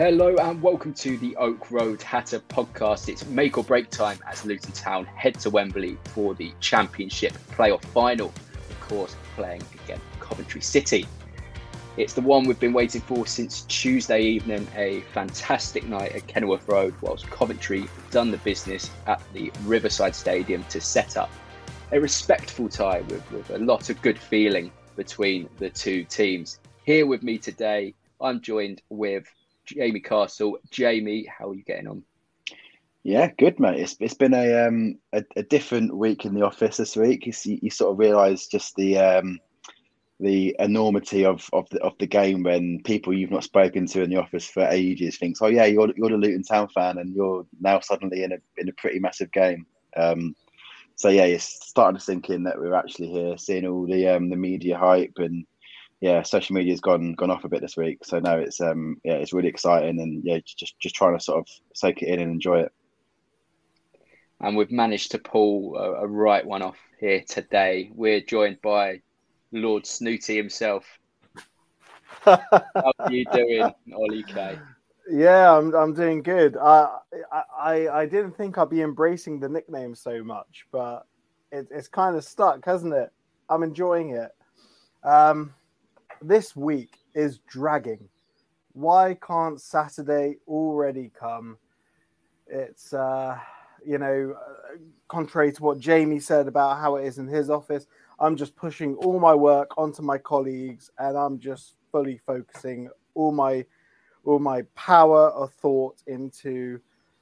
Hello 0.00 0.34
and 0.34 0.62
welcome 0.62 0.94
to 0.94 1.18
the 1.18 1.36
Oak 1.36 1.70
Road 1.70 2.00
Hatter 2.00 2.40
podcast. 2.40 3.10
It's 3.10 3.26
make 3.26 3.58
or 3.58 3.64
break 3.64 3.90
time 3.90 4.18
as 4.26 4.46
Luton 4.46 4.72
Town 4.72 5.04
head 5.04 5.38
to 5.40 5.50
Wembley 5.50 5.98
for 6.14 6.32
the 6.32 6.54
Championship 6.58 7.34
playoff 7.50 7.84
final. 7.84 8.28
Of 8.70 8.80
course, 8.80 9.14
playing 9.36 9.62
against 9.84 10.02
Coventry 10.18 10.62
City. 10.62 11.04
It's 11.98 12.14
the 12.14 12.22
one 12.22 12.44
we've 12.44 12.58
been 12.58 12.72
waiting 12.72 13.02
for 13.02 13.26
since 13.26 13.66
Tuesday 13.68 14.22
evening, 14.22 14.66
a 14.74 15.02
fantastic 15.12 15.84
night 15.84 16.12
at 16.12 16.26
Kenilworth 16.26 16.66
Road, 16.66 16.94
whilst 17.02 17.28
Coventry 17.28 17.86
done 18.10 18.30
the 18.30 18.38
business 18.38 18.90
at 19.06 19.20
the 19.34 19.52
Riverside 19.64 20.14
Stadium 20.14 20.64
to 20.70 20.80
set 20.80 21.18
up 21.18 21.30
a 21.92 22.00
respectful 22.00 22.70
tie 22.70 23.02
with, 23.02 23.30
with 23.30 23.50
a 23.50 23.58
lot 23.58 23.90
of 23.90 24.00
good 24.00 24.18
feeling 24.18 24.72
between 24.96 25.46
the 25.58 25.68
two 25.68 26.04
teams. 26.04 26.58
Here 26.84 27.04
with 27.04 27.22
me 27.22 27.36
today, 27.36 27.92
I'm 28.18 28.40
joined 28.40 28.80
with 28.88 29.26
Jamie 29.74 30.00
Castle. 30.00 30.58
Jamie, 30.70 31.26
how 31.26 31.50
are 31.50 31.54
you 31.54 31.62
getting 31.62 31.88
on? 31.88 32.02
Yeah, 33.02 33.30
good, 33.38 33.58
mate. 33.58 33.80
It's 33.80 33.96
it's 33.98 34.14
been 34.14 34.34
a 34.34 34.66
um 34.66 34.98
a, 35.12 35.24
a 35.36 35.42
different 35.42 35.96
week 35.96 36.24
in 36.24 36.34
the 36.34 36.44
office 36.44 36.76
this 36.76 36.96
week. 36.96 37.26
You, 37.26 37.58
you 37.62 37.70
sort 37.70 37.92
of 37.92 37.98
realise 37.98 38.46
just 38.46 38.76
the 38.76 38.98
um 38.98 39.38
the 40.18 40.54
enormity 40.58 41.24
of 41.24 41.48
of 41.54 41.66
the 41.70 41.80
of 41.82 41.96
the 41.98 42.06
game 42.06 42.42
when 42.42 42.82
people 42.84 43.14
you've 43.14 43.30
not 43.30 43.44
spoken 43.44 43.86
to 43.86 44.02
in 44.02 44.10
the 44.10 44.18
office 44.18 44.46
for 44.46 44.64
ages 44.64 45.16
thinks, 45.16 45.40
oh 45.40 45.46
yeah, 45.46 45.64
you're 45.64 45.90
you're 45.96 46.10
the 46.10 46.16
Luton 46.16 46.42
Town 46.42 46.68
fan, 46.68 46.98
and 46.98 47.14
you're 47.14 47.46
now 47.58 47.80
suddenly 47.80 48.22
in 48.22 48.32
a 48.32 48.38
in 48.58 48.68
a 48.68 48.72
pretty 48.74 48.98
massive 48.98 49.32
game. 49.32 49.64
Um, 49.96 50.36
so 50.94 51.08
yeah, 51.08 51.24
you're 51.24 51.38
starting 51.38 51.96
to 51.96 52.04
sink 52.04 52.28
in 52.28 52.42
that 52.42 52.58
we're 52.58 52.74
actually 52.74 53.08
here, 53.08 53.38
seeing 53.38 53.66
all 53.66 53.86
the 53.86 54.08
um 54.08 54.28
the 54.28 54.36
media 54.36 54.76
hype 54.76 55.14
and 55.16 55.46
yeah, 56.00 56.22
social 56.22 56.56
media's 56.56 56.80
gone 56.80 57.12
gone 57.12 57.30
off 57.30 57.44
a 57.44 57.48
bit 57.48 57.60
this 57.60 57.76
week. 57.76 58.04
So 58.04 58.18
now 58.18 58.36
it's 58.36 58.60
um 58.60 59.00
yeah, 59.04 59.14
it's 59.14 59.32
really 59.32 59.48
exciting 59.48 60.00
and 60.00 60.22
yeah, 60.24 60.38
just 60.44 60.78
just 60.78 60.94
trying 60.94 61.16
to 61.16 61.22
sort 61.22 61.40
of 61.40 61.46
soak 61.74 62.02
it 62.02 62.08
in 62.08 62.20
and 62.20 62.32
enjoy 62.32 62.60
it. 62.60 62.72
And 64.40 64.56
we've 64.56 64.70
managed 64.70 65.10
to 65.10 65.18
pull 65.18 65.76
a, 65.76 66.04
a 66.04 66.06
right 66.06 66.44
one 66.44 66.62
off 66.62 66.78
here 66.98 67.22
today. 67.28 67.90
We're 67.94 68.22
joined 68.22 68.62
by 68.62 69.02
Lord 69.52 69.86
Snooty 69.86 70.36
himself. 70.36 70.86
How 72.22 72.40
are 72.98 73.12
you 73.12 73.26
doing, 73.26 73.70
Ollie 73.94 74.22
K? 74.22 74.58
Yeah, 75.10 75.54
I'm 75.54 75.74
I'm 75.74 75.92
doing 75.92 76.22
good. 76.22 76.56
I 76.56 76.96
I 77.58 77.88
I 77.88 78.06
didn't 78.06 78.36
think 78.36 78.56
I'd 78.56 78.70
be 78.70 78.80
embracing 78.80 79.38
the 79.38 79.48
nickname 79.50 79.94
so 79.94 80.24
much, 80.24 80.66
but 80.72 81.06
it, 81.52 81.66
it's 81.70 81.88
kind 81.88 82.16
of 82.16 82.24
stuck, 82.24 82.64
hasn't 82.64 82.94
it? 82.94 83.12
I'm 83.50 83.62
enjoying 83.62 84.10
it. 84.10 84.30
Um, 85.02 85.52
this 86.22 86.54
week 86.54 86.98
is 87.14 87.38
dragging. 87.48 88.08
Why 88.72 89.16
can't 89.26 89.60
Saturday 89.60 90.36
already 90.46 91.10
come? 91.18 91.58
It's, 92.46 92.92
uh, 92.92 93.38
you 93.84 93.98
know, 93.98 94.34
uh, 94.36 94.76
contrary 95.08 95.52
to 95.52 95.62
what 95.62 95.78
Jamie 95.78 96.20
said 96.20 96.46
about 96.46 96.78
how 96.78 96.96
it 96.96 97.06
is 97.06 97.18
in 97.18 97.26
his 97.26 97.50
office, 97.50 97.86
I'm 98.18 98.36
just 98.36 98.54
pushing 98.54 98.94
all 98.96 99.18
my 99.18 99.34
work 99.34 99.76
onto 99.78 100.02
my 100.02 100.18
colleagues 100.18 100.90
and 100.98 101.16
I'm 101.16 101.38
just 101.38 101.76
fully 101.90 102.18
focusing 102.18 102.90
all 103.14 103.32
my 103.32 103.64
all 104.24 104.38
my 104.38 104.62
power 104.74 105.30
of 105.30 105.50
thought 105.54 105.96
into 106.06 106.78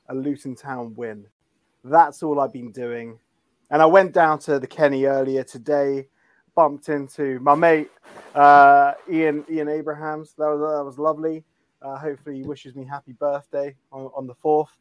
a 0.08 0.14
Luton 0.14 0.56
Town 0.56 0.92
win. 0.96 1.26
That's 1.84 2.24
all 2.24 2.40
I've 2.40 2.52
been 2.52 2.72
doing. 2.72 3.20
And 3.70 3.80
I 3.80 3.86
went 3.86 4.12
down 4.12 4.40
to 4.40 4.58
the 4.58 4.66
Kenny 4.66 5.04
earlier 5.04 5.44
today 5.44 6.08
bumped 6.58 6.88
into 6.88 7.38
my 7.38 7.54
mate 7.54 7.88
uh, 8.34 8.92
Ian 9.08 9.44
Ian 9.48 9.68
Abrahams. 9.68 10.34
That 10.38 10.48
was 10.48 10.58
that 10.58 10.84
was 10.84 10.98
lovely. 10.98 11.44
Uh, 11.80 11.96
hopefully, 11.96 12.38
he 12.38 12.42
wishes 12.42 12.74
me 12.74 12.84
happy 12.84 13.12
birthday 13.12 13.76
on, 13.92 14.10
on 14.12 14.26
the 14.26 14.34
fourth. 14.34 14.76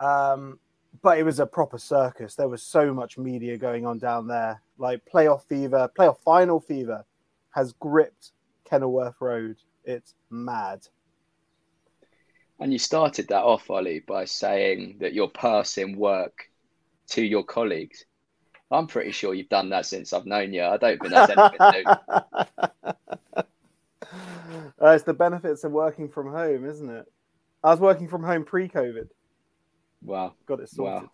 Um, 0.00 0.58
but 1.02 1.16
it 1.16 1.22
was 1.22 1.38
a 1.38 1.46
proper 1.46 1.78
circus. 1.78 2.34
There 2.34 2.48
was 2.48 2.60
so 2.60 2.92
much 2.92 3.18
media 3.18 3.56
going 3.56 3.86
on 3.86 3.98
down 3.98 4.26
there. 4.26 4.60
Like 4.78 5.00
playoff 5.04 5.44
fever, 5.44 5.88
playoff 5.96 6.18
final 6.24 6.58
fever, 6.58 7.04
has 7.50 7.72
gripped 7.74 8.32
Kenilworth 8.68 9.20
Road. 9.20 9.58
It's 9.84 10.16
mad. 10.28 10.88
And 12.58 12.72
you 12.72 12.80
started 12.80 13.28
that 13.28 13.44
off, 13.44 13.70
Ollie, 13.70 14.00
by 14.00 14.24
saying 14.24 14.96
that 14.98 15.14
you're 15.14 15.28
passing 15.28 15.96
work 15.96 16.50
to 17.10 17.22
your 17.22 17.44
colleagues. 17.44 18.06
I'm 18.70 18.86
pretty 18.86 19.12
sure 19.12 19.34
you've 19.34 19.48
done 19.48 19.70
that 19.70 19.86
since 19.86 20.12
I've 20.12 20.26
known 20.26 20.52
you. 20.52 20.64
I 20.64 20.76
don't 20.76 21.00
think 21.00 21.12
that's 21.12 21.32
anything 21.36 21.84
new. 21.84 23.44
Uh, 24.80 24.90
it's 24.90 25.04
the 25.04 25.14
benefits 25.14 25.64
of 25.64 25.72
working 25.72 26.08
from 26.08 26.30
home, 26.30 26.66
isn't 26.66 26.90
it? 26.90 27.06
I 27.64 27.70
was 27.70 27.80
working 27.80 28.08
from 28.08 28.22
home 28.22 28.44
pre-COVID. 28.44 29.08
Wow, 30.02 30.34
got 30.44 30.60
it 30.60 30.68
sorted. 30.68 31.02
Wow. 31.02 31.10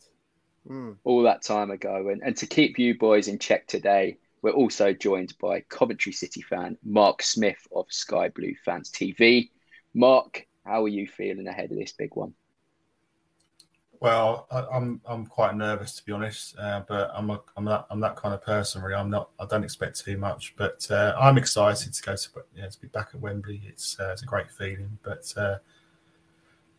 Mm. 0.68 0.96
All 1.04 1.22
that 1.22 1.42
time 1.42 1.70
ago, 1.70 2.08
and 2.08 2.22
and 2.22 2.36
to 2.38 2.46
keep 2.46 2.78
you 2.78 2.98
boys 2.98 3.28
in 3.28 3.38
check 3.38 3.66
today, 3.66 4.18
we're 4.42 4.50
also 4.50 4.92
joined 4.92 5.34
by 5.40 5.60
Coventry 5.60 6.12
City 6.12 6.42
fan 6.42 6.76
Mark 6.84 7.22
Smith 7.22 7.66
of 7.74 7.86
Sky 7.90 8.28
Blue 8.28 8.54
Fans 8.64 8.90
TV. 8.90 9.50
Mark, 9.94 10.46
how 10.64 10.84
are 10.84 10.88
you 10.88 11.06
feeling 11.06 11.46
ahead 11.46 11.70
of 11.72 11.78
this 11.78 11.92
big 11.92 12.14
one? 12.14 12.34
Well, 14.02 14.48
I, 14.50 14.58
am 14.58 14.66
I'm, 14.72 15.00
I'm 15.06 15.26
quite 15.26 15.54
nervous 15.54 15.94
to 15.94 16.04
be 16.04 16.10
honest, 16.10 16.58
uh, 16.58 16.82
but 16.88 17.12
I'm 17.14 17.30
a, 17.30 17.40
I'm 17.56 17.64
that 17.66 17.86
I'm 17.88 18.00
that 18.00 18.16
kind 18.16 18.34
of 18.34 18.42
person. 18.42 18.82
Really, 18.82 18.96
I'm 18.96 19.10
not. 19.10 19.30
I 19.38 19.46
don't 19.46 19.62
expect 19.62 20.04
too 20.04 20.18
much, 20.18 20.54
but 20.56 20.84
uh, 20.90 21.14
I'm 21.20 21.38
excited 21.38 21.94
to 21.94 22.02
go 22.02 22.16
to 22.16 22.68
to 22.68 22.80
be 22.80 22.88
back 22.88 23.10
at 23.14 23.20
Wembley. 23.20 23.62
It's 23.64 24.00
uh, 24.00 24.10
it's 24.10 24.24
a 24.24 24.26
great 24.26 24.50
feeling, 24.50 24.98
but 25.04 25.32
uh, 25.36 25.58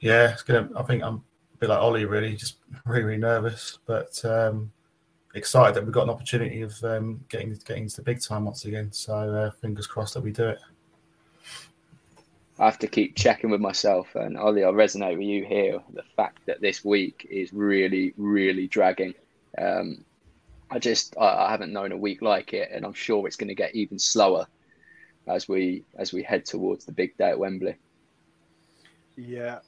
yeah, 0.01 0.33
it's 0.33 0.43
gonna. 0.43 0.69
I 0.75 0.83
think 0.83 1.01
I'm 1.01 1.23
a 1.53 1.57
bit 1.59 1.69
like 1.69 1.79
Ollie, 1.79 2.03
really, 2.03 2.35
just 2.35 2.57
really 2.85 3.05
really 3.05 3.21
nervous. 3.21 3.79
But 3.85 4.19
um, 4.25 4.69
excited 5.33 5.75
that 5.75 5.85
we've 5.85 5.93
got 5.93 6.03
an 6.03 6.09
opportunity 6.09 6.61
of 6.61 6.83
um, 6.83 7.23
getting 7.29 7.57
getting 7.65 7.87
to 7.87 7.95
the 7.95 8.01
big 8.01 8.21
time 8.21 8.43
once 8.43 8.65
again. 8.65 8.91
So 8.91 9.13
uh, 9.15 9.51
fingers 9.61 9.87
crossed 9.87 10.15
that 10.15 10.23
we 10.23 10.33
do 10.33 10.49
it. 10.49 10.59
I 12.59 12.65
have 12.65 12.79
to 12.79 12.87
keep 12.87 13.15
checking 13.15 13.49
with 13.49 13.61
myself, 13.61 14.13
and 14.15 14.37
Ollie, 14.37 14.63
I 14.63 14.67
resonate 14.67 15.17
with 15.17 15.27
you 15.27 15.43
here. 15.43 15.79
The 15.93 16.03
fact 16.15 16.45
that 16.45 16.61
this 16.61 16.85
week 16.85 17.27
is 17.29 17.51
really, 17.51 18.13
really 18.15 18.67
dragging. 18.67 19.15
Um, 19.57 20.05
I 20.69 20.79
just 20.79 21.15
I, 21.17 21.45
I 21.47 21.51
haven't 21.51 21.73
known 21.73 21.91
a 21.91 21.97
week 21.97 22.21
like 22.21 22.53
it, 22.53 22.69
and 22.71 22.85
I'm 22.85 22.93
sure 22.93 23.25
it's 23.25 23.35
going 23.35 23.47
to 23.47 23.55
get 23.55 23.73
even 23.73 23.97
slower 23.97 24.45
as 25.27 25.47
we 25.47 25.83
as 25.97 26.13
we 26.13 26.21
head 26.21 26.45
towards 26.45 26.85
the 26.85 26.91
big 26.91 27.17
day 27.17 27.29
at 27.29 27.39
Wembley. 27.39 27.75
Yeah. 29.15 29.59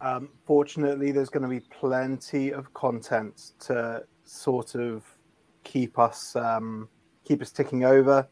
Um, 0.00 0.28
fortunately, 0.44 1.12
there's 1.12 1.30
going 1.30 1.44
to 1.44 1.48
be 1.48 1.60
plenty 1.60 2.52
of 2.52 2.74
content 2.74 3.52
to 3.60 4.02
sort 4.24 4.74
of 4.74 5.04
keep 5.62 5.98
us 5.98 6.34
um, 6.34 6.88
keep 7.24 7.40
us 7.40 7.52
ticking 7.52 7.84
over. 7.84 8.26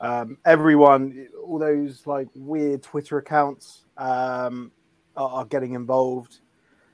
Um, 0.00 0.38
everyone, 0.46 1.28
all 1.44 1.58
those 1.58 2.06
like 2.06 2.28
weird 2.34 2.82
Twitter 2.82 3.18
accounts 3.18 3.84
um, 3.98 4.72
are, 5.16 5.28
are, 5.28 5.44
getting 5.44 5.74
involved, 5.74 6.38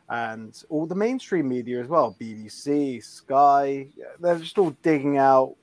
and 0.09 0.61
all 0.71 0.87
the 0.87 0.95
mainstream 0.95 1.49
media 1.49 1.81
as 1.81 1.87
well, 1.87 2.17
BBC, 2.21 3.03
Sky, 3.05 3.89
they're 4.19 4.39
just 4.39 4.59
all 4.59 4.71
digging 4.83 5.19
out 5.19 5.55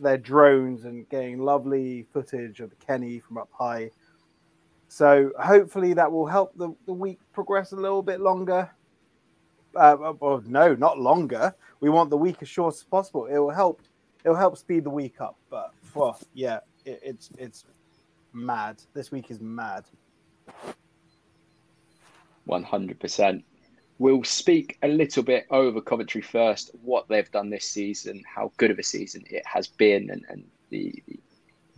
their 0.00 0.18
drones 0.18 0.84
and 0.84 1.08
getting 1.08 1.38
lovely 1.38 2.06
footage 2.12 2.60
of 2.60 2.70
the 2.70 2.76
Kenny 2.76 3.18
from 3.18 3.38
up 3.38 3.48
high. 3.52 3.90
So 4.88 5.30
hopefully 5.38 5.94
that 5.94 6.10
will 6.10 6.26
help 6.26 6.56
the, 6.56 6.74
the 6.86 6.92
week 6.92 7.20
progress 7.32 7.72
a 7.72 7.76
little 7.76 8.02
bit 8.02 8.20
longer. 8.20 8.70
Uh, 9.76 10.12
well, 10.18 10.42
no, 10.46 10.74
not 10.74 10.98
longer. 10.98 11.54
We 11.80 11.90
want 11.90 12.10
the 12.10 12.16
week 12.16 12.38
as 12.40 12.48
short 12.48 12.74
as 12.74 12.82
possible. 12.82 13.26
It 13.26 13.38
will 13.38 13.50
help. 13.50 13.82
It 14.24 14.28
will 14.28 14.36
help 14.36 14.58
speed 14.58 14.84
the 14.84 14.90
week 14.90 15.20
up. 15.20 15.36
But 15.48 15.72
well, 15.94 16.18
yeah, 16.34 16.58
it, 16.84 17.00
it's 17.02 17.30
it's 17.38 17.64
mad. 18.32 18.82
This 18.94 19.10
week 19.10 19.30
is 19.30 19.40
mad. 19.40 19.84
One 22.44 22.62
hundred 22.62 22.98
percent. 23.00 23.44
We'll 23.98 24.24
speak 24.24 24.78
a 24.82 24.88
little 24.88 25.22
bit 25.22 25.46
over 25.50 25.80
Coventry 25.82 26.22
first, 26.22 26.70
what 26.82 27.06
they've 27.08 27.30
done 27.30 27.50
this 27.50 27.66
season, 27.66 28.22
how 28.26 28.50
good 28.56 28.70
of 28.70 28.78
a 28.78 28.82
season 28.82 29.24
it 29.28 29.44
has 29.44 29.66
been, 29.66 30.08
and, 30.08 30.24
and 30.30 30.44
the, 30.70 31.02
the 31.06 31.18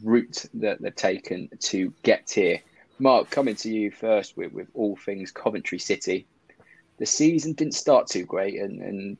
route 0.04 0.46
that 0.54 0.80
they've 0.80 0.94
taken 0.94 1.48
to 1.58 1.92
get 2.04 2.30
here. 2.30 2.60
Mark, 3.00 3.28
coming 3.28 3.56
to 3.56 3.68
you 3.68 3.90
first 3.90 4.36
with, 4.36 4.52
with 4.52 4.68
all 4.72 4.94
things 4.94 5.32
Coventry 5.32 5.80
City. 5.80 6.24
The 6.98 7.06
season 7.06 7.54
didn't 7.54 7.74
start 7.74 8.06
too 8.06 8.24
great, 8.24 8.60
and, 8.60 8.80
and 8.80 9.18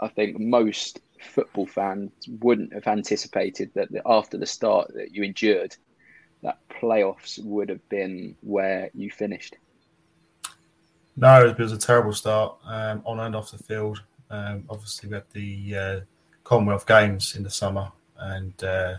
I 0.00 0.08
think 0.08 0.40
most 0.40 1.00
football 1.22 1.66
fans 1.66 2.12
wouldn't 2.40 2.72
have 2.72 2.86
anticipated 2.86 3.70
that 3.74 3.88
after 4.06 4.38
the 4.38 4.46
start 4.46 4.92
that 4.94 5.14
you 5.14 5.22
endured, 5.22 5.76
that 6.42 6.58
playoffs 6.68 7.42
would 7.44 7.68
have 7.68 7.86
been 7.88 8.36
where 8.40 8.90
you 8.94 9.10
finished. 9.10 9.56
No, 11.16 11.46
it 11.46 11.58
was 11.58 11.72
a 11.72 11.78
terrible 11.78 12.12
start 12.12 12.56
um, 12.64 13.02
on 13.04 13.20
and 13.20 13.36
off 13.36 13.50
the 13.50 13.58
field. 13.58 14.02
Um, 14.30 14.64
obviously, 14.70 15.10
we 15.10 15.14
had 15.14 15.24
the 15.32 15.76
uh, 15.76 16.00
Commonwealth 16.42 16.86
Games 16.86 17.36
in 17.36 17.42
the 17.42 17.50
summer, 17.50 17.92
and 18.18 18.52
uh, 18.64 18.94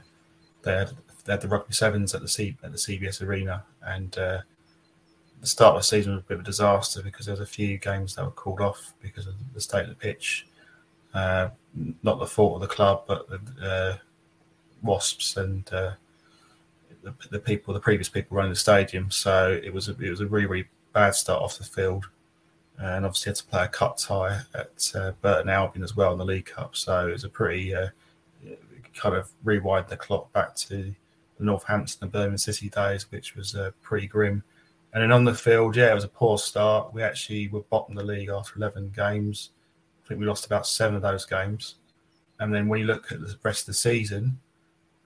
they, 0.62 0.74
had, 0.74 0.92
they 1.25 1.34
had 1.34 1.42
the 1.42 1.48
rugby 1.48 1.74
sevens 1.74 2.14
at 2.14 2.22
the 2.22 2.28
C, 2.28 2.56
at 2.64 2.72
the 2.72 2.78
CBS 2.78 3.22
Arena, 3.22 3.64
and 3.81 4.16
uh, 4.18 4.40
the 5.42 5.48
start 5.48 5.75
of 5.75 5.81
the 5.81 5.86
season 5.86 6.14
was 6.14 6.22
a 6.22 6.28
bit 6.28 6.36
of 6.36 6.42
a 6.42 6.46
disaster 6.46 7.02
because 7.02 7.25
there 7.25 7.34
was 7.34 7.42
a 7.42 7.46
few 7.46 7.78
games 7.78 8.16
that 8.16 8.24
were 8.24 8.31
called 8.31 8.62
off 8.62 8.94
because 9.02 9.28
of 9.28 9.34
the 9.54 9.60
state 9.60 9.84
of 9.84 9.90
the 9.90 9.96
pitch. 9.96 10.48
Uh, 11.14 11.50
not 12.04 12.20
the 12.20 12.28
fault 12.28 12.56
of 12.56 12.62
the 12.62 12.74
club, 12.74 13.04
but 13.08 13.28
the 13.30 13.40
uh, 13.62 13.98
Wasps 14.81 15.38
and 15.38 15.68
uh, 15.74 15.94
the, 17.04 17.14
the, 17.31 17.40
people, 17.40 17.74
the 17.74 17.80
previous 17.80 18.10
people 18.10 18.38
running 18.38 18.52
the 18.52 18.56
stadium. 18.56 19.10
So 19.12 19.60
it 19.64 19.74
was 19.74 19.90
a, 19.90 19.96
it 20.00 20.10
was 20.10 20.22
a 20.22 20.28
really 20.28 20.46
really 20.46 20.68
bad 20.94 21.16
start 21.16 21.42
off 21.42 21.58
the 21.58 21.64
field, 21.64 22.10
and 22.78 23.06
obviously 23.06 23.30
had 23.31 23.36
to 23.38 23.46
play 23.46 23.64
a 23.64 23.68
cup 23.68 23.98
tie 23.98 24.42
at 24.54 24.92
uh, 24.96 25.12
Burton 25.22 25.50
Albion 25.50 25.84
as 25.84 25.96
well 25.96 26.12
in 26.12 26.18
the 26.18 26.25
League 26.25 26.46
Cup. 26.46 26.75
So 26.75 27.08
it 27.08 27.14
was 27.14 27.24
a 27.24 27.30
pretty 27.30 27.74
uh, 27.74 27.90
kind 28.94 29.16
of 29.16 29.30
rewind 29.44 29.88
the 29.88 29.98
clock 29.98 30.31
back 30.34 30.56
to 30.56 30.94
the 31.38 31.44
Northampton 31.44 32.00
and 32.04 32.12
Birmingham 32.12 32.38
City 32.38 32.70
days, 32.70 33.12
which 33.12 33.36
was 33.36 33.56
uh, 33.56 33.72
pretty 33.81 34.08
grim. 34.08 34.44
And 34.94 35.02
then 35.02 35.12
on 35.12 35.24
the 35.24 35.34
field, 35.34 35.75
yeah, 35.75 35.92
it 35.92 35.96
was 35.96 36.04
a 36.04 36.10
poor 36.10 36.38
start. 36.38 36.94
We 36.94 37.02
actually 37.02 37.48
were 37.48 37.62
bottom 37.62 37.98
of 37.98 38.06
the 38.06 38.14
league 38.14 38.30
after 38.30 38.58
11 38.58 38.94
games. 38.96 39.50
Think 40.13 40.19
we 40.19 40.27
lost 40.27 40.45
about 40.45 40.68
seven 40.68 40.95
of 40.95 41.01
those 41.01 41.25
games. 41.25 41.77
And 42.39 42.54
then 42.54 42.68
when 42.68 42.80
you 42.80 42.86
look 42.86 43.12
at 43.12 43.19
the 43.19 43.36
rest 43.42 43.62
of 43.62 43.65
the 43.65 43.74
season, 43.74 44.39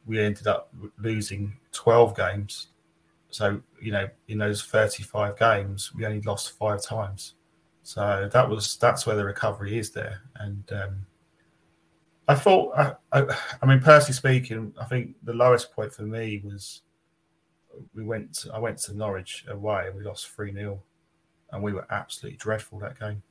we 0.06 0.20
ended 0.20 0.48
up 0.48 0.70
losing 1.00 1.56
12 1.72 2.14
games. 2.14 2.68
So, 3.30 3.62
you 3.82 3.94
know, 3.94 4.10
in 4.28 4.38
those 4.38 4.62
35 4.64 5.40
games, 5.40 5.96
we 5.96 6.06
only 6.06 6.20
lost 6.24 6.58
five 6.58 6.82
times. 6.82 7.36
So 7.84 8.30
that 8.34 8.50
was 8.50 8.76
that's 8.76 9.08
where 9.08 9.16
the 9.16 9.24
recovery 9.24 9.78
is 9.78 9.92
there. 9.92 10.24
And 10.36 10.70
um, 10.74 11.06
I 12.28 12.36
thought, 12.36 12.78
I, 12.78 12.96
I, 13.14 13.38
I, 13.62 13.66
mean, 13.66 13.80
personally 13.80 14.14
speaking, 14.14 14.74
I 14.78 14.84
think 14.84 15.16
the 15.24 15.34
lowest 15.34 15.72
point 15.72 15.94
for 15.94 16.04
me 16.04 16.42
was 16.44 16.82
we 17.96 18.04
went. 18.04 18.46
I 18.54 18.60
went 18.60 18.80
to 18.80 18.94
Norwich 18.94 19.46
away 19.48 19.86
and 19.88 19.96
we 19.96 20.04
lost 20.04 20.28
three 20.28 20.52
0 20.52 20.84
and 21.54 21.64
we 21.64 21.72
were 21.72 21.88
absolutely 21.92 22.36
dreadful 22.36 22.78
that 22.80 23.00
game. 23.00 23.24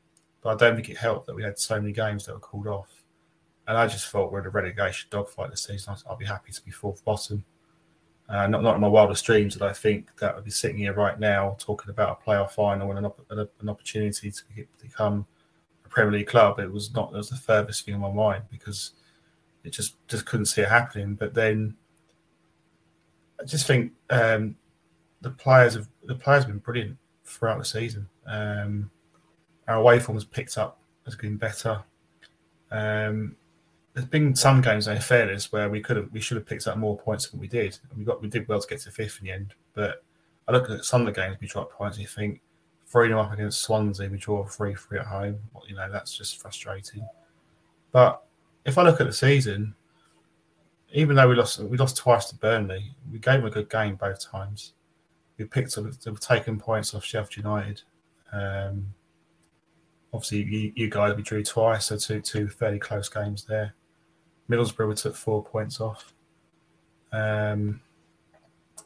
But 0.46 0.62
I 0.62 0.68
don't 0.68 0.76
think 0.76 0.90
it 0.90 0.96
helped 0.96 1.26
that 1.26 1.34
we 1.34 1.42
had 1.42 1.58
so 1.58 1.80
many 1.80 1.92
games 1.92 2.24
that 2.24 2.32
were 2.32 2.38
called 2.38 2.68
off. 2.68 3.02
And 3.66 3.76
I 3.76 3.88
just 3.88 4.06
thought 4.06 4.30
we're 4.30 4.38
in 4.38 4.46
a 4.46 4.50
relegation 4.50 5.08
dogfight 5.10 5.50
this 5.50 5.64
season. 5.64 5.96
I'll 6.08 6.14
be 6.14 6.24
happy 6.24 6.52
to 6.52 6.64
be 6.64 6.70
fourth 6.70 7.04
bottom. 7.04 7.44
Uh, 8.28 8.46
not, 8.46 8.62
not 8.62 8.76
in 8.76 8.80
my 8.80 8.86
wildest 8.86 9.24
dreams 9.24 9.56
that 9.56 9.68
I 9.68 9.72
think 9.72 10.16
that 10.18 10.36
I'd 10.36 10.44
be 10.44 10.52
sitting 10.52 10.78
here 10.78 10.92
right 10.92 11.18
now 11.18 11.56
talking 11.58 11.90
about 11.90 12.20
a 12.20 12.24
playoff 12.24 12.52
final 12.52 12.92
and 12.92 13.04
an, 13.04 13.48
an 13.58 13.68
opportunity 13.68 14.30
to 14.30 14.42
become 14.80 15.26
a 15.84 15.88
Premier 15.88 16.12
League 16.12 16.28
club. 16.28 16.60
It 16.60 16.70
was 16.70 16.94
not. 16.94 17.12
It 17.12 17.16
was 17.16 17.30
the 17.30 17.36
furthest 17.36 17.84
thing 17.84 17.94
in 17.96 18.00
my 18.00 18.12
mind 18.12 18.44
because 18.48 18.92
it 19.64 19.70
just 19.70 19.96
just 20.06 20.26
couldn't 20.26 20.46
see 20.46 20.62
it 20.62 20.68
happening. 20.68 21.16
But 21.16 21.34
then 21.34 21.74
I 23.40 23.44
just 23.46 23.66
think 23.66 23.90
um, 24.10 24.54
the 25.22 25.30
players 25.30 25.74
have 25.74 25.88
the 26.04 26.14
players 26.14 26.44
have 26.44 26.52
been 26.52 26.60
brilliant 26.60 26.98
throughout 27.24 27.58
the 27.58 27.64
season. 27.64 28.08
Um, 28.28 28.92
our 29.68 29.76
away 29.76 29.98
form 29.98 30.16
has 30.16 30.24
picked 30.24 30.58
up, 30.58 30.78
has 31.04 31.16
been 31.16 31.36
better. 31.36 31.82
Um, 32.70 33.36
there's 33.94 34.06
been 34.06 34.34
some 34.34 34.60
games, 34.60 34.88
in 34.88 35.00
fairness, 35.00 35.50
where 35.52 35.70
we 35.70 35.80
could 35.80 35.96
have, 35.96 36.12
we 36.12 36.20
should 36.20 36.36
have 36.36 36.46
picked 36.46 36.66
up 36.66 36.76
more 36.76 36.98
points 36.98 37.28
than 37.28 37.40
we 37.40 37.48
did. 37.48 37.78
And 37.88 37.98
we 37.98 38.04
got, 38.04 38.20
we 38.20 38.28
did 38.28 38.46
well 38.46 38.60
to 38.60 38.68
get 38.68 38.80
to 38.82 38.90
fifth 38.90 39.18
in 39.20 39.26
the 39.26 39.32
end. 39.32 39.54
But 39.72 40.04
I 40.46 40.52
look 40.52 40.68
at 40.70 40.84
some 40.84 41.00
of 41.00 41.06
the 41.06 41.18
games 41.18 41.38
we 41.40 41.46
dropped 41.46 41.72
points, 41.72 41.98
you 41.98 42.06
think 42.06 42.40
three 42.86 43.08
them 43.08 43.18
up 43.18 43.32
against 43.32 43.62
Swansea, 43.62 44.08
we 44.08 44.18
draw 44.18 44.44
three 44.46 44.74
three 44.74 44.98
at 44.98 45.06
home. 45.06 45.38
You 45.66 45.76
know, 45.76 45.90
that's 45.90 46.16
just 46.16 46.40
frustrating. 46.40 47.06
But 47.90 48.22
if 48.64 48.78
I 48.78 48.82
look 48.82 49.00
at 49.00 49.06
the 49.06 49.12
season, 49.12 49.74
even 50.92 51.16
though 51.16 51.28
we 51.28 51.34
lost, 51.34 51.58
we 51.60 51.76
lost 51.76 51.96
twice 51.96 52.26
to 52.26 52.36
Burnley, 52.36 52.94
we 53.10 53.18
gave 53.18 53.40
them 53.40 53.46
a 53.46 53.50
good 53.50 53.70
game 53.70 53.96
both 53.96 54.22
times. 54.22 54.74
We 55.38 55.46
picked 55.46 55.76
up, 55.78 55.84
we've 55.84 56.20
taken 56.20 56.58
points 56.58 56.94
off 56.94 57.04
Sheffield 57.04 57.36
United. 57.36 57.82
Um, 58.32 58.94
obviously 60.12 60.42
you, 60.44 60.72
you, 60.74 60.88
guys 60.88 61.14
we 61.16 61.22
drew 61.22 61.42
twice, 61.42 61.86
so 61.86 61.96
two 61.96 62.20
two 62.20 62.48
fairly 62.48 62.78
close 62.78 63.08
games 63.08 63.44
there. 63.44 63.74
Middlesbrough 64.50 64.88
we 64.88 64.94
took 64.94 65.16
four 65.16 65.42
points 65.42 65.80
off. 65.80 66.12
Um, 67.12 67.80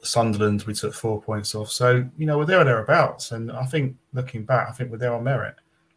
Sunderland 0.02 0.62
we 0.62 0.74
took 0.74 0.94
four 0.94 1.20
points 1.20 1.54
off. 1.54 1.70
So 1.70 2.08
you 2.16 2.26
know 2.26 2.38
we're 2.38 2.46
there 2.46 2.60
or 2.60 2.64
thereabouts, 2.64 3.32
and 3.32 3.52
I 3.52 3.64
think 3.66 3.96
looking 4.12 4.44
back, 4.44 4.68
I 4.68 4.72
think 4.72 4.90
we're 4.90 4.98
there 4.98 5.14
on 5.14 5.24
merit. 5.24 5.56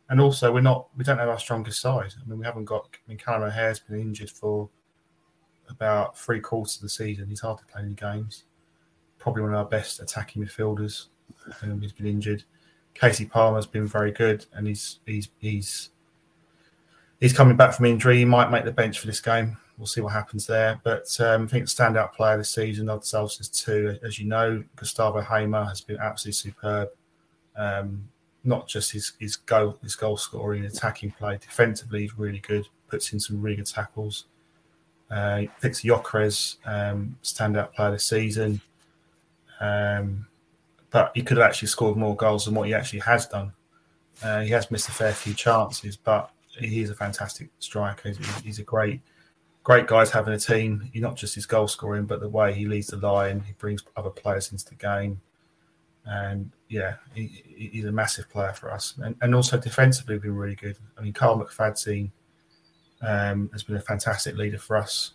And 0.09 0.19
also 0.19 0.51
we're 0.51 0.61
not 0.61 0.87
we 0.97 1.03
don't 1.03 1.17
have 1.17 1.29
our 1.29 1.39
strongest 1.39 1.81
side. 1.81 2.13
I 2.21 2.29
mean 2.29 2.39
we 2.39 2.45
haven't 2.45 2.65
got. 2.65 2.87
I 2.93 3.09
mean 3.09 3.17
Callum 3.17 3.43
O'Hare's 3.43 3.79
been 3.79 3.99
injured 3.99 4.29
for 4.29 4.69
about 5.69 6.17
three 6.17 6.39
quarters 6.39 6.75
of 6.75 6.81
the 6.81 6.89
season. 6.89 7.27
He's 7.27 7.39
hardly 7.39 7.63
played 7.71 7.85
any 7.85 7.95
games. 7.95 8.43
Probably 9.17 9.41
one 9.41 9.53
of 9.53 9.57
our 9.57 9.65
best 9.65 10.01
attacking 10.01 10.43
midfielders. 10.43 11.07
Um, 11.61 11.81
he's 11.81 11.93
been 11.93 12.05
injured. 12.05 12.43
Kasey 12.95 13.29
Palmer's 13.29 13.65
been 13.65 13.87
very 13.87 14.11
good, 14.11 14.45
and 14.53 14.67
he's 14.67 14.99
he's 15.05 15.29
he's 15.39 15.89
he's 17.19 17.33
coming 17.33 17.57
back 17.57 17.73
from 17.73 17.85
injury. 17.85 18.17
He 18.17 18.25
might 18.25 18.51
make 18.51 18.65
the 18.65 18.71
bench 18.71 18.99
for 18.99 19.07
this 19.07 19.21
game. 19.21 19.57
We'll 19.77 19.87
see 19.87 20.01
what 20.01 20.13
happens 20.13 20.45
there. 20.45 20.79
But 20.83 21.19
um, 21.19 21.43
I 21.43 21.47
think 21.47 21.65
the 21.65 21.71
standout 21.71 22.13
player 22.13 22.37
this 22.37 22.49
season, 22.49 22.89
ourselves 22.89 23.39
is 23.39 23.49
two. 23.49 23.97
As 24.03 24.19
you 24.19 24.25
know, 24.25 24.63
Gustavo 24.75 25.21
Hamer 25.21 25.65
has 25.65 25.81
been 25.81 25.97
absolutely 25.97 26.33
superb. 26.33 26.89
Um, 27.55 28.09
not 28.43 28.67
just 28.67 28.91
his 28.91 29.13
his 29.19 29.35
goal 29.35 29.77
his 29.81 29.95
goal 29.95 30.17
scoring, 30.17 30.65
attacking 30.65 31.11
play, 31.11 31.37
defensively 31.37 32.01
he's 32.01 32.17
really 32.17 32.39
good. 32.39 32.67
Puts 32.87 33.13
in 33.13 33.19
some 33.19 33.41
really 33.41 33.55
good 33.55 33.67
tackles. 33.67 34.25
Uh, 35.09 35.43
picks 35.61 35.81
Gyökeres, 35.81 36.57
um, 36.65 37.17
standout 37.23 37.73
player 37.73 37.91
this 37.91 38.05
season. 38.05 38.61
Um, 39.59 40.27
but 40.93 41.11
he 41.15 41.23
could 41.23 41.37
have 41.37 41.47
actually 41.47 41.67
scored 41.67 41.97
more 41.97 42.15
goals 42.15 42.45
than 42.45 42.53
what 42.53 42.67
he 42.67 42.73
actually 42.73 42.99
has 42.99 43.25
done. 43.25 43.51
Uh, 44.21 44.41
he 44.41 44.51
has 44.51 44.69
missed 44.69 44.87
a 44.87 44.91
fair 44.91 45.11
few 45.11 45.33
chances, 45.33 45.97
but 45.97 46.29
he's 46.47 46.91
a 46.91 46.95
fantastic 46.95 47.49
striker. 47.57 48.09
He's, 48.09 48.35
he's 48.41 48.59
a 48.59 48.63
great 48.63 49.01
great 49.63 49.87
guys 49.87 50.11
having 50.11 50.33
a 50.33 50.39
team. 50.39 50.89
He's 50.93 51.01
not 51.01 51.15
just 51.15 51.35
his 51.35 51.45
goal 51.45 51.67
scoring, 51.67 52.05
but 52.05 52.19
the 52.19 52.29
way 52.29 52.53
he 52.53 52.65
leads 52.65 52.87
the 52.87 52.97
line, 52.97 53.39
he 53.39 53.53
brings 53.53 53.83
other 53.97 54.09
players 54.11 54.51
into 54.51 54.65
the 54.65 54.75
game, 54.75 55.19
and 56.05 56.51
yeah, 56.69 56.95
he, 57.15 57.43
he's 57.71 57.85
a 57.85 57.91
massive 57.91 58.29
player 58.29 58.53
for 58.53 58.71
us. 58.71 58.93
And, 59.01 59.15
and 59.21 59.33
also 59.33 59.57
defensively, 59.57 60.19
been 60.19 60.35
really 60.35 60.55
good. 60.55 60.77
I 60.97 61.01
mean, 61.01 61.13
Kyle 61.13 61.39
McFadzean 61.39 62.11
um, 63.01 63.49
has 63.51 63.63
been 63.63 63.77
a 63.77 63.81
fantastic 63.81 64.37
leader 64.37 64.59
for 64.59 64.77
us. 64.77 65.13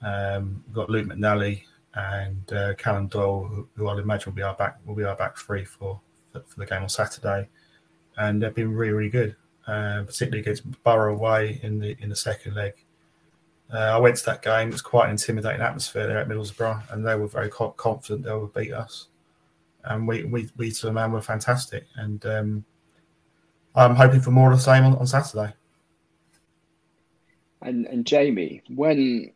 Um, 0.00 0.64
we've 0.66 0.76
got 0.76 0.88
Luke 0.88 1.08
McNally 1.08 1.64
and 1.94 2.52
uh, 2.52 2.74
Callum 2.74 3.06
Doyle, 3.06 3.44
who, 3.44 3.68
who 3.76 3.88
I'll 3.88 3.98
imagine 3.98 4.32
will 4.32 4.36
be 4.36 4.42
our 4.42 4.54
back 4.54 4.78
will 4.84 4.94
be 4.94 5.04
our 5.04 5.16
back 5.16 5.36
three 5.36 5.64
for, 5.64 6.00
for, 6.32 6.42
the 6.56 6.66
game 6.66 6.82
on 6.82 6.88
Saturday, 6.88 7.48
and 8.16 8.42
they've 8.42 8.54
been 8.54 8.72
really 8.72 8.92
really 8.92 9.10
good, 9.10 9.36
uh, 9.66 10.02
particularly 10.04 10.40
against 10.40 10.82
Borough 10.82 11.14
away 11.14 11.60
in 11.62 11.78
the 11.78 11.96
in 12.00 12.08
the 12.08 12.16
second 12.16 12.54
leg. 12.54 12.74
Uh, 13.72 13.78
I 13.78 13.98
went 13.98 14.16
to 14.16 14.24
that 14.26 14.42
game. 14.42 14.68
It 14.68 14.72
was 14.72 14.82
quite 14.82 15.06
an 15.06 15.12
intimidating 15.12 15.60
atmosphere 15.60 16.06
there 16.06 16.18
at 16.18 16.28
Middlesbrough, 16.28 16.92
and 16.92 17.06
they 17.06 17.14
were 17.16 17.26
very 17.26 17.48
co- 17.48 17.70
confident 17.70 18.24
they 18.24 18.34
would 18.34 18.52
beat 18.52 18.72
us. 18.72 19.08
And 19.84 20.06
we, 20.06 20.24
we, 20.24 20.48
we 20.56 20.70
to 20.70 20.86
the 20.86 20.92
man 20.92 21.12
were 21.12 21.20
fantastic. 21.20 21.86
And 21.96 22.24
um, 22.26 22.64
I'm 23.74 23.94
hoping 23.94 24.20
for 24.20 24.30
more 24.30 24.52
of 24.52 24.58
the 24.58 24.62
same 24.62 24.84
on, 24.84 24.96
on 24.96 25.06
Saturday. 25.06 25.52
And, 27.62 27.86
and 27.86 28.06
Jamie, 28.06 28.62
when 28.68 29.32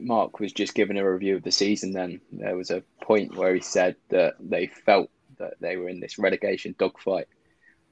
Mark 0.00 0.40
was 0.40 0.52
just 0.52 0.74
giving 0.74 0.98
a 0.98 1.10
review 1.10 1.36
of 1.36 1.42
the 1.42 1.52
season, 1.52 1.92
then 1.92 2.20
there 2.32 2.56
was 2.56 2.70
a 2.70 2.82
point 3.02 3.36
where 3.36 3.54
he 3.54 3.60
said 3.60 3.96
that 4.08 4.34
they 4.40 4.66
felt 4.66 5.10
that 5.38 5.54
they 5.60 5.76
were 5.76 5.88
in 5.88 6.00
this 6.00 6.18
relegation 6.18 6.74
dogfight. 6.78 7.28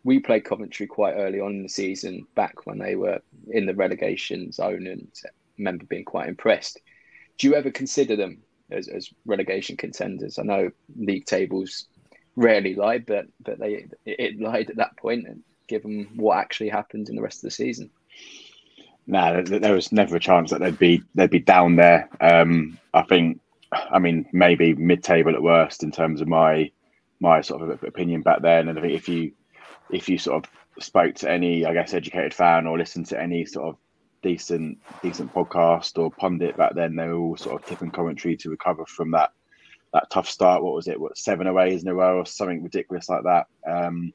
We 0.02 0.20
played 0.20 0.44
Coventry 0.44 0.86
quite 0.86 1.14
early 1.14 1.40
on 1.40 1.52
in 1.52 1.62
the 1.62 1.68
season, 1.68 2.26
back 2.34 2.66
when 2.66 2.78
they 2.78 2.94
were 2.96 3.20
in 3.48 3.66
the 3.66 3.74
relegation 3.74 4.52
zone, 4.52 4.86
and 4.86 5.08
remember 5.58 5.84
being 5.86 6.04
quite 6.04 6.28
impressed. 6.28 6.80
Do 7.38 7.48
you 7.48 7.54
ever 7.54 7.70
consider 7.70 8.16
them 8.16 8.42
as, 8.70 8.88
as 8.88 9.10
relegation 9.24 9.76
contenders? 9.76 10.38
I 10.38 10.42
know 10.42 10.70
league 10.96 11.26
tables 11.26 11.86
rarely 12.36 12.74
lie, 12.74 12.98
but 12.98 13.26
but 13.40 13.58
they 13.58 13.86
it 14.04 14.40
lied 14.40 14.70
at 14.70 14.76
that 14.76 14.96
point, 14.96 15.26
and 15.26 15.42
given 15.68 16.08
what 16.16 16.38
actually 16.38 16.68
happened 16.68 17.08
in 17.08 17.16
the 17.16 17.22
rest 17.22 17.38
of 17.38 17.42
the 17.42 17.50
season. 17.50 17.90
No, 19.06 19.42
nah, 19.42 19.42
there 19.42 19.74
was 19.74 19.92
never 19.92 20.16
a 20.16 20.20
chance 20.20 20.50
that 20.50 20.60
they'd 20.60 20.78
be 20.78 21.02
they'd 21.14 21.30
be 21.30 21.38
down 21.38 21.76
there. 21.76 22.08
Um, 22.20 22.78
I 22.94 23.02
think, 23.02 23.40
I 23.72 23.98
mean, 23.98 24.26
maybe 24.32 24.74
mid-table 24.74 25.34
at 25.34 25.42
worst 25.42 25.82
in 25.82 25.90
terms 25.90 26.20
of 26.20 26.28
my 26.28 26.70
my 27.20 27.40
sort 27.42 27.62
of 27.62 27.82
opinion 27.84 28.22
back 28.22 28.40
then. 28.42 28.68
And 28.68 28.78
I 28.78 28.82
think 28.82 28.94
if 28.94 29.08
you 29.08 29.32
if 29.90 30.08
you 30.08 30.16
sort 30.16 30.44
of 30.44 30.82
spoke 30.82 31.16
to 31.16 31.30
any, 31.30 31.66
I 31.66 31.74
guess, 31.74 31.92
educated 31.92 32.32
fan 32.32 32.66
or 32.66 32.78
listened 32.78 33.06
to 33.06 33.20
any 33.20 33.44
sort 33.44 33.68
of 33.68 33.76
decent 34.22 34.78
decent 35.02 35.34
podcast 35.34 35.98
or 35.98 36.10
pundit 36.10 36.56
back 36.56 36.74
then, 36.74 36.96
they 36.96 37.06
were 37.06 37.14
all 37.18 37.36
sort 37.36 37.60
of 37.60 37.68
tipping 37.68 37.90
Coventry 37.90 38.36
to 38.38 38.50
recover 38.50 38.86
from 38.86 39.10
that 39.10 39.32
that 39.92 40.10
tough 40.10 40.28
start. 40.28 40.62
What 40.62 40.74
was 40.74 40.88
it? 40.88 40.98
What 40.98 41.18
seven 41.18 41.46
aways 41.46 41.82
in 41.82 41.88
a 41.88 41.94
row 41.94 42.18
or 42.18 42.26
something 42.26 42.62
ridiculous 42.62 43.08
like 43.08 43.24
that? 43.24 43.46
Um, 43.68 44.14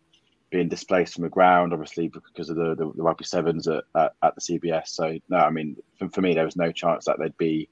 being 0.49 0.69
displaced 0.69 1.13
from 1.13 1.23
the 1.23 1.29
ground, 1.29 1.73
obviously 1.73 2.09
because 2.09 2.49
of 2.49 2.55
the, 2.55 2.75
the, 2.75 2.91
the 2.95 3.03
rugby 3.03 3.23
sevens 3.23 3.67
at, 3.67 3.83
at, 3.95 4.13
at, 4.23 4.35
the 4.35 4.41
CBS. 4.41 4.87
So 4.87 5.17
no, 5.29 5.37
I 5.37 5.49
mean 5.49 5.75
for, 5.97 6.09
for, 6.09 6.21
me 6.21 6.33
there 6.33 6.45
was 6.45 6.55
no 6.55 6.71
chance 6.71 7.05
that 7.05 7.17
they'd 7.19 7.37
be 7.37 7.69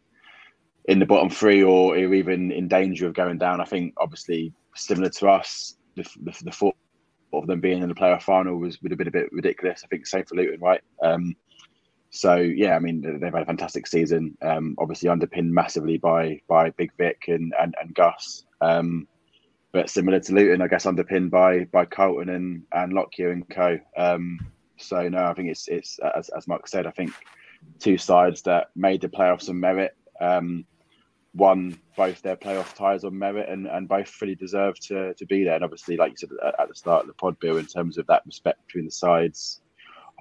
in 0.86 1.00
the 1.00 1.05
bottom 1.05 1.29
three 1.29 1.63
or 1.63 1.98
even 1.98 2.51
in 2.51 2.67
danger 2.67 3.07
of 3.07 3.13
going 3.13 3.38
down. 3.38 3.62
I 3.62 3.65
think 3.65 3.93
obviously 3.98 4.53
similar 4.75 5.10
to 5.10 5.29
us, 5.29 5.75
the, 5.96 6.03
the, 6.22 6.36
the 6.43 6.51
thought 6.51 6.75
of 7.34 7.48
them 7.48 7.60
being 7.60 7.81
in 7.81 7.89
the 7.89 7.96
playoff 7.96 8.24
final 8.24 8.57
was 8.57 8.81
would 8.81 8.91
have 8.91 8.98
been 8.98 9.07
a 9.07 9.12
bit 9.12 9.31
ridiculous. 9.31 9.81
I 9.84 9.88
think 9.88 10.05
same 10.05 10.25
for 10.25 10.36
Luton, 10.36 10.60
right? 10.62 10.81
Um, 11.01 11.36
so 12.10 12.36
yeah, 12.36 12.75
I 12.75 12.79
mean 12.79 13.01
they've 13.01 13.34
had 13.34 13.43
a 13.43 13.46
fantastic 13.46 13.88
season. 13.88 14.38
Um, 14.41 14.75
obviously 14.77 15.10
underpinned 15.10 15.53
massively 15.53 15.98
by 15.98 16.41
by 16.48 16.69
Big 16.72 16.91
Vic 16.98 17.25
and 17.27 17.53
and, 17.60 17.75
and 17.81 17.93
Gus. 17.93 18.46
Um, 18.62 19.07
but 19.71 19.89
similar 19.89 20.19
to 20.19 20.33
Luton, 20.33 20.62
I 20.62 20.67
guess 20.67 20.86
underpinned 20.86 21.31
by 21.31 21.65
by 21.65 21.86
Carlton 21.86 22.29
and 22.29 22.63
and 22.71 22.93
Lockyer 22.93 23.31
and 23.31 23.47
Co. 23.50 23.79
Um, 23.95 24.39
so 24.77 25.07
no, 25.09 25.25
I 25.25 25.33
think 25.33 25.50
it's 25.50 25.67
it's 25.67 26.00
as, 26.15 26.29
as 26.29 26.47
Mark 26.47 26.67
said, 26.67 26.88
I 26.88 26.91
think 26.91 27.12
two 27.79 27.97
sides 27.97 28.43
that 28.43 28.67
made 28.75 29.01
the 29.01 29.09
playoffs 29.09 29.50
on 29.50 29.59
merit. 29.59 29.95
Um, 30.19 30.65
won 31.33 31.79
both 31.95 32.21
their 32.24 32.36
playoff 32.36 32.74
ties 32.74 33.03
on 33.03 33.17
merit 33.17 33.47
and, 33.47 33.67
and 33.67 33.88
both 33.88 34.07
fully 34.09 34.33
deserved 34.33 34.81
to, 34.88 35.13
to 35.13 35.25
be 35.27 35.43
there. 35.43 35.55
And 35.55 35.63
obviously, 35.63 35.95
like 35.95 36.12
you 36.12 36.17
said 36.17 36.29
at, 36.43 36.59
at 36.59 36.67
the 36.67 36.75
start 36.75 37.01
of 37.01 37.07
the 37.07 37.13
pod, 37.13 37.39
Bill, 37.39 37.57
in 37.57 37.67
terms 37.67 37.97
of 37.97 38.07
that 38.07 38.24
respect 38.25 38.65
between 38.65 38.86
the 38.86 38.91
sides, 38.91 39.62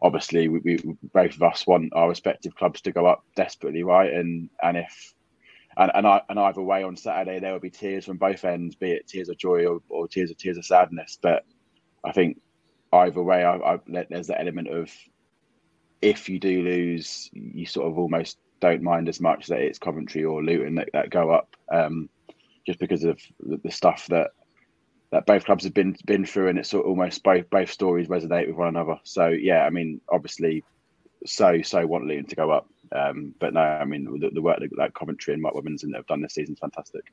obviously 0.02 0.48
we, 0.48 0.60
we, 0.60 0.78
both 1.14 1.34
of 1.34 1.42
us 1.42 1.66
want 1.66 1.92
our 1.94 2.08
respective 2.08 2.54
clubs 2.54 2.80
to 2.82 2.92
go 2.92 3.06
up 3.06 3.24
desperately, 3.34 3.82
right? 3.82 4.12
And 4.12 4.50
and 4.62 4.76
if 4.76 5.14
and 5.76 5.90
and, 5.94 6.06
I, 6.06 6.22
and 6.28 6.38
either 6.38 6.62
way 6.62 6.82
on 6.82 6.96
Saturday 6.96 7.38
there 7.38 7.52
will 7.52 7.60
be 7.60 7.70
tears 7.70 8.04
from 8.04 8.16
both 8.16 8.44
ends, 8.44 8.74
be 8.74 8.92
it 8.92 9.06
tears 9.06 9.28
of 9.28 9.38
joy 9.38 9.66
or, 9.66 9.80
or 9.88 10.08
tears 10.08 10.30
of 10.30 10.38
tears 10.38 10.56
of 10.56 10.64
sadness. 10.64 11.18
But 11.20 11.44
I 12.04 12.12
think 12.12 12.40
either 12.92 13.22
way, 13.22 13.44
I, 13.44 13.56
I, 13.56 13.78
there's 13.86 14.28
the 14.28 14.40
element 14.40 14.68
of 14.68 14.90
if 16.00 16.28
you 16.28 16.38
do 16.38 16.62
lose, 16.62 17.30
you 17.32 17.66
sort 17.66 17.86
of 17.86 17.98
almost 17.98 18.38
don't 18.60 18.82
mind 18.82 19.08
as 19.08 19.20
much 19.20 19.46
that 19.46 19.60
it's 19.60 19.78
Coventry 19.78 20.24
or 20.24 20.42
Luton 20.42 20.76
that, 20.76 20.90
that 20.92 21.10
go 21.10 21.30
up, 21.30 21.56
um, 21.72 22.08
just 22.66 22.78
because 22.78 23.04
of 23.04 23.20
the, 23.40 23.58
the 23.62 23.70
stuff 23.70 24.06
that 24.08 24.30
that 25.12 25.24
both 25.24 25.44
clubs 25.44 25.64
have 25.64 25.74
been 25.74 25.96
been 26.04 26.24
through, 26.24 26.48
and 26.48 26.58
it's 26.58 26.70
sort 26.70 26.84
of 26.84 26.90
almost 26.90 27.22
both 27.22 27.48
both 27.50 27.70
stories 27.70 28.08
resonate 28.08 28.48
with 28.48 28.56
one 28.56 28.68
another. 28.68 28.98
So 29.04 29.28
yeah, 29.28 29.64
I 29.64 29.70
mean, 29.70 30.00
obviously, 30.10 30.64
so 31.24 31.62
so 31.62 31.86
want 31.86 32.06
Luton 32.06 32.26
to 32.26 32.36
go 32.36 32.50
up, 32.50 32.68
um, 32.92 33.34
but 33.38 33.54
no, 33.54 33.60
I 33.60 33.84
mean 33.84 34.20
the, 34.20 34.30
the 34.30 34.42
work 34.42 34.60
that, 34.60 34.70
that 34.76 34.94
Coventry 34.94 35.32
and 35.32 35.42
Mark 35.42 35.54
Robins 35.54 35.84
have 35.94 36.06
done 36.06 36.22
this 36.22 36.34
season 36.34 36.54
is 36.54 36.60
fantastic. 36.60 37.12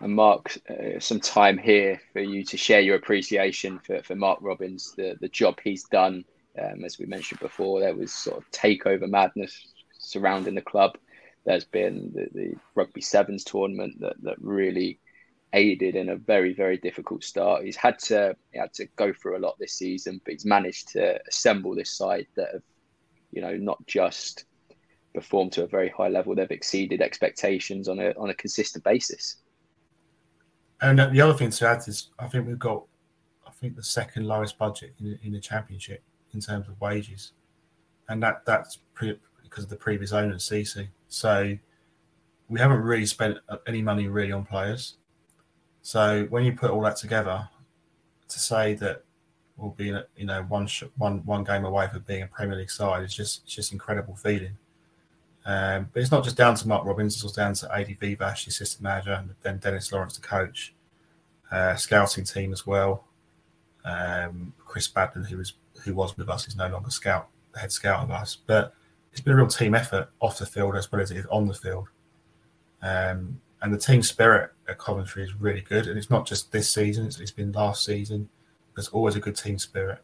And 0.00 0.14
Mark, 0.14 0.56
uh, 0.70 1.00
some 1.00 1.18
time 1.18 1.58
here 1.58 2.00
for 2.12 2.20
you 2.20 2.44
to 2.44 2.56
share 2.56 2.80
your 2.80 2.96
appreciation 2.96 3.80
for, 3.80 4.00
for 4.02 4.14
Mark 4.14 4.38
Robins, 4.40 4.94
the, 4.96 5.16
the 5.20 5.28
job 5.28 5.58
he's 5.62 5.84
done. 5.84 6.24
Um, 6.60 6.84
as 6.84 6.98
we 6.98 7.06
mentioned 7.06 7.40
before, 7.40 7.80
there 7.80 7.94
was 7.94 8.12
sort 8.12 8.38
of 8.38 8.50
takeover 8.50 9.08
madness 9.08 9.72
surrounding 9.98 10.54
the 10.54 10.62
club. 10.62 10.96
There's 11.44 11.64
been 11.64 12.12
the, 12.14 12.28
the 12.32 12.56
rugby 12.74 13.00
sevens 13.00 13.44
tournament 13.44 14.00
that, 14.00 14.14
that 14.22 14.36
really 14.40 14.98
aided 15.54 15.96
in 15.96 16.10
a 16.10 16.16
very 16.16 16.52
very 16.52 16.76
difficult 16.76 17.24
start. 17.24 17.64
He's 17.64 17.76
had 17.76 17.98
to 18.00 18.36
he 18.52 18.58
had 18.58 18.74
to 18.74 18.86
go 18.96 19.12
through 19.12 19.38
a 19.38 19.40
lot 19.40 19.58
this 19.58 19.72
season, 19.72 20.20
but 20.24 20.34
he's 20.34 20.44
managed 20.44 20.88
to 20.88 21.18
assemble 21.26 21.74
this 21.74 21.90
side 21.90 22.26
that 22.36 22.48
have, 22.52 22.62
you 23.30 23.40
know, 23.40 23.56
not 23.56 23.84
just 23.86 24.44
performed 25.14 25.52
to 25.52 25.64
a 25.64 25.66
very 25.66 25.88
high 25.90 26.08
level, 26.08 26.34
they've 26.34 26.50
exceeded 26.50 27.00
expectations 27.00 27.88
on 27.88 27.98
a 27.98 28.12
on 28.16 28.30
a 28.30 28.34
consistent 28.34 28.84
basis. 28.84 29.36
And 30.80 30.98
the 30.98 31.20
other 31.20 31.34
thing 31.34 31.50
to 31.50 31.68
add 31.68 31.88
is, 31.88 32.10
I 32.18 32.28
think 32.28 32.46
we've 32.46 32.58
got, 32.58 32.84
I 33.44 33.50
think 33.50 33.74
the 33.74 33.82
second 33.82 34.26
lowest 34.26 34.56
budget 34.58 34.94
in, 35.00 35.18
in 35.24 35.32
the 35.32 35.40
championship 35.40 36.02
in 36.32 36.40
terms 36.40 36.68
of 36.68 36.80
wages, 36.80 37.32
and 38.08 38.22
that 38.22 38.44
that's 38.46 38.78
pre- 38.94 39.18
because 39.42 39.64
of 39.64 39.70
the 39.70 39.76
previous 39.76 40.12
owner, 40.12 40.36
SISU. 40.36 40.86
So 41.08 41.58
we 42.48 42.60
haven't 42.60 42.80
really 42.80 43.06
spent 43.06 43.38
uh, 43.48 43.56
any 43.66 43.82
money 43.82 44.08
really 44.08 44.32
on 44.32 44.44
players. 44.44 44.98
So 45.82 46.26
when 46.30 46.44
you 46.44 46.52
put 46.52 46.70
all 46.70 46.82
that 46.82 46.96
together, 46.96 47.48
to 48.28 48.38
say 48.38 48.74
that 48.74 49.04
we'll 49.58 49.72
be, 49.72 49.86
you 50.16 50.24
know, 50.24 50.42
one 50.44 50.66
sh- 50.66 50.84
one 50.96 51.24
one 51.26 51.44
game 51.44 51.64
away 51.64 51.88
from 51.88 52.00
being 52.00 52.22
a 52.22 52.26
Premier 52.26 52.56
League 52.56 52.70
side 52.70 53.02
is 53.02 53.14
just 53.14 53.42
it's 53.44 53.54
just 53.54 53.72
incredible 53.72 54.14
feeling. 54.14 54.56
Um, 55.44 55.88
but 55.92 56.00
it's 56.00 56.10
not 56.10 56.24
just 56.24 56.36
down 56.36 56.54
to 56.54 56.68
Mark 56.68 56.84
Robins; 56.84 57.14
it's 57.14 57.24
also 57.24 57.42
down 57.42 57.54
to 57.54 57.74
Adi 57.74 57.96
Viveash, 57.96 58.44
the 58.44 58.50
assistant 58.50 58.82
manager, 58.82 59.12
and 59.12 59.34
then 59.42 59.58
Dennis 59.58 59.92
Lawrence, 59.92 60.16
the 60.16 60.26
coach, 60.26 60.74
uh, 61.50 61.74
scouting 61.74 62.24
team 62.24 62.52
as 62.52 62.66
well. 62.66 63.04
Um, 63.84 64.52
Chris 64.64 64.88
Badden, 64.88 65.24
who 65.24 65.38
was 65.38 65.54
who 65.84 65.94
was 65.94 66.16
with 66.16 66.28
us, 66.28 66.46
is 66.46 66.56
no 66.56 66.68
longer 66.68 66.90
scout, 66.90 67.28
head 67.58 67.72
scout 67.72 68.04
of 68.04 68.10
us. 68.10 68.36
But 68.46 68.74
it's 69.12 69.20
been 69.20 69.32
a 69.32 69.36
real 69.36 69.46
team 69.46 69.74
effort 69.74 70.10
off 70.20 70.38
the 70.38 70.46
field 70.46 70.76
as 70.76 70.90
well 70.92 71.00
as 71.00 71.10
it 71.10 71.16
is 71.16 71.26
on 71.26 71.46
the 71.46 71.54
field. 71.54 71.88
Um, 72.82 73.40
and 73.60 73.74
the 73.74 73.78
team 73.78 74.02
spirit 74.02 74.52
at 74.68 74.78
Coventry 74.78 75.24
is 75.24 75.34
really 75.34 75.62
good. 75.62 75.88
And 75.88 75.98
it's 75.98 76.10
not 76.10 76.26
just 76.26 76.52
this 76.52 76.70
season; 76.70 77.06
it's, 77.06 77.18
it's 77.18 77.32
been 77.32 77.52
last 77.52 77.84
season. 77.84 78.28
There's 78.78 78.90
always 78.90 79.16
a 79.16 79.20
good 79.20 79.34
team 79.34 79.58
spirit. 79.58 79.98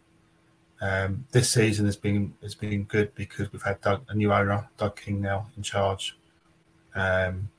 Um, 0.81 1.27
this 1.31 1.49
season 1.49 1.87
has 1.87 1.97
been 1.97 2.35
has 2.43 2.57
been 2.57 2.83
good 2.83 3.15
because 3.15 3.53
we've 3.53 3.63
had 3.63 3.81
Doug, 3.81 4.05
a 4.09 4.17
new 4.17 4.33
owner, 4.33 4.69
Doug 4.77 4.97
King, 4.97 5.21
now 5.21 5.47
in 5.57 5.63
charge, 5.63 6.19
um, 6.97 7.51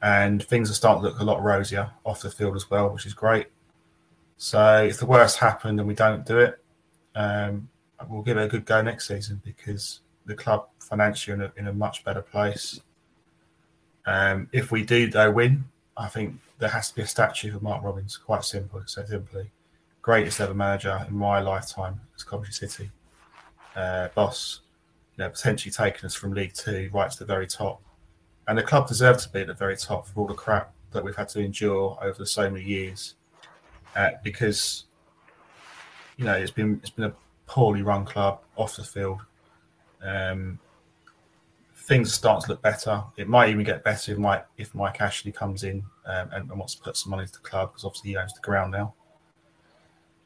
and 0.00 0.44
things 0.44 0.70
are 0.70 0.74
starting 0.74 1.02
to 1.02 1.08
look 1.08 1.18
a 1.18 1.24
lot 1.24 1.42
rosier 1.42 1.90
off 2.04 2.22
the 2.22 2.30
field 2.30 2.54
as 2.54 2.70
well, 2.70 2.90
which 2.90 3.06
is 3.06 3.12
great. 3.12 3.48
So 4.36 4.84
if 4.84 5.00
the 5.00 5.06
worst 5.06 5.38
happened 5.38 5.80
and 5.80 5.88
we 5.88 5.96
don't 5.96 6.24
do 6.24 6.38
it, 6.38 6.62
um, 7.16 7.68
we'll 8.08 8.22
give 8.22 8.36
it 8.36 8.44
a 8.44 8.48
good 8.48 8.66
go 8.66 8.80
next 8.82 9.08
season 9.08 9.42
because 9.44 9.98
the 10.26 10.36
club 10.36 10.68
financially 10.78 11.34
in 11.34 11.42
a, 11.42 11.52
in 11.56 11.66
a 11.66 11.72
much 11.72 12.04
better 12.04 12.22
place. 12.22 12.80
Um, 14.06 14.48
if 14.52 14.70
we 14.70 14.84
do 14.84 15.10
though 15.10 15.32
win, 15.32 15.64
I 15.96 16.06
think 16.06 16.36
there 16.60 16.68
has 16.68 16.90
to 16.90 16.94
be 16.94 17.02
a 17.02 17.06
statue 17.08 17.52
for 17.52 17.58
Mark 17.58 17.82
Robins. 17.82 18.16
Quite 18.16 18.44
simple, 18.44 18.80
so 18.86 19.04
simply, 19.04 19.50
greatest 20.06 20.40
ever 20.40 20.54
manager 20.54 21.04
in 21.08 21.16
my 21.16 21.40
lifetime 21.40 22.00
as 22.14 22.22
Coventry 22.22 22.54
City 22.54 22.88
uh, 23.74 24.06
boss. 24.14 24.60
you 25.16 25.24
know, 25.24 25.28
potentially 25.28 25.72
taking 25.72 26.06
us 26.06 26.14
from 26.14 26.32
League 26.32 26.54
Two 26.54 26.88
right 26.94 27.10
to 27.10 27.18
the 27.18 27.24
very 27.24 27.48
top. 27.48 27.82
And 28.46 28.56
the 28.56 28.62
club 28.62 28.86
deserves 28.86 29.26
to 29.26 29.32
be 29.32 29.40
at 29.40 29.48
the 29.48 29.54
very 29.54 29.76
top 29.76 30.06
for 30.06 30.20
all 30.20 30.28
the 30.28 30.34
crap 30.34 30.72
that 30.92 31.02
we've 31.02 31.16
had 31.16 31.28
to 31.30 31.40
endure 31.40 31.98
over 32.00 32.24
so 32.24 32.48
many 32.48 32.64
years, 32.64 33.16
uh, 33.96 34.10
because 34.22 34.84
you 36.16 36.24
know 36.24 36.34
it's 36.34 36.52
been 36.52 36.78
it's 36.82 36.90
been 36.90 37.06
a 37.06 37.14
poorly 37.48 37.82
run 37.82 38.04
club 38.04 38.42
off 38.54 38.76
the 38.76 38.84
field. 38.84 39.22
Um, 40.00 40.60
things 41.74 42.14
starting 42.14 42.42
to 42.42 42.52
look 42.52 42.62
better. 42.62 43.02
It 43.16 43.28
might 43.28 43.50
even 43.50 43.64
get 43.64 43.82
better 43.82 44.12
if 44.12 44.18
Mike 44.18 44.46
if 44.56 44.72
Mike 44.72 45.00
Ashley 45.00 45.32
comes 45.32 45.64
in 45.64 45.82
um, 46.06 46.28
and, 46.32 46.48
and, 46.48 46.58
wants 46.60 46.76
to 46.76 46.82
put 46.82 46.96
some 46.96 47.10
money 47.10 47.22
into 47.22 47.32
the 47.32 47.48
club 47.48 47.72
because 47.72 47.84
obviously 47.84 48.10
he 48.10 48.16
owns 48.16 48.34
the 48.34 48.40
ground 48.40 48.70
now. 48.70 48.94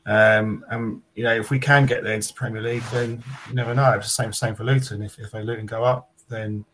Um, 0.06 0.64
and 0.70 1.02
you 1.14 1.24
know, 1.24 1.34
if 1.34 1.50
we 1.50 1.58
can 1.58 1.86
get 1.86 2.02
there 2.02 2.14
into 2.14 2.28
the 2.28 2.34
Premier 2.34 2.62
League, 2.62 2.82
then 2.92 3.22
you 3.48 3.54
never 3.54 3.74
know. 3.74 3.92
It's 3.92 4.06
the 4.06 4.22
same 4.22 4.32
same 4.32 4.54
for 4.54 4.64
Luton. 4.64 5.02
If 5.02 5.18
if 5.18 5.30
they 5.30 5.42
Luton 5.42 5.66
go 5.66 5.84
up, 5.84 6.10
then 6.28 6.64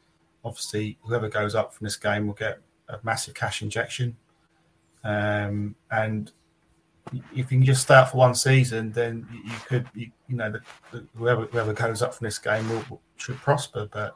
obviously 0.45 0.97
whoever 1.03 1.29
goes 1.29 1.55
up 1.55 1.75
from 1.75 1.85
this 1.85 1.97
game 1.97 2.27
will 2.27 2.35
get 2.35 2.61
a 2.89 2.99
massive 3.03 3.35
cash 3.35 3.63
injection. 3.63 4.17
Um, 5.03 5.75
and 5.91 6.33
if 7.13 7.21
you 7.35 7.45
can 7.45 7.65
just 7.65 7.83
start 7.83 8.11
for 8.11 8.19
one 8.19 8.35
season, 8.35 8.93
then 8.93 9.27
you 9.33 9.53
could, 9.67 9.89
you, 9.95 10.11
you 10.29 10.37
know, 10.37 10.51
the, 10.51 10.61
the, 10.93 11.07
whoever 11.17 11.47
whoever 11.47 11.73
goes 11.73 12.03
up 12.03 12.15
from 12.15 12.27
this 12.27 12.39
game 12.39 12.69
will, 12.69 12.85
will, 12.89 13.01
should 13.17 13.37
prosper. 13.37 13.89
But 13.93 14.15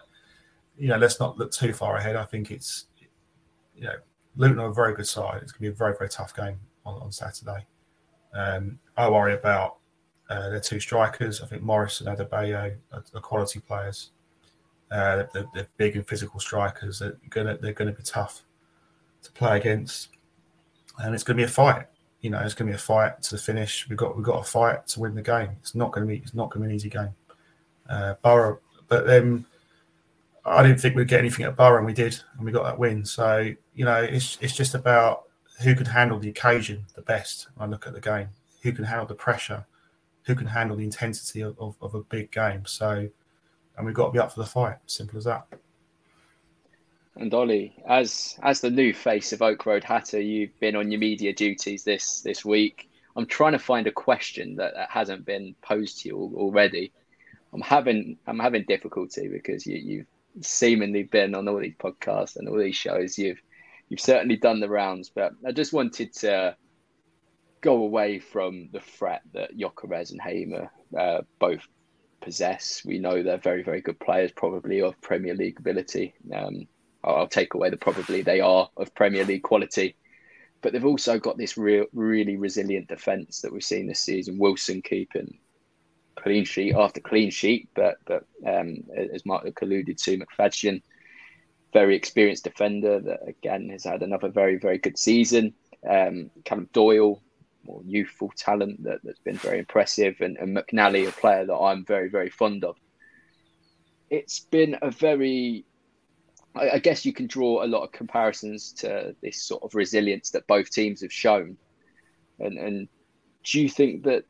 you 0.78 0.88
know, 0.88 0.96
let's 0.96 1.20
not 1.20 1.36
look 1.36 1.50
too 1.50 1.72
far 1.72 1.96
ahead. 1.96 2.16
I 2.16 2.24
think 2.24 2.50
it's, 2.50 2.86
you 3.76 3.84
know, 3.84 3.94
Luton 4.36 4.60
are 4.60 4.70
a 4.70 4.74
very 4.74 4.94
good 4.94 5.06
side. 5.06 5.40
It's 5.42 5.52
going 5.52 5.58
to 5.58 5.60
be 5.62 5.68
a 5.68 5.72
very 5.72 5.94
very 5.96 6.08
tough 6.08 6.34
game 6.34 6.58
on, 6.86 7.02
on 7.02 7.12
Saturday. 7.12 7.66
Um, 8.34 8.78
I 8.96 9.08
worry 9.08 9.34
about 9.34 9.76
uh, 10.28 10.50
their 10.50 10.60
two 10.60 10.80
strikers. 10.80 11.42
I 11.42 11.46
think 11.46 11.62
Morris 11.62 12.00
and 12.00 12.16
Adebayo 12.16 12.76
are, 12.92 13.04
are 13.14 13.20
quality 13.20 13.60
players. 13.60 14.10
Uh, 14.90 15.24
they're, 15.32 15.46
they're, 15.54 15.68
big 15.76 15.96
and 15.96 16.06
physical 16.06 16.40
strikers. 16.40 16.98
They're 16.98 17.16
gonna 17.28 17.56
they're 17.56 17.72
gonna 17.72 17.92
be 17.92 18.02
tough 18.02 18.42
to 19.22 19.32
play 19.32 19.56
against, 19.56 20.08
and 20.98 21.14
it's 21.14 21.22
gonna 21.22 21.36
be 21.36 21.44
a 21.44 21.48
fight. 21.48 21.86
You 22.20 22.30
know, 22.30 22.40
it's 22.40 22.54
gonna 22.54 22.70
be 22.70 22.74
a 22.74 22.78
fight 22.78 23.22
to 23.22 23.36
the 23.36 23.40
finish. 23.40 23.88
We've 23.88 23.98
got 23.98 24.16
we've 24.16 24.24
got 24.24 24.40
a 24.40 24.44
fight 24.44 24.86
to 24.88 25.00
win 25.00 25.14
the 25.14 25.22
game. 25.22 25.50
It's 25.60 25.74
not 25.74 25.92
gonna 25.92 26.06
be 26.06 26.16
it's 26.16 26.34
not 26.34 26.50
gonna 26.50 26.66
be 26.66 26.70
an 26.70 26.76
easy 26.76 26.90
game. 26.90 27.14
Uh, 27.88 28.14
Borough, 28.22 28.58
but 28.88 29.06
then 29.06 29.44
I 30.44 30.62
didn't 30.62 30.80
think 30.80 30.96
we'd 30.96 31.08
get 31.08 31.20
anything 31.20 31.44
at 31.44 31.56
Borough, 31.56 31.78
and 31.78 31.86
we 31.86 31.92
did, 31.92 32.20
and 32.36 32.44
we 32.44 32.52
got 32.52 32.64
that 32.64 32.78
win. 32.78 33.04
So 33.04 33.52
you 33.74 33.84
know, 33.84 34.02
it's 34.02 34.38
it's 34.40 34.56
just 34.56 34.74
about 34.74 35.24
who 35.62 35.74
can 35.74 35.86
handle 35.86 36.18
the 36.18 36.28
occasion 36.28 36.86
the 36.94 37.02
best. 37.02 37.48
I 37.58 37.66
look 37.66 37.86
at 37.86 37.92
the 37.92 38.00
game, 38.00 38.28
who 38.62 38.72
can 38.72 38.84
handle 38.84 39.06
the 39.06 39.14
pressure, 39.14 39.66
who 40.24 40.34
can 40.34 40.46
handle 40.46 40.76
the 40.76 40.84
intensity 40.84 41.42
of, 41.42 41.58
of, 41.58 41.76
of 41.80 41.94
a 41.94 42.02
big 42.02 42.30
game. 42.30 42.64
So, 42.66 43.08
and 43.76 43.86
we've 43.86 43.94
got 43.94 44.06
to 44.06 44.12
be 44.12 44.18
up 44.18 44.32
for 44.32 44.40
the 44.40 44.46
fight. 44.46 44.76
Simple 44.86 45.18
as 45.18 45.24
that. 45.24 45.46
And 47.16 47.32
Ollie, 47.34 47.74
as 47.86 48.38
as 48.42 48.60
the 48.60 48.70
new 48.70 48.94
face 48.94 49.32
of 49.32 49.42
Oak 49.42 49.66
Road 49.66 49.84
Hatter, 49.84 50.20
you've 50.20 50.58
been 50.60 50.76
on 50.76 50.90
your 50.90 51.00
media 51.00 51.32
duties 51.32 51.84
this 51.84 52.20
this 52.22 52.44
week. 52.44 52.88
I'm 53.16 53.26
trying 53.26 53.52
to 53.52 53.58
find 53.58 53.86
a 53.86 53.92
question 53.92 54.56
that, 54.56 54.74
that 54.74 54.88
hasn't 54.88 55.26
been 55.26 55.54
posed 55.60 56.00
to 56.00 56.08
you 56.08 56.16
already. 56.36 56.92
I'm 57.52 57.60
having 57.60 58.16
I'm 58.26 58.38
having 58.38 58.64
difficulty 58.66 59.28
because 59.28 59.66
you, 59.66 59.76
you've 59.76 60.06
seemingly 60.40 61.02
been 61.02 61.34
on 61.34 61.48
all 61.48 61.58
these 61.58 61.74
podcasts 61.74 62.36
and 62.36 62.48
all 62.48 62.58
these 62.58 62.76
shows. 62.76 63.18
You've 63.18 63.42
you've 63.90 64.00
certainly 64.00 64.36
done 64.36 64.60
the 64.60 64.68
rounds, 64.68 65.10
but 65.14 65.32
I 65.46 65.52
just 65.52 65.74
wanted 65.74 66.14
to 66.14 66.56
go 67.60 67.82
away 67.82 68.20
from 68.20 68.70
the 68.72 68.80
threat 68.80 69.20
that 69.34 69.58
Gyökeres 69.58 70.12
and 70.12 70.22
Hamer 70.22 70.70
uh, 70.98 71.22
both 71.38 71.66
possess. 72.22 72.82
We 72.84 72.98
know 72.98 73.22
they're 73.22 73.36
very, 73.36 73.62
very 73.62 73.82
good 73.82 73.98
players, 73.98 74.30
probably 74.32 74.80
of 74.80 74.98
Premier 75.02 75.34
League 75.34 75.58
ability. 75.58 76.14
Um, 76.34 76.66
I'll, 77.02 77.26
take 77.26 77.54
away 77.54 77.70
the 77.70 77.76
probably 77.76 78.22
they 78.22 78.40
are 78.40 78.70
of 78.76 78.94
Premier 78.94 79.24
League 79.24 79.42
quality, 79.42 79.96
but 80.62 80.72
they've 80.72 80.84
also 80.84 81.18
got 81.18 81.36
this 81.36 81.58
real, 81.58 81.86
really 81.92 82.36
resilient 82.36 82.88
defence 82.88 83.40
that 83.40 83.52
we've 83.52 83.64
seen 83.64 83.86
this 83.86 84.00
season. 84.00 84.38
Wilson 84.38 84.82
keeping 84.82 85.38
clean 86.16 86.44
sheet 86.44 86.74
after 86.74 87.00
clean 87.00 87.30
sheet, 87.30 87.68
but 87.74 87.96
but 88.04 88.24
um, 88.46 88.84
as 88.96 89.24
Mark 89.26 89.46
alluded 89.62 89.98
to, 89.98 90.18
McFadzean 90.18 90.82
very 91.72 91.96
experienced 91.96 92.44
defender 92.44 93.00
that 93.00 93.20
again 93.26 93.68
has 93.70 93.84
had 93.84 94.02
another 94.02 94.28
very 94.28 94.56
very 94.56 94.78
good 94.78 94.98
season. 94.98 95.54
Um, 95.88 96.30
Callum 96.44 96.68
Doyle, 96.72 97.22
more 97.64 97.82
youthful 97.84 98.32
talent 98.36 98.82
that, 98.84 99.00
that's 99.02 99.20
been 99.20 99.36
very 99.36 99.58
impressive, 99.60 100.16
and, 100.20 100.36
and 100.36 100.56
McNally, 100.56 101.08
a 101.08 101.12
player 101.12 101.46
that 101.46 101.54
I'm 101.54 101.84
very 101.84 102.08
very 102.08 102.30
fond 102.30 102.64
of. 102.64 102.76
It's 104.10 104.40
been 104.40 104.76
a 104.82 104.90
very 104.90 105.64
I, 106.54 106.70
I 106.70 106.78
guess 106.78 107.04
you 107.04 107.12
can 107.12 107.26
draw 107.26 107.64
a 107.64 107.66
lot 107.66 107.84
of 107.84 107.92
comparisons 107.92 108.72
to 108.74 109.14
this 109.22 109.42
sort 109.42 109.62
of 109.62 109.74
resilience 109.74 110.30
that 110.30 110.46
both 110.46 110.70
teams 110.70 111.00
have 111.02 111.12
shown. 111.12 111.56
And, 112.38 112.58
and 112.58 112.88
do 113.44 113.60
you 113.60 113.68
think 113.68 114.04
that 114.04 114.24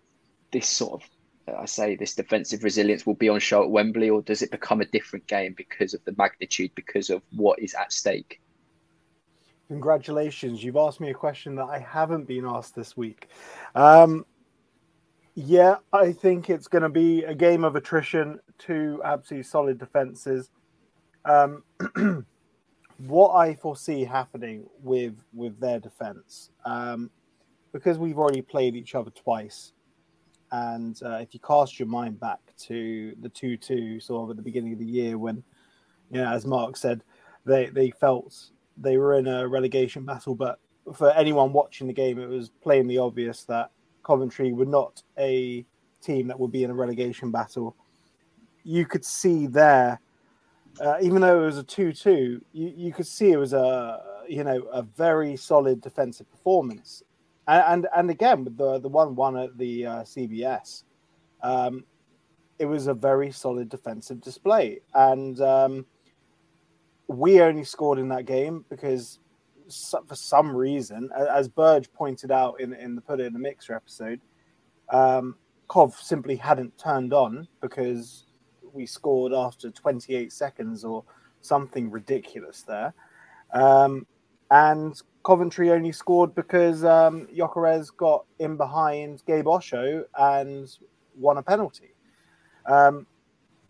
this 0.52 0.68
sort 0.68 1.02
of 1.02 1.08
I 1.48 1.64
say 1.64 1.96
this 1.96 2.14
defensive 2.14 2.62
resilience 2.64 3.06
will 3.06 3.14
be 3.14 3.28
on 3.28 3.40
show 3.40 3.62
at 3.62 3.70
Wembley, 3.70 4.10
or 4.10 4.22
does 4.22 4.42
it 4.42 4.50
become 4.50 4.80
a 4.80 4.86
different 4.86 5.26
game 5.26 5.54
because 5.56 5.94
of 5.94 6.04
the 6.04 6.14
magnitude, 6.16 6.72
because 6.74 7.10
of 7.10 7.22
what 7.32 7.58
is 7.58 7.74
at 7.74 7.92
stake? 7.92 8.40
Congratulations. 9.68 10.62
You've 10.64 10.76
asked 10.76 11.00
me 11.00 11.10
a 11.10 11.14
question 11.14 11.54
that 11.56 11.66
I 11.66 11.78
haven't 11.78 12.24
been 12.24 12.44
asked 12.44 12.74
this 12.74 12.96
week. 12.96 13.28
Um, 13.74 14.26
yeah, 15.34 15.76
I 15.92 16.12
think 16.12 16.50
it's 16.50 16.66
going 16.66 16.82
to 16.82 16.88
be 16.88 17.22
a 17.24 17.34
game 17.34 17.64
of 17.64 17.76
attrition, 17.76 18.40
two 18.58 19.00
absolutely 19.04 19.44
solid 19.44 19.78
defenses. 19.78 20.50
Um, 21.24 21.62
what 23.06 23.34
I 23.34 23.54
foresee 23.54 24.04
happening 24.04 24.66
with 24.82 25.14
with 25.32 25.58
their 25.60 25.78
defense, 25.78 26.50
um, 26.64 27.10
because 27.72 27.96
we've 27.98 28.18
already 28.18 28.42
played 28.42 28.74
each 28.74 28.94
other 28.94 29.10
twice, 29.10 29.72
and 30.52 31.00
uh, 31.04 31.16
if 31.16 31.32
you 31.32 31.40
cast 31.40 31.78
your 31.78 31.88
mind 31.88 32.18
back 32.18 32.40
to 32.58 33.14
the 33.20 33.28
2 33.28 33.56
2 33.56 34.00
sort 34.00 34.24
of 34.24 34.30
at 34.30 34.36
the 34.36 34.42
beginning 34.42 34.72
of 34.72 34.78
the 34.78 34.84
year, 34.84 35.16
when, 35.18 35.42
you 36.10 36.20
know, 36.20 36.32
as 36.32 36.46
Mark 36.46 36.76
said, 36.76 37.02
they, 37.44 37.66
they 37.66 37.90
felt 37.90 38.50
they 38.76 38.96
were 38.96 39.14
in 39.14 39.26
a 39.28 39.46
relegation 39.46 40.04
battle. 40.04 40.34
But 40.34 40.58
for 40.94 41.10
anyone 41.12 41.52
watching 41.52 41.86
the 41.86 41.92
game, 41.92 42.18
it 42.18 42.28
was 42.28 42.48
plainly 42.48 42.98
obvious 42.98 43.44
that 43.44 43.70
Coventry 44.02 44.52
were 44.52 44.66
not 44.66 45.02
a 45.18 45.64
team 46.02 46.26
that 46.28 46.38
would 46.38 46.52
be 46.52 46.64
in 46.64 46.70
a 46.70 46.74
relegation 46.74 47.30
battle. 47.30 47.76
You 48.64 48.86
could 48.86 49.04
see 49.04 49.46
there, 49.46 50.00
uh, 50.80 50.96
even 51.00 51.20
though 51.20 51.42
it 51.42 51.46
was 51.46 51.58
a 51.58 51.62
2 51.62 51.92
2, 51.92 52.40
you, 52.52 52.72
you 52.76 52.92
could 52.92 53.06
see 53.06 53.30
it 53.30 53.38
was 53.38 53.52
a 53.52 54.02
you 54.28 54.44
know 54.44 54.62
a 54.72 54.82
very 54.82 55.36
solid 55.36 55.80
defensive 55.80 56.30
performance 56.30 57.02
and 57.48 57.64
and, 57.66 57.88
and 57.96 58.10
again 58.10 58.44
with 58.44 58.56
the 58.56 58.78
the 58.80 58.88
one 58.88 59.14
one 59.14 59.36
at 59.36 59.56
the 59.56 59.86
uh, 59.86 60.02
CBS, 60.02 60.84
um, 61.42 61.84
it 62.58 62.66
was 62.66 62.86
a 62.86 62.94
very 62.94 63.30
solid 63.30 63.68
defensive 63.68 64.20
display, 64.20 64.80
and 64.94 65.40
um, 65.40 65.86
we 67.08 67.40
only 67.40 67.64
scored 67.64 67.98
in 67.98 68.08
that 68.08 68.26
game 68.26 68.64
because 68.68 69.20
for 69.70 70.14
some 70.14 70.54
reason, 70.54 71.10
as 71.30 71.48
Burge 71.48 71.92
pointed 71.92 72.30
out 72.30 72.60
in 72.60 72.72
in 72.74 72.94
the 72.94 73.00
Put 73.00 73.20
It 73.20 73.26
in 73.26 73.32
the 73.32 73.38
Mixer 73.38 73.74
episode, 73.74 74.20
um, 74.90 75.36
Cov 75.68 75.94
simply 75.94 76.36
hadn't 76.36 76.76
turned 76.78 77.12
on 77.12 77.46
because 77.60 78.26
we 78.72 78.86
scored 78.86 79.32
after 79.32 79.70
28 79.70 80.32
seconds 80.32 80.84
or 80.84 81.04
something 81.40 81.90
ridiculous 81.90 82.62
there. 82.62 82.92
Um, 83.52 84.06
and 84.50 85.00
Coventry 85.24 85.70
only 85.70 85.92
scored 85.92 86.34
because 86.34 86.84
um, 86.84 87.26
Gyökeres 87.26 87.94
got 87.96 88.24
in 88.38 88.56
behind 88.56 89.22
Gabe 89.26 89.46
Osho 89.46 90.04
and 90.18 90.68
won 91.16 91.36
a 91.36 91.42
penalty. 91.42 91.94
Um, 92.66 93.06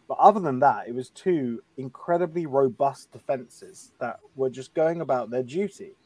but 0.08 0.18
other 0.18 0.40
than 0.40 0.58
that, 0.60 0.88
it 0.88 0.94
was 0.94 1.10
two 1.10 1.62
incredibly 1.76 2.46
robust 2.46 3.12
defenses 3.12 3.92
that 4.00 4.18
were 4.36 4.50
just 4.50 4.74
going 4.74 5.00
about 5.00 5.30
their 5.30 5.42
duty. 5.42 5.96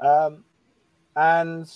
Um, 0.00 0.44
and 1.16 1.68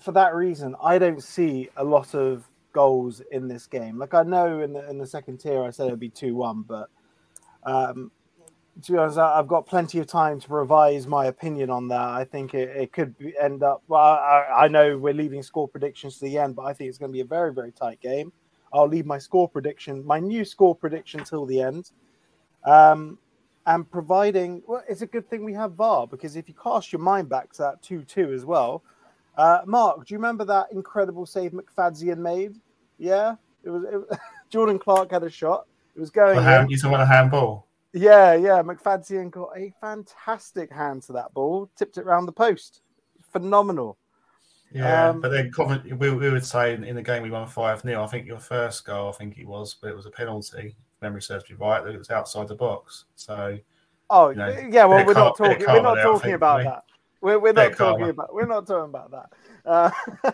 for 0.00 0.12
that 0.12 0.34
reason, 0.34 0.74
I 0.82 0.98
don't 0.98 1.22
see 1.22 1.68
a 1.76 1.84
lot 1.84 2.14
of 2.14 2.48
goals 2.72 3.22
in 3.30 3.48
this 3.48 3.66
game. 3.66 3.98
Like 3.98 4.14
I 4.14 4.22
know 4.22 4.60
in 4.60 4.72
the 4.72 4.88
in 4.88 4.98
the 4.98 5.06
second 5.06 5.38
tier, 5.38 5.62
I 5.62 5.70
said 5.70 5.86
it'd 5.86 6.00
be 6.00 6.08
two 6.08 6.34
one, 6.34 6.62
but 6.62 6.88
um, 7.64 8.10
to 8.80 8.92
be 8.92 8.98
honest, 8.98 9.18
I've 9.18 9.48
got 9.48 9.66
plenty 9.66 9.98
of 9.98 10.06
time 10.06 10.40
to 10.40 10.52
revise 10.52 11.06
my 11.06 11.26
opinion 11.26 11.68
on 11.68 11.88
that. 11.88 12.08
I 12.08 12.24
think 12.24 12.54
it, 12.54 12.70
it 12.70 12.92
could 12.92 13.16
be, 13.18 13.34
end 13.40 13.62
up. 13.62 13.82
Well, 13.86 14.00
I, 14.00 14.46
I, 14.56 14.68
know 14.68 14.96
we're 14.96 15.12
leaving 15.12 15.42
score 15.42 15.68
predictions 15.68 16.18
to 16.18 16.24
the 16.24 16.38
end, 16.38 16.56
but 16.56 16.62
I 16.62 16.72
think 16.72 16.88
it's 16.88 16.98
going 16.98 17.10
to 17.10 17.16
be 17.16 17.20
a 17.20 17.24
very, 17.24 17.52
very 17.52 17.70
tight 17.70 18.00
game. 18.00 18.32
I'll 18.72 18.88
leave 18.88 19.04
my 19.04 19.18
score 19.18 19.48
prediction, 19.48 20.04
my 20.06 20.18
new 20.18 20.44
score 20.44 20.74
prediction, 20.74 21.22
till 21.22 21.44
the 21.44 21.60
end. 21.60 21.90
Um, 22.64 23.18
and 23.66 23.88
providing, 23.90 24.62
well, 24.66 24.82
it's 24.88 25.02
a 25.02 25.06
good 25.06 25.28
thing 25.28 25.44
we 25.44 25.52
have 25.52 25.74
VAR 25.74 26.06
because 26.06 26.34
if 26.36 26.48
you 26.48 26.54
cast 26.60 26.92
your 26.92 27.00
mind 27.00 27.28
back 27.28 27.52
to 27.52 27.62
that 27.62 27.82
2 27.82 28.02
2 28.04 28.32
as 28.32 28.44
well, 28.44 28.82
uh, 29.36 29.60
Mark, 29.66 30.06
do 30.06 30.14
you 30.14 30.18
remember 30.18 30.44
that 30.46 30.72
incredible 30.72 31.26
save 31.26 31.52
McFadzean 31.52 32.18
made? 32.18 32.56
Yeah, 32.98 33.36
it 33.62 33.70
was, 33.70 33.84
it, 33.84 34.18
Jordan 34.50 34.78
Clark 34.78 35.10
had 35.10 35.22
a 35.22 35.30
shot 35.30 35.66
It 35.94 36.00
was 36.00 36.10
going. 36.10 36.42
Hand, 36.42 36.70
you 36.70 36.76
talking 36.76 36.94
about 36.94 37.04
a 37.04 37.06
handball? 37.06 37.68
Yeah, 37.92 38.34
yeah. 38.34 38.62
McFadzean 38.62 39.30
got 39.30 39.50
a 39.56 39.72
fantastic 39.80 40.72
hand 40.72 41.02
to 41.04 41.12
that 41.14 41.32
ball, 41.34 41.70
tipped 41.76 41.98
it 41.98 42.06
round 42.06 42.26
the 42.26 42.32
post. 42.32 42.82
Phenomenal. 43.32 43.98
Yeah, 44.72 45.10
Um, 45.10 45.20
but 45.20 45.30
then 45.30 45.52
we, 45.98 46.10
we 46.10 46.30
would 46.30 46.46
say 46.46 46.72
in, 46.72 46.84
in 46.84 46.96
the 46.96 47.02
game 47.02 47.22
we 47.22 47.30
won 47.30 47.46
5 47.46 47.82
0. 47.82 48.02
I 48.02 48.06
think 48.06 48.26
your 48.26 48.38
first 48.38 48.86
goal, 48.86 49.10
I 49.10 49.12
think 49.12 49.36
it 49.36 49.46
was, 49.46 49.74
but 49.74 49.90
it 49.90 49.96
was 49.96 50.06
a 50.06 50.10
penalty. 50.10 50.76
Memory 51.02 51.20
serves 51.20 51.48
me 51.50 51.56
right, 51.60 51.84
that 51.84 51.94
it 51.94 51.98
was 51.98 52.10
outside 52.10 52.48
the 52.48 52.54
box. 52.54 53.04
So, 53.16 53.58
Oh, 54.12 54.28
You 54.28 54.36
know, 54.36 54.48
yeah. 54.70 54.84
Well, 54.84 55.06
we're 55.06 55.14
not 55.14 55.38
talking. 55.38 55.66
We're 55.66 55.80
not 55.80 55.94
there, 55.94 56.04
talking 56.04 56.20
think, 56.20 56.34
about 56.34 56.64
that. 56.64 56.82
We're, 57.22 57.38
we're 57.38 57.54
not 57.54 57.72
talking 57.74 57.76
karma. 57.76 58.08
about. 58.08 58.34
We're 58.34 58.46
not 58.46 58.66
talking 58.66 58.90
about 58.90 59.10
that. 59.10 59.32
Uh, 59.64 59.90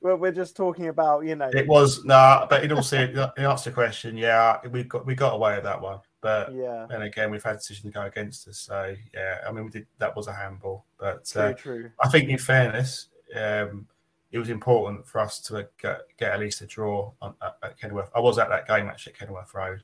we're, 0.00 0.16
we're 0.16 0.32
just 0.32 0.56
talking 0.56 0.88
about 0.88 1.26
you 1.26 1.36
know. 1.36 1.50
it 1.52 1.68
was, 1.68 2.02
nah, 2.06 2.46
but 2.46 2.64
in 2.64 2.72
all 2.72 2.82
seriousness, 2.82 3.28
in 3.36 3.44
answer 3.44 3.64
to 3.64 3.70
the 3.70 3.74
question, 3.74 4.16
yeah, 4.16 4.56
we 4.70 4.84
got 4.84 5.04
we 5.04 5.14
got 5.14 5.34
away 5.34 5.56
with 5.56 5.64
that 5.64 5.78
one. 5.78 5.98
But 6.20 6.52
Yeah, 6.52 6.86
then 6.88 7.02
again, 7.02 7.30
we've 7.30 7.42
had 7.42 7.58
decisions 7.58 7.92
to 7.92 7.98
go 7.98 8.06
against 8.06 8.48
us. 8.48 8.58
So, 8.58 8.94
yeah, 9.14 9.38
I 9.46 9.52
mean, 9.52 9.64
we 9.64 9.70
did 9.70 9.86
that 9.98 10.16
was 10.16 10.26
a 10.26 10.32
handball. 10.32 10.84
But 10.98 11.32
uh. 11.36 11.54
I 12.02 12.08
think, 12.08 12.28
in 12.28 12.38
fairness, 12.38 13.08
um, 13.36 13.86
it 14.30 14.38
was 14.38 14.50
important 14.50 15.06
for 15.06 15.20
us 15.20 15.40
to 15.40 15.68
get, 15.80 16.02
get 16.18 16.32
at 16.32 16.40
least 16.40 16.60
a 16.60 16.66
draw 16.66 17.12
on, 17.22 17.34
at, 17.40 17.56
at 17.62 17.80
Kenilworth. 17.80 18.10
I 18.14 18.20
was 18.20 18.38
at 18.38 18.48
that 18.48 18.66
game 18.66 18.86
actually 18.86 19.14
at 19.14 19.18
Kenilworth 19.20 19.54
Road. 19.54 19.82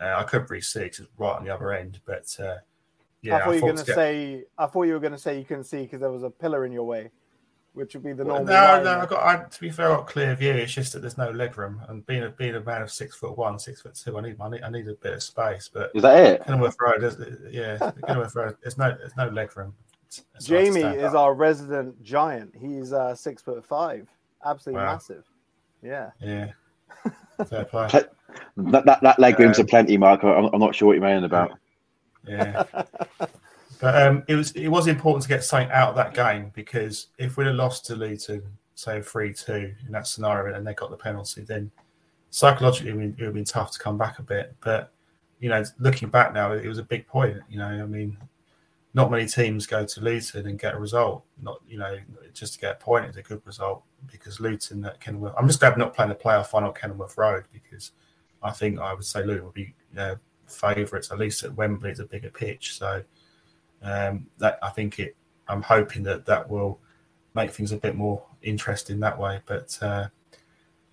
Uh, 0.00 0.14
I 0.16 0.24
couldn't 0.24 0.50
really 0.50 0.62
see 0.62 0.80
because 0.84 1.00
it 1.00 1.02
was 1.02 1.10
right 1.16 1.36
on 1.36 1.44
the 1.44 1.54
other 1.54 1.72
end, 1.72 2.00
but 2.04 2.36
uh, 2.40 2.56
yeah, 3.22 3.36
I 3.36 3.44
thought 3.44 3.54
you 3.54 3.60
were 3.60 3.60
going 3.68 3.76
to 3.76 3.82
to 3.82 3.86
get- 3.86 3.94
say. 3.94 4.44
I 4.58 4.66
thought 4.66 4.82
you 4.82 4.92
were 4.92 5.00
going 5.00 5.12
to 5.12 5.18
say 5.18 5.38
you 5.38 5.44
couldn't 5.44 5.64
see 5.64 5.82
because 5.82 6.00
there 6.00 6.10
was 6.10 6.22
a 6.24 6.30
pillar 6.30 6.64
in 6.66 6.72
your 6.72 6.84
way, 6.84 7.10
which 7.74 7.94
would 7.94 8.02
be 8.04 8.12
the 8.12 8.24
Well, 8.24 8.44
normal. 8.44 8.52
no, 8.54 8.60
line. 8.60 8.84
no. 8.84 9.00
I've 9.00 9.08
got. 9.08 9.22
I, 9.24 9.44
to 9.44 9.60
be 9.60 9.70
fair, 9.70 9.90
I 9.92 9.96
got 9.96 10.06
clear 10.06 10.34
view. 10.34 10.52
It's 10.52 10.72
just 10.72 10.92
that 10.92 11.00
there's 11.00 11.16
no 11.18 11.30
leg 11.30 11.56
room, 11.56 11.80
and 11.88 12.04
being 12.06 12.22
a 12.24 12.28
being 12.30 12.54
a 12.54 12.60
man 12.60 12.82
of 12.82 12.90
six 12.92 13.16
foot 13.16 13.36
one, 13.38 13.58
six 13.58 13.80
foot 13.82 13.94
two, 13.94 14.16
I 14.18 14.20
need 14.20 14.36
I 14.40 14.48
need, 14.50 14.62
I 14.62 14.70
need 14.70 14.88
a 14.88 14.94
bit 14.94 15.14
of 15.14 15.22
space. 15.22 15.70
But 15.72 15.90
Is 15.94 16.02
that 16.02 16.18
it? 16.24 16.44
Kenilworth 16.44 16.76
Road, 16.80 17.00
there's, 17.00 17.16
yeah, 17.50 17.90
Kenilworth 18.06 18.34
Road. 18.36 18.56
There's 18.62 18.76
no 18.78 18.94
there's 18.98 19.16
no 19.16 19.28
leg 19.28 19.56
room. 19.56 19.74
It's- 20.08 20.24
it's 20.34 20.44
Jamie 20.46 20.80
is 20.82 21.14
up. 21.14 21.14
our 21.14 21.34
resident 21.34 22.02
giant. 22.02 22.52
He's 22.60 22.92
uh, 22.92 23.14
six 23.14 23.40
foot 23.40 23.64
five, 23.64 24.06
absolutely 24.44 24.82
Wow. 24.82 24.92
massive. 24.92 25.24
Yeah. 25.82 26.10
yeah. 26.20 26.50
Fair 27.46 27.64
play. 27.64 27.88
That 28.58 28.84
that, 28.84 28.98
that 29.02 29.18
leg 29.18 29.38
room's 29.40 29.58
Um, 29.58 29.64
a 29.64 29.68
plenty, 29.68 29.96
Mark. 29.96 30.22
I'm, 30.22 30.50
I'm 30.52 30.60
not 30.60 30.74
sure 30.74 30.88
what 30.88 30.92
you're 30.92 31.02
moaning 31.02 31.24
about. 31.24 31.52
Yeah. 32.28 32.64
But 33.82 34.00
um, 34.00 34.22
it 34.28 34.36
was 34.36 34.52
it 34.52 34.68
was 34.68 34.86
important 34.86 35.24
to 35.24 35.28
get 35.28 35.42
something 35.42 35.68
out 35.72 35.88
of 35.88 35.96
that 35.96 36.14
game 36.14 36.52
because 36.54 37.08
if 37.18 37.36
we'd 37.36 37.48
have 37.48 37.56
lost 37.56 37.84
to 37.86 37.96
Luton, 37.96 38.44
say 38.76 39.02
three 39.02 39.34
two 39.34 39.74
in 39.84 39.90
that 39.90 40.06
scenario, 40.06 40.56
and 40.56 40.64
they 40.64 40.72
got 40.72 40.90
the 40.90 40.96
penalty, 40.96 41.42
then 41.42 41.68
psychologically 42.30 42.92
it 42.92 42.96
would 42.96 43.18
have 43.18 43.34
been 43.34 43.44
tough 43.44 43.72
to 43.72 43.80
come 43.80 43.98
back 43.98 44.20
a 44.20 44.22
bit. 44.22 44.54
But 44.60 44.92
you 45.40 45.48
know, 45.48 45.64
looking 45.80 46.10
back 46.10 46.32
now, 46.32 46.52
it 46.52 46.68
was 46.68 46.78
a 46.78 46.84
big 46.84 47.08
point. 47.08 47.38
You 47.50 47.58
know, 47.58 47.66
I 47.66 47.84
mean, 47.86 48.16
not 48.94 49.10
many 49.10 49.26
teams 49.26 49.66
go 49.66 49.84
to 49.84 50.00
Luton 50.00 50.46
and 50.46 50.60
get 50.60 50.74
a 50.74 50.78
result. 50.78 51.24
Not 51.42 51.60
you 51.68 51.78
know, 51.78 51.98
just 52.32 52.52
to 52.52 52.60
get 52.60 52.76
a 52.76 52.78
point 52.78 53.06
is 53.06 53.16
a 53.16 53.22
good 53.22 53.42
result 53.44 53.82
because 54.12 54.38
Luton 54.38 54.84
at 54.84 55.00
Kenilworth. 55.00 55.34
I'm 55.36 55.48
just 55.48 55.58
glad 55.58 55.76
not 55.76 55.92
playing 55.92 56.10
the 56.10 56.14
playoff 56.14 56.46
final 56.46 56.68
at 56.68 56.80
Kenilworth 56.80 57.18
Road 57.18 57.46
because 57.52 57.90
I 58.44 58.52
think 58.52 58.78
I 58.78 58.94
would 58.94 59.04
say 59.04 59.24
Luton 59.24 59.46
would 59.46 59.54
be 59.54 59.74
uh, 59.98 60.14
favourites 60.46 61.10
at 61.10 61.18
least 61.18 61.42
at 61.42 61.56
Wembley. 61.56 61.90
It's 61.90 61.98
a 61.98 62.04
bigger 62.04 62.30
pitch, 62.30 62.78
so 62.78 63.02
um, 63.82 64.26
that 64.38 64.58
I 64.62 64.70
think 64.70 64.98
it. 64.98 65.16
I'm 65.48 65.62
hoping 65.62 66.02
that 66.04 66.24
that 66.26 66.48
will 66.48 66.78
make 67.34 67.50
things 67.50 67.72
a 67.72 67.76
bit 67.76 67.96
more 67.96 68.24
interesting 68.42 69.00
that 69.00 69.18
way. 69.18 69.40
But 69.46 69.76
uh, 69.82 70.08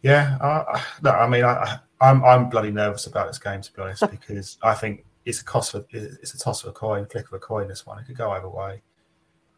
yeah, 0.02 0.38
I, 0.42 0.48
I, 0.48 0.84
no, 1.04 1.12
I 1.12 1.28
mean, 1.28 1.44
I, 1.44 1.80
I'm 2.02 2.24
I'm 2.24 2.50
bloody 2.50 2.72
nervous 2.72 3.08
about 3.08 3.28
this 3.28 3.40
game 3.40 3.62
to 3.62 3.74
be 3.74 3.82
honest 3.82 4.04
because 4.12 4.58
I 4.62 4.74
think 4.74 5.06
it's 5.26 5.42
a 5.42 5.46
cost 5.46 5.74
of 5.74 5.86
it's 5.92 6.34
a 6.34 6.38
toss 6.38 6.64
of 6.64 6.70
a 6.70 6.74
coin, 6.74 7.06
flick 7.06 7.28
of 7.28 7.34
a 7.34 7.40
coin. 7.40 7.68
This 7.68 7.86
one 7.86 8.00
it 8.00 8.06
could 8.06 8.18
go 8.18 8.32
either 8.32 8.50
way. 8.50 8.82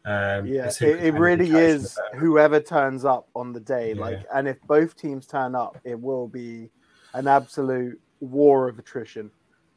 Um, 0.04 0.46
Yeah, 0.46 0.66
it, 0.80 0.82
it 0.82 1.14
really 1.14 1.50
is 1.50 1.98
whoever 2.14 2.60
turns 2.60 3.04
up 3.04 3.28
on 3.34 3.52
the 3.52 3.60
day. 3.60 3.92
Yeah. 3.92 4.00
Like, 4.00 4.26
and 4.34 4.48
if 4.48 4.60
both 4.62 4.96
teams 4.96 5.26
turn 5.26 5.54
up, 5.54 5.78
it 5.84 5.98
will 5.98 6.26
be 6.26 6.70
an 7.14 7.28
absolute 7.28 8.00
war 8.20 8.68
of 8.68 8.78
attrition. 8.78 9.30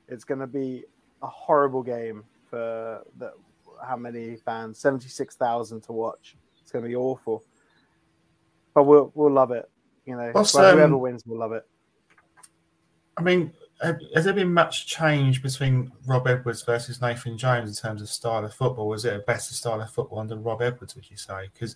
It's 0.08 0.24
going 0.24 0.40
to 0.40 0.48
be 0.48 0.86
a 1.22 1.28
horrible 1.28 1.84
game 1.84 2.24
for 2.50 3.04
the 3.18 3.34
how 3.84 3.96
many 3.96 4.36
fans? 4.38 4.80
Seventy 4.80 5.10
six 5.10 5.36
thousand 5.36 5.82
to 5.82 5.92
watch. 5.92 6.36
It's 6.62 6.72
going 6.72 6.84
to 6.84 6.90
be 6.90 6.96
awful, 6.96 7.44
but 8.74 8.84
we'll 8.84 9.12
we'll 9.16 9.32
love 9.32 9.52
it. 9.52 9.70
You 10.06 10.18
know, 10.18 10.32
whoever 10.32 10.84
um, 10.84 11.00
wins, 11.00 11.24
we'll 11.26 11.40
love 11.40 11.52
it. 11.52 11.66
I 13.18 13.22
mean, 13.22 13.54
has 13.82 14.26
there 14.26 14.34
been 14.34 14.54
much 14.54 14.88
change 14.88 15.42
between 15.42 15.92
Rob 16.06 16.28
Edwards 16.28 16.64
versus 16.64 17.02
Nathan 17.02 17.38
Jones 17.38 17.70
in 17.70 17.76
terms 17.76 18.02
of 18.02 18.10
style 18.10 18.46
of 18.46 18.54
football? 18.54 18.88
Was 18.88 19.06
it 19.06 19.16
a 19.16 19.20
better 19.20 19.54
style 19.54 19.82
of 19.82 19.90
football 19.90 20.20
under 20.20 20.36
Rob 20.36 20.62
Edwards? 20.62 20.96
Would 20.96 21.10
you 21.10 21.18
say? 21.18 21.50
Because 21.54 21.76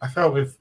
I 0.00 0.08
felt 0.08 0.34
with 0.34 0.58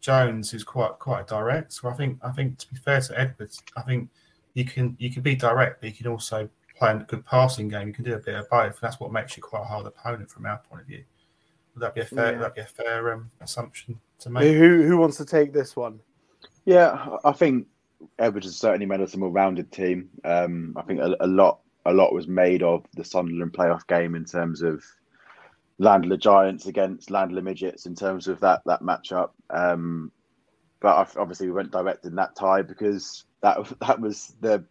Jones, 0.00 0.50
who's 0.50 0.64
quite 0.64 0.98
quite 0.98 1.26
direct. 1.26 1.72
So 1.72 1.88
I 1.88 1.94
think 1.94 2.18
I 2.22 2.30
think 2.30 2.58
to 2.58 2.68
be 2.68 2.76
fair 2.76 3.00
to 3.00 3.18
Edwards, 3.18 3.62
I 3.76 3.82
think 3.82 4.10
you 4.54 4.64
can 4.64 4.96
you 4.98 5.10
can 5.10 5.22
be 5.22 5.34
direct, 5.34 5.80
but 5.80 5.90
you 5.90 5.94
can 5.94 6.08
also 6.08 6.48
play 6.82 6.92
a 6.92 7.04
good 7.04 7.24
passing 7.24 7.68
game. 7.68 7.88
You 7.88 7.94
can 7.94 8.04
do 8.04 8.14
a 8.14 8.18
bit 8.18 8.34
of 8.34 8.50
both. 8.50 8.80
That's 8.80 8.98
what 8.98 9.12
makes 9.12 9.36
you 9.36 9.42
quite 9.42 9.62
a 9.62 9.64
hard 9.64 9.86
opponent 9.86 10.30
from 10.30 10.46
our 10.46 10.58
point 10.58 10.82
of 10.82 10.88
view. 10.88 11.04
Would 11.74 11.80
that 11.80 11.94
be 11.94 12.00
a 12.00 12.04
fair? 12.04 12.32
Yeah. 12.32 12.38
That 12.38 12.54
be 12.54 12.60
a 12.60 12.66
fair 12.66 13.12
um, 13.12 13.30
assumption 13.40 13.98
to 14.20 14.30
make? 14.30 14.54
Who 14.54 14.82
who 14.82 14.96
wants 14.96 15.16
to 15.18 15.24
take 15.24 15.52
this 15.52 15.76
one? 15.76 16.00
Yeah, 16.64 17.16
I 17.24 17.32
think 17.32 17.66
Edwards 18.18 18.46
has 18.46 18.56
certainly 18.56 18.86
made 18.86 19.00
us 19.00 19.14
a 19.14 19.18
more 19.18 19.30
rounded 19.30 19.70
team. 19.72 20.10
Um, 20.24 20.74
I 20.76 20.82
think 20.82 21.00
a, 21.00 21.16
a 21.20 21.26
lot, 21.26 21.60
a 21.86 21.92
lot 21.92 22.12
was 22.12 22.28
made 22.28 22.62
of 22.62 22.84
the 22.94 23.04
Sunderland 23.04 23.52
playoff 23.52 23.86
game 23.86 24.14
in 24.14 24.24
terms 24.24 24.62
of 24.62 24.84
Landler 25.80 26.18
Giants 26.18 26.66
against 26.66 27.08
Landler 27.08 27.42
Midgets 27.42 27.86
in 27.86 27.94
terms 27.94 28.28
of 28.28 28.40
that 28.40 28.62
that 28.66 28.82
matchup. 28.82 29.30
Um, 29.50 30.10
but 30.80 31.16
obviously, 31.16 31.46
we 31.46 31.52
went 31.52 31.70
direct 31.70 32.04
in 32.04 32.16
that 32.16 32.34
tie 32.34 32.62
because 32.62 33.24
that 33.40 33.58
that 33.80 34.00
was 34.00 34.34
the 34.40 34.64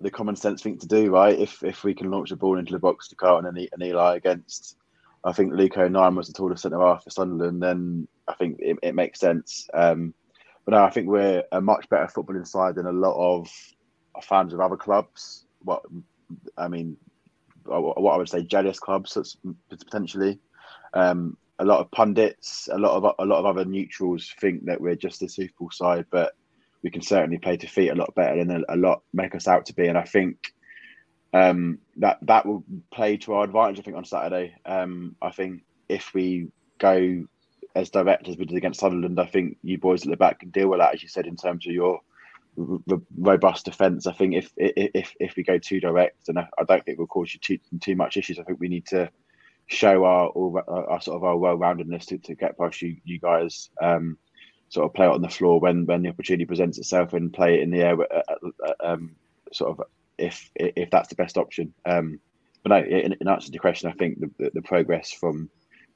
the 0.00 0.10
common 0.10 0.36
sense 0.36 0.62
thing 0.62 0.78
to 0.78 0.86
do, 0.86 1.10
right? 1.10 1.38
If 1.38 1.62
if 1.62 1.84
we 1.84 1.94
can 1.94 2.10
launch 2.10 2.30
the 2.30 2.36
ball 2.36 2.58
into 2.58 2.72
the 2.72 2.78
box 2.78 3.08
to 3.08 3.16
Carlton 3.16 3.46
and, 3.46 3.68
and 3.72 3.82
Eli 3.82 4.16
against, 4.16 4.76
I 5.24 5.32
think 5.32 5.52
Luke 5.52 5.76
O'Nien 5.76 6.14
was 6.14 6.28
the 6.28 6.34
tallest 6.34 6.62
centre 6.62 6.80
half 6.80 7.04
for 7.04 7.10
Sunderland, 7.10 7.62
then 7.62 8.06
I 8.28 8.34
think 8.34 8.58
it, 8.60 8.78
it 8.82 8.94
makes 8.94 9.20
sense. 9.20 9.68
Um, 9.72 10.12
but 10.64 10.72
no, 10.72 10.84
I 10.84 10.90
think 10.90 11.08
we're 11.08 11.44
a 11.52 11.60
much 11.60 11.88
better 11.88 12.06
footballing 12.06 12.46
side 12.46 12.74
than 12.74 12.86
a 12.86 12.92
lot 12.92 13.16
of 13.16 13.48
fans 14.22 14.52
of 14.52 14.60
other 14.60 14.76
clubs. 14.76 15.46
What 15.62 15.82
I 16.56 16.68
mean, 16.68 16.96
what 17.64 18.14
I 18.14 18.16
would 18.16 18.28
say, 18.28 18.42
jealous 18.42 18.78
clubs 18.78 19.36
potentially. 19.68 20.38
Um, 20.92 21.36
a 21.58 21.64
lot 21.64 21.80
of 21.80 21.90
pundits, 21.90 22.68
a 22.70 22.78
lot 22.78 22.96
of 22.96 23.14
a 23.18 23.24
lot 23.24 23.38
of 23.38 23.46
other 23.46 23.64
neutrals 23.64 24.34
think 24.40 24.66
that 24.66 24.80
we're 24.80 24.96
just 24.96 25.22
a 25.22 25.28
Super 25.28 25.52
Bowl 25.58 25.70
side, 25.70 26.04
but 26.10 26.34
we 26.86 26.90
can 26.92 27.02
certainly 27.02 27.36
play 27.36 27.56
to 27.56 27.66
feet 27.66 27.88
a 27.88 27.96
lot 27.96 28.14
better 28.14 28.38
and 28.38 28.52
a, 28.52 28.74
a 28.74 28.76
lot 28.76 29.02
make 29.12 29.34
us 29.34 29.48
out 29.48 29.66
to 29.66 29.74
be. 29.74 29.88
And 29.88 29.98
I 29.98 30.04
think 30.04 30.36
um, 31.32 31.80
that 31.96 32.18
that 32.22 32.46
will 32.46 32.62
play 32.94 33.16
to 33.16 33.34
our 33.34 33.42
advantage. 33.42 33.80
I 33.80 33.82
think 33.82 33.96
on 33.96 34.04
Saturday. 34.04 34.54
Um, 34.64 35.16
I 35.20 35.32
think 35.32 35.64
if 35.88 36.14
we 36.14 36.46
go 36.78 37.24
as 37.74 37.90
direct 37.90 38.28
as 38.28 38.36
we 38.36 38.44
did 38.44 38.56
against 38.56 38.78
Sunderland, 38.78 39.18
I 39.18 39.26
think 39.26 39.56
you 39.64 39.78
boys 39.78 40.04
at 40.04 40.10
the 40.10 40.16
back 40.16 40.38
can 40.38 40.50
deal 40.50 40.68
with 40.68 40.78
that, 40.78 40.94
as 40.94 41.02
you 41.02 41.08
said, 41.08 41.26
in 41.26 41.34
terms 41.34 41.66
of 41.66 41.72
your 41.72 41.98
r- 42.56 43.00
robust 43.18 43.64
defence. 43.64 44.06
I 44.06 44.12
think 44.12 44.34
if 44.34 44.52
if 44.56 45.12
if 45.18 45.34
we 45.36 45.42
go 45.42 45.58
too 45.58 45.80
direct, 45.80 46.28
and 46.28 46.38
I, 46.38 46.46
I 46.56 46.62
don't 46.62 46.84
think 46.84 46.98
we'll 46.98 47.08
cause 47.08 47.34
you 47.34 47.40
too 47.40 47.58
too 47.80 47.96
much 47.96 48.16
issues. 48.16 48.38
I 48.38 48.44
think 48.44 48.60
we 48.60 48.68
need 48.68 48.86
to 48.86 49.10
show 49.66 50.04
our 50.04 50.30
our, 50.36 50.90
our 50.90 51.00
sort 51.00 51.16
of 51.16 51.24
our 51.24 51.36
well-roundedness 51.36 52.06
to, 52.06 52.18
to 52.18 52.36
get 52.36 52.56
past 52.56 52.80
you 52.80 52.96
you 53.02 53.18
guys. 53.18 53.70
Um, 53.82 54.18
sort 54.68 54.86
of 54.86 54.94
play 54.94 55.06
it 55.06 55.12
on 55.12 55.22
the 55.22 55.28
floor 55.28 55.60
when 55.60 55.86
when 55.86 56.02
the 56.02 56.08
opportunity 56.08 56.44
presents 56.44 56.78
itself 56.78 57.12
and 57.12 57.32
play 57.32 57.54
it 57.54 57.62
in 57.62 57.70
the 57.70 57.82
air. 57.82 58.00
Uh, 58.00 58.22
uh, 58.42 58.72
um, 58.80 59.16
sort 59.52 59.70
of 59.70 59.86
if 60.18 60.50
if 60.54 60.90
that's 60.90 61.08
the 61.08 61.14
best 61.14 61.38
option. 61.38 61.72
Um, 61.84 62.20
but 62.62 62.70
no, 62.70 62.76
in, 62.84 63.16
in 63.20 63.28
answer 63.28 63.46
to 63.46 63.52
the 63.52 63.58
question, 63.58 63.88
I 63.88 63.92
think 63.92 64.18
the, 64.18 64.30
the, 64.38 64.50
the 64.54 64.62
progress 64.62 65.12
from 65.12 65.48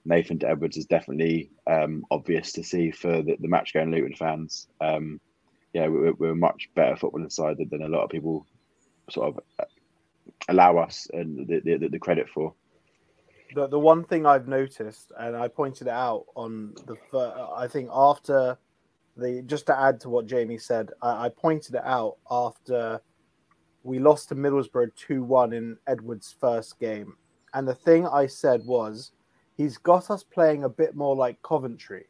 Nathan 0.04 0.38
to 0.38 0.48
Edwards 0.48 0.76
is 0.76 0.87
definitely 0.87 1.50
um, 1.66 2.04
obvious 2.11 2.52
to 2.52 2.62
see 2.62 2.92
for 2.92 3.22
the, 3.22 3.37
the 3.40 3.48
match 3.48 3.74
going 3.74 3.90
Luton 3.90 4.14
fans. 4.14 4.68
Um, 4.80 5.20
yeah, 5.72 5.88
we're, 5.88 6.12
we're 6.12 6.35
much 6.35 6.70
better 6.74 6.94
footballing 6.94 7.33
side 7.33 7.56
than 7.59 7.83
a 7.83 7.88
lot 7.88 8.04
of 8.04 8.11
people 8.11 8.46
sort 9.11 9.28
of 9.28 9.40
uh, 9.59 9.64
allow 10.48 10.78
us 10.78 11.09
and 11.12 11.46
the, 11.46 11.61
the, 11.61 11.88
the 11.88 11.98
credit 11.98 12.28
for. 12.28 12.54
The 13.54 13.66
the 13.66 13.78
one 13.78 14.04
thing 14.04 14.26
I've 14.26 14.48
noticed, 14.48 15.12
and 15.18 15.36
I 15.36 15.48
pointed 15.48 15.86
it 15.86 15.92
out 15.92 16.26
on 16.34 16.74
the, 16.86 16.96
I 17.56 17.66
think 17.68 17.88
after 17.92 18.58
the, 19.16 19.42
just 19.42 19.66
to 19.66 19.78
add 19.78 20.00
to 20.00 20.08
what 20.08 20.26
Jamie 20.26 20.58
said, 20.58 20.90
I, 21.02 21.26
I 21.26 21.28
pointed 21.28 21.74
it 21.74 21.84
out 21.84 22.16
after 22.30 23.00
we 23.82 23.98
lost 23.98 24.28
to 24.28 24.34
Middlesbrough 24.34 24.94
2 24.96 25.22
1 25.22 25.52
in 25.52 25.76
Edwards' 25.86 26.34
first 26.40 26.78
game. 26.78 27.14
And 27.54 27.66
the 27.66 27.74
thing 27.74 28.06
I 28.06 28.26
said 28.26 28.64
was, 28.64 29.12
he's 29.56 29.78
got 29.78 30.10
us 30.10 30.22
playing 30.22 30.64
a 30.64 30.68
bit 30.68 30.94
more 30.94 31.16
like 31.16 31.42
Coventry. 31.42 32.06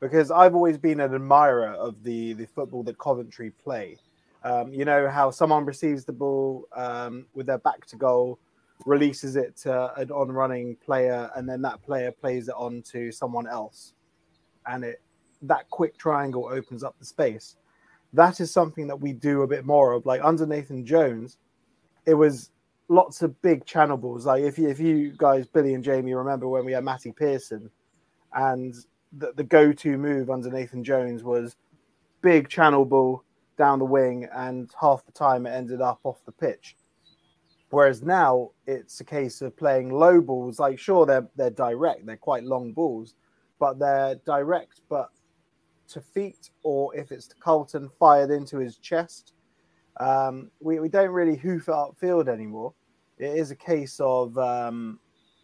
Because 0.00 0.30
I've 0.30 0.54
always 0.54 0.78
been 0.78 1.00
an 1.00 1.14
admirer 1.14 1.70
of 1.70 2.02
the, 2.04 2.34
the 2.34 2.46
football 2.46 2.82
that 2.84 2.98
Coventry 2.98 3.50
play. 3.50 3.96
Um, 4.44 4.72
you 4.72 4.84
know 4.84 5.08
how 5.08 5.30
someone 5.30 5.64
receives 5.64 6.04
the 6.04 6.12
ball 6.12 6.68
um, 6.76 7.26
with 7.34 7.46
their 7.46 7.58
back 7.58 7.84
to 7.86 7.96
goal, 7.96 8.38
releases 8.86 9.36
it 9.36 9.56
to 9.56 9.92
an 9.96 10.10
on-running 10.10 10.76
player, 10.76 11.30
and 11.36 11.48
then 11.48 11.62
that 11.62 11.82
player 11.82 12.12
plays 12.12 12.48
it 12.48 12.54
on 12.56 12.82
to 12.82 13.10
someone 13.12 13.46
else, 13.46 13.94
and 14.66 14.84
it 14.84 15.00
that 15.42 15.68
quick 15.70 15.96
triangle 15.96 16.48
opens 16.50 16.82
up 16.82 16.98
the 16.98 17.04
space. 17.04 17.56
That 18.12 18.40
is 18.40 18.50
something 18.50 18.86
that 18.88 19.00
we 19.00 19.12
do 19.12 19.42
a 19.42 19.46
bit 19.46 19.64
more 19.64 19.92
of. 19.92 20.06
Like 20.06 20.20
under 20.24 20.46
Nathan 20.46 20.84
Jones, 20.84 21.38
it 22.06 22.14
was 22.14 22.50
lots 22.88 23.22
of 23.22 23.40
big 23.42 23.64
channel 23.66 23.96
balls. 23.96 24.26
Like 24.26 24.42
if 24.42 24.58
you 24.58 24.68
if 24.68 24.80
you 24.80 25.12
guys, 25.16 25.46
Billy 25.46 25.74
and 25.74 25.84
Jamie, 25.84 26.14
remember 26.14 26.48
when 26.48 26.64
we 26.64 26.72
had 26.72 26.84
Matty 26.84 27.12
Pearson, 27.12 27.70
and 28.32 28.74
the, 29.12 29.32
the 29.36 29.44
go-to 29.44 29.96
move 29.96 30.30
under 30.30 30.50
Nathan 30.50 30.84
Jones 30.84 31.22
was 31.22 31.56
big 32.20 32.48
channel 32.48 32.84
ball 32.84 33.22
down 33.56 33.78
the 33.78 33.84
wing, 33.84 34.28
and 34.34 34.70
half 34.80 35.04
the 35.04 35.12
time 35.12 35.46
it 35.46 35.50
ended 35.50 35.80
up 35.80 36.00
off 36.04 36.24
the 36.24 36.32
pitch. 36.32 36.76
Whereas 37.70 38.02
now 38.02 38.50
it's 38.66 39.00
a 39.00 39.04
case 39.04 39.42
of 39.42 39.56
playing 39.56 39.90
low 39.90 40.20
balls. 40.20 40.58
Like 40.58 40.78
sure, 40.78 41.04
they're 41.04 41.28
they're 41.36 41.50
direct, 41.50 42.06
they're 42.06 42.16
quite 42.16 42.44
long 42.44 42.72
balls, 42.72 43.14
but 43.58 43.78
they're 43.78 44.14
direct, 44.24 44.80
but 44.88 45.10
to 45.88 46.00
feet, 46.00 46.50
or 46.62 46.94
if 46.96 47.12
it's 47.12 47.26
to 47.28 47.36
Carlton, 47.36 47.90
fired 47.98 48.30
into 48.30 48.58
his 48.58 48.76
chest. 48.78 49.34
Um, 50.00 50.50
we, 50.60 50.78
we 50.80 50.88
don't 50.88 51.10
really 51.10 51.36
hoof 51.36 51.68
it 51.68 51.72
upfield 51.72 52.28
anymore. 52.28 52.72
It 53.18 53.36
is 53.36 53.50
a 53.50 53.56
case 53.56 53.98
of 54.00 54.38
um, 54.38 55.00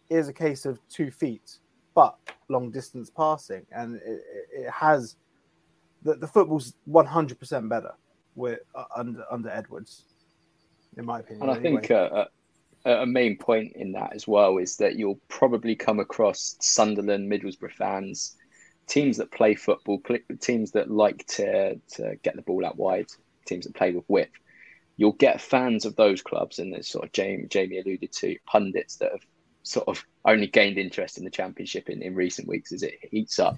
it 0.09 0.17
is 0.17 0.27
a 0.27 0.33
case 0.33 0.65
of 0.65 0.79
two 0.87 1.11
feet, 1.11 1.59
but 1.93 2.17
long 2.47 2.71
distance 2.71 3.09
passing, 3.09 3.65
and 3.71 3.97
it, 3.97 4.21
it 4.51 4.69
has 4.71 5.17
the, 6.03 6.15
the 6.15 6.27
football's 6.27 6.75
one 6.85 7.05
hundred 7.05 7.39
percent 7.39 7.67
better 7.67 7.91
with 8.35 8.59
uh, 8.75 8.85
under 8.95 9.25
under 9.29 9.49
Edwards, 9.49 10.05
in 10.97 11.05
my 11.05 11.19
opinion. 11.19 11.43
And 11.43 11.51
I 11.51 11.55
anyway. 11.59 11.81
think 11.81 11.91
uh, 11.91 12.25
a, 12.85 12.91
a 13.01 13.05
main 13.05 13.37
point 13.37 13.73
in 13.75 13.93
that 13.93 14.13
as 14.13 14.27
well 14.27 14.57
is 14.57 14.77
that 14.77 14.95
you'll 14.95 15.19
probably 15.27 15.75
come 15.75 15.99
across 15.99 16.55
Sunderland, 16.59 17.31
Middlesbrough 17.31 17.73
fans, 17.73 18.35
teams 18.87 19.17
that 19.17 19.31
play 19.31 19.55
football, 19.55 20.01
teams 20.39 20.71
that 20.71 20.91
like 20.91 21.25
to 21.27 21.75
to 21.75 22.15
get 22.23 22.35
the 22.35 22.41
ball 22.41 22.65
out 22.65 22.77
wide, 22.77 23.07
teams 23.45 23.65
that 23.65 23.75
play 23.75 23.91
with 23.91 24.05
width. 24.07 24.31
You'll 24.97 25.13
get 25.13 25.41
fans 25.41 25.85
of 25.85 25.95
those 25.95 26.21
clubs, 26.21 26.59
and 26.59 26.71
there's 26.71 26.87
sort 26.87 27.05
of 27.05 27.11
Jamie, 27.11 27.47
Jamie 27.49 27.79
alluded 27.79 28.13
to 28.13 28.37
pundits 28.45 28.97
that 28.97 29.11
have 29.11 29.25
sort 29.63 29.87
of 29.87 30.05
only 30.23 30.47
gained 30.47 30.77
interest 30.77 31.17
in 31.17 31.25
the 31.25 31.31
championship 31.31 31.89
in, 31.89 32.01
in 32.01 32.15
recent 32.15 32.47
weeks 32.47 32.71
as 32.71 32.83
it 32.83 32.93
heats 33.01 33.39
up. 33.39 33.57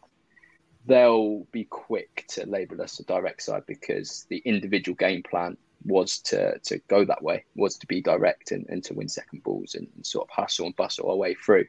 They'll 0.86 1.46
be 1.52 1.66
quick 1.66 2.26
to 2.30 2.46
label 2.48 2.82
us 2.82 3.00
a 3.00 3.04
direct 3.04 3.44
side 3.44 3.64
because 3.68 4.26
the 4.30 4.38
individual 4.38 4.96
game 4.96 5.22
plan 5.22 5.58
was 5.88 6.20
to 6.20 6.60
to 6.60 6.80
go 6.90 7.06
that 7.06 7.24
way, 7.24 7.46
was 7.56 7.78
to 7.78 7.88
be 7.88 8.02
direct 8.02 8.52
and, 8.52 8.66
and 8.70 8.84
to 8.84 8.94
win 8.94 9.10
second 9.10 9.44
balls 9.44 9.74
and, 9.76 9.88
and 9.96 10.06
sort 10.06 10.28
of 10.30 10.36
hustle 10.36 10.66
and 10.66 10.76
bustle 10.76 11.10
our 11.10 11.16
way 11.16 11.34
through. 11.34 11.66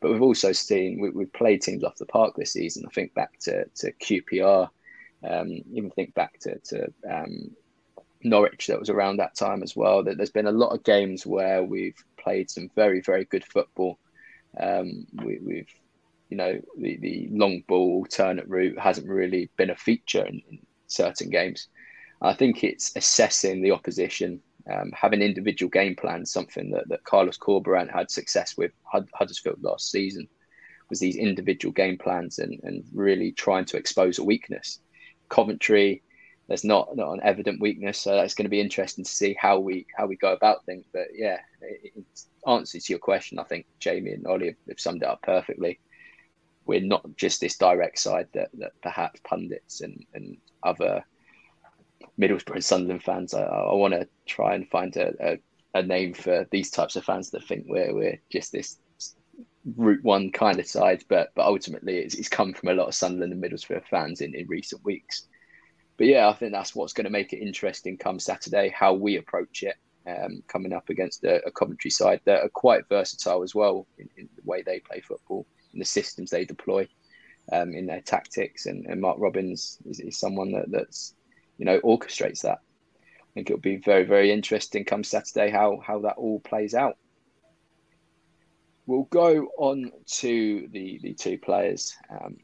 But 0.00 0.10
we've 0.10 0.22
also 0.22 0.52
seen 0.52 1.00
we, 1.00 1.10
we've 1.10 1.32
played 1.32 1.62
teams 1.62 1.84
off 1.84 1.96
the 1.96 2.06
park 2.06 2.34
this 2.34 2.52
season. 2.52 2.84
I 2.86 2.90
think 2.90 3.14
back 3.14 3.38
to 3.40 3.66
to 3.66 3.92
QPR, 3.92 4.68
um, 5.28 5.48
even 5.72 5.90
think 5.90 6.14
back 6.14 6.38
to 6.40 6.58
to 6.58 6.92
um, 7.08 7.50
Norwich 8.24 8.66
that 8.66 8.80
was 8.80 8.90
around 8.90 9.18
that 9.18 9.36
time 9.36 9.62
as 9.62 9.76
well. 9.76 10.02
That 10.02 10.16
there's 10.16 10.30
been 10.30 10.46
a 10.46 10.52
lot 10.52 10.74
of 10.74 10.82
games 10.82 11.26
where 11.26 11.62
we've 11.62 12.02
played 12.16 12.50
some 12.50 12.70
very 12.74 13.00
very 13.00 13.26
good 13.26 13.44
football. 13.44 13.98
Um, 14.58 15.06
we, 15.12 15.38
we've 15.38 15.74
you 16.30 16.36
know 16.36 16.58
the, 16.78 16.96
the 16.96 17.28
long 17.30 17.62
ball 17.68 17.98
alternate 17.98 18.48
route 18.48 18.78
hasn't 18.78 19.08
really 19.08 19.50
been 19.56 19.70
a 19.70 19.76
feature 19.76 20.24
in, 20.24 20.40
in 20.50 20.58
certain 20.86 21.30
games. 21.30 21.68
I 22.22 22.34
think 22.34 22.62
it's 22.62 22.92
assessing 22.94 23.62
the 23.62 23.72
opposition, 23.72 24.40
um, 24.72 24.92
having 24.94 25.22
individual 25.22 25.68
game 25.68 25.96
plans, 25.96 26.32
something 26.32 26.70
that, 26.70 26.88
that 26.88 27.04
Carlos 27.04 27.36
Corberán 27.36 27.92
had 27.92 28.10
success 28.10 28.56
with 28.56 28.70
Hud- 28.84 29.10
Huddersfield 29.12 29.62
last 29.62 29.90
season, 29.90 30.28
was 30.88 31.00
these 31.00 31.16
individual 31.16 31.72
game 31.72 31.98
plans 31.98 32.38
and, 32.38 32.60
and 32.62 32.84
really 32.94 33.32
trying 33.32 33.64
to 33.64 33.76
expose 33.76 34.18
a 34.18 34.24
weakness. 34.24 34.78
Coventry, 35.28 36.02
there's 36.46 36.64
not, 36.64 36.94
not 36.96 37.12
an 37.12 37.20
evident 37.24 37.60
weakness, 37.60 37.98
so 37.98 38.20
it's 38.20 38.34
going 38.34 38.44
to 38.44 38.50
be 38.50 38.60
interesting 38.60 39.04
to 39.04 39.10
see 39.10 39.34
how 39.40 39.58
we 39.58 39.86
how 39.96 40.06
we 40.06 40.16
go 40.16 40.32
about 40.32 40.64
things. 40.64 40.84
But 40.92 41.06
yeah, 41.14 41.38
it, 41.60 41.92
it 41.96 42.04
answer 42.46 42.78
to 42.78 42.92
your 42.92 42.98
question, 42.98 43.38
I 43.38 43.44
think 43.44 43.66
Jamie 43.80 44.12
and 44.12 44.26
Ollie 44.26 44.48
have, 44.48 44.56
have 44.68 44.80
summed 44.80 45.02
it 45.02 45.08
up 45.08 45.22
perfectly. 45.22 45.80
We're 46.66 46.80
not 46.80 47.04
just 47.16 47.40
this 47.40 47.56
direct 47.56 47.98
side 47.98 48.28
that, 48.34 48.50
that 48.58 48.72
perhaps 48.82 49.20
pundits 49.24 49.80
and, 49.80 50.04
and 50.14 50.36
other 50.62 51.04
Middlesbrough 52.20 52.54
and 52.54 52.64
Sunderland 52.64 53.02
fans. 53.02 53.34
I, 53.34 53.42
I 53.42 53.74
want 53.74 53.94
to 53.94 54.08
try 54.26 54.54
and 54.54 54.68
find 54.68 54.94
a, 54.96 55.12
a, 55.20 55.38
a, 55.74 55.82
name 55.82 56.14
for 56.14 56.46
these 56.50 56.70
types 56.70 56.96
of 56.96 57.04
fans 57.04 57.30
that 57.30 57.44
think 57.44 57.64
we're 57.68 57.94
we're 57.94 58.20
just 58.30 58.52
this 58.52 58.78
Route 59.76 60.02
One 60.02 60.30
kind 60.30 60.58
of 60.58 60.66
side, 60.66 61.04
but 61.08 61.30
but 61.34 61.46
ultimately 61.46 61.98
it's, 61.98 62.14
it's 62.14 62.28
come 62.28 62.52
from 62.52 62.70
a 62.70 62.74
lot 62.74 62.88
of 62.88 62.94
Sunderland 62.94 63.32
and 63.32 63.42
Middlesbrough 63.42 63.86
fans 63.86 64.20
in, 64.20 64.34
in 64.34 64.46
recent 64.46 64.84
weeks. 64.84 65.26
But 65.96 66.06
yeah, 66.06 66.28
I 66.28 66.32
think 66.32 66.52
that's 66.52 66.74
what's 66.74 66.92
going 66.92 67.04
to 67.04 67.10
make 67.10 67.32
it 67.32 67.38
interesting 67.38 67.96
come 67.96 68.18
Saturday, 68.18 68.74
how 68.76 68.94
we 68.94 69.16
approach 69.16 69.62
it. 69.62 69.76
Um, 70.04 70.42
coming 70.48 70.72
up 70.72 70.88
against 70.88 71.22
a, 71.22 71.40
a 71.46 71.52
Coventry 71.52 71.90
side 71.90 72.20
that 72.24 72.42
are 72.42 72.48
quite 72.48 72.88
versatile 72.88 73.44
as 73.44 73.54
well 73.54 73.86
in, 73.98 74.08
in, 74.16 74.28
the 74.34 74.42
way 74.44 74.60
they 74.60 74.80
play 74.80 75.00
football, 75.00 75.46
in 75.72 75.78
the 75.78 75.84
systems 75.84 76.28
they 76.28 76.44
deploy, 76.44 76.88
um, 77.52 77.72
in 77.72 77.86
their 77.86 78.00
tactics. 78.00 78.66
And, 78.66 78.84
and 78.86 79.00
Mark 79.00 79.18
Robins 79.20 79.78
is, 79.84 80.00
is 80.00 80.18
someone 80.18 80.50
that, 80.54 80.72
that's 80.72 81.14
you 81.58 81.64
know, 81.64 81.80
orchestrates 81.80 82.42
that. 82.42 82.58
I 83.20 83.34
think 83.34 83.50
it'll 83.50 83.60
be 83.60 83.76
very, 83.76 84.04
very 84.04 84.30
interesting 84.30 84.84
come 84.84 85.04
Saturday 85.04 85.50
how 85.50 85.80
how 85.84 86.00
that 86.00 86.16
all 86.16 86.40
plays 86.40 86.74
out. 86.74 86.96
We'll 88.86 89.04
go 89.04 89.48
on 89.56 89.92
to 90.18 90.68
the 90.70 90.98
the 91.02 91.14
two 91.14 91.38
players. 91.38 91.96
Um, 92.10 92.36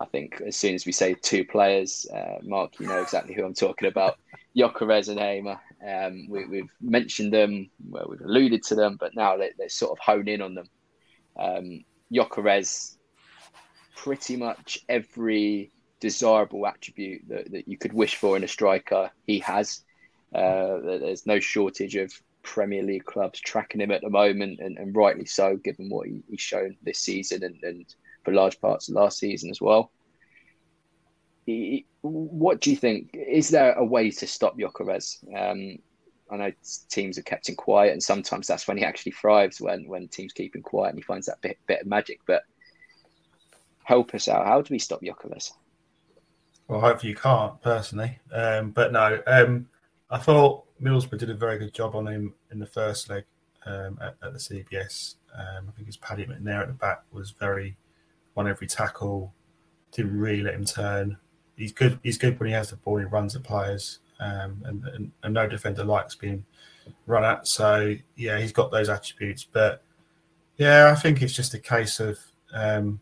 I 0.00 0.06
think 0.06 0.40
as 0.46 0.56
soon 0.56 0.74
as 0.74 0.86
we 0.86 0.92
say 0.92 1.14
two 1.14 1.44
players, 1.44 2.06
uh, 2.12 2.38
Mark, 2.42 2.80
you 2.80 2.86
know 2.86 3.02
exactly 3.02 3.34
who 3.34 3.44
I'm 3.44 3.54
talking 3.54 3.88
about. 3.88 4.18
Gyökeres 4.56 5.08
and 5.08 5.20
Hamer. 5.20 5.60
Um, 5.86 6.26
we, 6.28 6.58
have 6.58 6.70
mentioned 6.80 7.32
them, 7.32 7.70
well, 7.88 8.06
we've 8.08 8.20
alluded 8.20 8.62
to 8.64 8.74
them, 8.74 8.96
but 8.98 9.14
now 9.14 9.36
they, 9.36 9.50
they 9.58 9.68
sort 9.68 9.92
of 9.92 9.98
hone 9.98 10.26
in 10.26 10.42
on 10.42 10.54
them. 10.54 10.66
Um, 11.38 11.84
Gyökeres, 12.12 12.96
pretty 13.94 14.36
much 14.36 14.80
every 14.88 15.70
desirable 16.00 16.66
attribute 16.66 17.22
that, 17.28 17.50
that 17.52 17.68
you 17.68 17.76
could 17.76 17.92
wish 17.92 18.16
for 18.16 18.36
in 18.36 18.44
a 18.44 18.48
striker, 18.48 19.10
he 19.26 19.38
has. 19.40 19.82
Uh, 20.34 20.78
there's 20.82 21.26
no 21.26 21.38
shortage 21.40 21.96
of 21.96 22.12
Premier 22.42 22.82
League 22.82 23.04
clubs 23.04 23.40
tracking 23.40 23.80
him 23.80 23.90
at 23.90 24.00
the 24.00 24.10
moment, 24.10 24.60
and, 24.60 24.78
and 24.78 24.96
rightly 24.96 25.26
so, 25.26 25.56
given 25.56 25.88
what 25.88 26.06
he, 26.06 26.22
he's 26.28 26.40
shown 26.40 26.76
this 26.82 26.98
season 26.98 27.44
and, 27.44 27.62
and 27.62 27.94
for 28.24 28.32
large 28.32 28.60
parts 28.60 28.88
of 28.88 28.94
last 28.94 29.18
season 29.18 29.50
as 29.50 29.60
well. 29.60 29.90
He, 31.46 31.86
what 32.02 32.60
do 32.60 32.70
you 32.70 32.76
think? 32.76 33.10
Is 33.14 33.48
there 33.48 33.72
a 33.72 33.84
way 33.84 34.10
to 34.10 34.26
stop 34.26 34.58
Gyökeres? 34.58 35.18
Um, 35.36 35.78
I 36.30 36.36
know 36.36 36.52
teams 36.88 37.18
are 37.18 37.22
kept 37.22 37.48
him 37.48 37.56
quiet, 37.56 37.92
and 37.92 38.02
sometimes 38.02 38.46
that's 38.46 38.68
when 38.68 38.78
he 38.78 38.84
actually 38.84 39.12
thrives. 39.12 39.60
When 39.60 39.88
when 39.88 40.08
teams 40.08 40.32
keep 40.32 40.54
him 40.54 40.62
quiet, 40.62 40.90
and 40.90 40.98
he 40.98 41.02
finds 41.02 41.26
that 41.26 41.40
bit 41.40 41.58
bit 41.66 41.82
of 41.82 41.86
magic. 41.86 42.20
But 42.26 42.44
help 43.82 44.14
us 44.14 44.28
out. 44.28 44.46
How 44.46 44.62
do 44.62 44.72
we 44.72 44.78
stop 44.78 45.02
Gyökeres? 45.02 45.52
Well, 46.70 46.78
hopefully 46.78 47.10
you 47.10 47.16
can't 47.16 47.60
personally, 47.62 48.20
um, 48.32 48.70
but 48.70 48.92
no. 48.92 49.20
Um, 49.26 49.66
I 50.08 50.18
thought 50.18 50.66
Middlesbrough 50.80 51.18
did 51.18 51.28
a 51.28 51.34
very 51.34 51.58
good 51.58 51.74
job 51.74 51.96
on 51.96 52.06
him 52.06 52.32
in 52.52 52.60
the 52.60 52.66
first 52.66 53.10
leg 53.10 53.24
um, 53.66 53.98
at, 54.00 54.14
at, 54.22 54.32
the 54.32 54.38
CBS. 54.38 55.16
Um, 55.34 55.66
I 55.68 55.72
think 55.72 55.88
his 55.88 55.96
Paddy 55.96 56.26
McNair 56.26 56.60
at 56.60 56.68
the 56.68 56.74
back 56.74 57.02
was 57.10 57.32
very 57.32 57.76
won 58.36 58.46
every 58.46 58.68
tackle. 58.68 59.34
Didn't 59.90 60.16
really 60.16 60.44
let 60.44 60.54
him 60.54 60.64
turn. 60.64 61.16
He's 61.56 61.72
good. 61.72 61.98
He's 62.04 62.18
good 62.18 62.38
when 62.38 62.50
he 62.50 62.54
has 62.54 62.70
the 62.70 62.76
ball. 62.76 62.98
He 62.98 63.04
runs 63.04 63.34
the 63.34 63.40
players, 63.40 63.98
um, 64.20 64.62
and, 64.64 64.84
and, 64.94 65.10
and 65.24 65.34
no 65.34 65.48
defender 65.48 65.82
likes 65.82 66.14
being 66.14 66.44
run 67.08 67.24
at. 67.24 67.48
So 67.48 67.96
yeah, 68.14 68.38
he's 68.38 68.52
got 68.52 68.70
those 68.70 68.88
attributes. 68.88 69.42
But 69.42 69.82
yeah, 70.56 70.92
I 70.92 70.94
think 70.94 71.20
it's 71.20 71.34
just 71.34 71.52
a 71.52 71.58
case 71.58 71.98
of 71.98 72.20
um, 72.54 73.00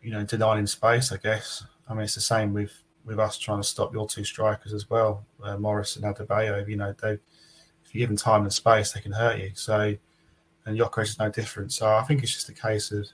you 0.00 0.10
know 0.10 0.24
denying 0.24 0.66
space. 0.66 1.12
I 1.12 1.18
guess. 1.18 1.64
I 1.88 1.94
mean, 1.94 2.04
it's 2.04 2.14
the 2.14 2.20
same 2.20 2.52
with 2.52 2.72
with 3.04 3.18
us 3.18 3.36
trying 3.36 3.60
to 3.60 3.66
stop 3.66 3.92
your 3.92 4.06
two 4.06 4.24
strikers 4.24 4.72
as 4.72 4.88
well, 4.88 5.26
uh, 5.42 5.56
Morris 5.56 5.96
and 5.96 6.04
Adebayo. 6.04 6.68
You 6.68 6.76
know, 6.76 6.94
they 7.02 7.12
if 7.12 7.92
you 7.92 7.98
give 7.98 8.08
them 8.08 8.16
time 8.16 8.42
and 8.42 8.52
space, 8.52 8.92
they 8.92 9.00
can 9.00 9.12
hurt 9.12 9.38
you. 9.38 9.50
So, 9.54 9.94
and 10.64 10.78
Gyökeres 10.78 11.02
is 11.02 11.18
no 11.18 11.28
different. 11.28 11.72
So 11.72 11.86
I 11.86 12.02
think 12.02 12.22
it's 12.22 12.32
just 12.32 12.48
a 12.48 12.54
case 12.54 12.92
of 12.92 13.06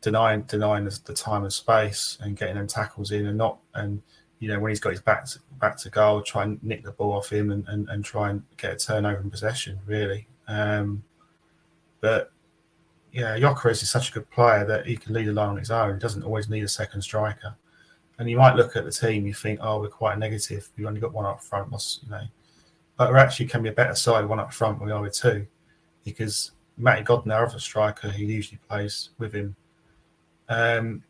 denying 0.00 0.42
denying 0.42 0.84
the, 0.84 1.00
the 1.06 1.14
time 1.14 1.44
and 1.44 1.52
space 1.52 2.18
and 2.20 2.36
getting 2.36 2.56
them 2.56 2.66
tackles 2.66 3.10
in, 3.10 3.26
and 3.26 3.38
not 3.38 3.58
and 3.74 4.02
you 4.38 4.48
know 4.48 4.60
when 4.60 4.70
he's 4.70 4.80
got 4.80 4.90
his 4.90 5.00
back 5.00 5.24
to, 5.24 5.38
back 5.60 5.76
to 5.78 5.90
goal, 5.90 6.20
try 6.22 6.42
and 6.42 6.62
nick 6.62 6.84
the 6.84 6.92
ball 6.92 7.12
off 7.12 7.32
him 7.32 7.50
and, 7.50 7.66
and, 7.68 7.88
and 7.88 8.04
try 8.04 8.30
and 8.30 8.42
get 8.58 8.72
a 8.74 8.76
turnover 8.76 9.20
in 9.22 9.30
possession. 9.30 9.78
Really, 9.86 10.28
um, 10.46 11.02
but 12.00 12.30
yeah, 13.14 13.38
Gyökeres 13.38 13.80
is 13.82 13.90
such 13.90 14.10
a 14.10 14.12
good 14.12 14.28
player 14.30 14.64
that 14.64 14.86
he 14.86 14.96
can 14.96 15.14
lead 15.14 15.28
a 15.28 15.32
line 15.32 15.50
on 15.50 15.56
his 15.56 15.70
own. 15.70 15.94
He 15.94 16.00
doesn't 16.00 16.24
always 16.24 16.48
need 16.48 16.64
a 16.64 16.68
second 16.68 17.00
striker. 17.00 17.54
And 18.18 18.28
you 18.28 18.36
might 18.36 18.56
look 18.56 18.74
at 18.74 18.84
the 18.84 18.90
team, 18.90 19.24
you 19.24 19.32
think, 19.32 19.60
oh, 19.62 19.80
we're 19.80 19.88
quite 19.88 20.18
negative. 20.18 20.68
We've 20.76 20.86
only 20.86 21.00
got 21.00 21.12
one 21.12 21.24
up 21.24 21.40
front, 21.40 21.70
what's 21.70 22.00
you 22.02 22.10
know, 22.10 22.24
but 22.96 23.12
we 23.12 23.18
actually 23.18 23.46
can 23.46 23.62
be 23.62 23.68
a 23.68 23.72
better 23.72 23.94
side 23.94 24.26
one 24.26 24.40
up 24.40 24.52
front 24.52 24.78
than 24.78 24.86
we 24.86 24.92
are 24.92 25.00
with 25.00 25.14
two, 25.14 25.46
because 26.04 26.50
Matty 26.76 27.02
Godden, 27.02 27.30
our 27.30 27.46
other 27.46 27.60
striker, 27.60 28.10
he 28.10 28.24
usually 28.24 28.58
plays 28.68 29.10
with 29.18 29.32
him. 29.32 29.54
Um, 30.48 31.04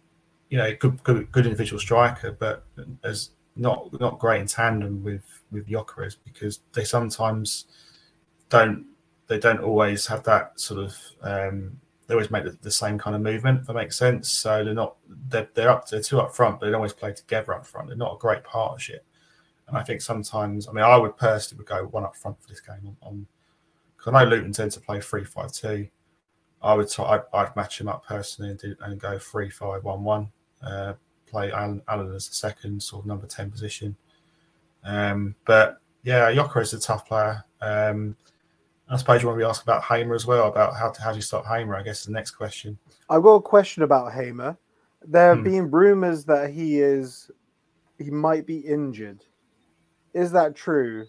you 0.51 0.59
know, 0.59 0.75
good, 0.79 1.03
good, 1.05 1.33
good 1.33 1.47
individual 1.47 1.81
striker, 1.81 2.33
but 2.33 2.65
as 3.03 3.31
not 3.57 3.89
not 3.99 4.19
great 4.19 4.43
in 4.43 4.47
tandem 4.47 5.03
with 5.03 5.25
with 5.51 5.67
Gyökeres 5.69 6.17
because 6.23 6.61
they 6.75 6.85
sometimes 6.85 7.67
don't 8.51 8.85
they 9.27 9.39
don't 9.39 9.61
always 9.61 10.07
have 10.07 10.23
that 10.25 10.59
sort 10.61 10.81
of 10.81 10.97
um, 11.23 11.81
they 12.07 12.15
always 12.15 12.31
make 12.31 12.45
the, 12.45 12.57
the, 12.63 12.71
same 12.71 12.99
kind 12.99 13.17
of 13.17 13.23
movement 13.23 13.61
if 13.61 13.67
that 13.67 13.75
makes 13.75 13.97
sense 13.97 14.31
so 14.31 14.65
they're 14.65 14.75
not 14.75 14.97
they're, 15.29 15.49
they're 15.55 15.71
up 15.71 15.89
they're 15.89 16.03
two 16.03 16.21
up 16.21 16.35
front 16.35 16.61
but 16.61 16.67
they 16.67 16.73
always 16.73 16.93
play 16.93 17.13
together 17.13 17.55
up 17.55 17.67
front 17.67 17.89
they're 17.89 17.97
not 17.97 18.15
a 18.15 18.19
great 18.19 18.45
partnership 18.45 19.05
and 19.69 19.77
I 19.77 19.83
think 19.83 20.01
sometimes 20.01 20.69
I 20.69 20.73
mean 20.73 20.85
I 20.85 20.97
would 20.97 21.17
personally 21.17 21.59
would 21.59 21.69
go 21.69 21.85
one 21.87 22.05
up 22.05 22.17
front 22.17 22.41
for 22.41 22.49
this 22.49 22.61
game 22.61 22.97
on 23.03 23.27
because 23.97 24.13
I 24.13 24.25
know 24.25 24.31
Luton 24.31 24.53
tend 24.53 24.73
to 24.73 24.81
play 24.81 25.01
three 25.01 25.25
five 25.25 25.53
two 25.53 25.89
I 26.63 26.75
would 26.75 26.89
I'd, 26.99 27.23
I'd 27.33 27.57
match 27.57 27.81
him 27.81 27.89
up 27.89 28.07
personally 28.07 28.51
and, 28.51 28.59
do, 28.59 28.75
and 28.81 29.01
go 29.01 29.19
three 29.19 29.51
five 29.51 29.85
one 29.85 30.03
one 30.03 30.31
uh, 30.63 30.95
play 31.35 31.51
Alan, 31.51 31.83
Allen 31.89 32.15
as 32.15 32.29
the 32.29 32.35
second 32.35 32.83
sort 32.83 33.03
of 33.03 33.07
number 33.07 33.27
10 33.27 33.51
position. 33.51 33.97
Um, 34.85 35.35
but 35.45 35.79
yeah, 36.03 36.31
Yoko 36.31 36.63
is 36.63 36.73
a 36.73 36.81
tough 36.81 37.09
player. 37.09 37.45
Um, 37.61 38.17
I 38.89 38.97
suppose 38.97 39.23
you 39.23 39.29
want 39.29 39.39
to 39.39 39.45
be 39.45 39.49
asked 39.49 39.63
about 39.63 39.83
Hamer 39.85 40.15
as 40.15 40.27
well, 40.27 40.49
about 40.49 40.77
how, 40.77 40.91
to, 40.91 41.03
how 41.03 41.11
do 41.11 41.17
you 41.17 41.23
stop 41.23 41.47
Hamer, 41.47 41.75
I 41.75 41.83
guess 41.83 42.01
is 42.01 42.07
the 42.07 42.13
next 42.13 42.33
question. 42.33 42.79
I've 43.09 43.23
got 43.23 43.35
a 43.37 43.43
question 43.43 43.83
about 43.83 44.13
Hamer. 44.13 44.57
There 45.07 45.31
have 45.31 45.39
hmm. 45.39 45.45
been 45.45 45.71
rumors 45.71 46.25
that 46.25 46.51
he 46.51 46.81
is, 46.81 47.31
he 47.99 48.11
might 48.11 48.47
be 48.47 48.59
injured. 48.59 49.25
Is 50.13 50.31
that 50.33 50.55
true? 50.55 51.07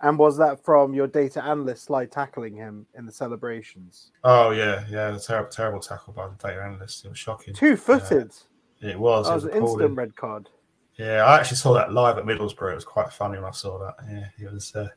And 0.00 0.18
was 0.18 0.36
that 0.38 0.64
from 0.64 0.94
your 0.94 1.08
data 1.08 1.42
analyst 1.42 1.84
slide 1.84 2.12
tackling 2.12 2.54
him 2.54 2.86
in 2.96 3.04
the 3.04 3.12
celebrations? 3.12 4.12
Oh 4.22 4.52
yeah, 4.52 4.84
yeah, 4.88 5.10
the 5.10 5.18
terrible, 5.18 5.50
terrible 5.50 5.80
tackle 5.80 6.12
by 6.12 6.28
the 6.28 6.34
data 6.34 6.62
analyst. 6.62 7.04
It 7.04 7.08
was 7.08 7.18
shocking. 7.18 7.52
Two 7.52 7.76
footed. 7.76 8.32
It 8.80 8.98
was. 8.98 9.26
That 9.26 9.34
was, 9.34 9.44
was 9.44 9.52
an 9.52 9.62
instant 9.62 9.96
red 9.96 10.14
card. 10.14 10.50
Yeah, 10.96 11.24
I 11.24 11.38
actually 11.38 11.56
saw 11.56 11.74
that 11.74 11.92
live 11.92 12.16
at 12.16 12.24
Middlesbrough. 12.24 12.72
It 12.72 12.76
was 12.76 12.84
quite 12.84 13.12
funny 13.12 13.38
when 13.38 13.48
I 13.48 13.52
saw 13.52 13.78
that. 13.78 13.94
Yeah, 14.08 14.46
it 14.46 14.52
was. 14.52 14.74
Uh, 14.74 14.88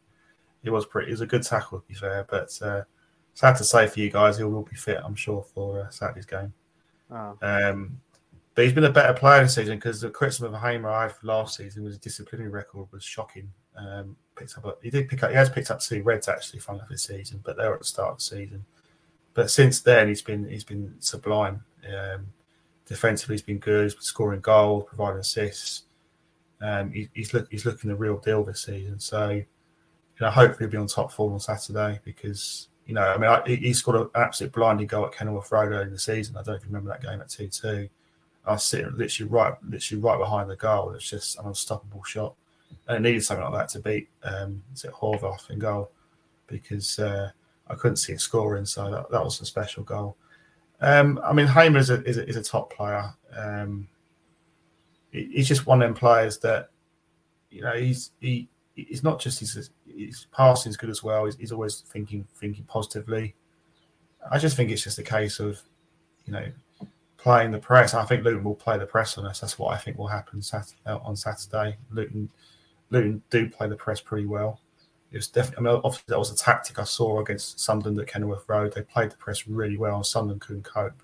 it 0.64 0.70
was 0.70 0.86
pretty. 0.86 1.10
It 1.10 1.14
was 1.14 1.22
a 1.22 1.28
good 1.28 1.44
tackle, 1.44 1.80
to 1.80 1.88
be 1.88 1.94
fair. 1.94 2.26
But 2.30 2.58
uh, 2.62 2.84
sad 3.34 3.58
to 3.58 3.64
say 3.64 3.88
for 3.88 4.00
you 4.00 4.10
guys, 4.10 4.38
he 4.38 4.44
will 4.44 4.64
be 4.64 4.76
fit, 4.76 5.00
I'm 5.04 5.16
sure, 5.16 5.44
for 5.54 5.82
uh, 5.82 5.90
Saturday's 5.90 6.26
game. 6.26 6.54
Oh. 7.10 7.38
Um, 7.42 8.00
but 8.54 8.66
he's 8.66 8.74
been 8.74 8.84
a 8.84 8.92
better 8.92 9.14
player 9.14 9.44
this 9.44 9.56
season 9.56 9.78
because 9.78 10.02
the 10.02 10.10
criticism 10.10 10.54
of 10.54 10.62
Hamer 10.62 10.90
I 10.90 11.04
had 11.04 11.14
for 11.14 11.28
last 11.28 11.58
season 11.58 11.84
was 11.84 11.94
his 11.94 12.00
disciplinary 12.00 12.50
record 12.50 12.88
was 12.92 13.04
shocking. 13.04 13.52
Um, 13.78 14.18
picked 14.36 14.58
up, 14.58 14.66
a, 14.66 14.76
he 14.84 14.90
did 14.90 15.08
pick 15.08 15.24
up, 15.24 15.30
he 15.30 15.36
has 15.36 15.50
picked 15.50 15.72
up 15.72 15.80
two 15.80 16.04
reds 16.04 16.28
actually 16.28 16.60
from 16.60 16.82
this 16.90 17.04
season, 17.04 17.42
but 17.44 17.58
they 17.58 17.64
were 17.64 17.76
at 17.76 17.80
the 17.80 17.86
start 17.86 18.12
of 18.12 18.18
the 18.18 18.24
season. 18.24 18.66
But 19.34 19.50
since 19.50 19.80
then, 19.82 20.10
he's 20.10 20.22
been 20.22 20.48
he's 20.50 20.66
been 20.66 20.96
sublime. 21.00 21.64
Um, 21.88 22.28
defensively, 22.86 23.36
he's 23.36 23.42
been 23.42 23.60
good. 23.60 23.84
He's 23.84 23.94
been 23.94 24.04
scoring 24.04 24.42
goals, 24.42 24.86
providing 24.88 25.22
assists. 25.22 25.84
Um, 26.62 26.92
he, 26.92 27.10
he's 27.14 27.34
look, 27.34 27.48
he's 27.50 27.66
looking 27.66 27.90
the 27.90 27.96
real 27.96 28.18
deal 28.18 28.44
this 28.44 28.64
season. 28.64 29.00
So, 29.00 29.42
you 30.22 30.28
know, 30.28 30.32
hopefully 30.32 30.60
he'll 30.60 30.70
be 30.70 30.78
on 30.78 30.86
top 30.86 31.12
form 31.12 31.34
on 31.34 31.40
Saturday 31.40 32.00
because 32.04 32.68
you 32.86 32.94
know, 32.94 33.02
I 33.02 33.18
mean, 33.18 33.30
I, 33.30 33.42
he 33.48 33.74
scored 33.74 34.02
an 34.02 34.10
absolute 34.16 34.54
blinding 34.54 34.86
goal 34.86 35.06
at 35.06 35.14
Kenilworth 35.14 35.52
Road 35.52 35.72
early 35.72 35.84
in 35.84 35.92
the 35.92 36.00
season. 36.00 36.36
I 36.36 36.40
don't 36.40 36.48
know 36.50 36.54
if 36.56 36.62
you 36.62 36.68
remember 36.68 36.90
that 36.90 37.02
game 37.02 37.22
at 37.22 37.30
two 37.30 37.48
two. 37.48 37.90
I 38.46 38.54
was 38.54 38.64
sitting 38.64 38.96
literally 38.96 39.32
right, 39.32 39.54
literally 39.68 40.02
right 40.02 40.20
behind 40.20 40.50
the 40.50 40.56
goal. 40.56 40.92
It's 40.92 41.10
just 41.10 41.40
an 41.40 41.48
unstoppable 41.48 42.04
shot, 42.04 42.36
and 42.88 42.98
it 42.98 43.08
needed 43.08 43.24
something 43.24 43.44
like 43.46 43.54
that 43.54 43.70
to 43.70 43.80
beat 43.80 44.10
um, 44.24 44.62
is 44.74 44.84
it 44.84 44.92
Horvath 44.92 45.50
in 45.50 45.58
goal 45.58 45.92
because 46.48 47.00
uh, 47.00 47.32
I 47.68 47.76
couldn't 47.76 47.98
see 47.98 48.14
it 48.14 48.22
scoring. 48.22 48.66
So 48.66 48.92
that, 48.92 49.10
that 49.10 49.24
was 49.24 49.42
a 49.42 49.46
special 49.46 49.84
goal. 49.84 50.18
Um, 50.82 51.20
I 51.24 51.34
mean, 51.34 51.48
Hamer 51.48 51.80
is 51.80 51.90
a, 51.90 52.04
is 52.04 52.18
a, 52.18 52.28
is 52.28 52.36
a 52.36 52.44
top 52.44 52.74
player. 52.74 53.12
Um, 53.36 53.88
he's 55.12 55.48
just 55.48 55.66
one 55.66 55.82
of 55.82 55.88
them 55.88 55.96
players 55.96 56.38
that, 56.40 56.70
you 57.50 57.62
know, 57.62 57.74
he's 57.74 58.12
he 58.20 58.50
he's 58.76 59.04
not 59.04 59.20
just 59.20 59.40
his 59.40 59.70
his 60.08 60.28
passing 60.32 60.70
is 60.70 60.78
good 60.78 60.90
as 60.90 61.04
well. 61.04 61.26
He's, 61.26 61.36
he's, 61.38 61.52
always 61.52 61.82
thinking 61.82 62.28
thinking 62.36 62.66
positively. 62.66 63.36
I 64.32 64.38
just 64.38 64.56
think 64.56 64.72
it's 64.72 64.84
just 64.84 65.00
a 65.00 65.04
case 65.04 65.40
of, 65.40 65.62
you 66.26 66.34
know, 66.34 66.46
playing 67.18 67.52
the 67.52 67.60
press. 67.60 67.94
I 67.94 68.06
think 68.06 68.24
Luton 68.24 68.44
will 68.44 68.56
play 68.56 68.78
the 68.78 68.86
press 68.86 69.18
on 69.18 69.26
us. 69.26 69.40
That's 69.40 69.58
what 69.58 69.74
I 69.74 69.78
think 69.78 69.98
will 69.98 70.08
happen 70.08 70.42
Saturday, 70.42 70.78
uh, 70.86 70.98
on 71.00 71.16
Saturday. 71.16 71.78
Luton 71.92 72.30
Luton 72.90 73.22
do 73.30 73.50
play 73.50 73.68
the 73.68 73.76
press 73.76 74.00
pretty 74.00 74.26
well 74.26 74.60
it 75.12 75.18
was 75.18 75.28
definitely. 75.28 75.68
I 75.68 75.74
mean, 75.74 75.82
obviously 75.84 76.06
that 76.08 76.20
was 76.20 76.32
a 76.32 76.36
tactic 76.36 76.80
I 76.80 76.86
saw 76.86 77.20
against 77.20 77.60
Sunderland 77.60 78.00
at 78.00 78.08
Kenilworth 78.08 78.48
Road. 78.48 78.74
They 78.74 78.82
played 78.82 79.12
the 79.12 79.18
press 79.18 79.46
really 79.46 79.78
well, 79.78 79.98
and 79.98 80.06
Sunderland 80.06 80.42
couldn't 80.42 80.64
cope. 80.64 81.04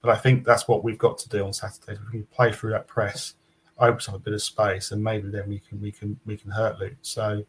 But 0.00 0.10
I 0.10 0.16
think 0.16 0.44
that's 0.44 0.68
what 0.68 0.84
we've 0.84 0.98
got 0.98 1.18
to 1.18 1.28
do 1.28 1.44
on 1.44 1.52
Saturday. 1.52 1.98
We 2.06 2.18
can 2.18 2.26
play 2.26 2.52
through 2.52 2.70
that 2.70 2.86
press, 2.86 3.34
opens 3.78 4.08
up 4.08 4.14
a 4.14 4.18
bit 4.20 4.32
of 4.32 4.42
space, 4.42 4.92
and 4.92 5.02
maybe 5.02 5.28
then 5.28 5.48
we 5.48 5.58
can 5.58 5.80
we 5.80 5.90
can 5.90 6.18
we 6.24 6.36
can 6.36 6.52
hurt 6.52 6.78
Luton. 6.78 6.98
So, 7.02 7.44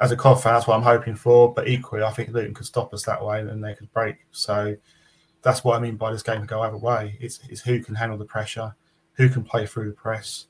as 0.00 0.12
a 0.12 0.16
Cov 0.16 0.42
fan, 0.42 0.54
that's 0.54 0.66
what 0.66 0.76
I'm 0.76 0.82
hoping 0.82 1.14
for. 1.14 1.52
But 1.52 1.68
equally, 1.68 2.02
I 2.02 2.10
think 2.10 2.30
Luton 2.30 2.54
could 2.54 2.66
stop 2.66 2.92
us 2.92 3.04
that 3.04 3.24
way, 3.24 3.40
and 3.40 3.62
they 3.62 3.74
could 3.74 3.92
break. 3.92 4.16
So, 4.32 4.76
that's 5.42 5.62
what 5.62 5.76
I 5.76 5.80
mean 5.80 5.96
by 5.96 6.12
this 6.12 6.22
game 6.22 6.40
to 6.40 6.46
go 6.46 6.62
either 6.62 6.76
way. 6.76 7.16
It's, 7.20 7.40
it's 7.48 7.60
who 7.60 7.82
can 7.82 7.94
handle 7.94 8.16
the 8.16 8.24
pressure, 8.24 8.74
who 9.12 9.28
can 9.28 9.44
play 9.44 9.66
through 9.66 9.88
the 9.88 9.94
press, 9.94 10.46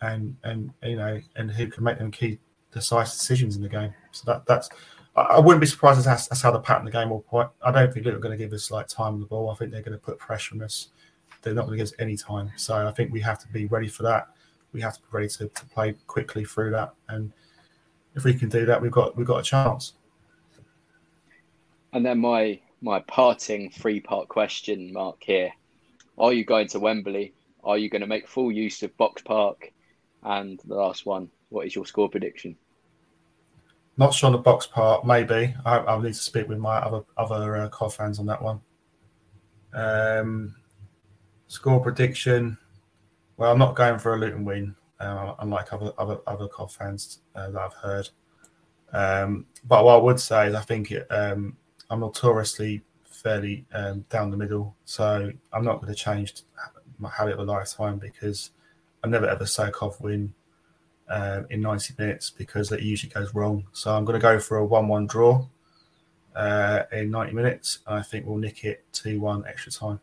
and 0.00 0.36
and 0.44 0.72
you 0.82 0.96
know, 0.96 1.20
and 1.36 1.50
who 1.50 1.68
can 1.68 1.84
make 1.84 1.98
them 1.98 2.10
key 2.10 2.38
decisive 2.72 3.18
decisions 3.18 3.56
in 3.56 3.62
the 3.62 3.68
game. 3.68 3.94
So 4.10 4.24
that 4.26 4.46
that's 4.46 4.68
I, 5.14 5.38
wouldn't 5.38 5.60
be 5.60 5.66
surprised 5.66 5.98
if 5.98 6.04
that's, 6.04 6.26
that's 6.26 6.40
how 6.40 6.50
the 6.50 6.60
pattern 6.60 6.86
of 6.86 6.92
the 6.92 6.98
game 6.98 7.10
will 7.10 7.20
point. 7.20 7.50
I 7.62 7.70
don't 7.70 7.92
think 7.92 8.06
Luton 8.06 8.18
are 8.18 8.22
going 8.22 8.36
to 8.36 8.42
give 8.42 8.52
us 8.52 8.70
like 8.70 8.88
time 8.88 9.14
on 9.14 9.20
the 9.20 9.26
ball. 9.26 9.50
I 9.50 9.54
think 9.54 9.70
they're 9.70 9.82
going 9.82 9.92
to 9.92 9.98
put 9.98 10.18
pressure 10.18 10.54
on 10.54 10.62
us. 10.62 10.88
They're 11.42 11.54
not 11.54 11.66
going 11.66 11.72
to 11.72 11.84
give 11.84 11.92
us 11.92 11.94
any 11.98 12.16
time. 12.16 12.50
So 12.56 12.86
I 12.86 12.90
think 12.92 13.12
we 13.12 13.20
have 13.20 13.38
to 13.40 13.48
be 13.48 13.66
ready 13.66 13.88
for 13.88 14.04
that. 14.04 14.28
We 14.72 14.80
have 14.80 14.94
to 14.94 15.00
be 15.00 15.08
ready 15.10 15.28
to, 15.28 15.48
to 15.48 15.66
play 15.66 15.94
quickly 16.06 16.44
through 16.44 16.70
that. 16.70 16.94
And 17.08 17.32
if 18.14 18.24
we 18.24 18.34
can 18.34 18.48
do 18.48 18.66
that, 18.66 18.80
we've 18.80 18.92
got 18.92 19.16
we've 19.16 19.26
got 19.26 19.40
a 19.40 19.42
chance. 19.42 19.94
And 21.92 22.04
then 22.04 22.18
my 22.18 22.60
my 22.80 23.00
parting 23.00 23.70
three 23.70 24.00
part 24.00 24.28
question, 24.28 24.92
Mark 24.92 25.18
here. 25.20 25.52
Are 26.18 26.32
you 26.32 26.44
going 26.44 26.68
to 26.68 26.80
Wembley? 26.80 27.34
Are 27.64 27.78
you 27.78 27.88
going 27.88 28.00
to 28.00 28.06
make 28.06 28.28
full 28.28 28.50
use 28.52 28.82
of 28.82 28.96
Box 28.96 29.22
Park? 29.22 29.72
And 30.24 30.60
the 30.64 30.74
last 30.74 31.06
one, 31.06 31.30
what 31.48 31.66
is 31.66 31.74
your 31.74 31.86
score 31.86 32.08
prediction? 32.08 32.56
Not 33.96 34.14
sure 34.14 34.28
on 34.28 34.32
the 34.32 34.38
box 34.38 34.66
part. 34.66 35.04
Maybe 35.04 35.54
I, 35.64 35.78
will 35.78 36.02
need 36.02 36.14
to 36.14 36.20
speak 36.20 36.48
with 36.48 36.58
my 36.58 36.76
other 36.76 37.02
other 37.16 37.56
uh, 37.56 37.68
Cov 37.68 37.94
fans 37.94 38.18
on 38.18 38.26
that 38.26 38.42
one. 38.42 38.60
Um, 39.74 40.54
score 41.48 41.80
prediction. 41.80 42.56
Well, 43.36 43.52
I'm 43.52 43.58
not 43.58 43.74
going 43.74 43.98
for 43.98 44.14
a 44.14 44.18
Luton 44.18 44.44
win, 44.44 44.74
uh, 45.02 45.34
unlike 45.40 45.72
other 45.72 45.92
other 45.98 46.18
other 46.26 46.48
Cov 46.48 46.72
fans 46.72 47.20
uh, 47.34 47.50
that 47.50 47.60
I've 47.60 47.74
heard. 47.74 48.08
Um, 48.92 49.46
but 49.64 49.84
what 49.84 49.94
I 49.94 50.02
would 50.02 50.20
say 50.20 50.48
is, 50.48 50.54
I 50.54 50.60
think 50.60 50.92
it, 50.92 51.06
um, 51.10 51.56
I'm 51.90 52.00
notoriously 52.00 52.82
fairly 53.04 53.64
um, 53.72 54.04
down 54.10 54.30
the 54.30 54.36
middle, 54.36 54.76
so 54.84 55.32
I'm 55.52 55.64
not 55.64 55.80
going 55.80 55.92
to 55.92 55.98
change 55.98 56.34
my 56.98 57.10
habit 57.10 57.34
of 57.34 57.40
a 57.40 57.44
lifetime 57.44 57.98
because 57.98 58.50
I 59.02 59.08
never 59.08 59.26
ever 59.26 59.46
say 59.46 59.70
Cov 59.70 60.00
win 60.00 60.32
uh, 61.08 61.42
in 61.50 61.60
90 61.60 61.94
minutes 61.98 62.30
because 62.30 62.68
that 62.68 62.82
usually 62.82 63.12
goes 63.12 63.34
wrong. 63.34 63.64
So 63.72 63.94
I'm 63.94 64.04
going 64.04 64.18
to 64.18 64.22
go 64.22 64.38
for 64.38 64.58
a 64.58 64.64
1 64.64 64.88
1 64.88 65.06
draw 65.06 65.46
uh, 66.36 66.82
in 66.92 67.10
90 67.10 67.32
minutes. 67.32 67.80
I 67.86 68.02
think 68.02 68.26
we'll 68.26 68.38
nick 68.38 68.64
it 68.64 68.84
2 68.92 69.20
1 69.20 69.44
extra 69.48 69.72
time. 69.72 70.00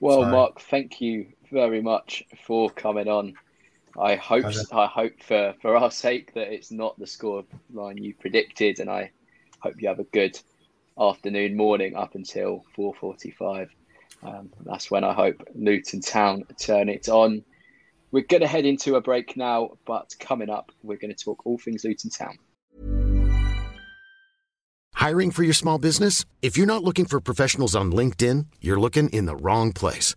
Well, 0.00 0.22
so, 0.22 0.30
Mark, 0.30 0.60
thank 0.60 1.00
you 1.00 1.32
very 1.50 1.80
much 1.80 2.22
for 2.46 2.70
coming 2.70 3.08
on. 3.08 3.34
I 3.98 4.14
hope 4.16 4.44
I 4.72 4.86
hope 4.86 5.22
for, 5.22 5.54
for 5.60 5.76
our 5.76 5.90
sake 5.90 6.34
that 6.34 6.52
it's 6.52 6.70
not 6.70 6.98
the 6.98 7.06
score 7.06 7.44
line 7.72 7.98
you 7.98 8.14
predicted, 8.14 8.80
and 8.80 8.90
I 8.90 9.10
hope 9.60 9.80
you 9.80 9.88
have 9.88 9.98
a 9.98 10.04
good 10.04 10.38
afternoon, 10.98 11.56
morning 11.56 11.96
up 11.96 12.14
until 12.14 12.64
4:45. 12.76 13.68
Um, 14.22 14.50
that's 14.64 14.90
when 14.90 15.04
I 15.04 15.12
hope 15.12 15.42
Luton 15.54 16.00
Town 16.00 16.44
turn 16.58 16.88
it 16.88 17.08
on. 17.08 17.44
We're 18.10 18.24
going 18.24 18.40
to 18.40 18.46
head 18.46 18.64
into 18.64 18.96
a 18.96 19.00
break 19.00 19.36
now, 19.36 19.72
but 19.86 20.14
coming 20.18 20.50
up, 20.50 20.72
we're 20.82 20.96
going 20.96 21.14
to 21.14 21.24
talk 21.24 21.44
all 21.44 21.58
things 21.58 21.84
Luton 21.84 22.10
Town. 22.10 22.38
Hiring 24.94 25.30
for 25.30 25.44
your 25.44 25.54
small 25.54 25.78
business? 25.78 26.24
If 26.42 26.56
you're 26.56 26.66
not 26.66 26.82
looking 26.82 27.04
for 27.04 27.20
professionals 27.20 27.76
on 27.76 27.92
LinkedIn, 27.92 28.46
you're 28.60 28.80
looking 28.80 29.08
in 29.10 29.26
the 29.26 29.36
wrong 29.36 29.72
place. 29.72 30.16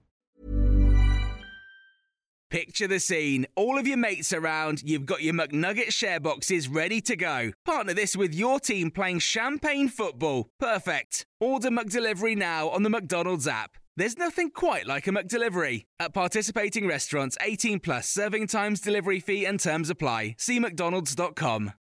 Picture 2.51 2.85
the 2.85 2.99
scene. 2.99 3.47
All 3.55 3.79
of 3.79 3.87
your 3.87 3.95
mates 3.95 4.33
around, 4.33 4.83
you've 4.83 5.05
got 5.05 5.23
your 5.23 5.33
McNugget 5.33 5.93
share 5.93 6.19
boxes 6.19 6.67
ready 6.67 6.99
to 6.99 7.15
go. 7.15 7.51
Partner 7.63 7.93
this 7.93 8.13
with 8.13 8.35
your 8.35 8.59
team 8.59 8.91
playing 8.91 9.19
champagne 9.19 9.87
football. 9.87 10.49
Perfect. 10.59 11.25
Order 11.39 11.69
McDelivery 11.69 12.35
now 12.35 12.67
on 12.67 12.83
the 12.83 12.89
McDonald's 12.89 13.47
app. 13.47 13.77
There's 13.95 14.17
nothing 14.17 14.51
quite 14.51 14.85
like 14.85 15.07
a 15.07 15.11
McDelivery. 15.11 15.85
At 15.97 16.13
participating 16.13 16.85
restaurants, 16.85 17.37
18 17.39 17.79
plus 17.79 18.09
serving 18.09 18.47
times, 18.47 18.81
delivery 18.81 19.21
fee, 19.21 19.45
and 19.45 19.57
terms 19.57 19.89
apply. 19.89 20.35
See 20.37 20.59
McDonald's.com. 20.59 21.71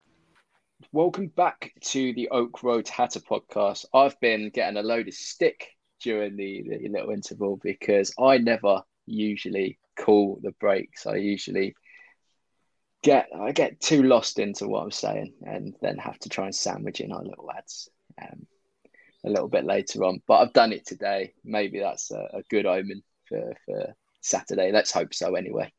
Welcome 0.93 1.33
back 1.35 1.73
to 1.87 2.15
the 2.15 2.29
Oak 2.29 2.63
Road 2.63 2.87
Hatter 2.87 3.19
podcast. 3.19 3.87
I've 3.93 4.19
been 4.21 4.51
getting 4.51 4.77
a 4.77 4.83
load 4.83 5.09
of 5.09 5.15
stick 5.15 5.67
during 6.01 6.37
the, 6.37 6.63
the 6.63 6.89
little 6.89 7.11
interval 7.11 7.59
because 7.61 8.15
I 8.21 8.39
never 8.39 8.85
usually 9.11 9.79
call 9.99 10.39
the 10.43 10.53
breaks. 10.53 11.07
I 11.07 11.17
usually 11.17 11.75
get 13.03 13.29
I 13.39 13.53
get 13.53 13.81
too 13.81 14.03
lost 14.03 14.39
into 14.39 14.69
what 14.69 14.83
I'm 14.83 14.91
saying 14.91 15.35
and 15.43 15.75
then 15.81 15.99
have 15.99 16.19
to 16.21 16.29
try 16.29 16.47
and 16.47 16.55
sandwich 16.55 17.01
in 17.01 17.13
our 17.13 17.23
little 17.23 17.51
ads 17.51 17.89
um, 18.21 18.47
a 19.25 19.31
little 19.31 19.49
bit 19.49 19.65
later 19.65 20.05
on. 20.05 20.21
But 20.27 20.41
I've 20.41 20.53
done 20.53 20.73
it 20.73 20.87
today. 20.87 21.35
Maybe 21.45 21.81
that's 21.81 22.11
a, 22.11 22.29
a 22.35 22.43
good 22.51 22.67
omen 22.67 23.03
for, 23.29 23.55
for 23.67 23.95
Saturday. 24.21 24.73
Let's 24.73 24.93
hope 24.93 25.15
so 25.15 25.35
anyway. 25.35 25.73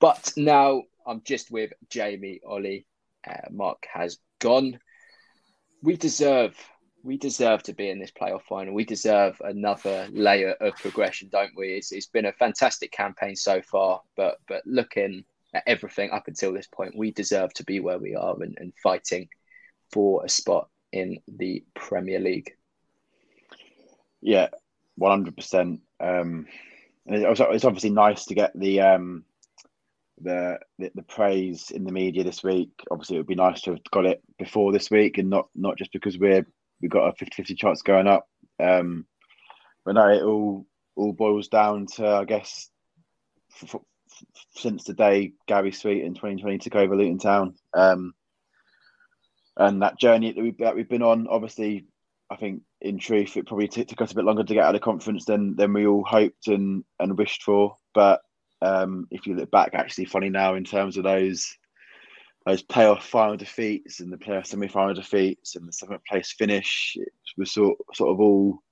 But 0.00 0.32
now 0.36 0.82
I'm 1.06 1.22
just 1.24 1.50
with 1.50 1.72
Jamie, 1.88 2.40
Ollie. 2.46 2.86
Uh, 3.28 3.48
Mark 3.50 3.86
has 3.92 4.18
gone. 4.38 4.78
We 5.82 5.96
deserve 5.96 6.56
we 7.02 7.16
deserve 7.16 7.62
to 7.64 7.72
be 7.72 7.88
in 7.90 7.98
this 7.98 8.10
playoff 8.10 8.42
final. 8.42 8.74
We 8.74 8.84
deserve 8.84 9.40
another 9.44 10.08
layer 10.10 10.52
of 10.60 10.74
progression, 10.76 11.28
don't 11.30 11.52
we? 11.56 11.74
It's, 11.74 11.92
it's 11.92 12.06
been 12.06 12.26
a 12.26 12.32
fantastic 12.32 12.90
campaign 12.90 13.36
so 13.36 13.62
far, 13.62 14.02
but 14.16 14.38
but 14.48 14.62
looking 14.66 15.24
at 15.54 15.62
everything 15.66 16.10
up 16.10 16.26
until 16.26 16.52
this 16.52 16.66
point, 16.66 16.96
we 16.96 17.12
deserve 17.12 17.52
to 17.54 17.64
be 17.64 17.80
where 17.80 17.98
we 17.98 18.14
are 18.14 18.34
and, 18.42 18.58
and 18.58 18.72
fighting 18.82 19.28
for 19.92 20.24
a 20.24 20.28
spot 20.28 20.68
in 20.92 21.18
the 21.28 21.64
Premier 21.74 22.18
League. 22.18 22.52
Yeah, 24.20 24.48
one 24.96 25.12
hundred 25.12 25.36
percent. 25.36 25.80
Um, 26.00 26.46
it's 27.06 27.64
obviously 27.64 27.90
nice 27.90 28.24
to 28.24 28.34
get 28.34 28.50
the 28.58 28.80
um, 28.80 29.24
the, 30.20 30.58
the, 30.78 30.90
the 30.94 31.02
praise 31.02 31.70
in 31.70 31.84
the 31.84 31.92
media 31.92 32.24
this 32.24 32.42
week. 32.42 32.70
Obviously, 32.90 33.16
it 33.16 33.20
would 33.20 33.26
be 33.28 33.36
nice 33.36 33.60
to 33.62 33.72
have 33.72 33.84
got 33.92 34.06
it 34.06 34.22
before 34.38 34.72
this 34.72 34.90
week, 34.90 35.18
and 35.18 35.30
not 35.30 35.48
not 35.54 35.78
just 35.78 35.92
because 35.92 36.18
we're 36.18 36.46
we've 36.80 36.90
got 36.90 37.08
a 37.08 37.24
50-50 37.24 37.56
chance 37.56 37.82
going 37.82 38.06
up. 38.06 38.26
Um, 38.62 39.06
but 39.84 39.94
no, 39.94 40.08
it 40.08 40.22
all 40.22 40.66
all 40.96 41.12
boils 41.12 41.48
down 41.48 41.86
to 41.86 42.06
I 42.06 42.24
guess 42.24 42.70
f- 43.62 43.74
f- 43.74 43.82
since 44.56 44.84
the 44.84 44.94
day 44.94 45.34
Gary 45.46 45.72
Sweet 45.72 46.04
in 46.04 46.14
2020 46.14 46.58
took 46.58 46.74
over 46.74 46.96
Luton 46.96 47.18
Town, 47.18 47.54
um, 47.74 48.14
and 49.56 49.82
that 49.82 49.98
journey 49.98 50.32
that 50.32 50.42
we've, 50.42 50.58
that 50.58 50.74
we've 50.74 50.88
been 50.88 51.02
on. 51.02 51.28
Obviously, 51.28 51.86
I 52.30 52.36
think 52.36 52.62
in 52.80 52.98
truth 52.98 53.36
it 53.36 53.46
probably 53.46 53.68
t- 53.68 53.84
took 53.84 54.00
us 54.00 54.12
a 54.12 54.14
bit 54.16 54.24
longer 54.24 54.44
to 54.44 54.54
get 54.54 54.64
out 54.64 54.74
of 54.74 54.80
the 54.80 54.84
conference 54.84 55.24
than 55.24 55.54
than 55.56 55.72
we 55.72 55.86
all 55.86 56.04
hoped 56.04 56.48
and 56.48 56.84
and 56.98 57.16
wished 57.16 57.42
for. 57.42 57.76
But 57.94 58.22
um, 58.62 59.06
if 59.10 59.26
you 59.26 59.34
look 59.34 59.50
back, 59.50 59.70
actually, 59.74 60.06
funny 60.06 60.30
now 60.30 60.54
in 60.54 60.64
terms 60.64 60.96
of 60.96 61.04
those 61.04 61.56
those 62.46 62.62
playoff 62.62 63.02
final 63.02 63.36
defeats 63.36 63.98
and 63.98 64.12
the 64.12 64.16
playoff 64.16 64.46
semi 64.46 64.68
final 64.68 64.94
defeats 64.94 65.56
and 65.56 65.68
the 65.68 65.72
seventh 65.72 66.04
place 66.08 66.32
finish, 66.38 66.96
it 66.96 67.08
was 67.36 67.52
sort 67.52 67.76
sort 67.92 68.10
of 68.10 68.20
all 68.20 68.62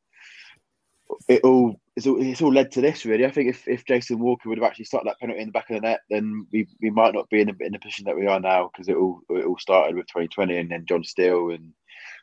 it 1.28 1.42
all 1.42 1.78
it's, 1.96 2.06
all 2.06 2.22
it's 2.22 2.40
all 2.40 2.52
led 2.52 2.70
to 2.72 2.80
this 2.80 3.04
really. 3.04 3.26
I 3.26 3.30
think 3.30 3.50
if, 3.50 3.66
if 3.66 3.84
Jason 3.84 4.20
Walker 4.20 4.48
would 4.48 4.58
have 4.58 4.66
actually 4.66 4.84
started 4.84 5.08
that 5.08 5.18
penalty 5.18 5.40
in 5.40 5.48
the 5.48 5.52
back 5.52 5.70
of 5.70 5.74
the 5.74 5.80
net, 5.80 6.00
then 6.08 6.46
we, 6.52 6.68
we 6.80 6.90
might 6.90 7.14
not 7.14 7.28
be 7.30 7.40
in, 7.40 7.50
a, 7.50 7.54
in 7.60 7.72
the 7.72 7.78
position 7.80 8.04
that 8.06 8.16
we 8.16 8.26
are 8.28 8.40
now 8.40 8.70
because 8.72 8.88
it 8.88 8.96
all 8.96 9.20
it 9.30 9.44
all 9.44 9.58
started 9.58 9.96
with 9.96 10.06
2020 10.06 10.56
and 10.56 10.70
then 10.70 10.86
John 10.86 11.02
Steele 11.02 11.50
and 11.50 11.72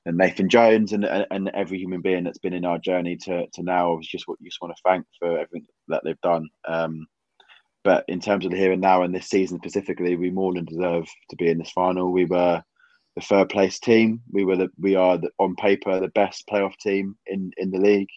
and 0.06 0.18
Nathan 0.18 0.49
Jones 0.49 0.93
and, 0.93 1.04
and, 1.04 1.28
and 1.32 1.49
every 1.49 1.78
human 1.78 2.02
being 2.02 2.24
that's 2.24 2.39
been 2.39 2.54
in 2.54 2.66
our 2.66 2.80
journey 2.80 3.18
to 3.18 3.45
to 3.54 3.62
now 3.62 3.99
is 3.99 4.08
just 4.08 4.26
what 4.26 4.39
you 4.39 4.49
just 4.49 4.62
want 4.62 4.74
to 4.76 4.82
thank 4.86 5.06
for 5.20 5.38
everything 5.38 5.68
that 5.89 6.02
they've 6.06 6.22
done. 6.22 6.47
Um, 6.66 7.08
but 7.84 8.05
in 8.07 8.19
terms 8.19 8.45
of 8.45 8.51
the 8.51 8.57
here 8.57 8.71
and 8.71 8.82
now 8.82 9.03
and 9.03 9.13
this 9.13 9.29
season 9.29 9.57
specifically, 9.57 10.15
we 10.15 10.29
more 10.29 10.53
than 10.53 10.65
deserve 10.65 11.07
to 11.29 11.36
be 11.36 11.49
in 11.49 11.57
this 11.57 11.71
final. 11.71 12.11
We 12.11 12.25
were 12.25 12.63
the 13.15 13.21
third 13.21 13.49
place 13.49 13.79
team. 13.79 14.21
We 14.32 14.45
were 14.45 14.55
the 14.55 14.69
we 14.79 14.95
are 14.95 15.17
the, 15.17 15.29
on 15.39 15.55
paper 15.55 15.99
the 15.99 16.09
best 16.09 16.47
playoff 16.47 16.77
team 16.77 17.15
in 17.25 17.51
in 17.57 17.71
the 17.71 17.79
league. 17.79 18.09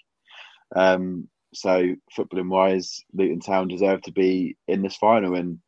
Um, 0.76 1.28
so 1.54 1.94
footballing 2.16 2.48
wise, 2.48 3.00
Luton 3.12 3.40
Town 3.40 3.68
deserve 3.68 4.02
to 4.02 4.12
be 4.12 4.56
in 4.68 4.82
this 4.82 4.96
final. 4.96 5.34
And 5.34 5.58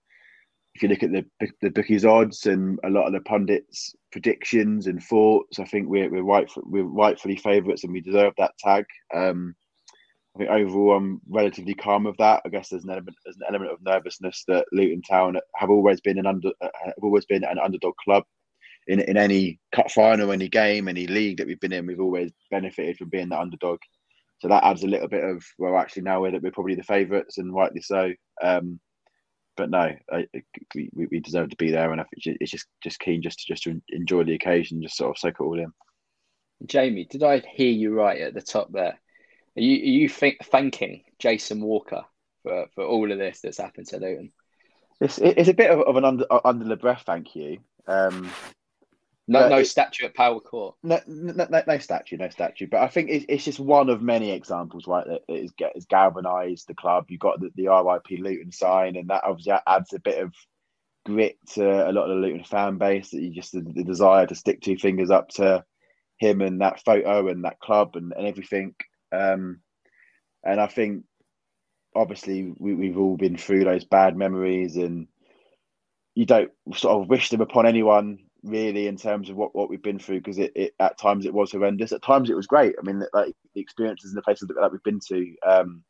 if 0.74 0.82
you 0.82 0.88
look 0.88 1.02
at 1.02 1.12
the 1.12 1.24
the 1.62 1.70
bookies 1.70 2.04
odds 2.04 2.46
and 2.46 2.78
a 2.84 2.90
lot 2.90 3.06
of 3.06 3.12
the 3.12 3.20
pundits' 3.20 3.94
predictions 4.12 4.86
and 4.86 5.02
thoughts, 5.02 5.58
I 5.58 5.64
think 5.64 5.88
we're 5.88 6.10
we're 6.10 6.22
right 6.22 6.48
we're 6.56 6.84
rightfully 6.84 7.36
favourites 7.36 7.84
and 7.84 7.92
we 7.92 8.00
deserve 8.00 8.34
that 8.38 8.58
tag. 8.58 8.84
Um, 9.14 9.54
I 10.36 10.38
think 10.38 10.50
overall 10.50 10.96
I'm 10.96 11.20
relatively 11.30 11.72
calm 11.72 12.04
with 12.04 12.18
that. 12.18 12.42
I 12.44 12.50
guess 12.50 12.68
there's 12.68 12.84
an 12.84 12.90
element 12.90 13.16
there's 13.24 13.36
an 13.36 13.46
element 13.48 13.72
of 13.72 13.82
nervousness 13.82 14.44
that 14.48 14.66
Luton 14.70 15.00
Town 15.00 15.38
have 15.54 15.70
always 15.70 16.00
been 16.02 16.18
an 16.18 16.26
under 16.26 16.50
uh, 16.60 16.68
have 16.84 16.94
always 17.02 17.24
been 17.24 17.42
an 17.42 17.58
underdog 17.58 17.94
club 17.96 18.22
in 18.86 19.00
in 19.00 19.16
any 19.16 19.58
cup 19.72 19.90
final, 19.90 20.32
any 20.32 20.50
game, 20.50 20.88
any 20.88 21.06
league 21.06 21.38
that 21.38 21.46
we've 21.46 21.60
been 21.60 21.72
in. 21.72 21.86
We've 21.86 22.00
always 22.00 22.32
benefited 22.50 22.98
from 22.98 23.08
being 23.08 23.30
the 23.30 23.40
underdog. 23.40 23.78
So 24.40 24.48
that 24.48 24.64
adds 24.64 24.82
a 24.82 24.88
little 24.88 25.08
bit 25.08 25.24
of 25.24 25.42
well, 25.58 25.78
actually 25.78 26.02
now 26.02 26.20
we're 26.20 26.38
we're 26.38 26.50
probably 26.50 26.74
the 26.74 26.82
favourites 26.82 27.38
and 27.38 27.54
rightly 27.54 27.80
so. 27.80 28.12
Um, 28.42 28.78
but 29.56 29.70
no, 29.70 29.90
I, 30.12 30.26
we, 30.74 30.90
we 30.94 31.20
deserve 31.20 31.48
to 31.48 31.56
be 31.56 31.70
there, 31.70 31.92
and 31.92 32.00
I 32.00 32.04
think 32.04 32.36
it's 32.42 32.50
just 32.50 32.66
just 32.82 33.00
keen 33.00 33.22
just 33.22 33.38
to 33.38 33.46
just 33.48 33.62
to 33.62 33.80
enjoy 33.88 34.24
the 34.24 34.34
occasion, 34.34 34.82
just 34.82 34.98
sort 34.98 35.16
of 35.16 35.18
soak 35.18 35.36
it 35.40 35.42
all 35.42 35.58
in. 35.58 35.72
Jamie, 36.66 37.06
did 37.08 37.22
I 37.22 37.38
hear 37.38 37.70
you 37.70 37.94
right 37.94 38.20
at 38.20 38.34
the 38.34 38.42
top 38.42 38.70
there? 38.70 39.00
Are 39.56 39.62
you 39.62 39.76
are 39.76 40.02
you 40.02 40.08
th- 40.08 40.38
thanking 40.44 41.02
Jason 41.18 41.60
Walker 41.60 42.04
for, 42.42 42.66
for 42.74 42.84
all 42.84 43.10
of 43.10 43.18
this 43.18 43.40
that's 43.40 43.58
happened 43.58 43.86
to 43.88 43.98
Luton? 43.98 44.32
It's 45.00 45.18
it's 45.18 45.48
a 45.48 45.54
bit 45.54 45.70
of, 45.70 45.80
of 45.80 45.96
an 45.96 46.04
under 46.04 46.26
under 46.44 46.64
the 46.64 46.76
breath 46.76 47.04
thank 47.06 47.34
you. 47.36 47.58
Um, 47.86 48.30
no 49.28 49.48
no 49.48 49.58
it, 49.58 49.66
statue 49.66 50.06
at 50.06 50.14
Power 50.14 50.40
Court. 50.40 50.76
No, 50.82 51.00
no, 51.06 51.46
no, 51.48 51.62
no, 51.66 51.78
statue, 51.78 52.16
no 52.16 52.28
statue. 52.28 52.68
But 52.70 52.82
I 52.82 52.88
think 52.88 53.10
it's, 53.10 53.26
it's 53.28 53.44
just 53.44 53.58
one 53.58 53.90
of 53.90 54.00
many 54.00 54.30
examples, 54.30 54.86
right? 54.86 55.06
That 55.06 55.22
is 55.28 55.52
is 55.74 55.86
galvanised 55.86 56.68
the 56.68 56.74
club. 56.74 57.06
You've 57.08 57.20
got 57.20 57.40
the, 57.40 57.50
the 57.56 57.68
RIP 57.68 58.20
Luton 58.20 58.52
sign, 58.52 58.96
and 58.96 59.08
that 59.08 59.24
obviously 59.24 59.54
adds 59.66 59.92
a 59.92 59.98
bit 59.98 60.22
of 60.22 60.32
grit 61.04 61.38
to 61.54 61.88
a 61.88 61.92
lot 61.92 62.08
of 62.08 62.16
the 62.16 62.26
Luton 62.26 62.44
fan 62.44 62.78
base. 62.78 63.10
That 63.10 63.20
you 63.20 63.30
just 63.30 63.52
the, 63.52 63.60
the 63.60 63.84
desire 63.84 64.26
to 64.26 64.34
stick 64.34 64.60
two 64.60 64.76
fingers 64.76 65.10
up 65.10 65.28
to 65.30 65.64
him 66.18 66.40
and 66.40 66.60
that 66.60 66.82
photo 66.84 67.28
and 67.28 67.44
that 67.44 67.60
club 67.60 67.96
and, 67.96 68.12
and 68.16 68.26
everything. 68.26 68.74
Um, 69.12 69.60
and 70.44 70.60
I 70.60 70.66
think 70.66 71.04
obviously 71.94 72.52
we, 72.58 72.74
we've 72.74 72.98
all 72.98 73.16
been 73.16 73.36
through 73.36 73.64
those 73.64 73.84
bad 73.84 74.16
memories 74.16 74.76
and 74.76 75.08
you 76.14 76.26
don't 76.26 76.50
sort 76.74 77.02
of 77.02 77.08
wish 77.08 77.30
them 77.30 77.40
upon 77.40 77.66
anyone 77.66 78.18
really 78.42 78.86
in 78.86 78.96
terms 78.96 79.28
of 79.28 79.36
what, 79.36 79.54
what 79.54 79.68
we've 79.68 79.82
been 79.82 79.98
through 79.98 80.18
because 80.18 80.38
it, 80.38 80.52
it, 80.54 80.74
at 80.78 80.98
times 80.98 81.26
it 81.26 81.34
was 81.34 81.52
horrendous. 81.52 81.92
At 81.92 82.02
times 82.02 82.30
it 82.30 82.36
was 82.36 82.46
great. 82.46 82.74
I 82.78 82.82
mean 82.82 83.02
like 83.12 83.34
the 83.54 83.60
experiences 83.60 84.10
in 84.10 84.14
the 84.16 84.22
places 84.22 84.48
that, 84.48 84.54
that 84.60 84.70
we've 84.70 84.82
been 84.82 85.00
to 85.08 85.34
um, 85.46 85.82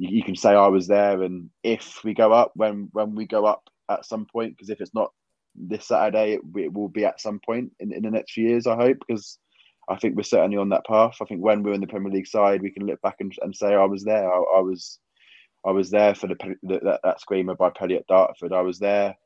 you, 0.00 0.16
you, 0.16 0.24
can 0.24 0.34
say 0.34 0.50
i 0.50 0.66
was 0.66 0.88
there 0.88 1.22
and 1.22 1.50
if 1.62 2.02
we 2.02 2.14
go 2.14 2.32
up 2.32 2.52
when 2.54 2.88
when 2.92 3.14
we 3.14 3.26
go 3.26 3.44
up 3.44 3.62
at 3.88 4.04
some 4.04 4.26
point 4.26 4.56
because 4.56 4.70
if 4.70 4.80
it's 4.80 4.94
not 4.94 5.12
this 5.54 5.86
saturday 5.86 6.34
it, 6.34 6.40
it, 6.56 6.72
will 6.72 6.88
be 6.88 7.04
at 7.04 7.20
some 7.20 7.38
point 7.44 7.70
in, 7.78 7.92
in 7.92 8.02
the 8.02 8.10
next 8.10 8.32
few 8.32 8.48
years 8.48 8.66
i 8.66 8.74
hope 8.74 8.96
because 9.06 9.38
I 9.90 9.96
think 9.96 10.16
we're 10.16 10.22
certainly 10.22 10.56
on 10.56 10.68
that 10.68 10.86
path. 10.86 11.16
I 11.20 11.24
think 11.24 11.42
when 11.42 11.62
we're 11.62 11.74
in 11.74 11.80
the 11.80 11.86
Premier 11.86 12.12
League 12.12 12.28
side, 12.28 12.62
we 12.62 12.70
can 12.70 12.86
look 12.86 13.00
back 13.02 13.16
and, 13.20 13.32
and 13.42 13.54
say 13.54 13.74
I 13.74 13.84
was 13.84 14.04
there. 14.04 14.32
I, 14.32 14.36
I 14.36 14.60
was, 14.60 15.00
I 15.66 15.72
was 15.72 15.90
there 15.90 16.14
for 16.14 16.28
the, 16.28 16.36
the 16.62 16.80
that, 16.84 17.00
that 17.02 17.20
screamer 17.20 17.56
by 17.56 17.70
Pelly 17.70 17.96
at 17.96 18.06
Dartford. 18.06 18.52
I 18.52 18.62
was 18.62 18.78
there 18.78 19.16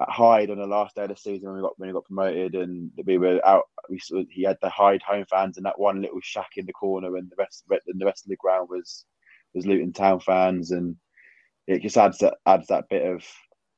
at 0.00 0.08
Hyde 0.08 0.50
on 0.50 0.58
the 0.58 0.66
last 0.66 0.96
day 0.96 1.02
of 1.02 1.10
the 1.10 1.16
season 1.16 1.48
when 1.48 1.56
we 1.56 1.62
got 1.62 1.78
when 1.78 1.88
we 1.88 1.92
got 1.92 2.06
promoted, 2.06 2.54
and 2.54 2.90
we 3.04 3.18
were 3.18 3.46
out. 3.46 3.64
We 3.90 4.00
he 4.30 4.42
had 4.42 4.58
the 4.62 4.70
Hyde 4.70 5.02
home 5.02 5.26
fans 5.28 5.58
and 5.58 5.66
that 5.66 5.78
one 5.78 6.00
little 6.00 6.20
shack 6.22 6.50
in 6.56 6.66
the 6.66 6.72
corner, 6.72 7.16
and 7.16 7.30
the 7.30 7.36
rest 7.38 7.64
and 7.70 8.00
the 8.00 8.06
rest 8.06 8.24
of 8.24 8.30
the 8.30 8.36
ground 8.36 8.68
was 8.70 9.04
was 9.54 9.66
Luton 9.66 9.92
Town 9.92 10.20
fans, 10.20 10.70
and 10.70 10.96
it 11.66 11.82
just 11.82 11.96
adds 11.96 12.18
that 12.18 12.34
adds 12.46 12.68
that 12.68 12.88
bit 12.88 13.06
of 13.06 13.24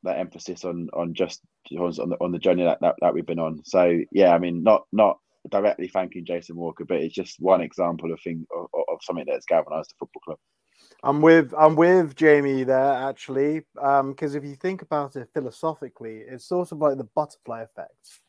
that 0.04 0.18
emphasis 0.18 0.64
on 0.64 0.88
on 0.92 1.14
just 1.14 1.40
on 1.76 2.10
the 2.10 2.16
on 2.20 2.32
the 2.32 2.38
journey 2.38 2.64
that, 2.64 2.78
that, 2.80 2.94
that 3.00 3.12
we've 3.12 3.26
been 3.26 3.38
on. 3.38 3.62
So 3.64 3.98
yeah, 4.12 4.32
I 4.34 4.38
mean, 4.38 4.62
not 4.62 4.84
not 4.92 5.18
directly 5.50 5.88
thanking 5.88 6.24
Jason 6.24 6.56
Walker, 6.56 6.84
but 6.84 6.98
it's 6.98 7.14
just 7.14 7.40
one 7.40 7.60
example 7.60 8.12
of 8.12 8.20
thing 8.20 8.46
of, 8.56 8.66
of 8.74 8.98
something 9.02 9.24
that's 9.26 9.46
galvanised 9.46 9.90
the 9.90 9.94
football 9.98 10.20
club. 10.24 10.38
I'm 11.02 11.20
with 11.20 11.52
I'm 11.56 11.76
with 11.76 12.16
Jamie 12.16 12.64
there 12.64 12.92
actually, 12.92 13.62
because 13.74 14.00
um, 14.00 14.36
if 14.36 14.44
you 14.44 14.54
think 14.54 14.82
about 14.82 15.16
it 15.16 15.28
philosophically, 15.32 16.18
it's 16.26 16.44
sort 16.44 16.72
of 16.72 16.78
like 16.78 16.98
the 16.98 17.04
butterfly 17.04 17.62
effect. 17.62 18.20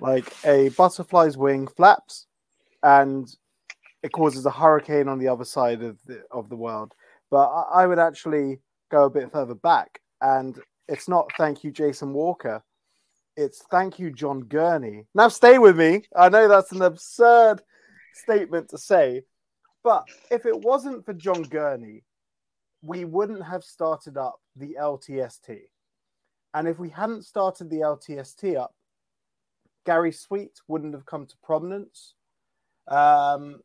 Like 0.00 0.32
a 0.46 0.70
butterfly's 0.70 1.36
wing 1.36 1.66
flaps, 1.66 2.26
and 2.82 3.28
it 4.02 4.12
causes 4.12 4.46
a 4.46 4.50
hurricane 4.50 5.08
on 5.08 5.18
the 5.18 5.28
other 5.28 5.44
side 5.44 5.82
of 5.82 5.98
the 6.06 6.22
of 6.30 6.48
the 6.48 6.56
world. 6.56 6.94
But 7.30 7.48
I, 7.48 7.82
I 7.82 7.86
would 7.86 7.98
actually 7.98 8.60
go 8.90 9.04
a 9.04 9.10
bit 9.10 9.30
further 9.30 9.54
back, 9.54 10.00
and 10.22 10.58
it's 10.88 11.08
not 11.08 11.30
thank 11.36 11.62
you, 11.62 11.70
Jason 11.70 12.14
Walker. 12.14 12.62
It's 13.36 13.62
thank 13.70 13.98
you, 13.98 14.10
John 14.10 14.40
Gurney. 14.40 15.06
Now 15.14 15.28
stay 15.28 15.58
with 15.58 15.76
me. 15.76 16.02
I 16.16 16.28
know 16.28 16.48
that's 16.48 16.72
an 16.72 16.82
absurd 16.82 17.62
statement 18.14 18.68
to 18.70 18.78
say, 18.78 19.22
but 19.82 20.04
if 20.30 20.46
it 20.46 20.58
wasn't 20.60 21.04
for 21.04 21.14
John 21.14 21.42
Gurney, 21.42 22.04
we 22.82 23.04
wouldn't 23.04 23.44
have 23.44 23.64
started 23.64 24.16
up 24.16 24.40
the 24.56 24.76
LTST. 24.80 25.60
And 26.54 26.66
if 26.66 26.78
we 26.78 26.88
hadn't 26.88 27.24
started 27.24 27.70
the 27.70 27.80
LTST 27.80 28.56
up, 28.56 28.74
Gary 29.86 30.12
Sweet 30.12 30.60
wouldn't 30.68 30.94
have 30.94 31.06
come 31.06 31.26
to 31.26 31.36
prominence. 31.42 32.14
Um, 32.88 33.60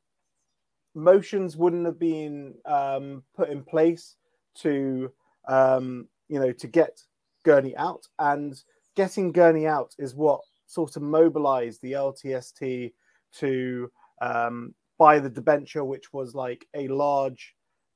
motions 0.94 1.58
wouldn't 1.58 1.86
have 1.86 2.00
been 2.00 2.56
um, 2.66 3.24
put 3.36 3.50
in 3.50 3.64
place 3.64 4.16
to, 4.60 5.12
um, 5.48 6.08
you 6.30 6.40
know, 6.40 6.52
to 6.54 6.68
get 6.68 7.02
Gurney 7.44 7.76
out. 7.76 8.08
And 8.20 8.56
getting 8.96 9.32
Gurney 9.32 9.68
out 9.68 9.94
is 9.98 10.16
what 10.16 10.42
sort 10.68 10.96
of 10.96 11.02
mobilized 11.02 11.82
the 11.82 11.94
LTST 11.94 12.94
to 13.40 13.92
um, 14.22 14.74
buy 14.98 15.20
the 15.20 15.30
debenture, 15.30 15.84
which 15.84 16.14
was 16.14 16.34
like 16.34 16.66
a 16.74 16.88
large 16.88 17.56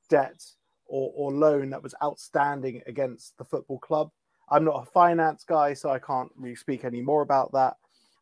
debt 0.10 0.42
or, 0.86 1.12
or 1.16 1.32
loan 1.32 1.70
that 1.70 1.84
was 1.84 1.96
outstanding 2.04 2.82
against 2.88 3.38
the 3.38 3.46
football 3.46 3.80
club. 3.80 4.12
I'm 4.52 4.66
not 4.66 4.84
a 4.88 4.92
finance 4.92 5.44
guy, 5.48 5.74
so 5.74 5.90
I 5.90 6.00
can't 6.00 6.32
really 6.36 6.56
speak 6.56 6.84
any 6.84 7.02
more 7.02 7.22
about 7.22 7.52
that. 7.54 7.76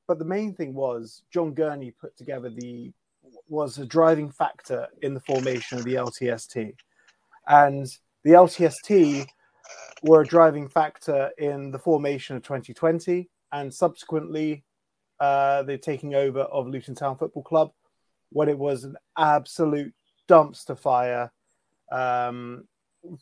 But 0.07 0.19
the 0.19 0.25
main 0.25 0.53
thing 0.53 0.73
was 0.73 1.23
John 1.33 1.53
Gurney 1.53 1.91
put 1.91 2.15
together 2.17 2.49
the 2.49 2.91
was 3.49 3.77
a 3.77 3.85
driving 3.85 4.29
factor 4.29 4.87
in 5.01 5.13
the 5.13 5.19
formation 5.21 5.77
of 5.77 5.83
the 5.83 5.95
LTST, 5.95 6.73
and 7.47 7.87
the 8.23 8.31
LTST 8.31 9.27
were 10.03 10.21
a 10.21 10.27
driving 10.27 10.67
factor 10.67 11.31
in 11.37 11.71
the 11.71 11.79
formation 11.79 12.35
of 12.35 12.43
2020 12.43 13.29
and 13.51 13.73
subsequently 13.73 14.63
uh, 15.19 15.63
the 15.63 15.77
taking 15.77 16.15
over 16.15 16.41
of 16.41 16.67
Luton 16.67 16.95
Town 16.95 17.17
Football 17.17 17.43
Club 17.43 17.71
when 18.29 18.49
it 18.49 18.57
was 18.57 18.83
an 18.83 18.95
absolute 19.17 19.93
dumpster 20.27 20.77
fire, 20.77 21.31
um, 21.91 22.65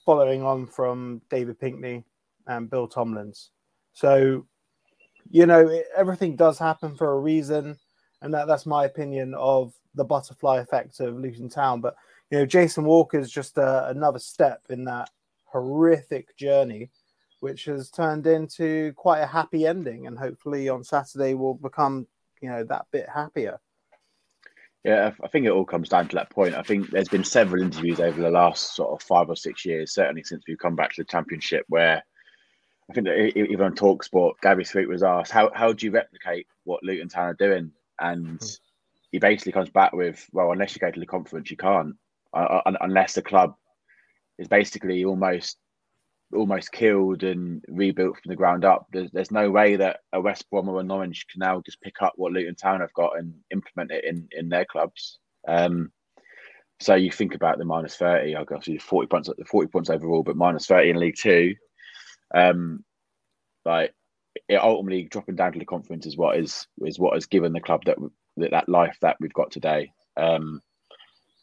following 0.05 0.41
on 0.43 0.65
from 0.65 1.21
David 1.29 1.59
Pinkney 1.59 2.03
and 2.47 2.69
Bill 2.69 2.87
Tomlins. 2.87 3.49
So, 3.93 4.45
you 5.29 5.45
know, 5.45 5.81
everything 5.95 6.35
does 6.35 6.57
happen 6.57 6.95
for 6.95 7.11
a 7.11 7.19
reason, 7.19 7.77
and 8.21 8.33
that, 8.33 8.47
that's 8.47 8.65
my 8.65 8.85
opinion 8.85 9.33
of 9.35 9.73
the 9.93 10.03
butterfly 10.03 10.57
effect 10.57 10.99
of 10.99 11.15
Luton 11.15 11.49
Town. 11.49 11.81
But 11.81 11.95
you 12.31 12.39
know, 12.39 12.45
Jason 12.45 12.83
Walker 12.83 13.19
is 13.19 13.31
just 13.31 13.57
uh, 13.57 13.85
another 13.87 14.19
step 14.19 14.61
in 14.69 14.83
that 14.85 15.09
horrific 15.55 16.35
journey, 16.35 16.89
which 17.39 17.65
has 17.65 17.89
turned 17.89 18.27
into 18.27 18.91
quite 18.93 19.21
a 19.21 19.27
happy 19.27 19.65
ending. 19.65 20.07
And 20.07 20.17
hopefully 20.17 20.67
on 20.67 20.83
Saturday 20.83 21.33
will 21.33 21.53
become, 21.53 22.07
you 22.41 22.49
know, 22.49 22.63
that 22.65 22.87
bit 22.91 23.07
happier. 23.07 23.59
Yeah, 24.83 25.11
I 25.23 25.27
think 25.29 25.45
it 25.45 25.51
all 25.51 25.65
comes 25.65 25.89
down 25.89 26.09
to 26.09 26.15
that 26.15 26.29
point. 26.29 26.53
I 26.53 26.61
think 26.61 26.91
there's 26.91 27.09
been 27.09 27.23
several 27.23 27.63
interviews 27.63 27.99
over 27.99 28.21
the 28.21 28.29
last 28.29 28.75
sort 28.75 28.91
of 28.91 29.01
five 29.01 29.29
or 29.29 29.35
six 29.35 29.65
years, 29.65 29.93
certainly 29.93 30.23
since 30.23 30.43
we've 30.47 30.59
come 30.59 30.75
back 30.75 30.93
to 30.93 31.01
the 31.01 31.05
championship, 31.05 31.65
where 31.69 32.03
I 32.89 32.93
think 32.93 33.07
that 33.07 33.35
even 33.35 33.65
on 33.65 33.75
Talksport, 33.75 34.33
Gary 34.43 34.63
Sweet 34.63 34.87
was 34.87 35.01
asked, 35.01 35.31
"How 35.31 35.49
how 35.55 35.73
do 35.73 35.87
you 35.87 35.91
replicate 35.91 36.45
what 36.65 36.83
Luton 36.83 37.09
Town 37.09 37.29
are 37.29 37.33
doing?" 37.33 37.71
And 37.99 38.39
he 39.11 39.17
basically 39.17 39.53
comes 39.53 39.71
back 39.71 39.91
with, 39.93 40.23
"Well, 40.33 40.51
unless 40.51 40.75
you 40.75 40.79
go 40.79 40.91
to 40.91 40.99
the 40.99 41.07
conference, 41.07 41.49
you 41.49 41.57
can't. 41.57 41.95
Uh, 42.31 42.61
unless 42.81 43.13
the 43.13 43.23
club 43.23 43.55
is 44.37 44.47
basically 44.47 45.05
almost 45.05 45.57
almost 46.33 46.71
killed 46.71 47.23
and 47.23 47.63
rebuilt 47.67 48.17
from 48.17 48.29
the 48.29 48.35
ground 48.35 48.65
up. 48.65 48.87
There's, 48.91 49.11
there's 49.11 49.31
no 49.31 49.49
way 49.51 49.75
that 49.75 49.99
a 50.11 50.19
West 50.19 50.49
Brom 50.49 50.67
or 50.67 50.79
a 50.79 50.83
Norwich 50.83 51.27
can 51.31 51.39
now 51.39 51.61
just 51.63 51.79
pick 51.81 52.01
up 52.01 52.13
what 52.15 52.31
Luton 52.31 52.55
Town 52.55 52.81
have 52.81 52.93
got 52.93 53.17
and 53.17 53.33
implement 53.51 53.91
it 53.91 54.03
in 54.03 54.27
in 54.31 54.49
their 54.49 54.65
clubs. 54.65 55.19
Um, 55.47 55.91
so 56.79 56.95
you 56.95 57.11
think 57.11 57.35
about 57.35 57.57
the 57.57 57.65
minus 57.65 57.95
thirty, 57.95 58.35
I 58.35 58.43
guess 58.43 58.67
forty 58.81 59.07
points, 59.07 59.29
forty 59.47 59.67
points 59.67 59.89
overall, 59.89 60.23
but 60.23 60.35
minus 60.35 60.65
thirty 60.65 60.89
in 60.89 60.99
League 60.99 61.15
Two. 61.17 61.55
Um, 62.33 62.83
like 63.63 63.93
it 64.49 64.55
ultimately 64.55 65.03
dropping 65.03 65.35
down 65.35 65.53
to 65.53 65.59
the 65.59 65.65
conference 65.65 66.05
is 66.05 66.17
what 66.17 66.37
is 66.37 66.67
is 66.79 66.99
what 66.99 67.13
has 67.13 67.27
given 67.27 67.53
the 67.53 67.61
club 67.61 67.83
that 67.85 67.97
that, 68.37 68.51
that 68.51 68.67
life 68.67 68.97
that 69.01 69.17
we've 69.19 69.33
got 69.33 69.51
today. 69.51 69.91
Um, 70.17 70.61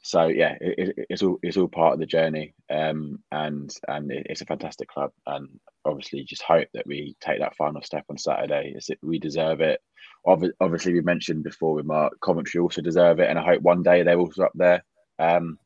so 0.02 0.26
yeah, 0.26 0.56
it, 0.60 1.06
it's 1.08 1.22
all 1.22 1.38
it's 1.42 1.56
all 1.56 1.68
part 1.68 1.94
of 1.94 2.00
the 2.00 2.06
journey, 2.06 2.54
um, 2.68 3.20
and 3.30 3.74
and 3.86 4.10
it's 4.10 4.40
a 4.40 4.46
fantastic 4.46 4.88
club, 4.88 5.12
and 5.26 5.48
obviously 5.84 6.24
just 6.24 6.42
hope 6.42 6.66
that 6.74 6.86
we 6.86 7.16
take 7.20 7.38
that 7.38 7.56
final 7.56 7.82
step 7.82 8.04
on 8.10 8.18
Saturday. 8.18 8.74
It's, 8.74 8.90
we 9.02 9.20
deserve 9.20 9.60
it. 9.60 9.80
Obviously, 10.26 10.92
we 10.92 11.00
mentioned 11.02 11.44
before 11.44 11.74
with 11.74 11.86
Mark, 11.86 12.18
Coventry 12.20 12.60
also 12.60 12.82
deserve 12.82 13.20
it, 13.20 13.30
and 13.30 13.38
I 13.38 13.44
hope 13.44 13.62
one 13.62 13.84
day 13.84 14.02
they're 14.02 14.18
also 14.18 14.42
up 14.42 14.52
there. 14.56 14.84
Um, 15.20 15.58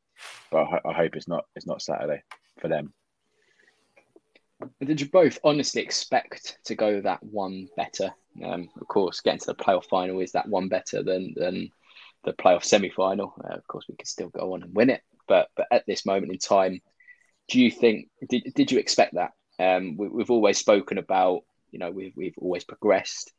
but 0.51 0.65
I, 0.65 0.81
I 0.91 0.93
hope 0.93 1.17
it's 1.17 1.29
not 1.29 1.47
it's 1.57 1.67
not 1.67 1.81
Saturday 1.81 2.23
for 2.61 2.69
them. 2.69 2.93
Did 4.85 5.01
you 5.01 5.09
both 5.09 5.39
honestly 5.45 5.83
expect 5.83 6.59
to 6.65 6.75
go 6.75 7.01
that 7.01 7.23
one 7.23 7.69
better? 7.77 8.13
Um, 8.45 8.69
of 8.79 8.87
course, 8.89 9.21
getting 9.21 9.41
to 9.41 9.47
the 9.47 9.55
playoff 9.55 9.87
final 9.87 10.21
is 10.21 10.33
that 10.33 10.49
one 10.49 10.69
better 10.69 11.03
than 11.03 11.33
than 11.37 11.71
the 12.27 12.33
playoff 12.35 12.65
semi 12.65 12.91
final. 12.91 13.33
Uh, 13.43 13.55
of 13.55 13.67
course, 13.67 13.87
we 13.89 13.97
could 13.97 14.09
still 14.09 14.29
go 14.29 14.53
on 14.53 14.63
and 14.63 14.75
win 14.75 14.91
it, 14.91 15.01
but 15.27 15.49
but 15.57 15.67
at 15.71 15.85
this 15.87 16.05
moment 16.05 16.33
in 16.33 16.39
time, 16.39 16.81
do 17.49 17.59
you 17.61 17.71
think 17.71 18.09
did 18.29 18.53
did 18.55 18.71
you 18.71 18.79
expect 18.79 19.15
that? 19.15 19.31
Um, 19.59 19.97
we, 19.97 20.21
have 20.21 20.31
always 20.31 20.59
spoken 20.59 20.99
about 20.99 21.43
you 21.71 21.79
know 21.79 21.91
we've 21.91 22.13
we've 22.15 22.37
always 22.37 22.65
progressed 22.65 23.33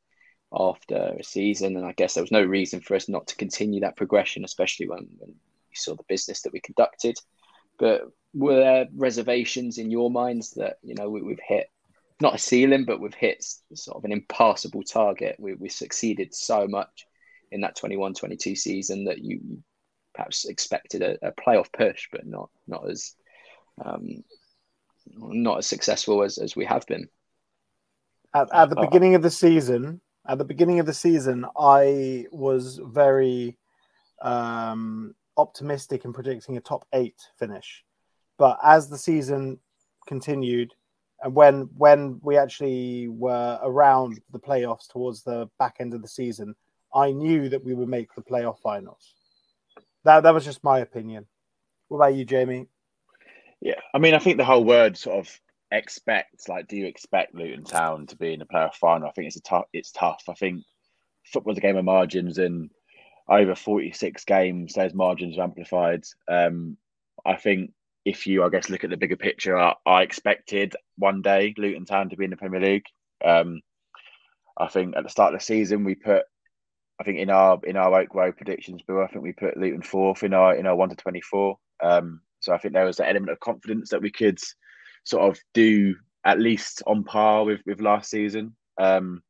after 0.51 1.15
a 1.19 1.23
season, 1.23 1.75
and 1.77 1.85
I 1.85 1.91
guess 1.91 2.15
there 2.15 2.23
was 2.23 2.31
no 2.31 2.43
reason 2.43 2.79
for 2.79 2.95
us 2.95 3.09
not 3.09 3.27
to 3.27 3.35
continue 3.35 3.81
that 3.81 3.97
progression, 3.97 4.45
especially 4.45 4.87
when, 4.87 5.07
when 5.17 5.29
you 5.29 5.75
saw 5.75 5.93
the 5.95 6.03
business 6.07 6.41
that 6.41 6.53
we 6.53 6.61
conducted. 6.61 7.17
But 7.77 8.03
were 8.33 8.55
there 8.55 8.87
reservations 8.95 9.77
in 9.77 9.91
your 9.91 10.09
minds 10.09 10.51
that 10.51 10.77
you 10.81 10.95
know 10.95 11.09
we, 11.09 11.21
we've 11.21 11.39
hit 11.45 11.67
not 12.19 12.35
a 12.35 12.39
ceiling, 12.39 12.85
but 12.85 12.99
we've 12.99 13.13
hit 13.13 13.45
sort 13.73 13.97
of 13.97 14.05
an 14.05 14.11
impassable 14.11 14.81
target. 14.81 15.35
We, 15.37 15.53
we 15.53 15.69
succeeded 15.69 16.33
so 16.33 16.67
much 16.67 17.05
in 17.51 17.61
that 17.61 17.77
21-22 17.77 18.57
season 18.57 19.05
that 19.05 19.19
you 19.19 19.61
perhaps 20.13 20.45
expected 20.45 21.01
a, 21.01 21.27
a 21.27 21.31
playoff 21.31 21.71
push, 21.71 22.07
but 22.11 22.25
not 22.25 22.49
not 22.67 22.89
as 22.89 23.15
um, 23.83 24.23
not 25.15 25.59
as 25.59 25.67
successful 25.67 26.23
as, 26.23 26.37
as 26.37 26.55
we 26.55 26.65
have 26.65 26.85
been. 26.87 27.07
At, 28.33 28.53
at 28.53 28.69
the 28.69 28.77
uh, 28.77 28.85
beginning 28.85 29.15
of 29.15 29.21
the 29.21 29.31
season, 29.31 30.01
at 30.27 30.37
the 30.37 30.45
beginning 30.45 30.79
of 30.79 30.85
the 30.85 30.93
season, 30.93 31.45
I 31.57 32.25
was 32.31 32.79
very 32.83 33.57
um, 34.21 35.15
optimistic 35.37 36.03
in 36.03 36.13
predicting 36.13 36.57
a 36.57 36.61
top 36.61 36.85
eight 36.93 37.21
finish. 37.37 37.83
But 38.37 38.59
as 38.63 38.89
the 38.89 38.97
season 38.97 39.59
continued, 40.07 40.73
and 41.21 41.33
when 41.33 41.69
when 41.77 42.19
we 42.21 42.37
actually 42.37 43.07
were 43.07 43.59
around 43.63 44.19
the 44.31 44.39
playoffs 44.39 44.87
towards 44.87 45.23
the 45.23 45.49
back 45.57 45.77
end 45.79 45.93
of 45.93 46.01
the 46.01 46.07
season, 46.07 46.55
I 46.97 47.11
knew 47.11 47.49
that 47.49 47.63
we 47.63 47.75
would 47.75 47.89
make 47.89 48.13
the 48.15 48.23
playoff 48.23 48.59
finals. 48.59 49.13
That 50.03 50.23
that 50.23 50.33
was 50.33 50.45
just 50.45 50.63
my 50.63 50.79
opinion. 50.79 51.27
What 51.87 51.97
about 51.97 52.15
you, 52.15 52.25
Jamie? 52.25 52.67
Yeah, 53.61 53.79
I 53.93 53.99
mean, 53.99 54.13
I 54.13 54.19
think 54.19 54.37
the 54.37 54.45
whole 54.45 54.63
word 54.63 54.97
sort 54.97 55.19
of 55.19 55.41
expect, 55.71 56.47
like, 56.49 56.67
do 56.67 56.77
you 56.77 56.85
expect 56.85 57.35
Luton 57.35 57.63
Town 57.63 58.07
to 58.07 58.15
be 58.15 58.33
in 58.33 58.39
the 58.39 58.45
playoff 58.45 58.75
final? 58.75 59.07
I 59.07 59.11
think 59.11 59.27
it's 59.27 59.35
a 59.37 59.41
tough. 59.41 59.65
It's 59.73 59.91
tough. 59.91 60.23
I 60.27 60.33
think 60.33 60.63
football's 61.25 61.57
a 61.57 61.61
game 61.61 61.77
of 61.77 61.85
margins, 61.85 62.37
and 62.37 62.69
over 63.27 63.55
forty-six 63.55 64.25
games, 64.25 64.73
those 64.73 64.93
margins 64.93 65.37
are 65.37 65.43
amplified. 65.43 66.03
Um, 66.27 66.77
I 67.25 67.35
think 67.35 67.73
if 68.05 68.25
you, 68.27 68.43
I 68.43 68.49
guess, 68.49 68.69
look 68.69 68.83
at 68.83 68.89
the 68.89 68.97
bigger 68.97 69.17
picture, 69.17 69.57
I, 69.57 69.73
I 69.85 70.01
expected 70.03 70.75
one 70.97 71.21
day 71.21 71.53
Luton 71.57 71.85
Town 71.85 72.09
to 72.09 72.17
be 72.17 72.23
in 72.25 72.31
the 72.31 72.37
Premier 72.37 72.61
League. 72.61 72.85
Um, 73.23 73.61
I 74.57 74.67
think 74.67 74.95
at 74.95 75.03
the 75.03 75.09
start 75.09 75.33
of 75.33 75.39
the 75.39 75.45
season, 75.45 75.83
we 75.83 75.95
put 75.95 76.23
I 76.99 77.03
think 77.03 77.19
in 77.19 77.29
our 77.29 77.59
in 77.63 77.77
our 77.77 78.01
Oak 78.01 78.13
Road 78.15 78.37
predictions, 78.37 78.81
but 78.87 79.01
I 79.01 79.07
think 79.07 79.23
we 79.23 79.33
put 79.33 79.57
Luton 79.57 79.81
fourth 79.81 80.23
in 80.23 80.33
our 80.33 80.55
in 80.55 80.65
our 80.65 80.75
one 80.75 80.89
to 80.89 80.95
twenty 80.95 81.21
four. 81.21 81.57
Um, 81.81 82.21
so 82.39 82.53
I 82.53 82.57
think 82.57 82.73
there 82.73 82.85
was 82.85 82.99
an 82.99 83.07
element 83.07 83.31
of 83.31 83.39
confidence 83.39 83.89
that 83.89 84.01
we 84.01 84.11
could 84.11 84.39
sort 85.03 85.29
of 85.29 85.39
do 85.53 85.95
at 86.25 86.39
least 86.39 86.81
on 86.87 87.03
par 87.03 87.45
with 87.45 87.61
with 87.65 87.81
last 87.81 88.09
season. 88.09 88.55
Um, 88.79 89.21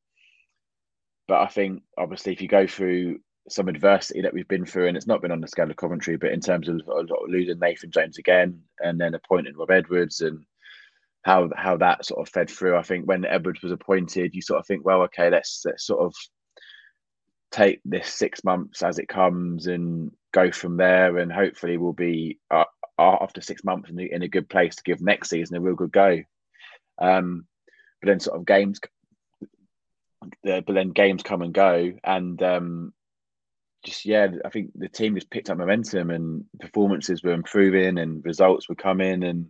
but 1.28 1.42
I 1.42 1.48
think 1.48 1.84
obviously 1.98 2.34
if 2.34 2.42
you 2.42 2.48
go 2.48 2.68
through 2.68 3.20
some 3.50 3.68
adversity 3.68 4.22
that 4.22 4.34
we've 4.34 4.48
been 4.48 4.66
through, 4.66 4.88
and 4.88 4.98
it's 4.98 5.08
not 5.08 5.22
been 5.22 5.32
on 5.32 5.42
the 5.42 5.48
scale 5.48 5.70
of 5.70 5.78
Coventry, 5.78 6.18
but 6.18 6.32
in 6.32 6.42
terms 6.42 6.68
of, 6.68 6.82
losing 7.28 7.60
Nathan 7.60 7.92
Jones 7.92 8.18
again, 8.18 8.62
and 8.80 9.00
then 9.00 9.14
appointing 9.14 9.56
Rob 9.56 9.72
Edwards, 9.72 10.22
and 10.22 10.46
how 11.24 11.50
how 11.56 11.78
that 11.78 12.06
sort 12.06 12.26
of 12.26 12.32
fed 12.32 12.50
through. 12.50 12.78
I 12.78 12.82
think 12.82 13.06
when 13.06 13.26
Edwards 13.26 13.62
was 13.62 13.72
appointed, 13.72 14.34
you 14.34 14.42
sort 14.42 14.60
of 14.60 14.68
think, 14.68 14.86
well, 14.86 15.02
okay, 15.04 15.30
let's 15.30 15.62
let's 15.66 15.86
sort 15.86 16.02
of 16.02 16.14
take 17.52 17.80
this 17.86 18.14
six 18.14 18.44
months 18.44 18.84
as 18.84 19.00
it 19.00 19.08
comes 19.08 19.68
and 19.68 20.12
go 20.34 20.52
from 20.52 20.78
there, 20.78 21.18
and 21.18 21.32
hopefully 21.32 21.78
we'll 21.78 21.94
be 21.94 22.40
uh, 22.52 22.66
after 23.00 23.42
six 23.42 23.64
months 23.64 23.90
in, 23.90 24.00
in 24.00 24.22
a 24.22 24.28
good 24.28 24.50
place 24.50 24.76
to 24.76 24.84
give 24.84 25.02
next 25.02 25.30
season 25.30 25.58
a 25.58 25.62
real 25.62 25.76
good 25.76 25.92
go. 25.92 26.22
Um, 27.00 27.46
but 28.02 28.08
then 28.08 28.20
sort 28.20 28.40
of 28.40 28.46
games, 28.46 28.80
but 30.44 30.66
then 30.68 30.90
games 30.90 31.24
come 31.24 31.42
and 31.42 31.54
go, 31.54 31.94
and 32.04 32.42
um, 32.44 32.94
just 33.84 34.06
yeah, 34.06 34.28
I 34.44 34.50
think 34.50 34.72
the 34.76 34.90
team 34.90 35.16
just 35.16 35.30
picked 35.30 35.50
up 35.50 35.58
momentum 35.58 36.10
and 36.10 36.46
performances 36.60 37.24
were 37.24 37.34
improving 37.34 37.98
and 37.98 38.24
results 38.26 38.68
were 38.68 38.76
coming 38.76 39.24
and 39.24 39.50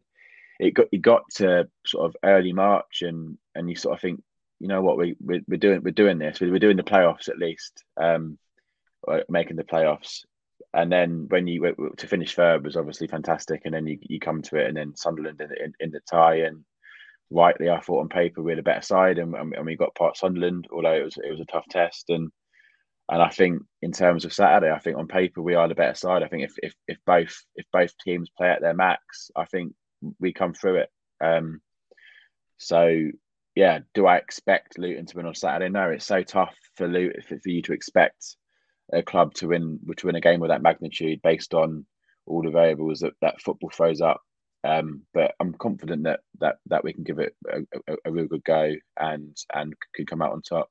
it 0.60 0.74
got 0.74 0.88
it 0.91 1.02
got 1.02 1.24
to 1.36 1.68
sort 1.86 2.06
of 2.06 2.16
early 2.24 2.54
March 2.54 3.02
and 3.02 3.38
and 3.56 3.70
you 3.70 3.76
sort 3.76 3.95
of 3.95 4.02
think 4.02 4.22
you 4.60 4.68
know 4.68 4.82
what 4.82 4.97
we 4.97 5.16
we're, 5.20 5.41
we're 5.47 5.58
doing 5.58 5.82
we're 5.84 5.91
doing 5.91 6.18
this. 6.18 6.39
We're 6.39 6.60
doing 6.60 6.78
the 6.78 6.84
playoffs 6.84 7.30
at 7.30 7.38
least 7.38 7.84
um 7.99 8.38
making 9.30 9.55
the 9.55 9.64
playoffs. 9.64 10.26
And 10.74 10.91
then 10.91 11.28
when 11.30 11.47
you 11.47 11.93
to 11.97 12.08
finish 12.08 12.36
third 12.36 12.64
was 12.64 12.76
obviously 12.76 13.08
fantastic. 13.08 13.62
And 13.66 13.74
then 13.74 13.88
you, 13.88 13.97
you 14.01 14.20
come 14.20 14.41
to 14.43 14.58
it 14.58 14.68
and 14.68 14.76
then 14.76 14.95
Sunderland 14.95 15.39
in, 15.39 15.49
in, 15.51 15.74
in 15.80 15.91
the 15.91 16.01
tie 16.10 16.41
and 16.41 16.64
rightly 17.30 17.70
I 17.70 17.80
thought 17.80 18.01
on 18.01 18.10
paper 18.10 18.41
we 18.41 18.51
had 18.51 18.60
a 18.60 18.64
better 18.64 18.82
side. 18.82 19.18
And, 19.18 19.34
and 19.36 19.66
we 19.66 19.76
got 19.76 19.95
part 19.95 20.18
Sunderland 20.18 20.68
although 20.72 20.93
it 20.93 21.03
was 21.03 21.18
it 21.18 21.32
was 21.32 21.39
a 21.39 21.45
tough 21.45 21.66
test. 21.70 22.10
And 22.10 22.32
and 23.10 23.22
I 23.22 23.30
think 23.30 23.62
in 23.82 23.91
terms 23.93 24.26
of 24.26 24.34
Saturday, 24.34 24.72
I 24.72 24.80
think 24.80 24.97
on 24.97 25.08
paper 25.08 25.41
we 25.41 25.55
are 25.55 25.68
the 25.68 25.76
better 25.76 25.95
side. 25.95 26.24
I 26.24 26.28
think 26.28 26.43
if 26.43 26.53
if, 26.62 26.74
if 26.88 26.97
both 27.05 27.43
if 27.55 27.66
both 27.72 27.97
teams 27.99 28.30
play 28.36 28.49
at 28.49 28.62
their 28.62 28.74
max, 28.74 29.32
I 29.36 29.45
think 29.45 29.74
we 30.20 30.34
come 30.34 30.53
through 30.53 30.78
it. 30.78 30.89
Um, 31.24 31.62
so 32.58 33.12
yeah, 33.58 33.80
do 33.95 34.05
I 34.05 34.18
expect 34.18 34.78
Luton 34.78 35.08
to 35.08 35.18
win 35.18 35.26
on 35.26 35.34
Saturday? 35.34 35.68
No, 35.68 35.89
it's 35.89 36.05
so 36.05 36.22
tough 36.22 36.55
for 36.76 36.88
Luton 36.88 37.24
for, 37.24 37.49
you 37.49 37.64
to 37.64 37.74
expect 37.74 38.36
a 38.93 39.01
club 39.01 39.34
to 39.34 39.47
win 39.47 39.80
to 39.97 40.05
win 40.05 40.16
a 40.16 40.22
game 40.22 40.43
of 40.43 40.49
that 40.49 40.62
magnitude 40.62 41.24
based 41.24 41.55
on 41.55 41.84
all 42.28 42.43
the 42.43 42.51
variables 42.51 42.99
that, 42.99 43.14
that 43.22 43.41
football 43.41 43.72
throws 43.72 43.99
up. 43.99 44.22
Um, 44.64 45.01
but 45.12 45.34
I'm 45.39 45.55
confident 45.55 46.03
that 46.03 46.20
that 46.39 46.58
that 46.68 46.84
we 46.84 46.93
can 46.93 47.03
give 47.03 47.18
it 47.18 47.36
a, 47.51 47.62
a, 47.91 47.95
a 48.05 48.12
real 48.12 48.28
good 48.28 48.43
go 48.43 48.76
and 48.95 49.36
and 49.51 49.74
can 49.95 50.05
come 50.05 50.22
out 50.22 50.34
on 50.34 50.43
top. 50.43 50.70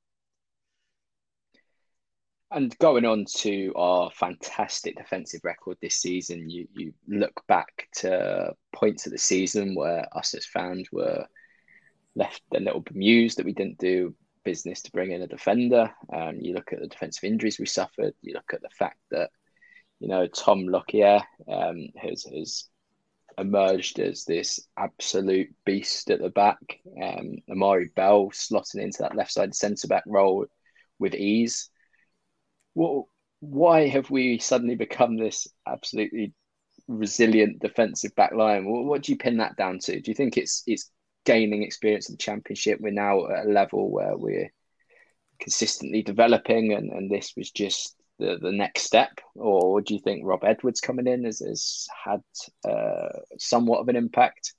And 2.52 2.78
going 2.78 3.04
on 3.04 3.24
to 3.38 3.72
our 3.74 4.12
fantastic 4.12 4.96
defensive 4.96 5.40
record 5.42 5.76
this 5.82 5.96
season, 5.96 6.48
you, 6.48 6.68
you 6.72 6.94
look 7.08 7.42
back 7.48 7.88
to 7.96 8.54
points 8.72 9.06
of 9.06 9.12
the 9.12 9.18
season 9.18 9.74
where 9.74 10.06
us 10.16 10.34
as 10.34 10.46
fans 10.46 10.86
were 10.92 11.26
left 12.16 12.42
a 12.54 12.60
little 12.60 12.80
bemused 12.80 13.38
that 13.38 13.46
we 13.46 13.52
didn't 13.52 13.78
do 13.78 14.14
business 14.44 14.82
to 14.82 14.92
bring 14.92 15.12
in 15.12 15.22
a 15.22 15.28
defender. 15.28 15.92
Um, 16.12 16.36
you 16.40 16.54
look 16.54 16.72
at 16.72 16.80
the 16.80 16.88
defensive 16.88 17.24
injuries 17.24 17.58
we 17.58 17.66
suffered. 17.66 18.14
You 18.22 18.34
look 18.34 18.52
at 18.52 18.62
the 18.62 18.70
fact 18.70 18.98
that, 19.12 19.30
you 20.00 20.08
know, 20.08 20.26
Tom 20.26 20.66
Lockyer 20.66 21.20
um, 21.48 21.88
has, 21.96 22.24
has 22.24 22.64
emerged 23.38 24.00
as 24.00 24.24
this 24.24 24.60
absolute 24.76 25.54
beast 25.64 26.10
at 26.10 26.20
the 26.20 26.30
back. 26.30 26.80
Um, 27.00 27.36
Amari 27.50 27.90
Bell 27.94 28.30
slotting 28.30 28.82
into 28.82 29.02
that 29.02 29.14
left 29.14 29.32
side 29.32 29.54
centre 29.54 29.88
back 29.88 30.04
role 30.06 30.46
with 30.98 31.14
ease 31.14 31.70
what 32.76 33.06
why 33.40 33.88
have 33.88 34.10
we 34.10 34.38
suddenly 34.38 34.74
become 34.74 35.16
this 35.16 35.48
absolutely 35.66 36.34
resilient 36.88 37.58
defensive 37.60 38.14
back 38.14 38.32
line? 38.32 38.66
What, 38.66 38.84
what 38.84 39.02
do 39.02 39.12
you 39.12 39.18
pin 39.18 39.38
that 39.38 39.56
down 39.56 39.78
to? 39.80 39.98
Do 39.98 40.10
you 40.10 40.14
think 40.14 40.36
it's 40.36 40.62
it's 40.66 40.90
gaining 41.26 41.62
experience 41.62 42.08
in 42.08 42.14
the 42.14 42.18
championship? 42.18 42.80
We're 42.80 42.92
now 42.92 43.26
at 43.28 43.46
a 43.46 43.50
level 43.50 43.90
where 43.90 44.16
we're 44.16 44.50
consistently 45.38 46.02
developing, 46.02 46.72
and, 46.72 46.90
and 46.90 47.10
this 47.10 47.34
was 47.36 47.50
just 47.50 47.94
the, 48.18 48.38
the 48.40 48.52
next 48.52 48.82
step, 48.82 49.20
or 49.34 49.80
do 49.80 49.94
you 49.94 50.00
think 50.00 50.24
Rob 50.24 50.44
Edwards 50.44 50.80
coming 50.80 51.06
in 51.06 51.24
has, 51.24 51.40
has 51.40 51.86
had 52.04 52.22
uh, 52.68 53.20
somewhat 53.38 53.80
of 53.80 53.88
an 53.88 53.96
impact? 53.96 54.54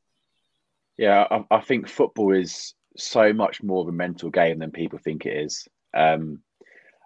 Yeah, 0.98 1.26
I, 1.30 1.56
I, 1.56 1.62
think 1.62 1.88
football 1.88 2.34
is 2.34 2.74
so 2.96 3.34
much 3.34 3.64
more 3.64 3.82
of 3.82 3.88
a 3.88 3.92
mental 3.92 4.30
game 4.30 4.60
than 4.60 4.72
people 4.72 5.00
think 5.00 5.26
it 5.26 5.38
is. 5.38 5.68
Um, 5.96 6.42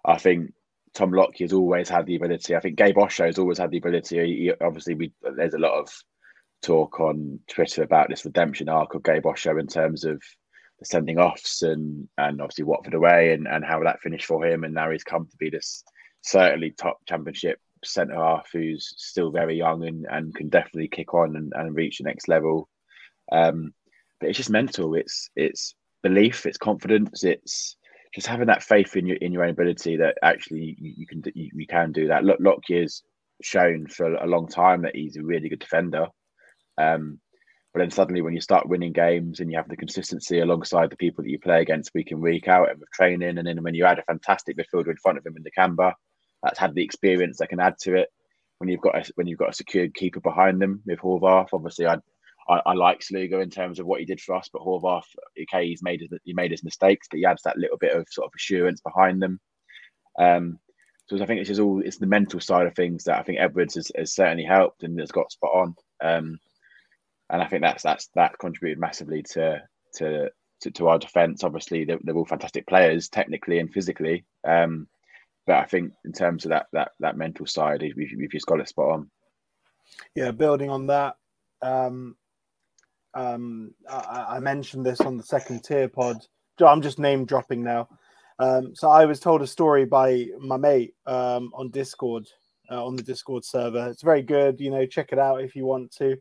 I 0.04 0.18
think 0.18 0.52
Tom 0.94 1.12
Lockyer 1.12 1.44
has 1.44 1.52
always 1.52 1.88
had 1.88 2.06
the 2.06 2.16
ability. 2.16 2.54
I 2.54 2.60
think 2.60 2.76
Gabe 2.76 2.98
Osho 2.98 3.26
has 3.26 3.38
always 3.38 3.58
had 3.58 3.70
the 3.70 3.78
ability. 3.78 4.16
He, 4.16 4.52
obviously, 4.60 4.94
we 4.94 5.12
there's 5.22 5.54
a 5.54 5.58
lot 5.58 5.78
of 5.78 5.90
talk 6.62 7.00
on 7.00 7.40
Twitter 7.48 7.82
about 7.82 8.08
this 8.08 8.24
redemption 8.24 8.68
arc 8.68 8.94
of 8.94 9.02
Gabe 9.02 9.26
Osho 9.26 9.58
in 9.58 9.66
terms 9.66 10.04
of 10.04 10.22
the 10.78 10.84
sending 10.84 11.18
offs 11.18 11.62
and 11.62 12.08
and 12.18 12.40
obviously 12.40 12.64
Watford 12.64 12.94
away 12.94 13.32
and, 13.32 13.46
and 13.46 13.64
how 13.64 13.82
that 13.82 14.00
finished 14.00 14.26
for 14.26 14.44
him. 14.46 14.64
And 14.64 14.74
now 14.74 14.90
he's 14.90 15.04
come 15.04 15.26
to 15.26 15.36
be 15.36 15.50
this 15.50 15.84
certainly 16.22 16.70
top 16.70 16.98
championship 17.06 17.58
centre 17.84 18.14
half 18.14 18.48
who's 18.52 18.94
still 18.96 19.30
very 19.30 19.56
young 19.56 19.84
and, 19.84 20.06
and 20.08 20.34
can 20.34 20.48
definitely 20.48 20.88
kick 20.88 21.14
on 21.14 21.36
and, 21.36 21.52
and 21.54 21.74
reach 21.74 21.98
the 21.98 22.04
next 22.04 22.28
level. 22.28 22.68
Um, 23.30 23.74
but 24.20 24.28
it's 24.28 24.38
just 24.38 24.50
mental. 24.50 24.94
It's 24.94 25.30
it's 25.34 25.74
belief. 26.02 26.46
It's 26.46 26.58
confidence. 26.58 27.24
It's 27.24 27.76
just 28.14 28.26
having 28.26 28.46
that 28.46 28.62
faith 28.62 28.96
in 28.96 29.06
your 29.06 29.16
in 29.16 29.32
your 29.32 29.44
own 29.44 29.50
ability 29.50 29.96
that 29.96 30.18
actually 30.22 30.76
you, 30.78 30.94
you 30.98 31.06
can 31.06 31.22
you, 31.34 31.50
you, 31.54 31.66
can 31.66 31.92
do 31.92 32.08
that. 32.08 32.24
Look, 32.24 32.38
Lockyer's 32.40 33.02
shown 33.42 33.86
for 33.86 34.14
a 34.14 34.26
long 34.26 34.46
time 34.46 34.82
that 34.82 34.94
he's 34.94 35.16
a 35.16 35.22
really 35.22 35.48
good 35.48 35.58
defender. 35.58 36.06
Um, 36.78 37.20
but 37.72 37.80
then 37.80 37.90
suddenly, 37.90 38.20
when 38.20 38.34
you 38.34 38.40
start 38.40 38.68
winning 38.68 38.92
games 38.92 39.40
and 39.40 39.50
you 39.50 39.56
have 39.56 39.68
the 39.68 39.76
consistency 39.76 40.40
alongside 40.40 40.90
the 40.90 40.96
people 40.96 41.24
that 41.24 41.30
you 41.30 41.38
play 41.38 41.62
against 41.62 41.94
week 41.94 42.10
in 42.10 42.20
week 42.20 42.46
out 42.48 42.70
and 42.70 42.78
with 42.78 42.90
training, 42.90 43.38
and 43.38 43.46
then 43.46 43.62
when 43.62 43.74
you 43.74 43.86
add 43.86 43.98
a 43.98 44.04
fantastic 44.04 44.56
midfielder 44.56 44.90
in 44.90 44.96
front 44.96 45.18
of 45.18 45.26
him 45.26 45.36
in 45.36 45.44
Nakamba, 45.44 45.94
that's 46.42 46.58
had 46.58 46.74
the 46.74 46.84
experience 46.84 47.38
that 47.38 47.48
can 47.48 47.60
add 47.60 47.78
to 47.82 47.96
it. 47.96 48.08
When 48.58 48.68
you've 48.68 48.80
got 48.80 48.96
a, 48.96 49.12
when 49.14 49.26
you've 49.26 49.38
got 49.38 49.50
a 49.50 49.54
secured 49.54 49.94
keeper 49.94 50.20
behind 50.20 50.60
them 50.60 50.82
with 50.84 51.00
Horvath, 51.00 51.48
obviously 51.52 51.86
I 51.86 51.96
I, 52.48 52.60
I 52.66 52.72
like 52.74 53.00
Sluga 53.00 53.42
in 53.42 53.50
terms 53.50 53.78
of 53.78 53.86
what 53.86 54.00
he 54.00 54.06
did 54.06 54.20
for 54.20 54.34
us, 54.34 54.48
but 54.52 54.62
Horvath, 54.62 55.06
okay, 55.40 55.68
he's 55.68 55.82
made 55.82 56.00
his, 56.00 56.10
he 56.24 56.32
made 56.32 56.50
his 56.50 56.64
mistakes, 56.64 57.06
but 57.10 57.18
he 57.18 57.24
adds 57.24 57.42
that 57.42 57.56
little 57.56 57.78
bit 57.78 57.92
of 57.92 58.06
sort 58.10 58.26
of 58.26 58.32
assurance 58.34 58.80
behind 58.80 59.22
them. 59.22 59.40
Um, 60.18 60.58
so 61.08 61.20
I 61.22 61.26
think 61.26 61.40
it's 61.40 61.48
just 61.48 61.60
all 61.60 61.82
it's 61.84 61.98
the 61.98 62.06
mental 62.06 62.40
side 62.40 62.66
of 62.66 62.74
things 62.74 63.04
that 63.04 63.18
I 63.18 63.22
think 63.22 63.38
Edwards 63.38 63.74
has, 63.74 63.90
has 63.96 64.14
certainly 64.14 64.44
helped 64.44 64.82
and 64.82 64.98
has 64.98 65.12
got 65.12 65.32
spot 65.32 65.50
on. 65.54 65.74
Um, 66.02 66.38
and 67.32 67.42
I 67.42 67.46
think 67.46 67.62
that's 67.62 67.82
that's 67.82 68.08
that 68.14 68.38
contributed 68.38 68.78
massively 68.78 69.22
to 69.30 69.62
to 69.94 70.30
to, 70.60 70.70
to 70.70 70.88
our 70.88 70.98
defence. 70.98 71.42
Obviously, 71.42 71.84
they're, 71.84 71.98
they're, 72.04 72.14
all 72.14 72.24
fantastic 72.24 72.68
players, 72.68 73.08
technically 73.08 73.58
and 73.58 73.72
physically. 73.72 74.24
Um, 74.46 74.86
but 75.44 75.56
I 75.56 75.64
think 75.64 75.92
in 76.04 76.12
terms 76.12 76.44
of 76.44 76.50
that 76.50 76.66
that 76.72 76.92
that 77.00 77.16
mental 77.16 77.46
side, 77.46 77.82
we've, 77.96 78.14
we've 78.16 78.30
just 78.30 78.46
got 78.46 78.60
it 78.60 78.68
spot 78.68 78.92
on. 78.92 79.10
Yeah, 80.14 80.30
building 80.30 80.70
on 80.70 80.86
that, 80.86 81.16
um, 81.62 82.16
um, 83.14 83.74
I, 83.90 84.26
I, 84.36 84.38
mentioned 84.38 84.86
this 84.86 85.00
on 85.00 85.16
the 85.16 85.22
second 85.22 85.64
tier 85.64 85.88
pod. 85.88 86.18
I'm 86.64 86.80
just 86.80 86.98
name 86.98 87.24
dropping 87.26 87.62
now. 87.62 87.88
Um, 88.38 88.74
so 88.74 88.88
I 88.88 89.04
was 89.04 89.20
told 89.20 89.42
a 89.42 89.46
story 89.46 89.84
by 89.84 90.28
my 90.38 90.56
mate 90.56 90.94
um, 91.06 91.50
on 91.54 91.70
Discord, 91.70 92.26
uh, 92.70 92.84
on 92.84 92.96
the 92.96 93.02
Discord 93.02 93.44
server. 93.44 93.88
It's 93.88 94.02
very 94.02 94.22
good. 94.22 94.60
You 94.60 94.70
know, 94.70 94.86
check 94.86 95.12
it 95.12 95.18
out 95.18 95.42
if 95.42 95.56
you 95.56 95.66
want 95.66 95.90
to. 95.96 96.16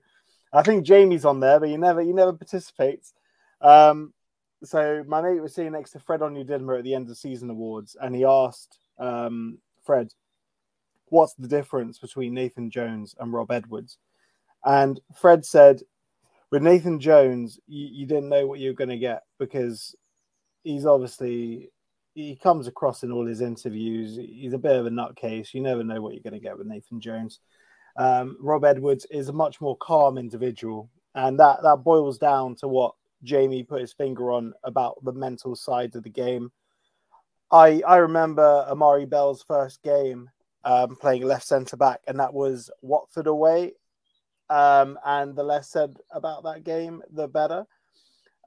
I 0.54 0.64
think 0.64 0.86
Jamie's 0.86 1.26
on 1.26 1.40
there, 1.40 1.60
but 1.60 1.70
he 1.70 1.78
never 1.78 2.02
he 2.02 2.14
never 2.14 2.34
participates. 2.34 3.14
Um, 3.62 4.14
so 4.64 5.04
my 5.08 5.22
mate 5.22 5.42
was 5.42 5.56
sitting 5.56 5.72
next 5.72 5.92
to 5.92 6.00
Fred 6.00 6.22
on 6.22 6.36
Onyedinma 6.36 6.78
at 6.80 6.84
the 6.84 6.94
end 6.94 7.10
of 7.10 7.18
season 7.18 7.50
awards, 7.50 7.96
and 8.00 8.16
he 8.16 8.26
asked 8.26 8.78
um, 9.00 9.60
Fred, 9.84 10.14
"What's 11.06 11.34
the 11.36 11.48
difference 11.48 12.00
between 12.00 12.34
Nathan 12.34 12.70
Jones 12.70 13.16
and 13.20 13.34
Rob 13.34 13.52
Edwards?" 13.52 13.98
And 14.64 15.00
Fred 15.16 15.46
said 15.46 15.82
with 16.52 16.62
Nathan 16.62 17.00
Jones, 17.00 17.60
you, 17.68 17.88
you 17.92 18.06
didn't 18.06 18.30
know 18.30 18.46
what 18.46 18.60
you 18.60 18.70
were 18.70 18.76
going 18.76 18.90
to 18.90 18.98
get 18.98 19.24
because 19.40 19.96
he's 20.64 20.86
obviously 20.86 21.72
he 22.14 22.36
comes 22.36 22.68
across 22.68 23.04
in 23.04 23.12
all 23.12 23.26
his 23.26 23.42
interviews. 23.42 24.18
He's 24.18 24.54
a 24.54 24.58
bit 24.58 24.76
of 24.76 24.86
a 24.86 24.90
nutcase. 24.90 25.54
You 25.54 25.62
never 25.62 25.84
know 25.84 26.02
what 26.02 26.14
you're 26.14 26.24
going 26.24 26.34
to 26.34 26.40
get 26.40 26.58
with 26.58 26.68
Nathan 26.68 27.00
Jones. 27.00 27.40
Um, 27.98 28.38
Rob 28.40 28.66
Edwards 28.66 29.06
is 29.12 29.30
a 29.30 29.34
much 29.34 29.62
more 29.62 29.78
calm 29.78 30.18
individual, 30.18 30.90
and 31.16 31.40
that 31.40 31.62
that 31.64 31.84
boils 31.84 32.18
down 32.18 32.56
to 32.58 32.68
what 32.68 32.96
Jamie 33.24 33.64
put 33.64 33.82
his 33.82 33.94
finger 33.94 34.32
on 34.32 34.54
about 34.64 35.04
the 35.04 35.14
mental 35.14 35.56
side 35.56 35.96
of 35.96 36.04
the 36.04 36.10
game. 36.10 36.52
I 37.52 37.82
I 37.88 37.98
remember 37.98 38.66
Amari 38.70 39.06
Bell's 39.06 39.44
first 39.44 39.82
game 39.84 40.30
um, 40.64 40.96
playing 40.96 41.24
left 41.24 41.46
centre 41.46 41.78
back, 41.78 42.02
and 42.08 42.20
that 42.20 42.34
was 42.34 42.70
Watford 42.82 43.28
away, 43.28 43.74
um, 44.50 44.98
and 45.06 45.36
the 45.36 45.44
less 45.44 45.70
said 45.70 45.98
about 46.12 46.44
that 46.44 46.64
game, 46.64 47.02
the 47.12 47.28
better. 47.28 47.66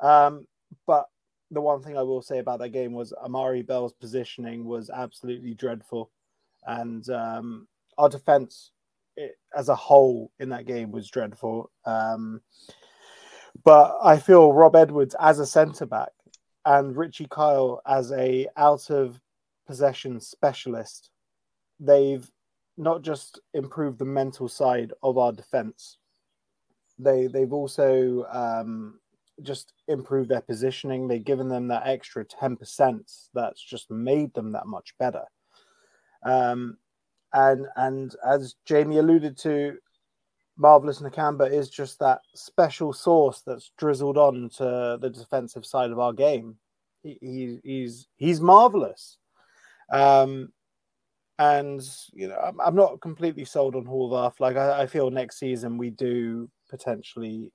Um, 0.00 0.46
but 0.86 1.06
the 1.50 1.60
one 1.60 1.82
thing 1.82 1.96
I 1.96 2.02
will 2.02 2.22
say 2.22 2.38
about 2.38 2.58
that 2.60 2.70
game 2.70 2.92
was 2.92 3.12
Amari 3.12 3.62
Bell's 3.62 3.92
positioning 3.92 4.64
was 4.64 4.90
absolutely 4.90 5.54
dreadful, 5.54 6.10
and 6.66 7.08
um, 7.10 7.68
our 7.98 8.08
defense 8.08 8.70
it, 9.16 9.36
as 9.56 9.68
a 9.68 9.74
whole 9.74 10.30
in 10.38 10.48
that 10.50 10.66
game 10.66 10.90
was 10.90 11.10
dreadful. 11.10 11.70
Um, 11.84 12.40
but 13.64 13.96
I 14.02 14.18
feel 14.18 14.52
Rob 14.52 14.76
Edwards 14.76 15.14
as 15.20 15.38
a 15.38 15.46
centre 15.46 15.86
back 15.86 16.10
and 16.64 16.96
Richie 16.96 17.28
Kyle 17.30 17.80
as 17.86 18.10
a 18.12 18.48
out 18.56 18.90
of 18.90 19.20
possession 19.66 20.20
specialist, 20.20 21.10
they've 21.78 22.28
not 22.76 23.02
just 23.02 23.40
improved 23.52 23.98
the 23.98 24.04
mental 24.04 24.48
side 24.48 24.92
of 25.02 25.18
our 25.18 25.32
defense. 25.32 25.98
They 26.98 27.26
they've 27.26 27.52
also 27.52 28.24
um, 28.30 29.00
just 29.42 29.72
improved 29.88 30.30
their 30.30 30.40
positioning. 30.40 31.06
They've 31.06 31.24
given 31.24 31.48
them 31.48 31.68
that 31.68 31.86
extra 31.86 32.24
ten 32.24 32.56
percent 32.56 33.10
that's 33.34 33.62
just 33.62 33.90
made 33.90 34.32
them 34.34 34.52
that 34.52 34.66
much 34.66 34.94
better. 34.98 35.24
Um, 36.24 36.78
and 37.34 37.66
and 37.76 38.14
as 38.26 38.54
Jamie 38.64 38.98
alluded 38.98 39.36
to, 39.38 39.76
Marvelous 40.56 41.00
Nakamba 41.00 41.52
is 41.52 41.68
just 41.68 41.98
that 41.98 42.20
special 42.34 42.92
sauce 42.92 43.42
that's 43.44 43.72
drizzled 43.76 44.16
on 44.16 44.48
to 44.56 44.98
the 45.00 45.10
defensive 45.10 45.66
side 45.66 45.90
of 45.90 45.98
our 45.98 46.12
game. 46.12 46.56
He, 47.02 47.18
he 47.20 47.60
he's 47.64 48.06
he's 48.16 48.40
marvelous. 48.40 49.18
Um, 49.92 50.52
and 51.40 51.82
you 52.12 52.28
know, 52.28 52.38
I'm, 52.38 52.60
I'm 52.60 52.76
not 52.76 53.00
completely 53.00 53.44
sold 53.44 53.74
on 53.74 53.84
Horvath. 53.84 54.38
Like 54.38 54.56
I, 54.56 54.82
I 54.82 54.86
feel 54.86 55.10
next 55.10 55.38
season 55.38 55.76
we 55.76 55.90
do 55.90 56.48
potentially 56.70 57.50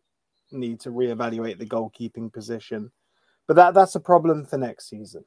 need 0.51 0.81
to 0.81 0.91
reevaluate 0.91 1.57
the 1.57 1.65
goalkeeping 1.65 2.33
position, 2.33 2.91
but 3.47 3.55
that 3.55 3.73
that's 3.73 3.95
a 3.95 3.99
problem 3.99 4.45
for 4.45 4.57
next 4.57 4.89
season. 4.89 5.23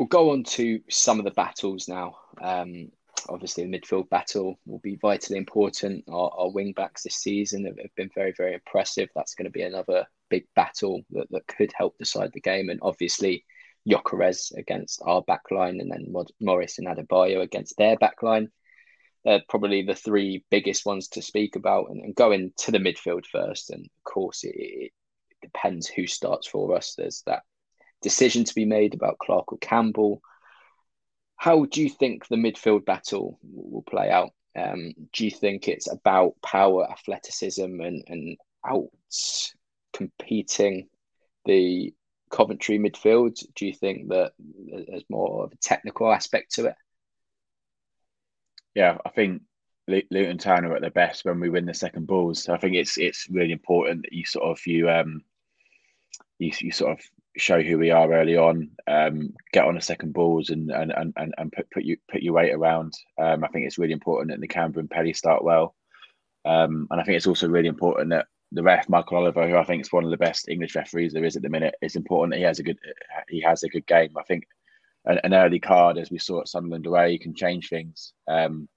We'll 0.00 0.06
go 0.06 0.30
on 0.30 0.44
to 0.44 0.80
some 0.88 1.18
of 1.18 1.26
the 1.26 1.30
battles 1.30 1.86
now. 1.86 2.16
Um, 2.40 2.90
obviously, 3.28 3.66
the 3.66 3.78
midfield 3.78 4.08
battle 4.08 4.58
will 4.64 4.78
be 4.78 4.96
vitally 4.96 5.36
important. 5.36 6.04
Our, 6.08 6.30
our 6.38 6.50
wing 6.50 6.72
backs 6.74 7.02
this 7.02 7.16
season 7.16 7.66
have, 7.66 7.76
have, 7.76 7.94
been 7.96 8.08
very, 8.14 8.32
very 8.34 8.54
impressive. 8.54 9.10
That's 9.14 9.34
going 9.34 9.44
to 9.44 9.50
be 9.50 9.60
another 9.60 10.06
big 10.30 10.46
battle 10.56 11.02
that, 11.10 11.26
that 11.32 11.46
could 11.46 11.74
help 11.76 11.98
decide 11.98 12.30
the 12.32 12.40
game. 12.40 12.70
And 12.70 12.80
obviously, 12.80 13.44
Gyökeres 13.86 14.56
against 14.56 15.02
our 15.04 15.22
backline, 15.22 15.82
and 15.82 15.92
then 15.92 16.14
Morris 16.40 16.78
and 16.78 16.88
Adebayo 16.88 17.42
against 17.42 17.76
their 17.76 17.98
backline. 17.98 18.48
They're 19.26 19.42
probably 19.50 19.82
the 19.82 19.94
three 19.94 20.46
biggest 20.50 20.86
ones 20.86 21.08
to 21.08 21.20
speak 21.20 21.56
about. 21.56 21.90
And, 21.90 22.00
and 22.02 22.14
going 22.14 22.54
to 22.60 22.70
the 22.72 22.78
midfield 22.78 23.26
first, 23.26 23.68
and 23.68 23.84
of 23.84 24.04
course, 24.10 24.44
it, 24.44 24.56
it 24.56 24.92
depends 25.42 25.88
who 25.88 26.06
starts 26.06 26.46
for 26.46 26.74
us. 26.74 26.94
There's 26.96 27.22
that 27.26 27.42
decision 28.02 28.44
to 28.44 28.54
be 28.54 28.64
made 28.64 28.94
about 28.94 29.18
Clark 29.18 29.52
or 29.52 29.58
Campbell. 29.58 30.22
How 31.36 31.64
do 31.64 31.82
you 31.82 31.88
think 31.88 32.26
the 32.26 32.36
midfield 32.36 32.84
battle 32.84 33.38
will 33.42 33.82
play 33.82 34.10
out? 34.10 34.30
Um, 34.56 34.92
do 35.12 35.24
you 35.24 35.30
think 35.30 35.68
it's 35.68 35.90
about 35.90 36.34
power, 36.42 36.90
athleticism, 36.90 37.62
and, 37.80 38.04
and 38.06 38.36
out 38.66 38.88
competing 39.92 40.88
the 41.44 41.94
Coventry 42.30 42.78
midfield? 42.78 43.42
Do 43.54 43.66
you 43.66 43.72
think 43.72 44.08
that 44.08 44.32
there's 44.88 45.04
more 45.08 45.44
of 45.44 45.52
a 45.52 45.56
technical 45.56 46.12
aspect 46.12 46.54
to 46.54 46.66
it? 46.66 46.74
Yeah, 48.74 48.98
I 49.04 49.08
think 49.10 49.42
Luton 49.88 50.38
Town 50.38 50.64
are 50.64 50.76
at 50.76 50.80
their 50.80 50.90
best 50.90 51.24
when 51.24 51.40
we 51.40 51.50
win 51.50 51.66
the 51.66 51.74
second 51.74 52.06
balls. 52.06 52.42
So 52.42 52.54
I 52.54 52.58
think 52.58 52.76
it's 52.76 52.98
it's 52.98 53.28
really 53.30 53.52
important 53.52 54.02
that 54.02 54.12
you 54.12 54.24
sort 54.24 54.46
of 54.46 54.64
you 54.66 54.88
um 54.88 55.22
you, 56.38 56.52
you 56.60 56.70
sort 56.70 56.92
of 56.92 57.00
show 57.36 57.62
who 57.62 57.78
we 57.78 57.90
are 57.90 58.12
early 58.12 58.36
on, 58.36 58.70
um, 58.86 59.32
get 59.52 59.64
on 59.64 59.76
the 59.76 59.80
second 59.80 60.12
balls 60.12 60.50
and 60.50 60.70
and 60.70 60.92
and, 60.96 61.34
and 61.38 61.52
put, 61.52 61.70
put 61.70 61.84
you 61.84 61.96
put 62.10 62.22
your 62.22 62.34
weight 62.34 62.52
around. 62.52 62.92
Um, 63.18 63.44
I 63.44 63.48
think 63.48 63.66
it's 63.66 63.78
really 63.78 63.92
important 63.92 64.30
that 64.30 64.40
the 64.40 64.48
Nakamba 64.48 64.78
and 64.78 64.90
Pelly 64.90 65.12
start 65.12 65.44
well. 65.44 65.74
Um, 66.44 66.88
and 66.90 67.00
I 67.00 67.04
think 67.04 67.16
it's 67.16 67.26
also 67.26 67.48
really 67.48 67.68
important 67.68 68.10
that 68.10 68.26
the 68.52 68.62
ref 68.62 68.88
Michael 68.88 69.18
Oliver, 69.18 69.48
who 69.48 69.56
I 69.56 69.64
think 69.64 69.82
is 69.82 69.92
one 69.92 70.04
of 70.04 70.10
the 70.10 70.16
best 70.16 70.48
English 70.48 70.74
referees 70.74 71.12
there 71.12 71.24
is 71.24 71.36
at 71.36 71.42
the 71.42 71.48
minute, 71.48 71.74
it's 71.80 71.96
important 71.96 72.32
that 72.32 72.38
he 72.38 72.44
has 72.44 72.58
a 72.58 72.64
good 72.64 72.78
he 73.28 73.40
has 73.42 73.62
a 73.62 73.68
good 73.68 73.86
game. 73.86 74.10
I 74.18 74.22
think 74.24 74.44
an, 75.04 75.20
an 75.22 75.34
early 75.34 75.60
card, 75.60 75.98
as 75.98 76.10
we 76.10 76.18
saw 76.18 76.40
at 76.40 76.48
Sunderland 76.48 76.86
away, 76.86 77.18
can 77.18 77.34
change 77.34 77.68
things. 77.68 78.12
Um, 78.26 78.68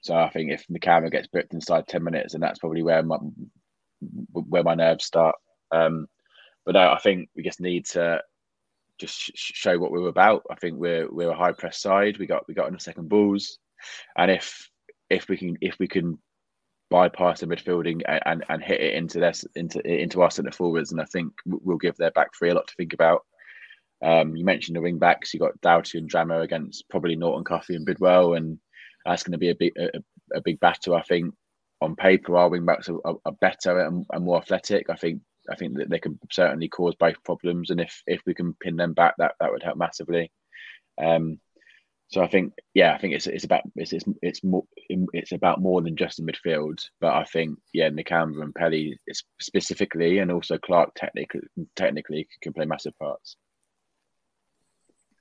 so 0.00 0.16
I 0.16 0.30
think 0.30 0.50
if 0.50 0.64
the 0.68 0.78
Nakamba 0.78 1.10
gets 1.10 1.28
booked 1.28 1.52
inside 1.52 1.86
ten 1.86 2.02
minutes, 2.02 2.34
and 2.34 2.42
that's 2.42 2.58
probably 2.58 2.82
where 2.82 3.02
my 3.02 3.18
where 4.32 4.62
my 4.62 4.74
nerves 4.74 5.04
start. 5.04 5.36
Um, 5.70 6.06
but 6.66 6.76
I 6.76 6.98
think 6.98 7.28
we 7.34 7.42
just 7.42 7.60
need 7.60 7.86
to 7.86 8.20
just 8.98 9.30
show 9.34 9.78
what 9.78 9.90
we 9.90 9.98
are 10.00 10.08
about. 10.08 10.42
I 10.50 10.54
think 10.56 10.78
we're 10.78 11.10
we're 11.10 11.30
a 11.30 11.36
high 11.36 11.52
press 11.52 11.80
side. 11.80 12.18
We 12.18 12.26
got 12.26 12.46
we 12.46 12.54
got 12.54 12.70
the 12.70 12.78
second 12.78 13.08
balls, 13.08 13.58
and 14.16 14.30
if 14.30 14.68
if 15.08 15.28
we 15.28 15.36
can 15.36 15.56
if 15.60 15.76
we 15.78 15.88
can 15.88 16.18
bypass 16.90 17.40
the 17.40 17.46
midfielding 17.46 18.02
and, 18.08 18.20
and, 18.26 18.44
and 18.48 18.62
hit 18.62 18.80
it 18.80 18.94
into 18.94 19.20
this 19.20 19.44
into 19.54 19.80
into 19.86 20.22
our 20.22 20.30
centre 20.30 20.50
forwards, 20.50 20.92
and 20.92 21.00
I 21.00 21.04
think 21.06 21.32
we'll 21.46 21.78
give 21.78 21.96
their 21.96 22.10
back 22.10 22.28
three 22.36 22.50
a 22.50 22.54
lot 22.54 22.66
to 22.68 22.74
think 22.76 22.92
about. 22.92 23.22
Um, 24.02 24.34
you 24.34 24.44
mentioned 24.44 24.76
the 24.76 24.80
wing 24.80 24.98
backs. 24.98 25.32
You 25.32 25.40
got 25.40 25.60
Doughty 25.60 25.98
and 25.98 26.10
Drameh 26.10 26.42
against 26.42 26.88
probably 26.88 27.16
Norton-Cuffy 27.16 27.74
and 27.74 27.84
Bidwell, 27.84 28.34
and 28.34 28.58
that's 29.04 29.22
going 29.22 29.32
to 29.32 29.38
be 29.38 29.50
a 29.50 29.54
big 29.54 29.72
a, 29.78 29.88
a, 30.34 30.40
big 30.40 30.58
battle. 30.60 30.94
I 30.94 31.02
think 31.02 31.34
on 31.80 31.96
paper 31.96 32.36
our 32.36 32.48
wing 32.48 32.64
backs 32.64 32.88
are, 32.88 32.98
are, 33.04 33.16
are 33.24 33.32
better 33.40 33.80
and, 33.80 34.06
and, 34.10 34.24
more 34.24 34.38
athletic. 34.38 34.88
I 34.90 34.96
think 34.96 35.20
I 35.48 35.56
think 35.56 35.78
that 35.78 35.90
they 35.90 35.98
can 35.98 36.18
certainly 36.30 36.68
cause 36.68 36.94
both 36.98 37.22
problems, 37.24 37.70
and 37.70 37.80
if 37.80 38.02
if 38.06 38.20
we 38.26 38.34
can 38.34 38.54
pin 38.54 38.76
them 38.76 38.92
back, 38.92 39.14
that 39.18 39.34
that 39.40 39.50
would 39.52 39.62
help 39.62 39.78
massively. 39.78 40.30
Um, 41.00 41.40
so 42.08 42.22
I 42.22 42.26
think, 42.26 42.54
yeah, 42.74 42.92
I 42.92 42.98
think 42.98 43.14
it's 43.14 43.28
it's 43.28 43.44
about 43.44 43.62
it's 43.76 43.92
it's, 43.92 44.04
it's 44.20 44.42
more 44.42 44.64
it's 44.88 45.30
about 45.32 45.60
more 45.60 45.80
than 45.80 45.96
just 45.96 46.16
the 46.16 46.24
midfield. 46.24 46.82
But 47.00 47.14
I 47.14 47.24
think, 47.24 47.58
yeah, 47.72 47.88
Nakamba 47.88 48.42
and 48.42 48.54
Pelly 48.54 48.98
specifically, 49.40 50.18
and 50.18 50.32
also 50.32 50.58
Clark 50.58 50.90
technically 50.96 51.42
technically 51.76 52.28
can 52.42 52.52
play 52.52 52.64
massive 52.64 52.98
parts. 52.98 53.36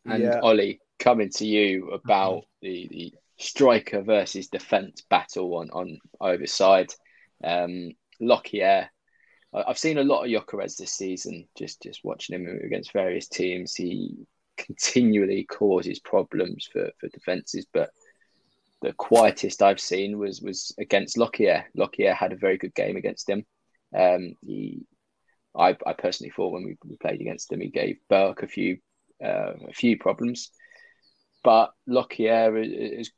And 0.06 0.24
yeah. 0.24 0.40
Ollie, 0.42 0.80
coming 0.98 1.30
to 1.36 1.46
you 1.46 1.90
about 1.90 2.38
mm-hmm. 2.38 2.64
the, 2.64 2.88
the 2.90 3.14
striker 3.38 4.02
versus 4.02 4.48
defence 4.48 5.04
battle 5.10 5.56
on 5.56 5.70
on 5.70 6.00
either 6.22 6.48
side. 6.48 6.92
Um, 7.44 7.92
Lockyer, 8.20 8.90
I've 9.54 9.80
seen 9.80 9.98
a 9.98 10.04
lot 10.04 10.24
of 10.24 10.30
Gyökeres 10.30 10.78
this 10.78 10.94
season. 10.94 11.48
Just 11.58 11.82
just 11.82 12.02
watching 12.04 12.36
him 12.36 12.60
against 12.64 12.94
various 12.94 13.28
teams, 13.28 13.74
he 13.74 14.16
continually 14.58 15.46
causes 15.46 16.00
problems 16.00 16.70
for, 16.72 16.92
for 17.00 17.08
defences. 17.10 17.66
But 17.74 17.90
the 18.82 18.94
quietest 18.94 19.62
I've 19.62 19.80
seen 19.80 20.20
was 20.20 20.42
was 20.42 20.74
against 20.78 21.18
Lockyer. 21.18 21.66
Lockyer 21.76 22.14
had 22.14 22.34
a 22.34 22.38
very 22.38 22.58
good 22.58 22.76
game 22.76 22.96
against 22.96 23.30
him. 23.30 23.46
Um, 23.96 24.34
he, 24.42 24.86
I, 25.58 25.76
I 25.86 25.94
personally 25.94 26.32
thought 26.36 26.54
when 26.54 26.66
we, 26.66 26.78
we 26.86 26.98
played 26.98 27.22
against 27.22 27.52
him, 27.52 27.62
he 27.62 27.70
gave 27.70 27.98
Burke 28.08 28.44
a 28.44 28.48
few 28.48 28.78
uh, 29.24 29.54
a 29.68 29.74
few 29.74 29.98
problems. 29.98 30.52
But 31.44 31.72
Lockyer 31.88 32.56
has 32.98 33.10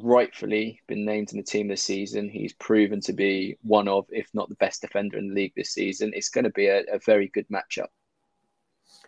rightfully 0.00 0.80
been 0.86 1.04
named 1.04 1.32
in 1.32 1.38
the 1.38 1.44
team 1.44 1.68
this 1.68 1.82
season. 1.82 2.28
He's 2.28 2.54
proven 2.54 3.00
to 3.02 3.12
be 3.12 3.58
one 3.62 3.88
of, 3.88 4.06
if 4.08 4.28
not 4.32 4.48
the 4.48 4.54
best 4.56 4.80
defender 4.80 5.18
in 5.18 5.28
the 5.28 5.34
league 5.34 5.52
this 5.54 5.70
season. 5.70 6.12
It's 6.14 6.30
going 6.30 6.44
to 6.44 6.50
be 6.50 6.66
a, 6.66 6.82
a 6.92 6.98
very 7.04 7.28
good 7.28 7.46
matchup. 7.48 7.88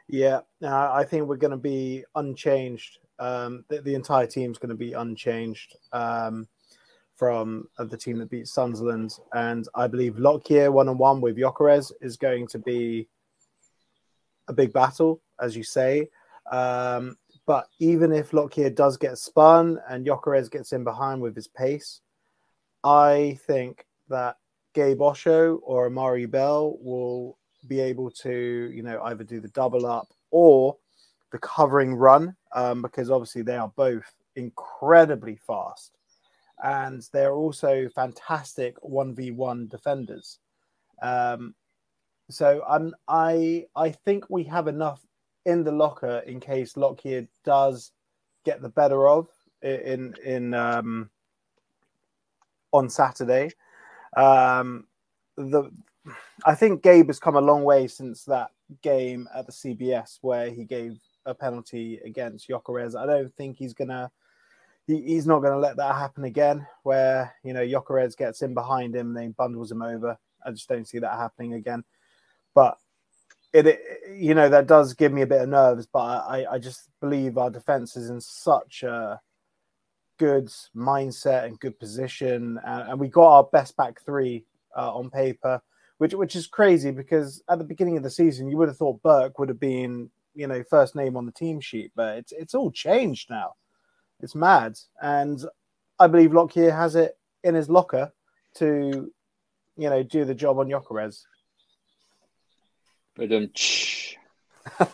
Yeah, 0.07 0.41
I 0.63 1.05
think 1.05 1.27
we're 1.27 1.37
going 1.37 1.53
to 1.53 1.57
be 1.57 2.05
unchanged. 2.15 2.99
Um, 3.19 3.65
the, 3.69 3.81
the, 3.81 3.95
entire 3.95 4.27
team 4.27 4.51
is 4.51 4.59
going 4.59 4.71
to 4.71 4.75
be 4.75 4.93
unchanged 4.93 5.77
um, 5.93 6.47
from 7.17 7.69
uh, 7.79 7.85
the 7.85 7.97
team 7.97 8.19
that 8.19 8.29
beat 8.29 8.49
Sunderland, 8.49 9.17
and 9.33 9.67
I 9.75 9.87
believe 9.87 10.19
Lockyer 10.19 10.71
one 10.71 10.89
on 10.89 10.99
one 10.99 11.21
with 11.21 11.37
Gyökeres 11.37 11.93
is 12.03 12.17
going 12.17 12.49
to 12.49 12.59
be 12.59 13.09
a 14.49 14.53
big 14.53 14.73
battle, 14.73 15.23
as 15.41 15.57
you 15.57 15.63
say. 15.63 16.09
Um, 16.51 17.17
but 17.47 17.67
even 17.79 18.13
if 18.13 18.33
Lockyer 18.33 18.71
does 18.71 18.97
get 18.97 19.19
spun 19.19 19.79
and 19.89 20.07
Gyökeres 20.07 20.51
gets 20.51 20.73
in 20.73 20.85
behind 20.85 21.21
with 21.21 21.35
his 21.37 21.49
pace, 21.49 22.01
I 22.83 23.39
think 23.47 23.87
that 24.09 24.37
Gabe 24.75 25.01
Osho 25.01 25.57
or 25.57 25.87
Amari 25.87 26.27
Bell 26.27 26.77
will 26.81 27.39
be 27.67 27.81
able 27.81 28.11
to, 28.11 28.71
you 28.75 28.83
know, 28.83 29.01
either 29.05 29.25
do 29.25 29.41
the 29.41 29.49
double 29.49 29.87
up 29.87 30.09
or 30.31 30.77
the 31.33 31.39
covering 31.39 31.95
run, 31.95 32.37
um, 32.53 32.83
because 32.83 33.11
obviously 33.11 33.43
they 33.43 33.57
are 33.57 33.73
both 33.77 34.05
incredibly 34.37 35.37
fast, 35.47 35.97
and 36.63 37.07
they're 37.13 37.35
also 37.35 37.89
fantastic 37.89 38.77
one 38.83 39.15
v 39.15 39.31
one 39.31 39.67
defenders. 39.69 40.39
Um, 41.03 41.55
so 42.31 42.63
I'm 42.69 42.95
I 43.09 43.67
I 43.77 43.91
think 43.91 44.29
we 44.29 44.45
have 44.45 44.69
enough 44.69 45.01
in 45.45 45.65
the 45.65 45.73
locker 45.73 46.23
in 46.27 46.41
case 46.41 46.77
Lockyer 46.77 47.27
does 47.45 47.93
get 48.45 48.63
the 48.63 48.69
better 48.69 49.09
of 49.09 49.29
in 49.63 50.15
in 50.25 50.55
um, 50.55 51.11
on 52.73 52.89
Saturday. 52.89 53.51
Um, 54.17 54.87
the 55.37 55.71
I 56.45 56.55
think 56.55 56.83
Gabe 56.83 57.09
has 57.09 57.19
come 57.19 57.37
a 57.37 57.41
long 57.41 57.65
way 57.65 57.87
since 57.87 58.25
that 58.25 58.51
game 58.83 59.29
at 59.35 59.47
the 59.47 59.53
CBS 59.53 60.19
where 60.21 60.51
he 60.51 60.65
gave 60.65 60.99
a 61.27 61.35
penalty 61.35 62.01
against 62.05 62.49
Gyökeres. 62.49 62.99
I 62.99 63.07
don't 63.07 63.35
think 63.37 63.57
he's 63.57 63.75
gonna. 63.75 64.11
He, 64.87 65.01
he's 65.01 65.27
not 65.27 65.41
to 65.41 65.57
let 65.57 65.77
that 65.79 65.95
happen 65.95 66.25
again. 66.25 66.67
Where 66.83 67.35
you 67.43 67.53
know 67.55 67.65
Gyökeres 67.65 68.17
gets 68.17 68.43
in 68.43 68.55
behind 68.55 68.95
him, 68.95 69.09
and 69.09 69.17
then 69.17 69.33
bundles 69.33 69.73
him 69.73 69.83
over. 69.83 70.19
I 70.45 70.51
just 70.51 70.69
don't 70.69 70.87
see 70.87 70.99
that 70.99 71.19
happening 71.19 71.55
again. 71.55 71.85
But 72.55 72.79
it, 73.55 73.67
it, 73.69 73.81
you 74.13 74.35
know, 74.35 74.49
that 74.49 74.67
does 74.67 74.95
give 74.95 75.13
me 75.13 75.23
a 75.23 75.27
bit 75.27 75.41
of 75.41 75.49
nerves, 75.49 75.87
but 75.87 76.01
I, 76.01 76.45
I 76.51 76.59
just 76.59 76.89
believe 77.01 77.39
our 77.39 77.51
defense 77.51 77.97
is 77.97 78.11
in 78.11 78.21
such 78.21 78.83
a 78.83 79.21
good 80.19 80.49
mindset 80.77 81.45
and 81.45 81.61
good 81.61 81.79
position, 81.79 82.59
and, 82.67 82.91
and 82.91 83.01
we 83.01 83.09
got 83.09 83.33
our 83.33 83.45
best 83.45 83.77
back 83.77 84.03
three 84.05 84.45
uh, 84.77 84.93
on 84.93 85.09
paper, 85.09 85.63
which 85.99 86.15
which 86.15 86.35
is 86.35 86.49
crazy 86.49 86.91
because 86.91 87.45
at 87.49 87.59
the 87.59 87.65
beginning 87.65 87.97
of 87.97 88.03
the 88.03 88.11
season 88.11 88.49
you 88.49 88.57
would 88.57 88.69
have 88.69 88.77
thought 88.77 89.03
Burke 89.05 89.39
would 89.39 89.49
have 89.49 89.61
been 89.61 90.11
you 90.35 90.49
know 90.49 90.65
first 90.69 90.97
name 90.97 91.17
on 91.17 91.25
the 91.25 91.33
team 91.33 91.61
sheet, 91.61 91.93
but 91.95 92.19
it's 92.19 92.33
it's 92.33 92.55
all 92.55 92.73
changed 92.73 93.31
now. 93.31 93.55
It's 94.21 94.35
mad, 94.35 94.79
and 95.01 95.45
I 96.01 96.09
believe 96.09 96.33
Lockyer 96.33 96.73
has 96.73 96.97
it 96.97 97.17
in 97.45 97.55
his 97.55 97.69
locker 97.69 98.13
to 98.57 99.13
you 99.77 99.91
know 99.91 100.03
do 100.03 100.25
the 100.25 100.35
job 100.35 100.59
on 100.59 100.69
Gyökeres. 100.69 101.23
But 103.17 103.33
um, 103.33 103.51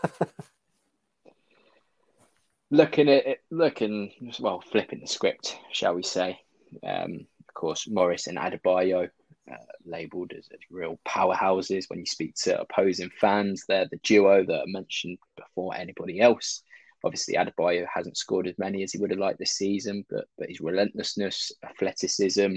looking 2.70 3.08
at 3.08 3.26
it, 3.26 3.38
looking 3.50 4.12
well, 4.38 4.60
flipping 4.60 5.00
the 5.00 5.06
script, 5.06 5.56
shall 5.72 5.94
we 5.94 6.02
say? 6.02 6.38
Um, 6.86 7.26
of 7.48 7.54
course, 7.54 7.88
Morris 7.88 8.26
and 8.26 8.38
Adebayo 8.38 9.08
uh, 9.50 9.56
labelled 9.84 10.32
as, 10.32 10.48
as, 10.52 10.60
real 10.70 10.98
powerhouses. 11.06 11.84
When 11.88 11.98
you 11.98 12.06
speak 12.06 12.34
to 12.42 12.60
opposing 12.60 13.10
fans, 13.20 13.64
they're 13.66 13.88
the 13.90 14.00
duo 14.02 14.44
that 14.44 14.60
are 14.60 14.66
mentioned 14.66 15.18
before 15.36 15.74
anybody 15.74 16.20
else. 16.20 16.62
Obviously, 17.02 17.34
Adebayo 17.34 17.86
hasn't 17.92 18.18
scored 18.18 18.46
as 18.46 18.58
many 18.58 18.82
as 18.82 18.92
he 18.92 18.98
would 18.98 19.10
have 19.10 19.18
liked 19.18 19.38
this 19.38 19.56
season, 19.56 20.04
but 20.10 20.26
but 20.36 20.48
his 20.48 20.60
relentlessness, 20.60 21.50
athleticism, 21.64 22.56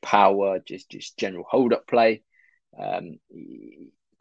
power, 0.00 0.60
just 0.60 0.88
just 0.88 1.18
general 1.18 1.44
hold 1.48 1.72
up 1.72 1.86
play. 1.86 2.22
Um, 2.78 3.18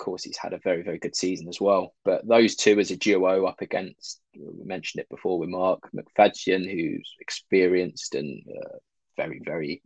course, 0.06 0.24
he's 0.24 0.38
had 0.38 0.54
a 0.54 0.60
very 0.60 0.82
very 0.82 1.00
good 1.00 1.16
season 1.16 1.48
as 1.48 1.62
well. 1.62 1.94
But 2.04 2.28
those 2.28 2.56
two 2.56 2.80
as 2.80 2.92
a 2.92 2.98
duo 2.98 3.46
up 3.46 3.62
against, 3.62 4.20
we 4.36 4.66
mentioned 4.66 5.02
it 5.02 5.10
before 5.10 5.40
with 5.40 5.50
Mark 5.50 5.90
McFadzean, 5.96 6.70
who's 6.70 7.16
experienced 7.20 8.16
and 8.16 8.44
uh, 8.50 8.78
very 9.16 9.42
very 9.46 9.82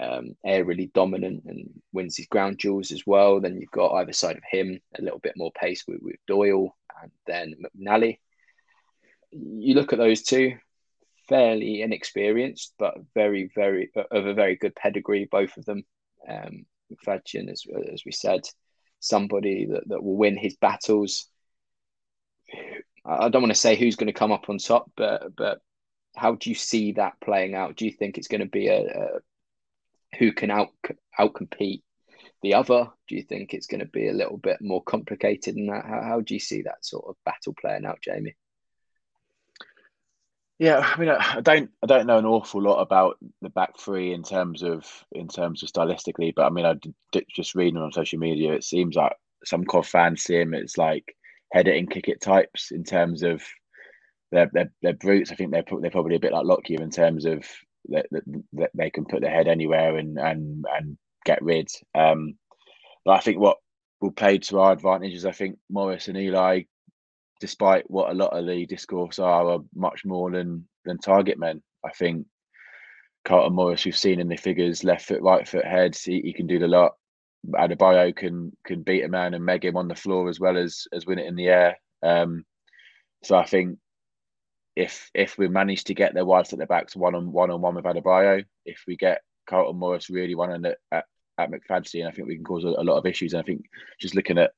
um, 0.00 0.36
aerially 0.46 0.92
dominant 0.92 1.44
and 1.46 1.68
wins 1.92 2.16
his 2.16 2.26
ground 2.26 2.58
duels 2.58 2.92
as 2.92 3.02
well. 3.06 3.40
Then 3.40 3.60
you've 3.60 3.70
got 3.70 3.94
either 3.94 4.12
side 4.12 4.36
of 4.36 4.42
him 4.50 4.80
a 4.98 5.02
little 5.02 5.20
bit 5.20 5.36
more 5.36 5.52
pace 5.52 5.84
with, 5.86 6.00
with 6.00 6.16
Doyle 6.26 6.76
and 7.02 7.10
then 7.26 7.54
McNally. 7.62 8.18
You 9.30 9.74
look 9.74 9.92
at 9.92 9.98
those 9.98 10.22
two, 10.22 10.56
fairly 11.28 11.82
inexperienced, 11.82 12.74
but 12.78 12.94
very, 13.14 13.50
very 13.54 13.90
of 14.10 14.26
a 14.26 14.34
very 14.34 14.56
good 14.56 14.74
pedigree, 14.74 15.28
both 15.30 15.56
of 15.56 15.64
them. 15.64 15.84
Um, 16.28 16.66
as, 17.08 17.64
as 17.92 18.02
we 18.06 18.12
said, 18.12 18.42
somebody 19.04 19.66
that, 19.66 19.88
that 19.88 20.02
will 20.02 20.16
win 20.16 20.36
his 20.36 20.56
battles. 20.56 21.28
I 23.04 23.28
don't 23.28 23.42
want 23.42 23.52
to 23.52 23.60
say 23.60 23.76
who's 23.76 23.96
going 23.96 24.06
to 24.06 24.18
come 24.18 24.32
up 24.32 24.48
on 24.48 24.58
top, 24.58 24.90
but 24.96 25.36
but 25.36 25.60
how 26.16 26.36
do 26.36 26.48
you 26.48 26.54
see 26.54 26.92
that 26.92 27.20
playing 27.20 27.54
out? 27.54 27.76
Do 27.76 27.84
you 27.84 27.90
think 27.90 28.16
it's 28.16 28.28
going 28.28 28.40
to 28.40 28.46
be 28.46 28.68
a, 28.68 28.80
a 28.80 29.06
who 30.18 30.32
can 30.32 30.50
out 30.50 30.68
outcompete 31.18 31.82
the 32.42 32.54
other? 32.54 32.88
Do 33.08 33.16
you 33.16 33.22
think 33.22 33.52
it's 33.52 33.66
going 33.66 33.80
to 33.80 33.86
be 33.86 34.08
a 34.08 34.12
little 34.14 34.38
bit 34.38 34.58
more 34.60 34.82
complicated 34.82 35.56
than 35.56 35.66
that? 35.66 35.84
How, 35.84 36.02
how 36.02 36.20
do 36.20 36.34
you 36.34 36.40
see 36.40 36.62
that 36.62 36.84
sort 36.84 37.06
of 37.08 37.16
battle 37.24 37.54
playing 37.60 37.84
out, 37.84 38.00
Jamie? 38.02 38.36
Yeah, 40.64 40.78
I 40.78 40.98
mean, 40.98 41.10
I 41.10 41.40
don't, 41.42 41.70
I 41.82 41.86
don't 41.86 42.06
know 42.06 42.16
an 42.16 42.24
awful 42.24 42.62
lot 42.62 42.80
about 42.80 43.18
the 43.42 43.50
back 43.50 43.78
three 43.78 44.14
in 44.14 44.22
terms 44.22 44.62
of, 44.62 44.86
in 45.12 45.28
terms 45.28 45.62
of 45.62 45.68
stylistically, 45.68 46.32
but 46.34 46.46
I 46.46 46.50
mean, 46.50 46.64
I 46.64 46.76
just 47.28 47.54
reading 47.54 47.76
on 47.76 47.92
social 47.92 48.18
media, 48.18 48.54
it 48.54 48.64
seems 48.64 48.96
like 48.96 49.12
some 49.44 49.64
COV 49.64 49.86
fans 49.86 50.22
see 50.22 50.36
him 50.36 50.54
as 50.54 50.78
like 50.78 51.14
it 51.54 51.68
and 51.68 51.90
kick 51.90 52.08
it 52.08 52.22
types 52.22 52.70
in 52.70 52.82
terms 52.82 53.22
of 53.22 53.42
they're, 54.32 54.48
they're, 54.54 54.72
they're 54.80 54.94
brutes. 54.94 55.30
I 55.30 55.34
think 55.34 55.52
they're 55.52 55.64
they're 55.82 55.90
probably 55.90 56.16
a 56.16 56.20
bit 56.20 56.32
like 56.32 56.46
Lockyer 56.46 56.80
in 56.80 56.90
terms 56.90 57.26
of 57.26 57.44
that, 57.90 58.06
that, 58.10 58.22
that 58.54 58.70
they 58.74 58.88
can 58.88 59.04
put 59.04 59.20
their 59.20 59.30
head 59.30 59.48
anywhere 59.48 59.98
and 59.98 60.18
and 60.18 60.64
and 60.74 60.96
get 61.26 61.42
rid. 61.42 61.68
Um, 61.94 62.36
but 63.04 63.12
I 63.12 63.20
think 63.20 63.38
what 63.38 63.58
will 64.00 64.12
play 64.12 64.38
to 64.38 64.60
our 64.60 64.72
advantage 64.72 65.12
is 65.12 65.26
I 65.26 65.32
think 65.32 65.58
Morris 65.70 66.08
and 66.08 66.16
Eli, 66.16 66.62
despite 67.40 67.90
what 67.90 68.10
a 68.10 68.14
lot 68.14 68.36
of 68.36 68.46
the 68.46 68.66
discourse 68.66 69.18
are, 69.18 69.50
are 69.50 69.60
much 69.74 70.04
more 70.04 70.30
than 70.30 70.66
than 70.84 70.98
target 70.98 71.38
men. 71.38 71.62
I 71.84 71.90
think 71.90 72.26
Carlton 73.24 73.54
Morris, 73.54 73.84
we've 73.84 73.96
seen 73.96 74.20
in 74.20 74.28
the 74.28 74.36
figures, 74.36 74.84
left 74.84 75.06
foot, 75.06 75.22
right 75.22 75.46
foot, 75.46 75.64
head, 75.64 75.96
he, 75.96 76.20
he 76.20 76.32
can 76.32 76.46
do 76.46 76.58
the 76.58 76.68
lot. 76.68 76.92
Adebayo 77.52 78.14
can 78.14 78.52
can 78.64 78.82
beat 78.82 79.04
a 79.04 79.08
man 79.08 79.34
and 79.34 79.44
meg 79.44 79.64
him 79.64 79.76
on 79.76 79.88
the 79.88 79.94
floor 79.94 80.28
as 80.28 80.40
well 80.40 80.56
as 80.56 80.86
as 80.92 81.06
win 81.06 81.18
it 81.18 81.26
in 81.26 81.36
the 81.36 81.48
air. 81.48 81.78
Um, 82.02 82.44
so 83.22 83.36
I 83.36 83.44
think 83.44 83.78
if 84.76 85.10
if 85.14 85.38
we 85.38 85.48
manage 85.48 85.84
to 85.84 85.94
get 85.94 86.14
their 86.14 86.24
wives 86.24 86.52
at 86.52 86.58
their 86.58 86.66
backs 86.66 86.96
one 86.96 87.14
on 87.14 87.32
one 87.32 87.50
on 87.50 87.60
one 87.60 87.74
with 87.74 87.84
Adebayo, 87.84 88.44
if 88.64 88.84
we 88.86 88.96
get 88.96 89.22
Carlton 89.46 89.78
Morris 89.78 90.10
really 90.10 90.34
running 90.34 90.64
at, 90.64 90.78
at, 90.90 91.04
at 91.38 91.50
McFadzean, 91.50 92.06
I 92.06 92.10
think 92.10 92.28
we 92.28 92.36
can 92.36 92.44
cause 92.44 92.64
a, 92.64 92.68
a, 92.68 92.82
lot 92.84 92.96
of 92.96 93.06
issues. 93.06 93.34
And 93.34 93.42
I 93.42 93.44
think 93.44 93.64
just 94.00 94.14
looking 94.14 94.38
at 94.38 94.52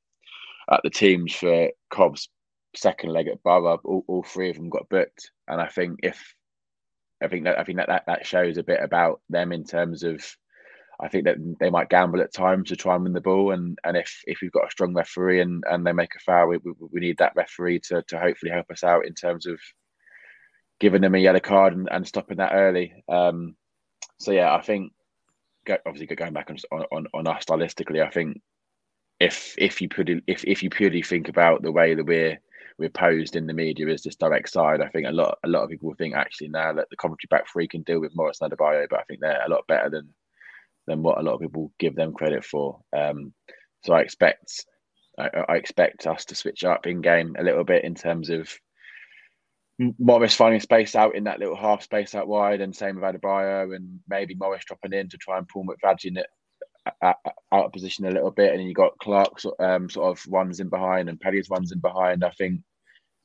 at 0.70 0.80
the 0.82 0.90
teams 0.90 1.34
for 1.34 1.70
Cov's 1.90 2.28
second 2.76 3.10
leg 3.10 3.28
at 3.28 3.42
Boro, 3.42 3.80
all, 3.84 4.04
all 4.06 4.22
three 4.22 4.50
of 4.50 4.56
them 4.56 4.68
got 4.68 4.88
booked. 4.88 5.30
And 5.48 5.60
I 5.60 5.66
think 5.66 6.00
if 6.02 6.34
I 7.22 7.28
think 7.28 7.44
that 7.44 7.58
I 7.58 7.64
think 7.64 7.78
that, 7.78 7.88
that 7.88 8.04
that 8.06 8.26
shows 8.26 8.58
a 8.58 8.62
bit 8.62 8.80
about 8.82 9.20
them 9.28 9.52
in 9.52 9.64
terms 9.64 10.02
of 10.02 10.24
I 10.98 11.08
think 11.08 11.24
that 11.24 11.36
they 11.60 11.70
might 11.70 11.90
gamble 11.90 12.22
at 12.22 12.32
times 12.32 12.70
to 12.70 12.76
try 12.76 12.94
and 12.94 13.04
win 13.04 13.12
the 13.12 13.20
ball, 13.20 13.52
and 13.52 13.78
and 13.84 13.96
if 13.96 14.22
if 14.26 14.38
we've 14.40 14.52
got 14.52 14.68
a 14.68 14.70
strong 14.70 14.94
referee 14.94 15.40
and, 15.40 15.62
and 15.70 15.86
they 15.86 15.92
make 15.92 16.14
a 16.14 16.18
foul, 16.20 16.48
we, 16.48 16.58
we, 16.58 16.72
we 16.92 17.00
need 17.00 17.18
that 17.18 17.36
referee 17.36 17.80
to 17.80 18.02
to 18.08 18.18
hopefully 18.18 18.52
help 18.52 18.70
us 18.70 18.82
out 18.82 19.06
in 19.06 19.14
terms 19.14 19.46
of 19.46 19.60
giving 20.80 21.02
them 21.02 21.14
a 21.14 21.18
yellow 21.18 21.40
card 21.40 21.74
and, 21.74 21.88
and 21.90 22.06
stopping 22.06 22.38
that 22.38 22.52
early. 22.54 23.02
Um, 23.08 23.56
so 24.18 24.32
yeah, 24.32 24.54
I 24.54 24.62
think 24.62 24.92
obviously 25.86 26.06
going 26.06 26.32
back 26.32 26.50
on, 26.50 26.84
on 26.92 27.06
on 27.12 27.26
us 27.26 27.44
stylistically, 27.44 28.04
I 28.04 28.10
think 28.10 28.40
if 29.20 29.54
if 29.58 29.80
you 29.80 29.88
put 29.88 30.08
if 30.26 30.44
if 30.44 30.62
you 30.62 30.70
purely 30.70 31.02
think 31.02 31.28
about 31.28 31.62
the 31.62 31.72
way 31.72 31.94
that 31.94 32.04
we're 32.04 32.38
we're 32.78 32.90
posed 32.90 33.36
in 33.36 33.46
the 33.46 33.54
media 33.54 33.88
as 33.88 34.02
this 34.02 34.16
direct 34.16 34.50
side, 34.50 34.80
I 34.80 34.88
think 34.88 35.06
a 35.06 35.12
lot 35.12 35.38
a 35.44 35.48
lot 35.48 35.62
of 35.62 35.70
people 35.70 35.94
think 35.94 36.14
actually 36.14 36.48
now 36.48 36.72
that 36.74 36.88
the 36.90 36.96
Coventry 36.96 37.28
back 37.30 37.48
three 37.50 37.68
can 37.68 37.82
deal 37.82 38.00
with 38.00 38.14
Morris 38.14 38.40
and 38.40 38.52
but 38.56 38.64
I 38.64 39.02
think 39.04 39.20
they're 39.20 39.44
a 39.44 39.50
lot 39.50 39.66
better 39.66 39.90
than 39.90 40.08
than 40.86 41.02
what 41.02 41.18
a 41.18 41.22
lot 41.22 41.34
of 41.34 41.40
people 41.40 41.72
give 41.78 41.96
them 41.96 42.12
credit 42.12 42.44
for. 42.44 42.80
Um, 42.96 43.32
so 43.84 43.94
I 43.94 44.00
expect 44.00 44.66
I, 45.18 45.28
I 45.48 45.56
expect 45.56 46.06
us 46.06 46.26
to 46.26 46.34
switch 46.34 46.64
up 46.64 46.86
in 46.86 47.00
game 47.00 47.34
a 47.38 47.42
little 47.42 47.64
bit 47.64 47.84
in 47.84 47.94
terms 47.94 48.30
of 48.30 48.50
Morris 49.98 50.34
finding 50.34 50.60
space 50.60 50.94
out 50.94 51.14
in 51.14 51.24
that 51.24 51.38
little 51.38 51.56
half 51.56 51.82
space 51.82 52.14
out 52.14 52.28
wide, 52.28 52.60
and 52.60 52.74
same 52.74 52.96
with 52.96 53.04
Adebayo, 53.04 53.74
and 53.74 54.00
maybe 54.08 54.34
Morris 54.34 54.64
dropping 54.64 54.92
in 54.92 55.08
to 55.10 55.18
try 55.18 55.38
and 55.38 55.48
pull 55.48 55.64
McFadzean 55.64 56.18
it 56.18 56.26
out 57.02 57.16
of 57.52 57.72
position 57.72 58.06
a 58.06 58.10
little 58.10 58.30
bit, 58.30 58.50
and 58.50 58.60
then 58.60 58.66
you 58.66 58.74
got 58.74 58.98
Clark 58.98 59.40
um, 59.58 59.90
sort 59.90 60.16
of 60.16 60.24
runs 60.32 60.60
in 60.60 60.68
behind 60.68 61.08
and 61.08 61.20
Pelly's 61.20 61.50
runs 61.50 61.72
in 61.72 61.80
behind. 61.80 62.24
I 62.24 62.30
think 62.30 62.60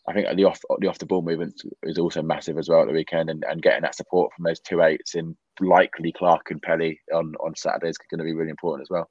I 0.08 0.14
think 0.14 0.28
the 0.36 0.46
off 0.46 0.60
the 0.80 0.88
off 0.88 0.98
the 0.98 1.06
ball 1.06 1.22
movement 1.22 1.62
is 1.84 1.98
also 1.98 2.22
massive 2.22 2.58
as 2.58 2.70
well 2.70 2.82
at 2.82 2.88
the 2.88 2.94
weekend, 2.94 3.30
and, 3.30 3.44
and 3.44 3.62
getting 3.62 3.84
that 3.84 3.96
support 3.96 4.34
from 4.34 4.44
those 4.44 4.60
two 4.60 4.82
eights 4.82 5.16
in 5.16 5.38
likely 5.60 6.12
Clark 6.12 6.50
and 6.52 6.62
Pelly 6.62 7.00
on 7.14 7.36
on 7.36 7.56
Saturday 7.56 7.90
is 7.90 7.98
going 7.98 8.20
to 8.20 8.24
be 8.24 8.34
really 8.34 8.50
important 8.50 8.84
as 8.84 8.90
well. 8.90 9.10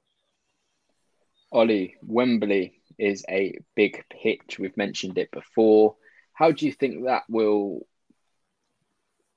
Ollie, 1.51 1.95
Wembley 2.01 2.81
is 2.97 3.25
a 3.29 3.57
big 3.75 4.03
pitch. 4.09 4.57
We've 4.59 4.77
mentioned 4.77 5.17
it 5.17 5.31
before. 5.31 5.95
How 6.33 6.51
do 6.51 6.65
you 6.65 6.71
think 6.71 7.05
that 7.05 7.23
will? 7.29 7.87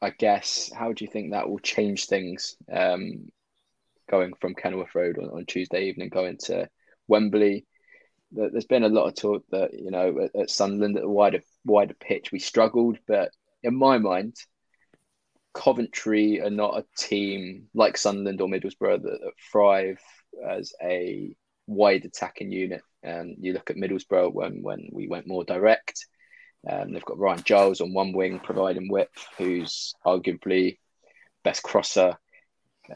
I 0.02 0.10
guess 0.10 0.70
how 0.74 0.92
do 0.92 1.04
you 1.04 1.10
think 1.10 1.30
that 1.30 1.48
will 1.48 1.60
change 1.60 2.06
things 2.06 2.56
um, 2.70 3.30
going 4.10 4.34
from 4.40 4.54
Kenilworth 4.54 4.94
Road 4.94 5.18
on, 5.18 5.30
on 5.30 5.46
Tuesday 5.46 5.88
evening 5.88 6.08
going 6.08 6.38
to 6.44 6.68
Wembley? 7.08 7.66
There's 8.32 8.66
been 8.66 8.82
a 8.84 8.88
lot 8.88 9.06
of 9.06 9.14
talk 9.14 9.44
that 9.50 9.74
you 9.74 9.90
know 9.90 10.18
at, 10.24 10.40
at 10.40 10.50
Sunderland 10.50 10.96
at 10.96 11.04
a 11.04 11.08
wider 11.08 11.40
wider 11.64 11.94
pitch 11.94 12.32
we 12.32 12.38
struggled, 12.38 12.98
but 13.06 13.30
in 13.62 13.76
my 13.76 13.98
mind, 13.98 14.34
Coventry 15.54 16.40
are 16.40 16.50
not 16.50 16.78
a 16.78 16.84
team 16.98 17.68
like 17.74 17.96
Sunderland 17.96 18.40
or 18.40 18.48
Middlesbrough 18.48 19.02
that, 19.02 19.20
that 19.22 19.32
thrive 19.52 20.00
as 20.46 20.74
a 20.82 21.34
wide 21.66 22.04
attacking 22.04 22.50
unit. 22.50 22.82
And 23.02 23.36
you 23.40 23.52
look 23.52 23.70
at 23.70 23.76
Middlesbrough 23.76 24.32
when 24.32 24.62
when 24.62 24.88
we 24.92 25.06
went 25.06 25.28
more 25.28 25.44
direct, 25.44 26.06
um, 26.68 26.92
they've 26.92 27.04
got 27.04 27.18
Ryan 27.18 27.42
Giles 27.44 27.80
on 27.80 27.92
one 27.92 28.12
wing 28.12 28.40
providing 28.40 28.88
width, 28.88 29.26
who's 29.38 29.94
arguably 30.04 30.78
best 31.44 31.62
crosser 31.62 32.16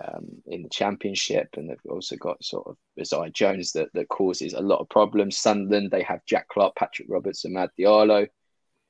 um, 0.01 0.26
in 0.47 0.62
the 0.62 0.68
championship, 0.68 1.49
and 1.57 1.68
they've 1.68 1.78
also 1.91 2.16
got 2.16 2.43
sort 2.45 2.66
of 2.66 2.76
Isaiah 3.01 3.30
Jones 3.30 3.72
that, 3.72 3.89
that 3.95 4.09
causes 4.09 4.53
a 4.53 4.61
lot 4.61 4.80
of 4.80 4.89
problems. 4.89 5.39
Sunderland, 5.39 5.91
they 5.91 6.03
have 6.03 6.24
Jack 6.26 6.49
Clarke, 6.49 6.76
Patrick 6.76 7.09
Roberts, 7.11 7.45
and 7.45 7.55
Mad 7.55 7.70
Diallo. 7.78 8.26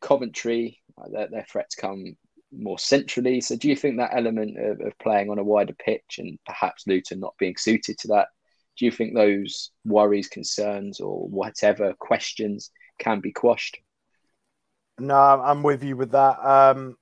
Coventry, 0.00 0.80
uh, 0.96 1.08
their, 1.10 1.28
their 1.28 1.46
threats 1.50 1.74
come 1.74 2.16
more 2.52 2.78
centrally. 2.78 3.40
So, 3.40 3.56
do 3.56 3.68
you 3.68 3.76
think 3.76 3.96
that 3.96 4.14
element 4.14 4.58
of, 4.58 4.80
of 4.80 4.98
playing 4.98 5.30
on 5.30 5.38
a 5.38 5.44
wider 5.44 5.74
pitch 5.74 6.18
and 6.18 6.38
perhaps 6.46 6.86
Luton 6.86 7.20
not 7.20 7.34
being 7.38 7.56
suited 7.56 7.98
to 7.98 8.08
that? 8.08 8.28
do 8.78 8.84
you 8.84 8.90
think 8.92 9.14
those 9.14 9.72
worries, 9.84 10.28
concerns, 10.28 11.00
or 11.00 11.28
whatever 11.28 11.94
questions 11.98 12.70
can 12.98 13.20
be 13.20 13.32
quashed? 13.32 13.78
No, 15.00 15.16
I'm 15.16 15.62
with 15.62 15.82
you 15.82 15.96
with 15.96 16.12
that. 16.12 16.38
Um, 16.38 16.96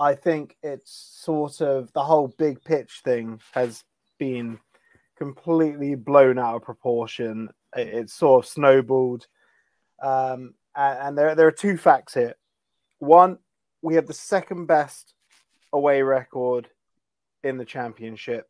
I 0.00 0.14
think 0.14 0.56
it's 0.62 1.18
sort 1.20 1.60
of 1.60 1.92
the 1.92 2.02
whole 2.02 2.28
big 2.38 2.64
pitch 2.64 3.02
thing 3.04 3.38
has 3.52 3.84
been 4.18 4.58
completely 5.18 5.94
blown 5.94 6.38
out 6.38 6.56
of 6.56 6.62
proportion. 6.62 7.50
It, 7.76 7.88
it's 7.88 8.14
sort 8.14 8.44
of 8.44 8.50
snowballed. 8.50 9.26
Um, 10.02 10.54
and, 10.74 10.98
and 11.00 11.18
there, 11.18 11.34
there 11.34 11.46
are 11.46 11.52
two 11.52 11.76
facts 11.76 12.14
here. 12.14 12.34
One, 12.98 13.38
we 13.82 13.96
have 13.96 14.06
the 14.06 14.14
second 14.14 14.66
best 14.66 15.12
away 15.70 16.00
record 16.00 16.68
in 17.44 17.58
the 17.58 17.66
championship. 17.66 18.48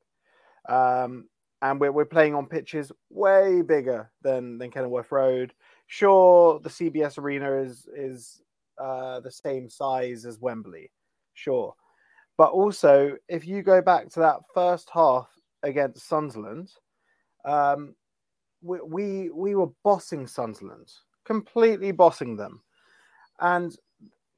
Um, 0.68 1.28
and 1.62 1.80
we're, 1.80 1.92
we're 1.92 2.04
playing 2.04 2.36
on 2.36 2.46
pitches 2.46 2.92
way 3.10 3.62
bigger 3.62 4.10
than, 4.22 4.58
than 4.58 4.70
Kenilworth 4.70 5.10
Road. 5.10 5.52
Sure, 5.88 6.60
the 6.60 6.70
CBS 6.70 7.18
Arena 7.18 7.54
is 7.54 7.88
is 7.92 8.40
uh, 8.78 9.18
the 9.20 9.32
same 9.32 9.68
size 9.68 10.24
as 10.24 10.38
Wembley, 10.38 10.90
sure, 11.34 11.74
but 12.36 12.50
also 12.52 13.16
if 13.28 13.46
you 13.46 13.62
go 13.62 13.82
back 13.82 14.08
to 14.10 14.20
that 14.20 14.40
first 14.54 14.88
half 14.92 15.28
against 15.62 16.08
Sunderland, 16.08 16.70
um, 17.44 17.94
we, 18.62 18.78
we 18.80 19.30
we 19.30 19.54
were 19.54 19.70
bossing 19.84 20.26
Sunderland, 20.26 20.92
completely 21.24 21.92
bossing 21.92 22.36
them, 22.36 22.62
and 23.40 23.76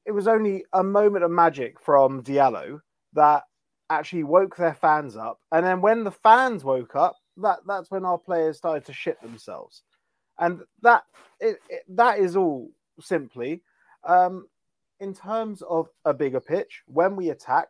it 0.05 0.11
was 0.11 0.27
only 0.27 0.65
a 0.73 0.83
moment 0.83 1.23
of 1.23 1.31
magic 1.31 1.79
from 1.79 2.23
Diallo 2.23 2.79
that 3.13 3.43
actually 3.89 4.23
woke 4.23 4.55
their 4.57 4.73
fans 4.73 5.15
up, 5.15 5.39
and 5.51 5.65
then 5.65 5.81
when 5.81 6.03
the 6.03 6.11
fans 6.11 6.63
woke 6.63 6.95
up, 6.95 7.15
that 7.37 7.59
that's 7.67 7.91
when 7.91 8.05
our 8.05 8.17
players 8.17 8.57
started 8.57 8.85
to 8.85 8.93
shit 8.93 9.21
themselves, 9.21 9.83
and 10.39 10.61
that 10.81 11.03
it, 11.39 11.57
it, 11.69 11.83
that 11.89 12.19
is 12.19 12.35
all 12.35 12.69
simply. 12.99 13.61
Um, 14.05 14.47
in 14.99 15.13
terms 15.13 15.61
of 15.63 15.89
a 16.05 16.13
bigger 16.13 16.39
pitch, 16.39 16.83
when 16.85 17.15
we 17.15 17.29
attack, 17.29 17.67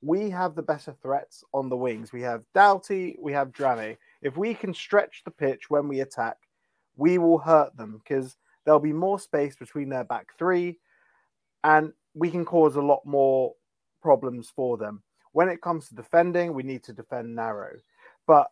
we 0.00 0.30
have 0.30 0.54
the 0.54 0.62
better 0.62 0.94
threats 1.00 1.44
on 1.54 1.68
the 1.68 1.76
wings. 1.76 2.12
We 2.12 2.22
have 2.22 2.44
Doughty, 2.54 3.16
we 3.20 3.32
have 3.32 3.52
Drameh. 3.52 3.96
If 4.20 4.36
we 4.36 4.54
can 4.54 4.74
stretch 4.74 5.22
the 5.24 5.30
pitch 5.30 5.70
when 5.70 5.86
we 5.86 6.00
attack, 6.00 6.36
we 6.96 7.18
will 7.18 7.38
hurt 7.38 7.76
them 7.76 8.00
because 8.02 8.36
there'll 8.64 8.80
be 8.80 8.92
more 8.92 9.18
space 9.18 9.56
between 9.56 9.88
their 9.88 10.04
back 10.04 10.28
three, 10.38 10.78
and 11.64 11.92
we 12.14 12.30
can 12.30 12.44
cause 12.44 12.76
a 12.76 12.82
lot 12.82 13.02
more 13.06 13.54
problems 14.02 14.52
for 14.54 14.76
them. 14.76 15.02
When 15.32 15.48
it 15.48 15.62
comes 15.62 15.88
to 15.88 15.94
defending, 15.94 16.52
we 16.52 16.62
need 16.62 16.82
to 16.84 16.92
defend 16.92 17.34
narrow. 17.34 17.76
But 18.26 18.48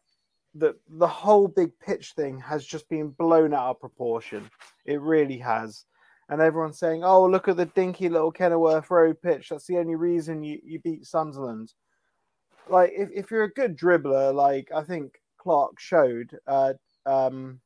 the 0.54 0.76
the 0.88 1.06
whole 1.06 1.48
big 1.48 1.78
pitch 1.78 2.12
thing 2.12 2.38
has 2.40 2.64
just 2.64 2.88
been 2.88 3.10
blown 3.10 3.54
out 3.54 3.70
of 3.70 3.80
proportion. 3.80 4.50
It 4.84 5.00
really 5.00 5.38
has. 5.38 5.84
And 6.30 6.40
everyone's 6.40 6.78
saying, 6.78 7.02
"Oh, 7.04 7.26
look 7.26 7.48
at 7.48 7.56
the 7.56 7.66
dinky 7.66 8.08
little 8.08 8.30
Kenilworth 8.30 8.90
Road 8.90 9.20
pitch. 9.20 9.48
That's 9.48 9.66
the 9.66 9.78
only 9.78 9.96
reason 9.96 10.44
you, 10.44 10.60
you 10.64 10.78
beat 10.80 11.04
Sunderland." 11.04 11.74
Like, 12.68 12.92
if, 12.96 13.10
if 13.12 13.30
you're 13.30 13.44
a 13.44 13.52
good 13.52 13.76
dribbler, 13.76 14.32
like 14.32 14.70
I 14.74 14.84
think 14.84 15.20
Clarke 15.38 15.80
showed, 15.80 16.38
uh, 16.46 16.74
um, 17.04 17.60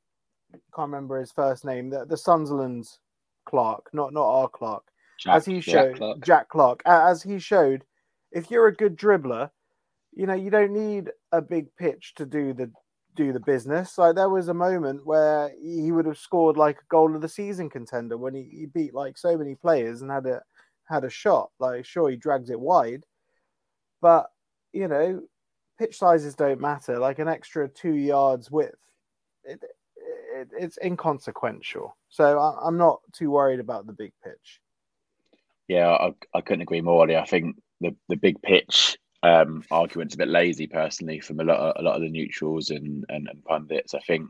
can't 0.75 0.91
remember 0.91 1.21
his 1.21 1.31
first 1.31 1.65
name, 1.65 1.91
the, 1.91 2.07
the 2.07 2.17
Sunderland 2.17 2.89
Clarke, 3.45 3.91
not 3.93 4.15
not 4.15 4.27
our 4.27 4.49
Clark, 4.49 4.85
Jack, 5.19 5.37
as 5.37 5.45
he 5.45 5.61
showed, 5.61 5.91
Jack 5.91 5.97
Clarke. 5.97 6.25
Jack 6.25 6.49
Clarke, 6.49 6.83
as 6.87 7.23
he 7.23 7.39
showed, 7.39 7.85
if 8.33 8.51
you're 8.51 8.69
a 8.69 8.75
good 8.75 8.97
dribbler, 8.97 9.51
you 10.15 10.27
know 10.27 10.35
you 10.35 10.51
don't 10.51 10.73
need 10.73 11.11
a 11.33 11.43
big 11.43 11.67
pitch 11.77 12.15
to 12.17 12.25
do 12.25 12.55
the 12.55 12.71
do 13.15 13.33
the 13.33 13.41
business. 13.41 13.99
Like 13.99 14.15
there 14.15 14.29
was 14.29 14.49
a 14.49 14.55
moment 14.55 15.07
where 15.07 15.51
he 15.61 15.93
would 15.93 16.07
have 16.07 16.19
scored 16.19 16.57
like 16.57 16.79
a 16.79 16.89
goal 16.89 17.15
of 17.15 17.23
the 17.23 17.29
season 17.29 17.71
contender 17.71 18.17
when 18.17 18.35
he, 18.35 18.49
he 18.51 18.67
beat 18.67 18.95
like 18.95 19.17
so 19.19 19.37
many 19.37 19.55
players 19.55 20.03
and 20.03 20.11
had 20.11 20.27
a 20.27 20.43
had 20.85 21.05
a 21.05 21.11
shot. 21.11 21.51
Like 21.59 21.85
sure 21.85 22.11
he 22.11 22.17
drags 22.17 22.51
it 22.51 22.61
wide, 22.61 23.05
but 24.01 24.27
you 24.73 24.89
know 24.89 25.23
pitch 25.79 25.97
sizes 25.97 26.35
don't 26.35 26.61
matter. 26.61 26.99
Like 26.99 27.19
an 27.19 27.29
extra 27.29 27.69
two 27.69 27.95
yards 27.95 28.51
width, 28.51 28.75
it, 29.45 29.61
it, 30.37 30.49
it's 30.59 30.79
inconsequential. 30.83 31.97
So 32.09 32.39
I, 32.39 32.67
I'm 32.67 32.77
not 32.77 33.01
too 33.13 33.31
worried 33.31 33.61
about 33.61 33.87
the 33.87 33.93
big 33.93 34.13
pitch. 34.23 34.61
Yeah, 35.69 35.89
I, 35.89 36.13
I 36.35 36.41
couldn't 36.43 36.63
agree 36.63 36.83
more. 36.83 37.11
I 37.11 37.25
think 37.25 37.57
the, 37.81 37.97
the 38.09 38.17
big 38.17 38.41
pitch 38.43 38.99
um, 39.25 39.65
argument's 39.71 40.15
a 40.15 40.19
bit 40.19 40.29
lazy, 40.29 40.67
personally, 40.67 41.19
from 41.19 41.41
a 41.41 41.45
lot 41.45 41.59
of, 41.59 41.73
a 41.79 41.83
lot 41.83 41.97
of 41.97 42.03
the 42.03 42.11
neutrals 42.11 42.69
and, 42.69 43.07
and, 43.09 43.27
and 43.27 43.43
pundits. 43.45 43.95
I 43.95 44.01
think, 44.01 44.29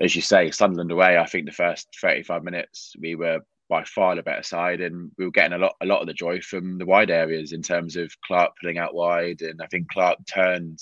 as 0.00 0.14
you 0.14 0.22
say, 0.22 0.52
Sunderland 0.52 0.92
away. 0.92 1.18
I 1.18 1.26
think 1.26 1.46
the 1.46 1.52
first 1.52 1.88
thirty 2.00 2.22
five 2.22 2.44
minutes 2.44 2.94
we 3.00 3.16
were 3.16 3.40
by 3.68 3.82
far 3.82 4.14
the 4.14 4.22
better 4.22 4.44
side, 4.44 4.80
and 4.80 5.10
we 5.18 5.24
were 5.24 5.32
getting 5.32 5.54
a 5.54 5.58
lot 5.58 5.74
a 5.82 5.86
lot 5.86 6.02
of 6.02 6.06
the 6.06 6.14
joy 6.14 6.40
from 6.40 6.78
the 6.78 6.86
wide 6.86 7.10
areas 7.10 7.52
in 7.52 7.62
terms 7.62 7.96
of 7.96 8.12
Clark 8.24 8.52
pulling 8.60 8.78
out 8.78 8.94
wide, 8.94 9.42
and 9.42 9.60
I 9.60 9.66
think 9.66 9.90
Clark 9.90 10.18
turned 10.32 10.78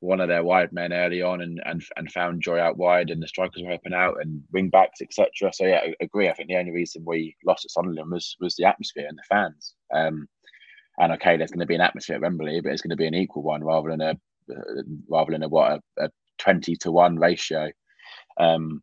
one 0.00 0.20
of 0.20 0.28
their 0.28 0.44
wide 0.44 0.72
men 0.72 0.94
early 0.94 1.20
on 1.20 1.42
and 1.42 1.60
and, 1.66 1.84
and 1.98 2.10
found 2.12 2.40
joy 2.40 2.58
out 2.58 2.78
wide, 2.78 3.10
and 3.10 3.22
the 3.22 3.28
strikers 3.28 3.62
were 3.62 3.68
helping 3.68 3.92
out 3.92 4.16
and 4.22 4.42
wing 4.52 4.70
backs 4.70 5.02
etc. 5.02 5.52
So 5.52 5.66
yeah, 5.66 5.80
I 5.84 5.94
agree. 6.00 6.30
I 6.30 6.32
think 6.32 6.48
the 6.48 6.56
only 6.56 6.72
reason 6.72 7.04
we 7.06 7.36
lost 7.44 7.66
at 7.66 7.72
Sunderland 7.72 8.10
was 8.10 8.38
was 8.40 8.56
the 8.56 8.64
atmosphere 8.64 9.06
and 9.06 9.18
the 9.18 9.22
fans. 9.28 9.74
Um, 9.92 10.28
and 10.98 11.12
okay, 11.12 11.36
there's 11.36 11.50
going 11.50 11.60
to 11.60 11.66
be 11.66 11.74
an 11.74 11.80
atmosphere 11.80 12.16
at 12.16 12.22
Wembley, 12.22 12.60
but 12.60 12.72
it's 12.72 12.82
going 12.82 12.90
to 12.90 12.96
be 12.96 13.06
an 13.06 13.14
equal 13.14 13.42
one 13.42 13.64
rather 13.64 13.90
than 13.90 14.00
a 14.00 14.10
uh, 14.50 14.82
rather 15.08 15.32
than 15.32 15.42
a 15.42 15.48
what 15.48 15.72
a, 15.98 16.04
a 16.04 16.10
twenty 16.38 16.76
to 16.76 16.92
one 16.92 17.16
ratio. 17.16 17.70
Um, 18.38 18.82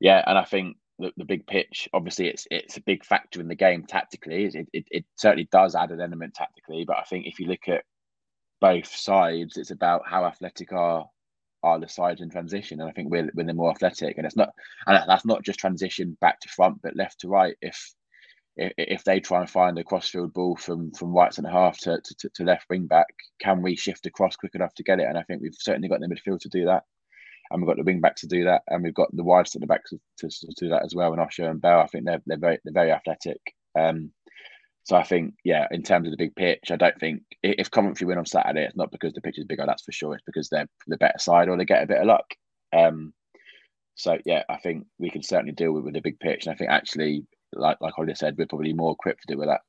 yeah, 0.00 0.22
and 0.26 0.38
I 0.38 0.44
think 0.44 0.76
the, 0.98 1.12
the 1.16 1.24
big 1.24 1.46
pitch, 1.46 1.88
obviously, 1.92 2.28
it's 2.28 2.46
it's 2.50 2.76
a 2.76 2.82
big 2.82 3.04
factor 3.04 3.40
in 3.40 3.48
the 3.48 3.54
game 3.54 3.84
tactically. 3.86 4.44
It, 4.46 4.68
it 4.72 4.84
it 4.90 5.04
certainly 5.16 5.48
does 5.50 5.74
add 5.74 5.90
an 5.90 6.00
element 6.00 6.34
tactically, 6.34 6.84
but 6.84 6.96
I 6.96 7.02
think 7.02 7.26
if 7.26 7.38
you 7.38 7.46
look 7.46 7.68
at 7.68 7.84
both 8.60 8.94
sides, 8.94 9.56
it's 9.56 9.70
about 9.70 10.02
how 10.06 10.24
athletic 10.24 10.72
are 10.72 11.08
are 11.62 11.80
the 11.80 11.88
sides 11.88 12.20
in 12.20 12.30
transition, 12.30 12.80
and 12.80 12.88
I 12.88 12.92
think 12.92 13.10
we're 13.10 13.30
we're 13.34 13.44
the 13.44 13.54
more 13.54 13.70
athletic, 13.70 14.16
and 14.16 14.26
it's 14.26 14.36
not 14.36 14.50
and 14.86 15.02
that's 15.08 15.26
not 15.26 15.44
just 15.44 15.58
transition 15.58 16.16
back 16.20 16.40
to 16.40 16.48
front, 16.48 16.82
but 16.82 16.96
left 16.96 17.20
to 17.20 17.28
right. 17.28 17.56
If 17.60 17.92
if 18.58 19.04
they 19.04 19.20
try 19.20 19.40
and 19.40 19.48
find 19.48 19.78
a 19.78 19.84
crossfield 19.84 20.32
ball 20.32 20.56
from 20.56 20.90
from 20.92 21.12
right 21.12 21.32
centre 21.32 21.50
half 21.50 21.78
to, 21.78 22.00
to, 22.18 22.28
to 22.34 22.44
left 22.44 22.68
wing 22.68 22.86
back, 22.86 23.06
can 23.40 23.62
we 23.62 23.76
shift 23.76 24.06
across 24.06 24.36
quick 24.36 24.54
enough 24.54 24.74
to 24.74 24.82
get 24.82 25.00
it? 25.00 25.06
And 25.08 25.16
I 25.16 25.22
think 25.22 25.40
we've 25.40 25.54
certainly 25.56 25.88
got 25.88 26.00
the 26.00 26.08
midfield 26.08 26.40
to 26.40 26.48
do 26.48 26.64
that, 26.64 26.82
and 27.50 27.62
we've 27.62 27.68
got 27.68 27.76
the 27.76 27.84
wing 27.84 28.00
back 28.00 28.16
to 28.16 28.26
do 28.26 28.44
that, 28.44 28.62
and 28.68 28.82
we've 28.82 28.94
got 28.94 29.14
the 29.14 29.24
wide 29.24 29.48
centre 29.48 29.66
back 29.66 29.84
to, 29.86 29.98
to, 30.18 30.28
do 30.58 30.68
that 30.70 30.84
as 30.84 30.94
well. 30.94 31.12
And 31.12 31.20
Osho 31.20 31.48
and 31.48 31.60
Bell, 31.60 31.80
I 31.80 31.86
think 31.86 32.04
they're 32.04 32.22
they're 32.26 32.38
very 32.38 32.58
they're 32.64 32.72
very 32.72 32.92
athletic. 32.92 33.40
Um, 33.78 34.12
so 34.84 34.96
I 34.96 35.04
think 35.04 35.34
yeah, 35.44 35.66
in 35.70 35.82
terms 35.82 36.08
of 36.08 36.10
the 36.12 36.16
big 36.16 36.34
pitch, 36.34 36.70
I 36.70 36.76
don't 36.76 36.98
think 36.98 37.22
if 37.42 37.70
Coventry 37.70 38.06
win 38.06 38.18
on 38.18 38.26
Saturday, 38.26 38.64
it's 38.64 38.76
not 38.76 38.90
because 38.90 39.12
the 39.12 39.20
pitch 39.20 39.38
is 39.38 39.44
bigger, 39.44 39.64
that's 39.66 39.84
for 39.84 39.92
sure. 39.92 40.14
It's 40.14 40.24
because 40.24 40.48
they're 40.48 40.68
the 40.86 40.96
better 40.96 41.18
side 41.18 41.48
or 41.48 41.56
they 41.56 41.64
get 41.64 41.82
a 41.82 41.86
bit 41.86 42.00
of 42.00 42.06
luck. 42.06 42.24
Um, 42.72 43.12
so 43.94 44.18
yeah, 44.24 44.44
I 44.48 44.56
think 44.56 44.86
we 44.98 45.10
can 45.10 45.22
certainly 45.22 45.52
deal 45.52 45.72
with, 45.72 45.84
with 45.84 45.94
the 45.94 46.00
big 46.00 46.18
pitch, 46.18 46.46
and 46.46 46.54
I 46.54 46.56
think 46.56 46.70
actually 46.70 47.26
like 47.52 47.78
like 47.80 47.98
Ollie 47.98 48.14
said, 48.14 48.36
we're 48.36 48.46
probably 48.46 48.72
more 48.72 48.92
equipped 48.92 49.22
to 49.22 49.26
deal 49.26 49.38
with 49.38 49.48
that 49.48 49.62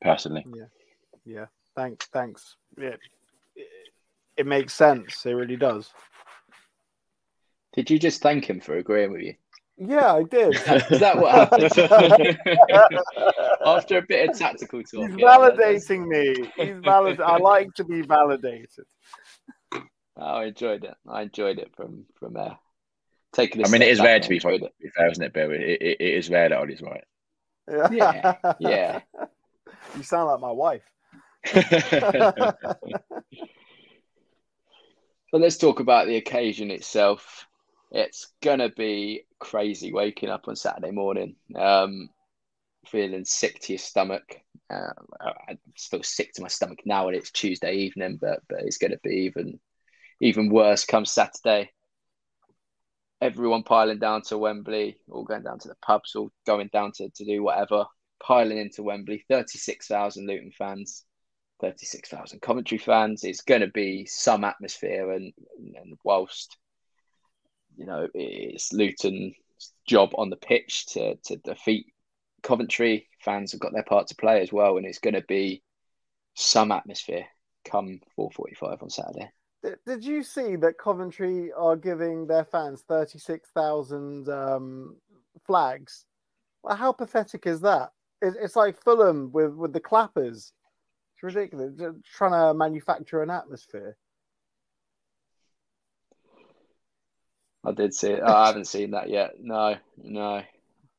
personally. 0.00 0.44
Yeah, 0.54 0.64
yeah. 1.24 1.46
Thanks, 1.76 2.06
thanks. 2.12 2.56
Yeah, 2.78 2.96
it, 3.56 3.66
it 4.36 4.46
makes 4.46 4.74
sense. 4.74 5.24
It 5.24 5.32
really 5.32 5.56
does. 5.56 5.90
Did 7.72 7.90
you 7.90 7.98
just 7.98 8.20
thank 8.22 8.48
him 8.48 8.60
for 8.60 8.76
agreeing 8.76 9.12
with 9.12 9.22
you? 9.22 9.34
Yeah, 9.82 10.14
I 10.14 10.24
did. 10.24 10.54
Is 10.90 11.00
that 11.00 11.16
what 11.16 11.32
happened? 11.32 11.72
After 13.66 13.98
a 13.98 14.02
bit 14.02 14.28
of 14.28 14.38
tactical 14.38 14.82
talk. 14.82 15.08
He's 15.08 15.16
validating 15.16 16.06
me. 16.06 16.50
He's 16.56 16.76
valid. 16.84 17.20
I 17.20 17.38
like 17.38 17.72
to 17.74 17.84
be 17.84 18.02
validated. 18.02 18.84
Oh, 19.72 19.80
I 20.16 20.44
enjoyed 20.46 20.84
it. 20.84 20.94
I 21.08 21.22
enjoyed 21.22 21.58
it 21.58 21.70
from 21.74 22.04
from 22.18 22.34
there. 22.34 22.58
Taking. 23.32 23.62
a 23.62 23.68
I 23.68 23.70
mean, 23.70 23.80
it 23.80 23.86
step 23.86 23.92
is 23.92 23.98
back, 23.98 24.06
rare 24.06 24.20
to 24.20 24.28
be, 24.28 24.34
enjoyed 24.34 24.60
to 24.60 24.70
be 24.82 24.90
fair, 24.90 25.10
isn't 25.10 25.24
it, 25.24 25.32
Bill? 25.32 25.50
It, 25.50 25.60
it, 25.60 25.96
it 26.00 26.14
is 26.14 26.28
rare 26.28 26.50
that 26.50 26.58
Ollie's 26.58 26.82
right. 26.82 27.04
Yeah, 27.70 28.36
yeah. 28.58 29.00
You 29.96 30.02
sound 30.04 30.28
like 30.28 30.40
my 30.40 30.52
wife. 30.52 30.82
But 35.32 35.42
let's 35.42 35.58
talk 35.58 35.78
about 35.80 36.06
the 36.06 36.16
occasion 36.16 36.70
itself. 36.70 37.46
It's 37.92 38.32
gonna 38.42 38.68
be 38.68 39.26
crazy 39.38 39.92
waking 39.92 40.28
up 40.28 40.48
on 40.48 40.56
Saturday 40.56 40.90
morning, 40.90 41.36
um, 41.56 42.08
feeling 42.86 43.24
sick 43.24 43.60
to 43.60 43.72
your 43.74 43.78
stomach. 43.78 44.40
Uh, 44.72 44.92
I'm 45.48 45.58
still 45.76 46.02
sick 46.02 46.32
to 46.34 46.42
my 46.42 46.48
stomach 46.48 46.80
now, 46.84 47.08
and 47.08 47.16
it's 47.16 47.30
Tuesday 47.30 47.74
evening, 47.74 48.18
but 48.20 48.40
but 48.48 48.60
it's 48.60 48.78
gonna 48.78 48.98
be 49.02 49.26
even 49.26 49.60
even 50.20 50.50
worse 50.50 50.84
come 50.84 51.04
Saturday. 51.04 51.70
Everyone 53.20 53.62
piling 53.62 53.98
down 53.98 54.22
to 54.22 54.38
Wembley, 54.38 54.98
all 55.10 55.24
going 55.24 55.42
down 55.42 55.58
to 55.58 55.68
the 55.68 55.76
pubs, 55.82 56.14
all 56.14 56.30
going 56.46 56.70
down 56.72 56.92
to, 56.92 57.10
to 57.10 57.24
do 57.24 57.42
whatever, 57.42 57.84
piling 58.22 58.58
into 58.58 58.82
Wembley. 58.82 59.24
Thirty-six 59.28 59.86
thousand 59.86 60.26
Luton 60.26 60.52
fans. 60.56 61.04
36,000 61.60 62.40
Coventry 62.40 62.78
fans. 62.78 63.22
It's 63.22 63.42
going 63.42 63.60
to 63.60 63.66
be 63.66 64.06
some 64.06 64.44
atmosphere, 64.44 65.10
and, 65.12 65.32
and 65.76 65.98
whilst 66.04 66.56
you 67.76 67.86
know, 67.86 68.08
it's 68.14 68.72
Luton's 68.72 69.34
job 69.86 70.10
on 70.16 70.30
the 70.30 70.36
pitch 70.36 70.86
to 70.86 71.16
to 71.24 71.36
defeat 71.36 71.86
Coventry. 72.42 73.08
Fans 73.20 73.52
have 73.52 73.60
got 73.60 73.72
their 73.72 73.84
part 73.84 74.08
to 74.08 74.16
play 74.16 74.40
as 74.42 74.52
well, 74.52 74.76
and 74.76 74.86
it's 74.86 74.98
going 74.98 75.14
to 75.14 75.22
be 75.22 75.62
some 76.34 76.72
atmosphere 76.72 77.26
come 77.64 78.00
4:45 78.18 78.82
on 78.82 78.90
Saturday. 78.90 79.30
Did 79.62 80.04
you 80.04 80.22
see 80.22 80.56
that 80.56 80.78
Coventry 80.78 81.52
are 81.52 81.76
giving 81.76 82.26
their 82.26 82.44
fans 82.44 82.82
36,000 82.88 84.28
um, 84.28 84.96
flags? 85.46 86.06
Well, 86.62 86.76
how 86.76 86.92
pathetic 86.92 87.46
is 87.46 87.60
that? 87.60 87.90
It's 88.22 88.56
like 88.56 88.82
Fulham 88.82 89.30
with, 89.32 89.54
with 89.54 89.72
the 89.72 89.80
clappers. 89.80 90.52
It's 91.14 91.22
ridiculous. 91.22 91.72
They're 91.76 91.94
trying 92.14 92.32
to 92.32 92.54
manufacture 92.54 93.22
an 93.22 93.30
atmosphere. 93.30 93.96
I 97.64 97.72
did 97.72 97.94
see 97.94 98.12
it. 98.12 98.20
Oh, 98.24 98.34
I 98.34 98.46
haven't 98.46 98.66
seen 98.66 98.92
that 98.92 99.10
yet. 99.10 99.32
No, 99.38 99.76
no, 99.98 100.42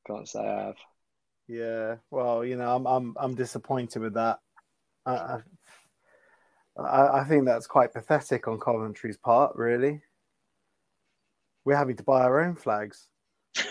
can't 0.05 0.27
say 0.27 0.39
I 0.39 0.65
have. 0.67 0.75
Yeah, 1.47 1.95
well, 2.11 2.45
you 2.45 2.55
know, 2.55 2.75
I'm 2.75 2.85
I'm 2.85 3.15
I'm 3.19 3.35
disappointed 3.35 4.01
with 4.01 4.13
that. 4.13 4.39
I, 5.05 5.11
I, 5.13 5.39
I 6.85 7.25
think 7.27 7.45
that's 7.45 7.67
quite 7.67 7.93
pathetic 7.93 8.47
on 8.47 8.59
Coventry's 8.59 9.17
part, 9.17 9.55
really. 9.55 10.01
We're 11.65 11.75
having 11.75 11.97
to 11.97 12.03
buy 12.03 12.21
our 12.21 12.41
own 12.43 12.55
flags. 12.55 13.07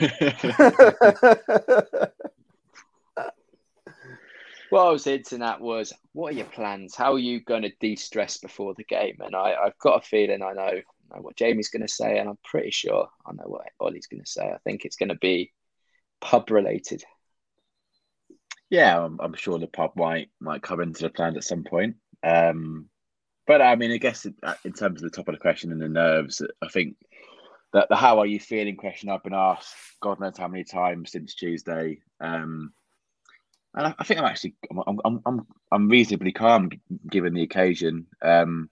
what 4.70 4.86
I 4.86 4.90
was 4.90 5.04
hinting 5.04 5.42
at 5.42 5.60
was, 5.60 5.92
what 6.12 6.32
are 6.32 6.36
your 6.36 6.46
plans? 6.46 6.94
How 6.94 7.12
are 7.14 7.18
you 7.18 7.40
going 7.40 7.62
to 7.62 7.72
de-stress 7.80 8.38
before 8.38 8.74
the 8.74 8.84
game? 8.84 9.16
And 9.20 9.34
I, 9.34 9.54
I've 9.54 9.78
got 9.78 10.02
a 10.02 10.06
feeling 10.06 10.42
I 10.42 10.52
know, 10.52 10.80
know 11.14 11.22
what 11.22 11.36
Jamie's 11.36 11.70
going 11.70 11.82
to 11.82 11.88
say, 11.88 12.18
and 12.18 12.28
I'm 12.28 12.38
pretty 12.44 12.70
sure 12.70 13.08
I 13.26 13.32
know 13.32 13.44
what 13.46 13.66
Ollie's 13.80 14.06
going 14.06 14.22
to 14.22 14.30
say. 14.30 14.42
I 14.42 14.58
think 14.64 14.84
it's 14.84 14.96
going 14.96 15.08
to 15.08 15.16
be 15.16 15.52
pub 16.20 16.50
related. 16.50 17.02
Yeah, 18.68 19.04
I'm, 19.04 19.18
I'm, 19.20 19.34
sure 19.34 19.58
the 19.58 19.66
pub 19.66 19.92
might 19.96 20.28
might 20.38 20.62
come 20.62 20.80
into 20.80 21.02
the 21.02 21.10
plans 21.10 21.36
at 21.36 21.42
some 21.42 21.64
point. 21.64 21.96
Um, 22.22 22.88
but 23.46 23.62
I 23.62 23.76
mean, 23.76 23.90
I 23.90 23.98
guess 23.98 24.26
uh, 24.42 24.54
in 24.64 24.72
terms 24.72 25.02
of 25.02 25.10
the 25.10 25.16
top 25.16 25.28
of 25.28 25.34
the 25.34 25.40
question 25.40 25.72
and 25.72 25.80
the 25.80 25.88
nerves, 25.88 26.42
I 26.62 26.68
think 26.68 26.96
that 27.72 27.88
the 27.88 27.96
"How 27.96 28.18
are 28.18 28.26
you 28.26 28.40
feeling?" 28.40 28.76
question 28.76 29.10
I've 29.10 29.22
been 29.22 29.34
asked 29.34 29.74
God 30.00 30.20
knows 30.20 30.36
how 30.38 30.48
many 30.48 30.64
times 30.64 31.12
since 31.12 31.34
Tuesday. 31.34 32.00
Um, 32.20 32.72
and 33.74 33.88
I, 33.88 33.94
I, 33.98 34.04
think 34.04 34.18
I'm 34.18 34.26
actually 34.26 34.54
I'm, 34.86 34.98
I'm 35.04 35.20
I'm 35.26 35.46
I'm 35.70 35.88
reasonably 35.88 36.32
calm 36.32 36.70
given 37.08 37.34
the 37.34 37.42
occasion. 37.42 38.06
Um, 38.22 38.70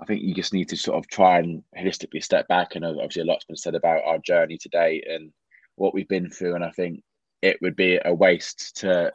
I 0.00 0.04
think 0.04 0.22
you 0.22 0.34
just 0.34 0.52
need 0.52 0.68
to 0.68 0.76
sort 0.76 0.98
of 0.98 1.08
try 1.08 1.38
and 1.38 1.62
holistically 1.76 2.22
step 2.22 2.46
back. 2.46 2.76
And 2.76 2.84
obviously, 2.84 3.22
a 3.22 3.24
lot's 3.24 3.44
been 3.44 3.56
said 3.56 3.74
about 3.74 4.04
our 4.04 4.18
journey 4.18 4.58
today 4.58 5.02
and 5.08 5.32
what 5.76 5.94
we've 5.94 6.08
been 6.08 6.30
through. 6.30 6.54
And 6.54 6.64
I 6.64 6.70
think 6.70 7.02
it 7.42 7.58
would 7.62 7.76
be 7.76 7.98
a 8.04 8.12
waste 8.12 8.76
to 8.78 9.12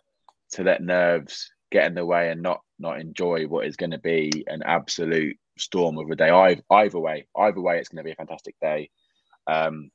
to 0.52 0.64
let 0.64 0.82
nerves 0.82 1.52
get 1.72 1.86
in 1.86 1.96
the 1.96 2.06
way 2.06 2.30
and 2.30 2.42
not 2.42 2.62
not 2.84 3.00
enjoy 3.00 3.48
what 3.48 3.66
is 3.66 3.76
going 3.76 3.92
to 3.92 3.98
be 3.98 4.44
an 4.48 4.62
absolute 4.64 5.38
storm 5.58 5.98
of 5.98 6.10
a 6.12 6.16
day. 6.16 6.30
Either, 6.30 6.62
either 6.70 7.00
way, 7.00 7.26
either 7.36 7.62
way, 7.62 7.80
it's 7.80 7.90
going 7.90 7.98
to 7.98 8.04
be 8.04 8.12
a 8.12 8.16
fantastic 8.16 8.56
day. 8.62 8.92
Um, 9.48 9.90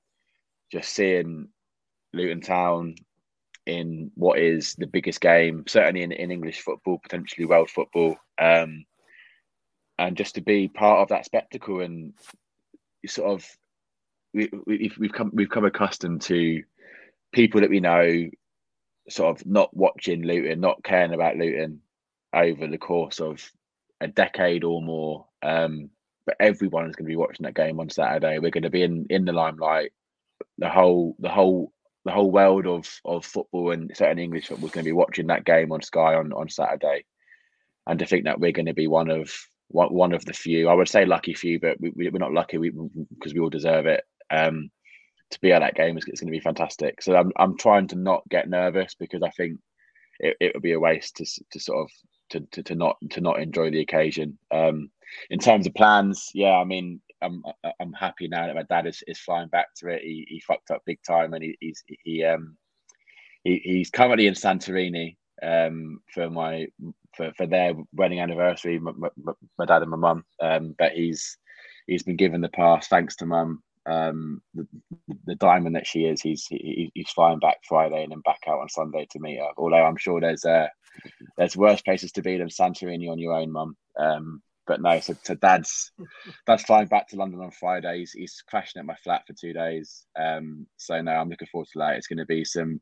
just 0.73 0.93
seeing 0.93 1.49
Luton 2.13 2.41
Town 2.41 2.97
in 3.67 4.11
what 4.15 4.39
is 4.39 4.75
the 4.75 4.87
biggest 4.87 5.21
game, 5.21 5.65
certainly 5.69 6.03
in, 6.03 6.11
in 6.11 6.31
English 6.31 6.61
football, 6.63 6.99
potentially 6.99 7.47
world 7.47 7.71
football, 7.71 8.17
um, 8.41 8.85
and 9.99 10.17
just 10.17 10.35
to 10.37 10.41
be 10.41 10.69
part 10.69 11.01
of 11.01 11.09
that 11.09 11.27
spectacle 11.27 11.81
and 11.81 12.15
sort 13.07 13.31
of 13.31 13.47
we, 14.35 14.51
we, 14.67 14.93
we've 14.99 15.13
come 15.13 15.31
we've 15.33 15.51
come 15.51 15.65
accustomed 15.65 16.21
to 16.23 16.63
people 17.33 17.61
that 17.61 17.71
we 17.71 17.81
know 17.81 18.29
sort 19.09 19.35
of 19.41 19.47
not 19.47 19.75
watching 19.75 20.23
Luton, 20.23 20.61
not 20.61 20.83
caring 20.85 21.15
about 21.15 21.37
Luton 21.37 21.81
over 22.33 22.67
the 22.67 22.79
course 22.79 23.21
of 23.21 23.51
a 24.01 24.09
decade 24.09 24.65
or 24.65 24.83
more. 24.83 25.27
Um, 25.43 25.91
but 26.27 26.37
everyone 26.41 26.89
is 26.89 26.97
going 26.97 27.07
to 27.07 27.13
be 27.13 27.17
watching 27.17 27.45
that 27.45 27.55
game 27.55 27.81
on 27.81 27.89
Saturday. 27.89 28.39
We're 28.39 28.51
going 28.51 28.63
to 28.65 28.71
be 28.71 28.83
in 28.83 29.07
in 29.09 29.25
the 29.25 29.33
limelight. 29.33 29.93
The 30.59 30.69
whole 30.69 31.17
the 31.19 31.31
whole 31.31 31.73
the 32.05 32.13
whole 32.13 32.31
world 32.31 32.67
of 32.67 32.87
of 33.05 33.25
football 33.25 33.71
and 33.71 33.91
certain 33.97 34.19
English 34.19 34.49
football 34.49 34.67
is 34.67 34.73
going 34.73 34.85
to 34.85 34.89
be 34.89 34.93
watching 34.93 35.29
that 35.29 35.45
game 35.45 35.73
on 35.73 35.83
Sky 35.83 36.15
on 36.15 36.33
on 36.33 36.49
Saturday. 36.49 37.05
And 37.87 37.99
to 37.99 38.07
think 38.07 38.25
that 38.25 38.39
we're 38.39 38.53
going 38.53 38.67
to 38.67 38.75
be 38.75 38.87
one 38.87 39.11
of 39.11 39.33
one, 39.69 39.93
one 39.93 40.13
of 40.13 40.25
the 40.25 40.33
few, 40.33 40.69
I 40.69 40.75
would 40.75 40.89
say 40.89 41.05
lucky 41.07 41.35
few, 41.35 41.61
but 41.61 41.81
we, 41.81 41.93
we're 41.95 42.19
not 42.19 42.33
lucky 42.33 42.59
because 42.59 43.33
we, 43.33 43.41
we 43.41 43.41
all 43.41 43.51
deserve 43.51 43.87
it. 43.87 44.05
Um, 44.31 44.71
to 45.31 45.41
be 45.41 45.53
at 45.53 45.61
that 45.61 45.75
game 45.75 45.97
is 45.97 46.05
it's 46.07 46.21
going 46.21 46.33
to 46.33 46.39
be 46.39 46.41
fantastic. 46.41 47.03
So 47.03 47.15
I'm 47.15 47.33
I'm 47.37 47.57
trying 47.57 47.89
to 47.89 47.97
not 47.97 48.29
get 48.29 48.49
nervous 48.49 48.95
because 48.95 49.23
I 49.23 49.31
think 49.31 49.59
it, 50.19 50.37
it 50.41 50.55
would 50.55 50.63
be 50.63 50.73
a 50.73 50.81
waste 50.81 51.17
to 51.17 51.27
to 51.53 51.61
sort 51.61 51.85
of 51.85 51.91
to, 52.31 52.41
to, 52.53 52.63
to 52.63 52.75
not 52.75 52.97
to 53.11 53.21
not 53.21 53.41
enjoy 53.41 53.71
the 53.71 53.81
occasion. 53.81 54.39
Um, 54.51 54.91
in 55.31 55.39
terms 55.39 55.67
of 55.67 55.75
plans, 55.75 56.31
yeah, 56.35 56.57
I 56.57 56.65
mean, 56.65 57.01
I'm 57.23 57.43
I'm 57.81 57.93
happy 57.93 58.29
now 58.29 58.47
that 58.47 58.55
my 58.57 58.63
dad 58.65 58.87
is, 58.87 59.03
is 59.07 59.19
flying 59.19 59.49
back 59.49 59.69
to 59.77 59.89
it. 59.89 60.03
He, 60.03 60.27
he 60.29 60.41
fucked 60.41 60.71
up 60.71 60.83
big 60.87 61.01
time, 61.07 61.35
and 61.35 61.43
he, 61.43 61.57
he's 61.61 61.83
he 62.05 62.25
um 62.25 62.57
he, 63.45 63.61
he's 63.65 63.91
currently 63.91 64.27
in 64.27 64.35
Santorini 64.35 65.17
um 65.43 66.01
for 66.13 66.29
my 66.31 66.67
for, 67.17 67.33
for 67.37 67.47
their 67.47 67.75
wedding 67.93 68.21
anniversary. 68.21 68.79
My, 68.79 68.93
my, 68.97 69.33
my 69.59 69.65
dad 69.65 69.83
and 69.83 69.91
my 69.91 69.97
mum, 69.97 70.25
um, 70.41 70.75
but 70.79 70.93
he's 70.93 71.37
he's 71.87 72.03
been 72.03 72.17
given 72.17 72.41
the 72.41 72.49
pass 72.51 72.89
thanks 72.89 73.17
to 73.17 73.27
mum. 73.27 73.63
Um, 73.87 74.43
the, 74.55 74.67
the 75.25 75.35
diamond 75.37 75.75
that 75.77 75.87
she 75.87 76.05
is, 76.05 76.21
he's 76.21 76.47
he, 76.47 76.91
he's 76.95 77.11
flying 77.11 77.39
back 77.39 77.57
Friday 77.67 78.03
and 78.03 78.13
then 78.13 78.21
back 78.21 78.41
out 78.47 78.61
on 78.61 78.69
Sunday 78.69 79.07
to 79.11 79.19
meet 79.19 79.39
her. 79.39 79.49
Although 79.57 79.85
I'm 79.85 79.97
sure 79.97 80.21
there's 80.21 80.45
uh, 80.45 80.67
there's 81.37 81.57
worse 81.57 81.83
places 81.83 82.13
to 82.13 82.23
be 82.23 82.39
than 82.39 82.49
Santorini 82.49 83.11
on 83.11 83.19
your 83.19 83.35
own, 83.35 83.53
mum. 83.53 83.77
Um, 83.99 84.43
but 84.67 84.83
no, 84.83 85.01
so, 85.01 85.17
so 85.23 85.35
dad's 85.35 85.91
dad's 86.47 86.63
flying 86.63 86.89
back 86.89 87.09
to 87.09 87.17
London 87.17 87.41
on 87.41 87.51
Friday. 87.51 88.01
He's, 88.01 88.13
he's 88.13 88.43
crashing 88.47 88.79
at 88.79 88.87
my 88.87 88.97
flat 88.97 89.27
for 89.27 89.33
two 89.33 89.53
days. 89.53 90.05
Um, 90.15 90.67
so 90.77 91.01
no, 91.01 91.13
I'm 91.13 91.31
looking 91.31 91.49
forward 91.51 91.69
to 91.73 91.79
that. 91.79 91.97
It's 91.97 92.07
going 92.07 92.19
to 92.19 92.27
be 92.27 92.45
some. 92.45 92.81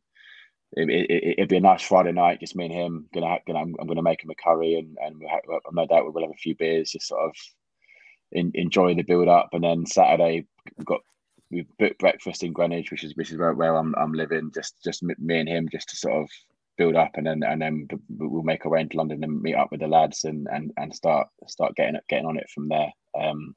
It, 0.73 0.91
it, 0.91 1.35
it'd 1.39 1.49
be 1.49 1.59
a 1.59 1.61
nice 1.61 1.83
Friday 1.83 2.11
night, 2.11 2.41
just 2.41 2.57
me 2.57 2.65
and 2.65 2.75
him. 2.75 3.09
Gonna, 3.15 3.39
gonna 3.47 3.61
I'm, 3.61 3.77
I'm 3.81 3.87
gonna 3.87 4.03
make 4.03 4.23
him 4.23 4.31
a 4.31 4.35
curry, 4.35 4.75
and 4.75 4.97
and 5.01 5.17
we'll 5.19 5.31
have, 5.31 5.43
no 5.73 5.87
doubt 5.87 6.13
we'll 6.13 6.25
have 6.25 6.35
a 6.35 6.39
few 6.39 6.57
beers, 6.57 6.91
just 6.91 7.07
sort 7.07 7.23
of 7.23 7.37
in, 8.33 8.51
enjoy 8.55 8.95
the 8.95 9.03
build 9.03 9.29
up. 9.29 9.51
And 9.53 9.63
then 9.63 9.87
Saturday 9.87 10.45
we've 10.77 10.87
got 10.87 11.03
we've 11.51 11.69
booked 11.79 12.01
breakfast 12.01 12.43
in 12.43 12.53
Greenwich, 12.53 12.91
which 12.91 13.05
is 13.05 13.15
which 13.17 13.31
is 13.31 13.39
where, 13.39 13.55
where 13.55 13.77
I'm 13.77 13.95
I'm 13.97 14.13
living. 14.13 14.51
Just 14.53 14.83
just 14.83 15.05
me 15.05 15.39
and 15.39 15.49
him, 15.49 15.69
just 15.71 15.91
to 15.91 15.97
sort 15.97 16.23
of 16.23 16.29
build 16.77 16.97
up, 16.97 17.13
and 17.15 17.27
then 17.27 17.43
and 17.43 17.61
then 17.61 17.89
we'll 18.09 18.43
make 18.43 18.65
our 18.65 18.73
way 18.73 18.81
into 18.81 18.97
London 18.97 19.25
and 19.25 19.41
meet 19.41 19.55
up 19.55 19.71
with 19.71 19.81
the 19.81 19.89
lads 19.89 20.25
and 20.25 20.47
and 20.51 20.73
and 20.77 20.95
start 20.95 21.29
start 21.47 21.75
getting 21.77 21.99
getting 22.09 22.27
on 22.27 22.39
it 22.39 22.49
from 22.51 22.69
there. 22.69 22.93
Um, 23.19 23.55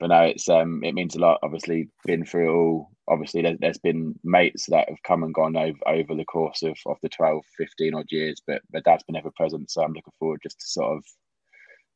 but 0.00 0.08
no, 0.08 0.22
it's 0.22 0.48
um 0.48 0.82
it 0.84 0.94
means 0.94 1.16
a 1.16 1.18
lot. 1.18 1.40
Obviously, 1.42 1.88
been 2.04 2.24
through 2.24 2.48
it 2.48 2.56
all. 2.56 2.90
Obviously, 3.08 3.42
there, 3.42 3.56
has 3.62 3.78
been 3.78 4.14
mates 4.22 4.66
that 4.66 4.88
have 4.88 5.02
come 5.02 5.22
and 5.22 5.34
gone 5.34 5.56
over 5.56 5.78
over 5.86 6.14
the 6.14 6.24
course 6.24 6.62
of, 6.62 6.76
of 6.86 6.98
the 7.02 7.08
12, 7.08 7.42
15 7.56 7.94
odd 7.94 8.06
years. 8.10 8.40
But 8.46 8.62
but 8.70 8.84
dad's 8.84 9.02
been 9.04 9.16
ever 9.16 9.32
present, 9.36 9.70
so 9.70 9.82
I'm 9.82 9.92
looking 9.92 10.12
forward 10.18 10.40
just 10.42 10.60
to 10.60 10.66
sort 10.66 10.96
of 10.96 11.04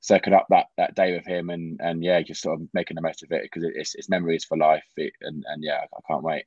soaking 0.00 0.32
up 0.32 0.46
that 0.50 0.66
that 0.76 0.96
day 0.96 1.12
with 1.12 1.26
him 1.26 1.50
and 1.50 1.78
and 1.80 2.02
yeah, 2.02 2.20
just 2.22 2.42
sort 2.42 2.60
of 2.60 2.66
making 2.74 2.96
the 2.96 3.02
most 3.02 3.22
of 3.22 3.30
it 3.30 3.42
because 3.42 3.62
it's 3.74 3.94
it's 3.94 4.08
memories 4.08 4.44
for 4.44 4.56
life. 4.56 4.84
It, 4.96 5.12
and 5.20 5.44
and 5.46 5.62
yeah, 5.62 5.82
I 5.82 6.00
can't 6.10 6.24
wait. 6.24 6.44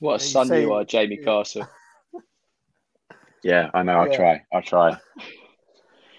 What 0.00 0.16
a 0.16 0.24
son 0.24 0.48
you, 0.48 0.56
you 0.56 0.72
are, 0.74 0.84
Jamie 0.84 1.16
Castle. 1.16 1.68
Yeah, 3.46 3.70
I 3.74 3.84
know. 3.84 4.00
I'll 4.00 4.10
yeah. 4.10 4.16
try. 4.16 4.42
I'll 4.52 4.62
try. 4.62 4.96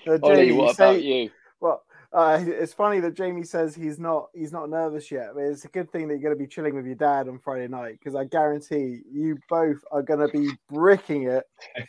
Uh, 0.07 0.17
Ollie, 0.23 0.53
what 0.53 0.73
say, 0.77 0.89
about 0.91 1.03
you? 1.03 1.29
Well, 1.59 1.83
uh, 2.13 2.41
it's 2.41 2.71
funny 2.71 3.01
that 3.01 3.13
Jamie 3.13 3.43
says 3.43 3.75
he's 3.75 3.99
not 3.99 4.29
he's 4.33 4.53
not 4.53 4.69
nervous 4.69 5.11
yet. 5.11 5.31
But 5.35 5.41
it's 5.41 5.65
a 5.65 5.67
good 5.67 5.91
thing 5.91 6.07
that 6.07 6.13
you're 6.13 6.23
going 6.23 6.37
to 6.37 6.41
be 6.41 6.47
chilling 6.47 6.75
with 6.75 6.85
your 6.85 6.95
dad 6.95 7.27
on 7.27 7.39
Friday 7.39 7.67
night 7.67 7.97
because 7.99 8.15
I 8.15 8.23
guarantee 8.23 9.01
you 9.11 9.37
both 9.49 9.83
are 9.91 10.01
going 10.01 10.21
to 10.21 10.29
be 10.29 10.49
bricking 10.69 11.23
it. 11.23 11.43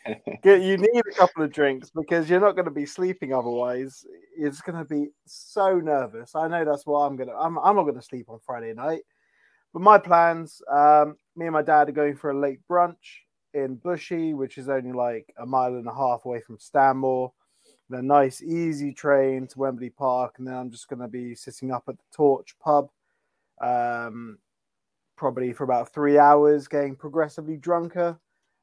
you 0.45 0.79
need 0.79 1.03
a 1.09 1.15
couple 1.15 1.45
of 1.45 1.53
drinks 1.53 1.91
because 1.91 2.29
you're 2.29 2.41
not 2.41 2.57
going 2.57 2.65
to 2.65 2.73
be 2.73 2.87
sleeping 2.87 3.33
otherwise. 3.33 4.05
You're 4.37 4.51
just 4.51 4.65
going 4.65 4.85
to 4.85 4.85
be 4.85 5.11
so 5.25 5.79
nervous. 5.79 6.35
I 6.35 6.49
know 6.49 6.65
that's 6.65 6.87
why 6.87 7.07
I'm 7.07 7.15
going 7.15 7.29
to. 7.29 7.37
I'm 7.37 7.57
I'm 7.61 7.77
not 7.77 7.85
going 7.85 7.95
to 7.95 8.03
sleep 8.03 8.29
on 8.31 8.41
Friday 8.45 8.75
night. 8.75 9.03
But 9.73 9.83
my 9.83 9.99
plans, 9.99 10.61
um, 10.69 11.15
me 11.37 11.47
and 11.47 11.53
my 11.53 11.63
dad 11.63 11.89
are 11.89 11.93
going 11.93 12.17
for 12.17 12.33
a 12.33 12.37
late 12.37 12.59
brunch 12.69 12.97
in 13.55 13.77
Bushey, 13.77 14.35
which 14.35 14.59
is 14.59 14.69
only 14.69 14.93
like 14.93 15.33
a 15.39 15.47
mile 15.47 15.75
and 15.75 15.87
a 15.87 15.95
half 15.95 16.25
away 16.25 16.41
from 16.41 16.59
Stanmore. 16.59 17.33
a 17.91 18.03
nice, 18.03 18.43
easy 18.43 18.93
train 18.93 19.47
to 19.47 19.59
Wembley 19.59 19.91
Park, 19.91 20.37
and 20.39 20.47
then 20.47 20.55
I'm 20.55 20.71
just 20.71 20.89
going 20.89 21.01
to 21.01 21.09
be 21.09 21.35
sitting 21.35 21.73
up 21.73 21.85
at 21.89 21.97
the 21.97 22.05
Torch 22.13 22.55
pub, 22.61 22.91
um, 23.61 24.39
probably 25.17 25.53
for 25.53 25.65
about 25.65 25.93
three 25.93 26.19
hours, 26.19 26.69
getting 26.69 26.97
progressively 26.97 27.57
drunker. 27.57 28.19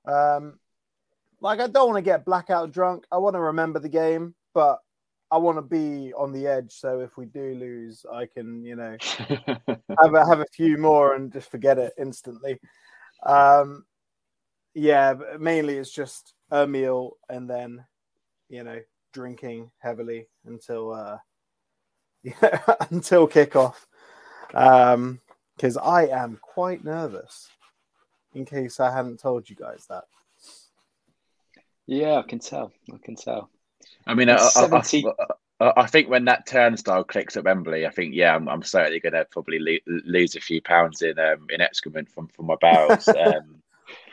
Um, 0.06 0.60
like 1.42 1.60
I 1.60 1.68
don't 1.68 1.88
want 1.88 1.98
to 1.98 2.02
get 2.02 2.26
blackout 2.26 2.72
drunk. 2.72 3.06
I 3.12 3.18
want 3.18 3.36
to 3.36 3.40
remember 3.40 3.80
the 3.80 3.90
game, 3.90 4.36
but 4.54 4.80
I 5.32 5.38
want 5.38 5.58
to 5.58 5.62
be 5.62 6.14
on 6.14 6.32
the 6.32 6.48
edge. 6.48 6.72
So 6.72 7.00
if 7.00 7.18
we 7.18 7.26
do 7.26 7.56
lose, 7.56 8.06
I 8.12 8.26
can, 8.26 8.64
you 8.64 8.76
know, 8.76 8.96
have 9.48 10.14
a, 10.14 10.26
have 10.26 10.40
a 10.40 10.46
few 10.54 10.78
more 10.78 11.16
and 11.16 11.32
just 11.32 11.50
forget 11.50 11.78
it 11.78 11.94
instantly. 11.98 12.60
Um, 13.26 13.86
yeah, 14.76 15.16
mainly 15.40 15.78
it's 15.78 15.92
just 15.92 16.34
a 16.52 16.68
meal 16.68 17.18
and 17.30 17.50
then, 17.50 17.84
you 18.50 18.64
know, 18.64 18.80
drinking 19.14 19.72
heavily 19.80 20.28
until 20.46 20.94
uh, 20.94 21.18
yeah, 22.24 22.60
until 22.92 23.28
kickoff. 23.28 23.76
Um, 24.54 25.22
because 25.56 25.78
I 25.78 26.08
am 26.08 26.38
quite 26.42 26.84
nervous. 26.84 27.48
In 28.34 28.44
case 28.44 28.82
I 28.82 28.94
hadn't 28.94 29.22
told 29.22 29.50
you 29.50 29.56
guys 29.56 29.86
that. 29.90 30.04
Yeah, 31.88 32.16
I 32.16 32.24
can 32.24 32.40
tell. 32.40 32.74
I 32.94 32.98
can 33.02 33.16
tell. 33.16 33.50
I 34.06 34.14
mean, 34.14 34.30
I, 34.30 34.36
I, 34.36 34.50
70 34.50 35.06
I, 35.62 35.72
I 35.78 35.86
think 35.88 36.10
when 36.10 36.26
that 36.26 36.46
turnstile 36.46 37.06
clicks 37.06 37.38
at 37.38 37.46
Wembley, 37.46 37.86
I 37.86 37.92
think 37.92 38.14
yeah, 38.14 38.36
I'm, 38.36 38.50
I'm 38.50 38.64
certainly 38.64 39.00
going 39.00 39.14
to 39.14 39.26
probably 39.32 39.60
lo- 39.60 40.00
lose 40.06 40.36
a 40.36 40.42
few 40.42 40.62
pounds 40.62 41.02
in 41.02 41.18
um, 41.18 41.48
in 41.50 41.62
excrement 41.62 42.10
from 42.10 42.28
from 42.28 42.48
my 42.48 42.56
bowels. 42.60 43.08
Um, 43.18 43.62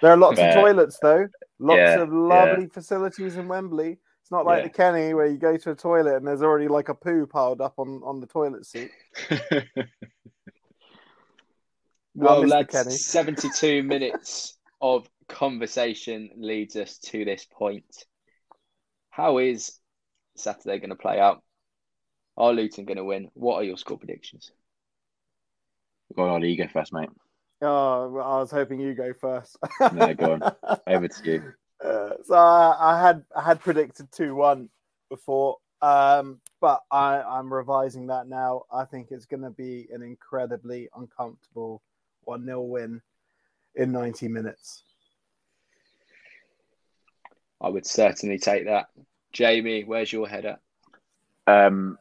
There 0.00 0.12
are 0.12 0.16
lots 0.16 0.38
But- 0.38 0.50
of 0.50 0.54
toilets 0.54 0.98
though. 1.00 1.26
Lots 1.58 1.78
Yeah, 1.78 2.00
of 2.00 2.12
lovely 2.12 2.66
facilities 2.66 3.36
in 3.36 3.46
Wembley. 3.48 3.98
It's 4.20 4.30
not 4.30 4.44
like 4.46 4.58
Yeah. 4.58 4.68
the 4.68 4.70
Kenny 4.74 5.14
where 5.14 5.26
you 5.26 5.36
go 5.38 5.56
to 5.56 5.70
a 5.70 5.74
toilet 5.74 6.16
and 6.16 6.26
there's 6.26 6.42
already 6.42 6.68
like 6.68 6.88
a 6.88 6.94
poo 6.94 7.26
piled 7.26 7.60
up 7.60 7.74
on, 7.78 8.00
on 8.04 8.20
the 8.20 8.26
toilet 8.26 8.66
seat. 8.66 8.90
Well, 12.14 12.42
Mr. 12.42 12.48
lads, 12.50 12.72
Kenny. 12.72 12.90
72 12.94 13.82
minutes 13.84 14.58
of 14.80 15.08
conversation 15.28 16.28
leads 16.36 16.76
us 16.76 16.98
to 16.98 17.24
this 17.24 17.46
point. 17.50 18.04
How 19.10 19.38
is 19.38 19.78
Saturday 20.36 20.78
going 20.78 20.90
to 20.90 20.96
play 20.96 21.18
out? 21.18 21.42
Are 22.36 22.52
Luton 22.52 22.84
going 22.84 22.98
to 22.98 23.04
win? 23.04 23.30
What 23.34 23.56
are 23.56 23.64
your 23.64 23.76
score 23.76 23.98
predictions? 23.98 24.50
go 26.14 26.28
on, 26.28 26.42
you 26.42 26.58
go 26.58 26.68
first, 26.68 26.92
mate. 26.92 27.08
Oh, 27.62 28.16
I 28.18 28.40
was 28.40 28.50
hoping 28.50 28.80
you 28.80 28.92
go 28.92 29.12
first. 29.12 29.56
No, 29.92 30.12
go 30.14 30.32
on. 30.32 30.42
Over 30.86 31.08
to 31.08 31.24
you. 31.24 31.52
Uh, 31.82 32.10
so 32.24 32.34
I, 32.34 32.76
I 32.80 33.00
had 33.00 33.24
I 33.36 33.42
had 33.42 33.60
predicted 33.60 34.10
two 34.12 34.34
one 34.34 34.68
before, 35.08 35.56
um, 35.80 36.40
but 36.60 36.80
I, 36.90 37.22
I'm 37.22 37.52
revising 37.52 38.08
that 38.08 38.28
now. 38.28 38.62
I 38.72 38.84
think 38.84 39.08
it's 39.10 39.26
going 39.26 39.42
to 39.42 39.50
be 39.50 39.88
an 39.92 40.02
incredibly 40.02 40.88
uncomfortable 40.96 41.82
one 42.24 42.44
0 42.44 42.62
win 42.62 43.00
in 43.74 43.92
90 43.92 44.28
minutes. 44.28 44.84
I 47.60 47.68
would 47.68 47.86
certainly 47.86 48.38
take 48.38 48.66
that. 48.66 48.88
Jamie, 49.32 49.84
where's 49.84 50.12
your 50.12 50.28
head 50.28 50.46
at? 50.46 50.60
Um, 51.46 51.98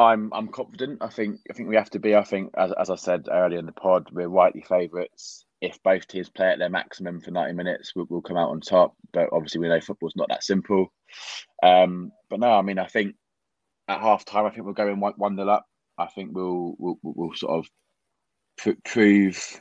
I'm 0.00 0.32
I'm 0.32 0.48
confident. 0.48 1.02
I 1.02 1.08
think 1.08 1.40
I 1.50 1.52
think 1.52 1.68
we 1.68 1.76
have 1.76 1.90
to 1.90 1.98
be. 1.98 2.16
I 2.16 2.24
think 2.24 2.52
as 2.56 2.72
as 2.72 2.88
I 2.88 2.94
said 2.94 3.28
earlier 3.30 3.58
in 3.58 3.66
the 3.66 3.72
pod, 3.72 4.08
we're 4.10 4.28
rightly 4.28 4.62
favourites. 4.62 5.44
If 5.60 5.82
both 5.82 6.08
teams 6.08 6.30
play 6.30 6.48
at 6.48 6.58
their 6.58 6.70
maximum 6.70 7.20
for 7.20 7.32
90 7.32 7.52
minutes, 7.52 7.92
we'll, 7.94 8.06
we'll 8.08 8.22
come 8.22 8.38
out 8.38 8.48
on 8.48 8.62
top. 8.62 8.94
But 9.12 9.28
obviously, 9.30 9.60
we 9.60 9.68
know 9.68 9.78
football's 9.78 10.16
not 10.16 10.28
that 10.30 10.42
simple. 10.42 10.90
Um, 11.62 12.12
but 12.30 12.40
no, 12.40 12.50
I 12.50 12.62
mean, 12.62 12.78
I 12.78 12.86
think 12.86 13.14
at 13.88 14.00
half 14.00 14.24
time, 14.24 14.46
I 14.46 14.50
think 14.50 14.64
we'll 14.64 14.72
go 14.72 14.88
in 14.88 15.00
one, 15.00 15.12
one 15.18 15.36
nil 15.36 15.50
up. 15.50 15.66
I 15.98 16.06
think 16.06 16.30
we'll 16.32 16.76
we'll, 16.78 16.98
we'll 17.02 17.34
sort 17.34 17.58
of 17.58 17.70
pr- 18.56 18.80
prove. 18.90 19.60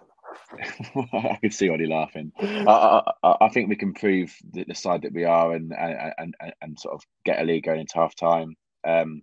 I 1.13 1.37
can 1.41 1.51
see 1.51 1.69
Ollie 1.69 1.87
laughing. 1.87 2.31
I, 2.39 3.01
I, 3.23 3.35
I 3.41 3.49
think 3.49 3.67
we 3.67 3.75
can 3.75 3.93
prove 3.93 4.33
the, 4.53 4.63
the 4.63 4.75
side 4.75 5.01
that 5.01 5.13
we 5.13 5.25
are 5.25 5.53
and, 5.53 5.73
and 5.73 6.13
and 6.17 6.35
and 6.39 6.53
and 6.61 6.79
sort 6.79 6.93
of 6.95 7.03
get 7.25 7.41
a 7.41 7.43
lead 7.43 7.65
going 7.65 7.81
into 7.81 7.95
half 7.95 8.15
time. 8.15 8.55
Um, 8.87 9.21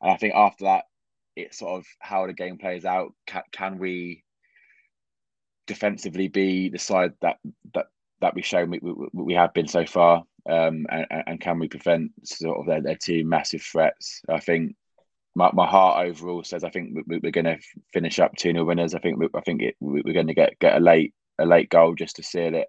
and 0.00 0.10
I 0.10 0.16
think 0.16 0.34
after 0.34 0.64
that, 0.64 0.84
it's 1.36 1.58
sort 1.58 1.78
of 1.78 1.86
how 1.98 2.26
the 2.26 2.32
game 2.32 2.58
plays 2.58 2.84
out. 2.84 3.12
Can, 3.26 3.42
can 3.52 3.78
we 3.78 4.24
defensively 5.66 6.28
be 6.28 6.68
the 6.68 6.78
side 6.78 7.12
that 7.22 7.38
that 7.74 7.86
that 8.20 8.34
we've 8.34 8.46
shown 8.46 8.70
we, 8.70 8.80
we, 8.82 8.94
we 9.12 9.34
have 9.34 9.54
been 9.54 9.68
so 9.68 9.86
far? 9.86 10.24
Um, 10.48 10.86
and, 10.90 11.06
and 11.26 11.40
can 11.40 11.58
we 11.58 11.68
prevent 11.68 12.12
sort 12.24 12.58
of 12.58 12.66
their, 12.66 12.80
their 12.80 12.96
two 12.96 13.24
massive 13.24 13.62
threats? 13.62 14.22
I 14.28 14.40
think 14.40 14.74
my, 15.34 15.50
my 15.52 15.66
heart 15.66 16.06
overall 16.06 16.42
says 16.42 16.64
I 16.64 16.70
think 16.70 16.96
we, 17.06 17.18
we're 17.18 17.30
going 17.30 17.44
to 17.44 17.58
finish 17.92 18.18
up 18.18 18.34
two 18.36 18.52
0 18.52 18.64
winners. 18.64 18.94
I 18.94 18.98
think 19.00 19.18
we, 19.18 19.28
I 19.34 19.40
think 19.40 19.62
it, 19.62 19.76
we're 19.80 20.14
going 20.14 20.26
to 20.26 20.34
get 20.34 20.58
get 20.58 20.76
a 20.76 20.80
late 20.80 21.14
a 21.38 21.46
late 21.46 21.70
goal 21.70 21.94
just 21.94 22.16
to 22.16 22.22
seal 22.22 22.54
it. 22.54 22.68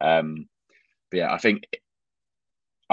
Um, 0.00 0.46
but 1.10 1.18
yeah, 1.18 1.32
I 1.32 1.38
think 1.38 1.64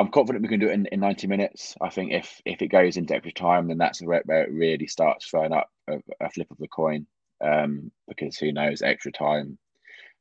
I'm 0.02 0.10
confident 0.10 0.42
we 0.42 0.50
can 0.50 0.60
do 0.60 0.70
it 0.70 0.74
in, 0.74 0.88
in 0.88 1.00
90 1.00 1.28
minutes. 1.28 1.76
I 1.80 1.90
think 1.90 2.12
if 2.12 2.42
if 2.44 2.64
it 2.64 2.70
goes 2.70 2.98
into 2.98 3.14
extra 3.14 3.32
time, 3.32 3.68
then 3.68 3.78
that's 3.78 4.02
where, 4.02 4.24
where 4.26 4.44
it 4.44 4.52
really 4.52 4.88
starts 4.88 5.28
throwing 5.28 5.54
up 5.54 5.70
a, 5.88 6.00
a 6.20 6.30
flip 6.32 6.50
of 6.50 6.58
the 6.58 6.68
coin. 6.68 7.06
Um, 7.40 7.92
because 8.08 8.38
who 8.38 8.52
knows, 8.52 8.82
extra 8.82 9.12
time, 9.12 9.60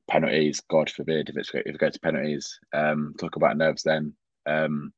penalties, 0.09 0.61
God 0.70 0.90
forbid, 0.90 1.31
if 1.31 1.36
it's 1.39 1.51
if 1.55 1.66
it 1.66 1.78
goes 1.78 1.94
to 1.94 2.01
penalties. 2.01 2.61
Um, 2.74 3.15
talk 3.19 3.36
about 3.36 3.57
nerves 3.57 3.82
then. 3.82 4.12
Um, 4.44 4.93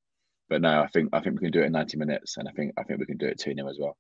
but 0.48 0.60
no, 0.60 0.82
I 0.82 0.88
think 0.88 1.10
I 1.12 1.20
think 1.20 1.36
we 1.36 1.46
can 1.46 1.52
do 1.52 1.62
it 1.62 1.66
in 1.66 1.72
90 1.72 1.96
minutes, 1.98 2.36
and 2.36 2.48
I 2.48 2.52
think 2.52 2.74
I 2.76 2.82
think 2.82 2.98
we 2.98 3.06
can 3.06 3.18
do 3.18 3.26
it 3.26 3.38
2 3.38 3.54
0 3.54 3.68
as 3.68 3.78
well. 3.78 3.96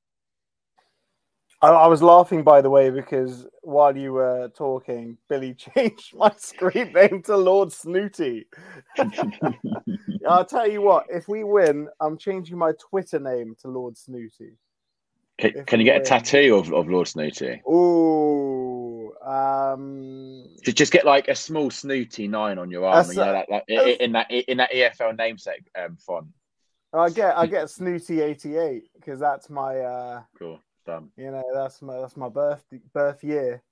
I, 1.62 1.68
I 1.68 1.86
was 1.86 2.02
laughing, 2.02 2.42
by 2.42 2.60
the 2.60 2.70
way, 2.70 2.90
because 2.90 3.46
while 3.62 3.96
you 3.96 4.12
were 4.14 4.48
talking, 4.48 5.16
Billy 5.28 5.54
changed 5.76 6.14
my 6.14 6.32
screen 6.36 6.92
name 6.92 7.22
to 7.24 7.36
Lord 7.36 7.72
Snooty. 7.72 8.46
I'll 10.28 10.44
tell 10.44 10.68
you 10.68 10.82
what, 10.82 11.06
if 11.08 11.28
we 11.28 11.44
win, 11.44 11.88
I'm 12.00 12.18
changing 12.18 12.58
my 12.58 12.72
Twitter 12.72 13.18
name 13.18 13.56
to 13.62 13.68
Lord 13.68 13.96
Snooty. 13.96 14.58
Can, 15.38 15.64
can 15.64 15.80
you 15.80 15.84
get 15.84 16.02
a 16.02 16.04
tattoo 16.04 16.56
of, 16.56 16.72
of 16.72 16.88
Lord 16.88 17.08
Snooty? 17.08 17.62
Ooh, 17.68 19.12
um, 19.24 20.44
Just 20.64 20.76
just 20.76 20.92
get 20.92 21.04
like 21.04 21.28
a 21.28 21.34
small 21.34 21.70
snooty 21.70 22.28
nine 22.28 22.58
on 22.58 22.70
your 22.70 22.84
arm, 22.84 23.08
you 23.08 23.16
know, 23.16 23.32
that, 23.32 23.50
like, 23.50 23.64
in 23.68 24.12
that 24.12 24.30
in 24.30 24.58
that 24.58 24.70
EFL 24.72 25.16
namesake 25.16 25.68
um, 25.76 25.96
font. 25.96 26.26
I 26.92 27.08
get 27.10 27.36
I 27.36 27.46
get 27.46 27.70
Snooty 27.70 28.20
eighty 28.20 28.56
eight 28.56 28.84
because 28.94 29.18
that's 29.18 29.48
my 29.48 29.78
uh, 29.78 30.22
Cool, 30.38 30.60
done. 30.84 31.10
you 31.16 31.30
know 31.30 31.42
that's 31.54 31.82
my 31.82 31.98
that's 31.98 32.16
my 32.16 32.28
birth 32.28 32.64
birth 32.92 33.22
year. 33.24 33.62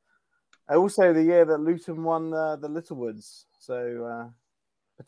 And 0.68 0.78
Also, 0.78 1.12
the 1.12 1.22
year 1.22 1.44
that 1.44 1.58
Luton 1.58 2.04
won 2.04 2.32
uh, 2.32 2.56
the 2.56 2.68
Littlewoods, 2.68 3.46
so 3.58 4.32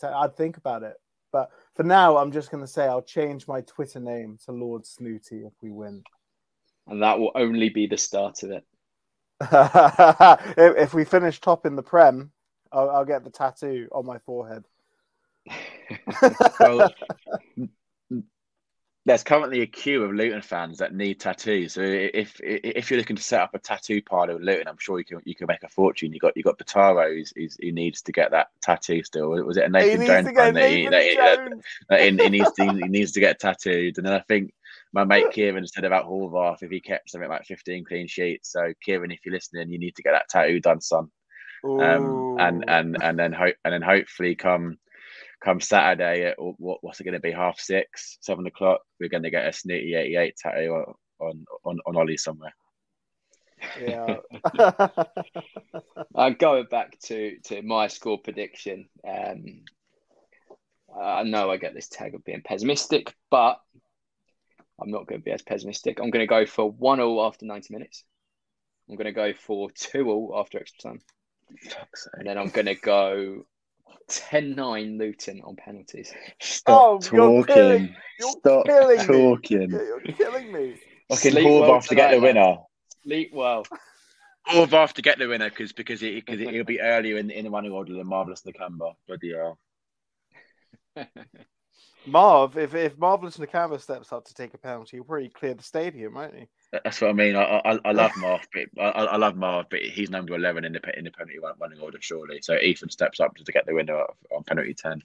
uh, 0.03 0.07
I'd 0.07 0.37
think 0.37 0.57
about 0.57 0.83
it. 0.83 0.97
But 1.31 1.51
for 1.75 1.83
now, 1.83 2.19
I'm 2.19 2.33
just 2.33 2.51
going 2.51 2.63
to 2.63 2.71
say 2.71 2.85
I'll 2.85 3.03
change 3.03 3.49
my 3.49 3.63
Twitter 3.63 4.01
name 4.01 4.39
to 4.45 4.53
Lord 4.53 4.85
Snooty 4.85 5.45
if 5.47 5.53
we 5.63 5.71
win. 5.71 6.03
And 6.87 7.03
that 7.03 7.19
will 7.19 7.33
only 7.35 7.71
be 7.71 7.87
the 7.87 7.97
start 7.97 8.43
of 8.43 8.51
it. 8.51 8.65
if, 10.59 10.77
if 10.77 10.95
we 10.95 11.05
finish 11.05 11.41
top 11.41 11.65
in 11.65 11.75
the 11.75 11.83
Prem, 11.83 12.33
I'll, 12.71 12.91
I'll 12.91 13.05
get 13.05 13.25
the 13.25 13.31
tattoo 13.31 13.89
on 13.93 14.07
my 14.07 14.19
forehead. 14.19 14.65
Well, 16.61 16.93
there's 19.05 19.25
currently 19.25 19.63
a 19.63 19.67
queue 19.67 20.05
of 20.05 20.13
Luton 20.13 20.43
fans 20.43 20.79
that 20.79 20.95
need 20.95 21.19
tattoos. 21.19 21.75
So 21.75 21.81
if 21.83 22.41
if 22.41 22.91
you're 22.91 22.99
looking 22.99 23.17
to 23.17 23.23
set 23.23 23.41
up 23.41 23.55
a 23.55 23.59
tattoo 23.59 24.01
parlor 24.01 24.35
with 24.35 24.45
Luton, 24.45 24.69
I'm 24.69 24.79
sure 24.79 24.99
you 24.99 25.05
can 25.05 25.21
you 25.25 25.35
can 25.35 25.49
make 25.49 25.65
a 25.65 25.69
fortune. 25.69 26.13
You 26.13 26.21
got 26.21 26.37
you 26.37 26.45
got 26.45 26.59
Bataro 26.59 27.13
who's, 27.13 27.33
who's, 27.35 27.57
who 27.61 27.73
needs 27.73 28.03
to 28.03 28.13
get 28.13 28.31
that 28.31 28.49
tattoo 28.61 29.03
still. 29.03 29.31
Was 29.31 29.57
it 29.57 29.65
a 29.65 29.69
Nathan 29.69 30.07
Jones 30.07 30.31
fan 30.31 30.55
that 30.55 30.71
he, 30.71 30.89
Nathan 30.89 30.91
that 30.93 31.03
he- 31.03 31.17
Jones. 31.17 31.65
that 31.89 32.01
he, 32.01 32.11
he 32.11 32.29
needs 32.29 32.53
to, 32.53 32.65
he 32.65 32.89
needs 32.89 33.13
to 33.13 33.21
get 33.21 33.41
tattooed? 33.41 33.99
And 33.99 34.07
then 34.07 34.15
I 34.15 34.21
think 34.21 34.55
my 34.93 35.05
mate 35.05 35.33
Kieran 35.33 35.67
said 35.67 35.85
about 35.85 36.07
Horvath 36.07 36.63
if 36.63 36.71
he 36.71 36.81
kept 36.81 37.11
something 37.11 37.29
like 37.31 37.45
15 37.47 37.85
clean 37.85 38.07
sheets. 38.07 38.53
So 38.53 38.73
Kieran, 38.85 39.11
if 39.11 39.21
you're 39.25 39.35
listening, 39.35 39.71
you 39.71 39.81
need 39.81 39.97
to 39.97 40.03
get 40.03 40.13
that 40.13 40.29
tattoo 40.29 40.61
done, 40.61 40.81
son. 40.81 41.11
Um, 41.65 42.37
and 42.41 42.65
and 42.69 43.03
and 43.03 43.19
then 43.19 43.33
hope 43.33 43.55
and 43.65 43.73
then 43.73 43.83
hopefully 43.83 44.35
come 44.35 44.79
come 45.45 45.61
Saturday 45.61 46.27
at 46.27 46.37
what 46.39 46.79
what's 46.83 47.01
it 47.01 47.05
going 47.05 47.15
to 47.15 47.21
be 47.21 47.33
half 47.33 47.59
six 47.59 48.19
seven 48.21 48.47
o'clock 48.47 48.81
we're 49.01 49.09
going 49.09 49.23
to 49.23 49.31
get 49.31 49.47
a 49.47 49.53
snooty 49.53 49.95
88 49.95 50.37
tattoo 50.37 50.95
on 51.19 51.45
on 51.67 51.79
on, 51.87 51.97
Ollie 51.97 52.17
somewhere. 52.17 52.55
yeah. 53.81 54.17
Uh, 56.15 56.31
going 56.31 56.67
back 56.71 56.99
to, 57.01 57.39
to 57.45 57.63
my 57.63 57.87
score 57.87 58.19
prediction, 58.19 58.87
um, 59.09 59.63
I 61.01 61.23
know 61.23 61.51
I 61.51 61.57
get 61.57 61.75
this 61.75 61.89
tag 61.89 62.15
of 62.15 62.25
being 62.25 62.43
pessimistic, 62.45 63.15
but 63.31 63.59
I'm 64.81 64.91
not 64.91 65.07
going 65.07 65.21
to 65.21 65.25
be 65.25 65.31
as 65.31 65.43
pessimistic. 65.43 65.99
I'm 65.99 66.11
going 66.11 66.23
to 66.23 66.27
go 66.27 66.45
for 66.45 66.71
1 66.71 66.99
0 66.99 67.21
after 67.23 67.47
90 67.47 67.73
minutes. 67.73 68.05
I'm 68.89 68.97
going 68.97 69.07
to 69.07 69.13
go 69.13 69.33
for 69.33 69.71
2 69.71 69.91
0 69.91 70.33
after 70.37 70.59
extra 70.59 70.91
time. 70.91 71.01
And 72.15 72.27
then 72.27 72.37
I'm 72.37 72.51
going 72.51 72.67
to 72.67 72.75
go 72.75 73.47
10 74.09 74.55
9 74.55 74.99
Luton 74.99 75.41
on 75.45 75.57
penalties. 75.57 76.13
Oh, 76.67 76.99
Stop 77.01 77.13
you're 77.13 77.45
killing- 77.45 77.87
talking. 77.89 77.97
you're 78.19 78.31
Stop 78.31 78.67
killing 78.67 78.99
me. 78.99 79.05
talking. 79.07 79.71
You're 79.71 80.01
killing 80.17 80.53
me. 80.53 80.75
Okay, 81.11 81.31
Sleep 81.31 81.45
well 81.45 81.81
to 81.89 81.95
get 81.95 82.11
the 82.13 82.21
winner. 82.21 82.57
Sleep 83.05 83.31
well. 83.33 83.65
Horvath 84.49 84.95
to 84.95 85.03
get 85.03 85.19
the 85.19 85.29
winner 85.29 85.49
because 85.51 85.73
because 85.73 86.03
it, 86.03 86.15
because 86.27 86.41
it, 86.41 86.53
will 86.53 86.65
be 86.65 86.81
earlier 86.81 87.17
in, 87.17 87.31
in 87.31 87.45
the 87.45 87.51
running 87.51 87.73
order 87.73 87.95
than 87.95 88.07
Marvelous 88.07 88.43
Nakamba. 88.43 88.95
Bloody 89.07 89.33
hell. 89.35 89.59
Marv, 92.07 92.57
if 92.59 92.75
if 92.75 92.99
Marvelous 92.99 93.37
Nakamba 93.37 93.81
steps 93.81 94.13
up 94.13 94.25
to 94.25 94.35
take 94.35 94.55
a 94.55 94.59
penalty, 94.59 94.97
he'll 94.97 95.05
probably 95.05 95.29
clear 95.29 95.55
the 95.55 95.63
stadium, 95.63 96.15
won't 96.15 96.35
he? 96.35 96.49
That's 96.73 97.01
what 97.01 97.11
I 97.11 97.13
mean. 97.13 97.37
I 97.37 97.61
I, 97.65 97.79
I 97.85 97.93
love 97.93 98.13
Marv, 98.17 98.41
but 98.53 98.83
I, 98.83 98.89
I 98.89 99.17
love 99.17 99.37
Marv, 99.37 99.67
but 99.71 99.81
he's 99.83 100.11
number 100.11 100.35
eleven 100.35 100.65
in 100.65 100.73
the 100.73 100.99
in 100.99 101.05
the 101.05 101.11
penalty 101.11 101.39
running 101.61 101.81
order, 101.81 101.99
surely. 102.01 102.41
So 102.43 102.57
Ethan 102.57 102.91
steps 102.91 103.21
up 103.21 103.37
to 103.37 103.53
get 103.53 103.67
the 103.67 103.75
winner 103.75 104.05
on 104.35 104.45
penalty 104.45 104.75
ten. 104.75 105.03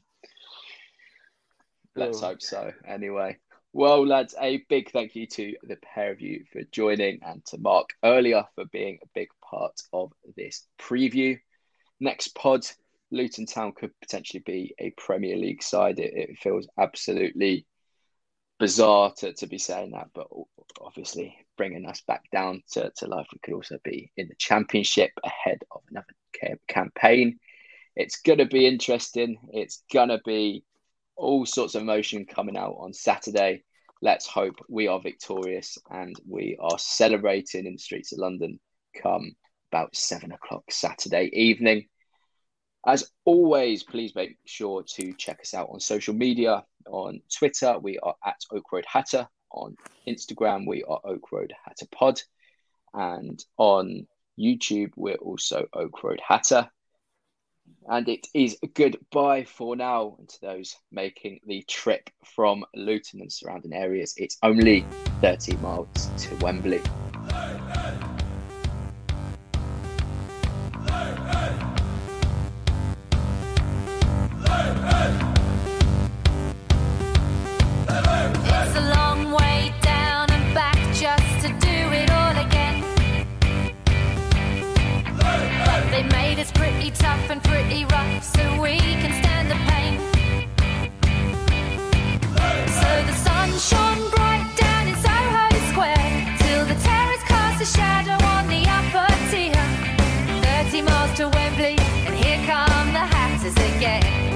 Let's 1.95 2.21
hope 2.21 2.41
so. 2.41 2.73
Anyway, 2.85 3.37
well, 3.73 4.05
lads, 4.05 4.35
a 4.39 4.63
big 4.69 4.91
thank 4.91 5.15
you 5.15 5.27
to 5.27 5.55
the 5.63 5.77
pair 5.77 6.11
of 6.11 6.21
you 6.21 6.45
for 6.51 6.61
joining 6.71 7.19
and 7.23 7.43
to 7.45 7.57
Mark 7.57 7.89
earlier 8.03 8.45
for 8.55 8.65
being 8.65 8.99
a 9.03 9.07
big 9.13 9.29
part 9.41 9.81
of 9.93 10.13
this 10.35 10.65
preview. 10.79 11.39
Next 11.99 12.35
pod, 12.35 12.65
Luton 13.11 13.45
Town 13.45 13.73
could 13.73 13.91
potentially 14.01 14.43
be 14.45 14.75
a 14.79 14.93
Premier 14.97 15.37
League 15.37 15.63
side. 15.63 15.99
It, 15.99 16.13
it 16.13 16.37
feels 16.39 16.67
absolutely 16.77 17.65
bizarre 18.59 19.13
to, 19.17 19.33
to 19.33 19.47
be 19.47 19.57
saying 19.57 19.91
that, 19.91 20.07
but 20.13 20.27
obviously 20.81 21.35
bringing 21.57 21.85
us 21.85 22.01
back 22.07 22.23
down 22.31 22.61
to, 22.71 22.91
to 22.97 23.07
life, 23.07 23.27
we 23.31 23.39
could 23.43 23.53
also 23.53 23.77
be 23.83 24.11
in 24.17 24.27
the 24.27 24.35
Championship 24.37 25.11
ahead 25.23 25.59
of 25.71 25.81
another 25.89 26.59
campaign. 26.67 27.39
It's 27.95 28.21
going 28.21 28.39
to 28.39 28.45
be 28.45 28.67
interesting. 28.67 29.37
It's 29.51 29.83
going 29.91 30.09
to 30.09 30.21
be 30.25 30.63
all 31.15 31.45
sorts 31.45 31.75
of 31.75 31.81
emotion 31.81 32.25
coming 32.25 32.57
out 32.57 32.75
on 32.79 32.93
Saturday. 32.93 33.63
Let's 34.01 34.27
hope 34.27 34.55
we 34.69 34.87
are 34.87 34.99
victorious 34.99 35.77
and 35.89 36.15
we 36.27 36.57
are 36.59 36.77
celebrating 36.77 37.65
in 37.65 37.73
the 37.73 37.79
streets 37.79 38.13
of 38.13 38.19
London 38.19 38.59
come 39.01 39.35
about 39.71 39.95
seven 39.95 40.31
o'clock 40.31 40.63
Saturday 40.69 41.29
evening. 41.33 41.87
As 42.85 43.11
always, 43.25 43.83
please 43.83 44.15
make 44.15 44.37
sure 44.45 44.83
to 44.95 45.13
check 45.13 45.39
us 45.41 45.53
out 45.53 45.69
on 45.71 45.79
social 45.79 46.13
media. 46.13 46.63
On 46.87 47.19
Twitter, 47.35 47.77
we 47.79 47.99
are 47.99 48.15
at 48.25 48.39
Oak 48.51 48.71
Road 48.71 48.85
Hatter. 48.87 49.27
On 49.51 49.75
Instagram, 50.07 50.65
we 50.67 50.83
are 50.83 50.99
Oak 51.03 51.31
Road 51.31 51.53
Hatter 51.65 51.87
Pod. 51.91 52.21
And 52.93 53.43
on 53.57 54.07
YouTube, 54.39 54.91
we're 54.95 55.15
also 55.15 55.65
Oak 55.73 56.03
Road 56.03 56.21
Hatter. 56.25 56.69
And 57.89 58.07
it 58.07 58.27
is 58.33 58.57
goodbye 58.73 59.43
for 59.43 59.75
now. 59.75 60.15
And 60.19 60.29
to 60.29 60.41
those 60.41 60.75
making 60.91 61.41
the 61.45 61.63
trip 61.67 62.09
from 62.23 62.63
Luton 62.73 63.21
and 63.21 63.31
surrounding 63.31 63.73
areas, 63.73 64.13
it's 64.17 64.37
only 64.43 64.85
30 65.21 65.57
miles 65.57 66.09
to 66.17 66.35
Wembley. 66.37 66.81
Tough 86.91 87.29
and 87.29 87.43
pretty 87.43 87.85
rough 87.85 88.23
so 88.23 88.61
we 88.61 88.77
can 88.77 89.11
stand 89.21 89.49
the 89.51 89.59
pain. 89.69 89.99
So 92.79 92.89
the 93.09 93.13
sun 93.25 93.49
shone 93.57 94.09
bright 94.11 94.47
down 94.57 94.87
in 94.87 94.95
Soho 94.95 95.45
Square 95.71 96.37
till 96.39 96.65
the 96.65 96.75
terrace 96.81 97.23
cast 97.23 97.61
a 97.61 97.65
shadow 97.65 98.17
on 98.35 98.47
the 98.47 98.63
upper 98.67 99.07
tier. 99.31 99.65
30 100.69 100.81
miles 100.83 101.17
to 101.17 101.29
Wembley, 101.29 101.77
and 102.05 102.15
here 102.15 102.39
come 102.45 102.93
the 102.93 103.05
Hatters 103.13 103.55
again. 103.75 104.26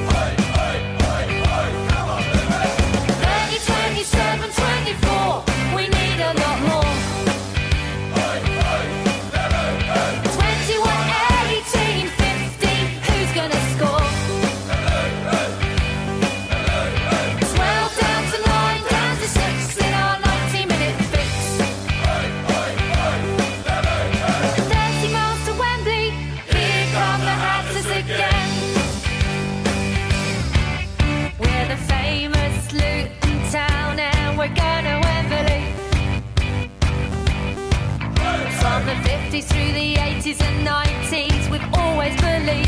Through 39.30 39.73
the 39.73 39.95
80s 39.95 40.41
and 40.41 40.65
90s, 40.65 41.49
we've 41.52 41.73
always 41.73 42.15
believed. 42.22 42.68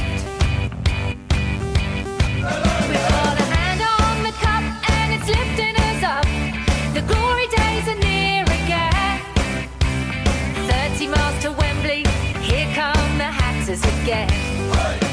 We've 2.89 3.07
got 3.09 3.39
a 3.39 3.45
hand 3.55 3.81
on 3.81 4.23
the 4.23 4.31
cup 4.43 4.63
and 4.91 5.13
it's 5.13 5.27
lifting 5.27 5.75
us 5.89 6.03
up. 6.03 6.25
The 6.93 7.01
glory 7.01 7.47
days 7.47 7.87
are 7.87 7.99
near 7.99 8.43
again. 8.43 9.21
30 10.67 11.07
miles 11.07 11.39
to 11.43 11.51
Wembley, 11.51 12.03
here 12.41 12.67
come 12.73 13.17
the 13.17 13.25
Hatters 13.25 13.83
again. 14.01 15.12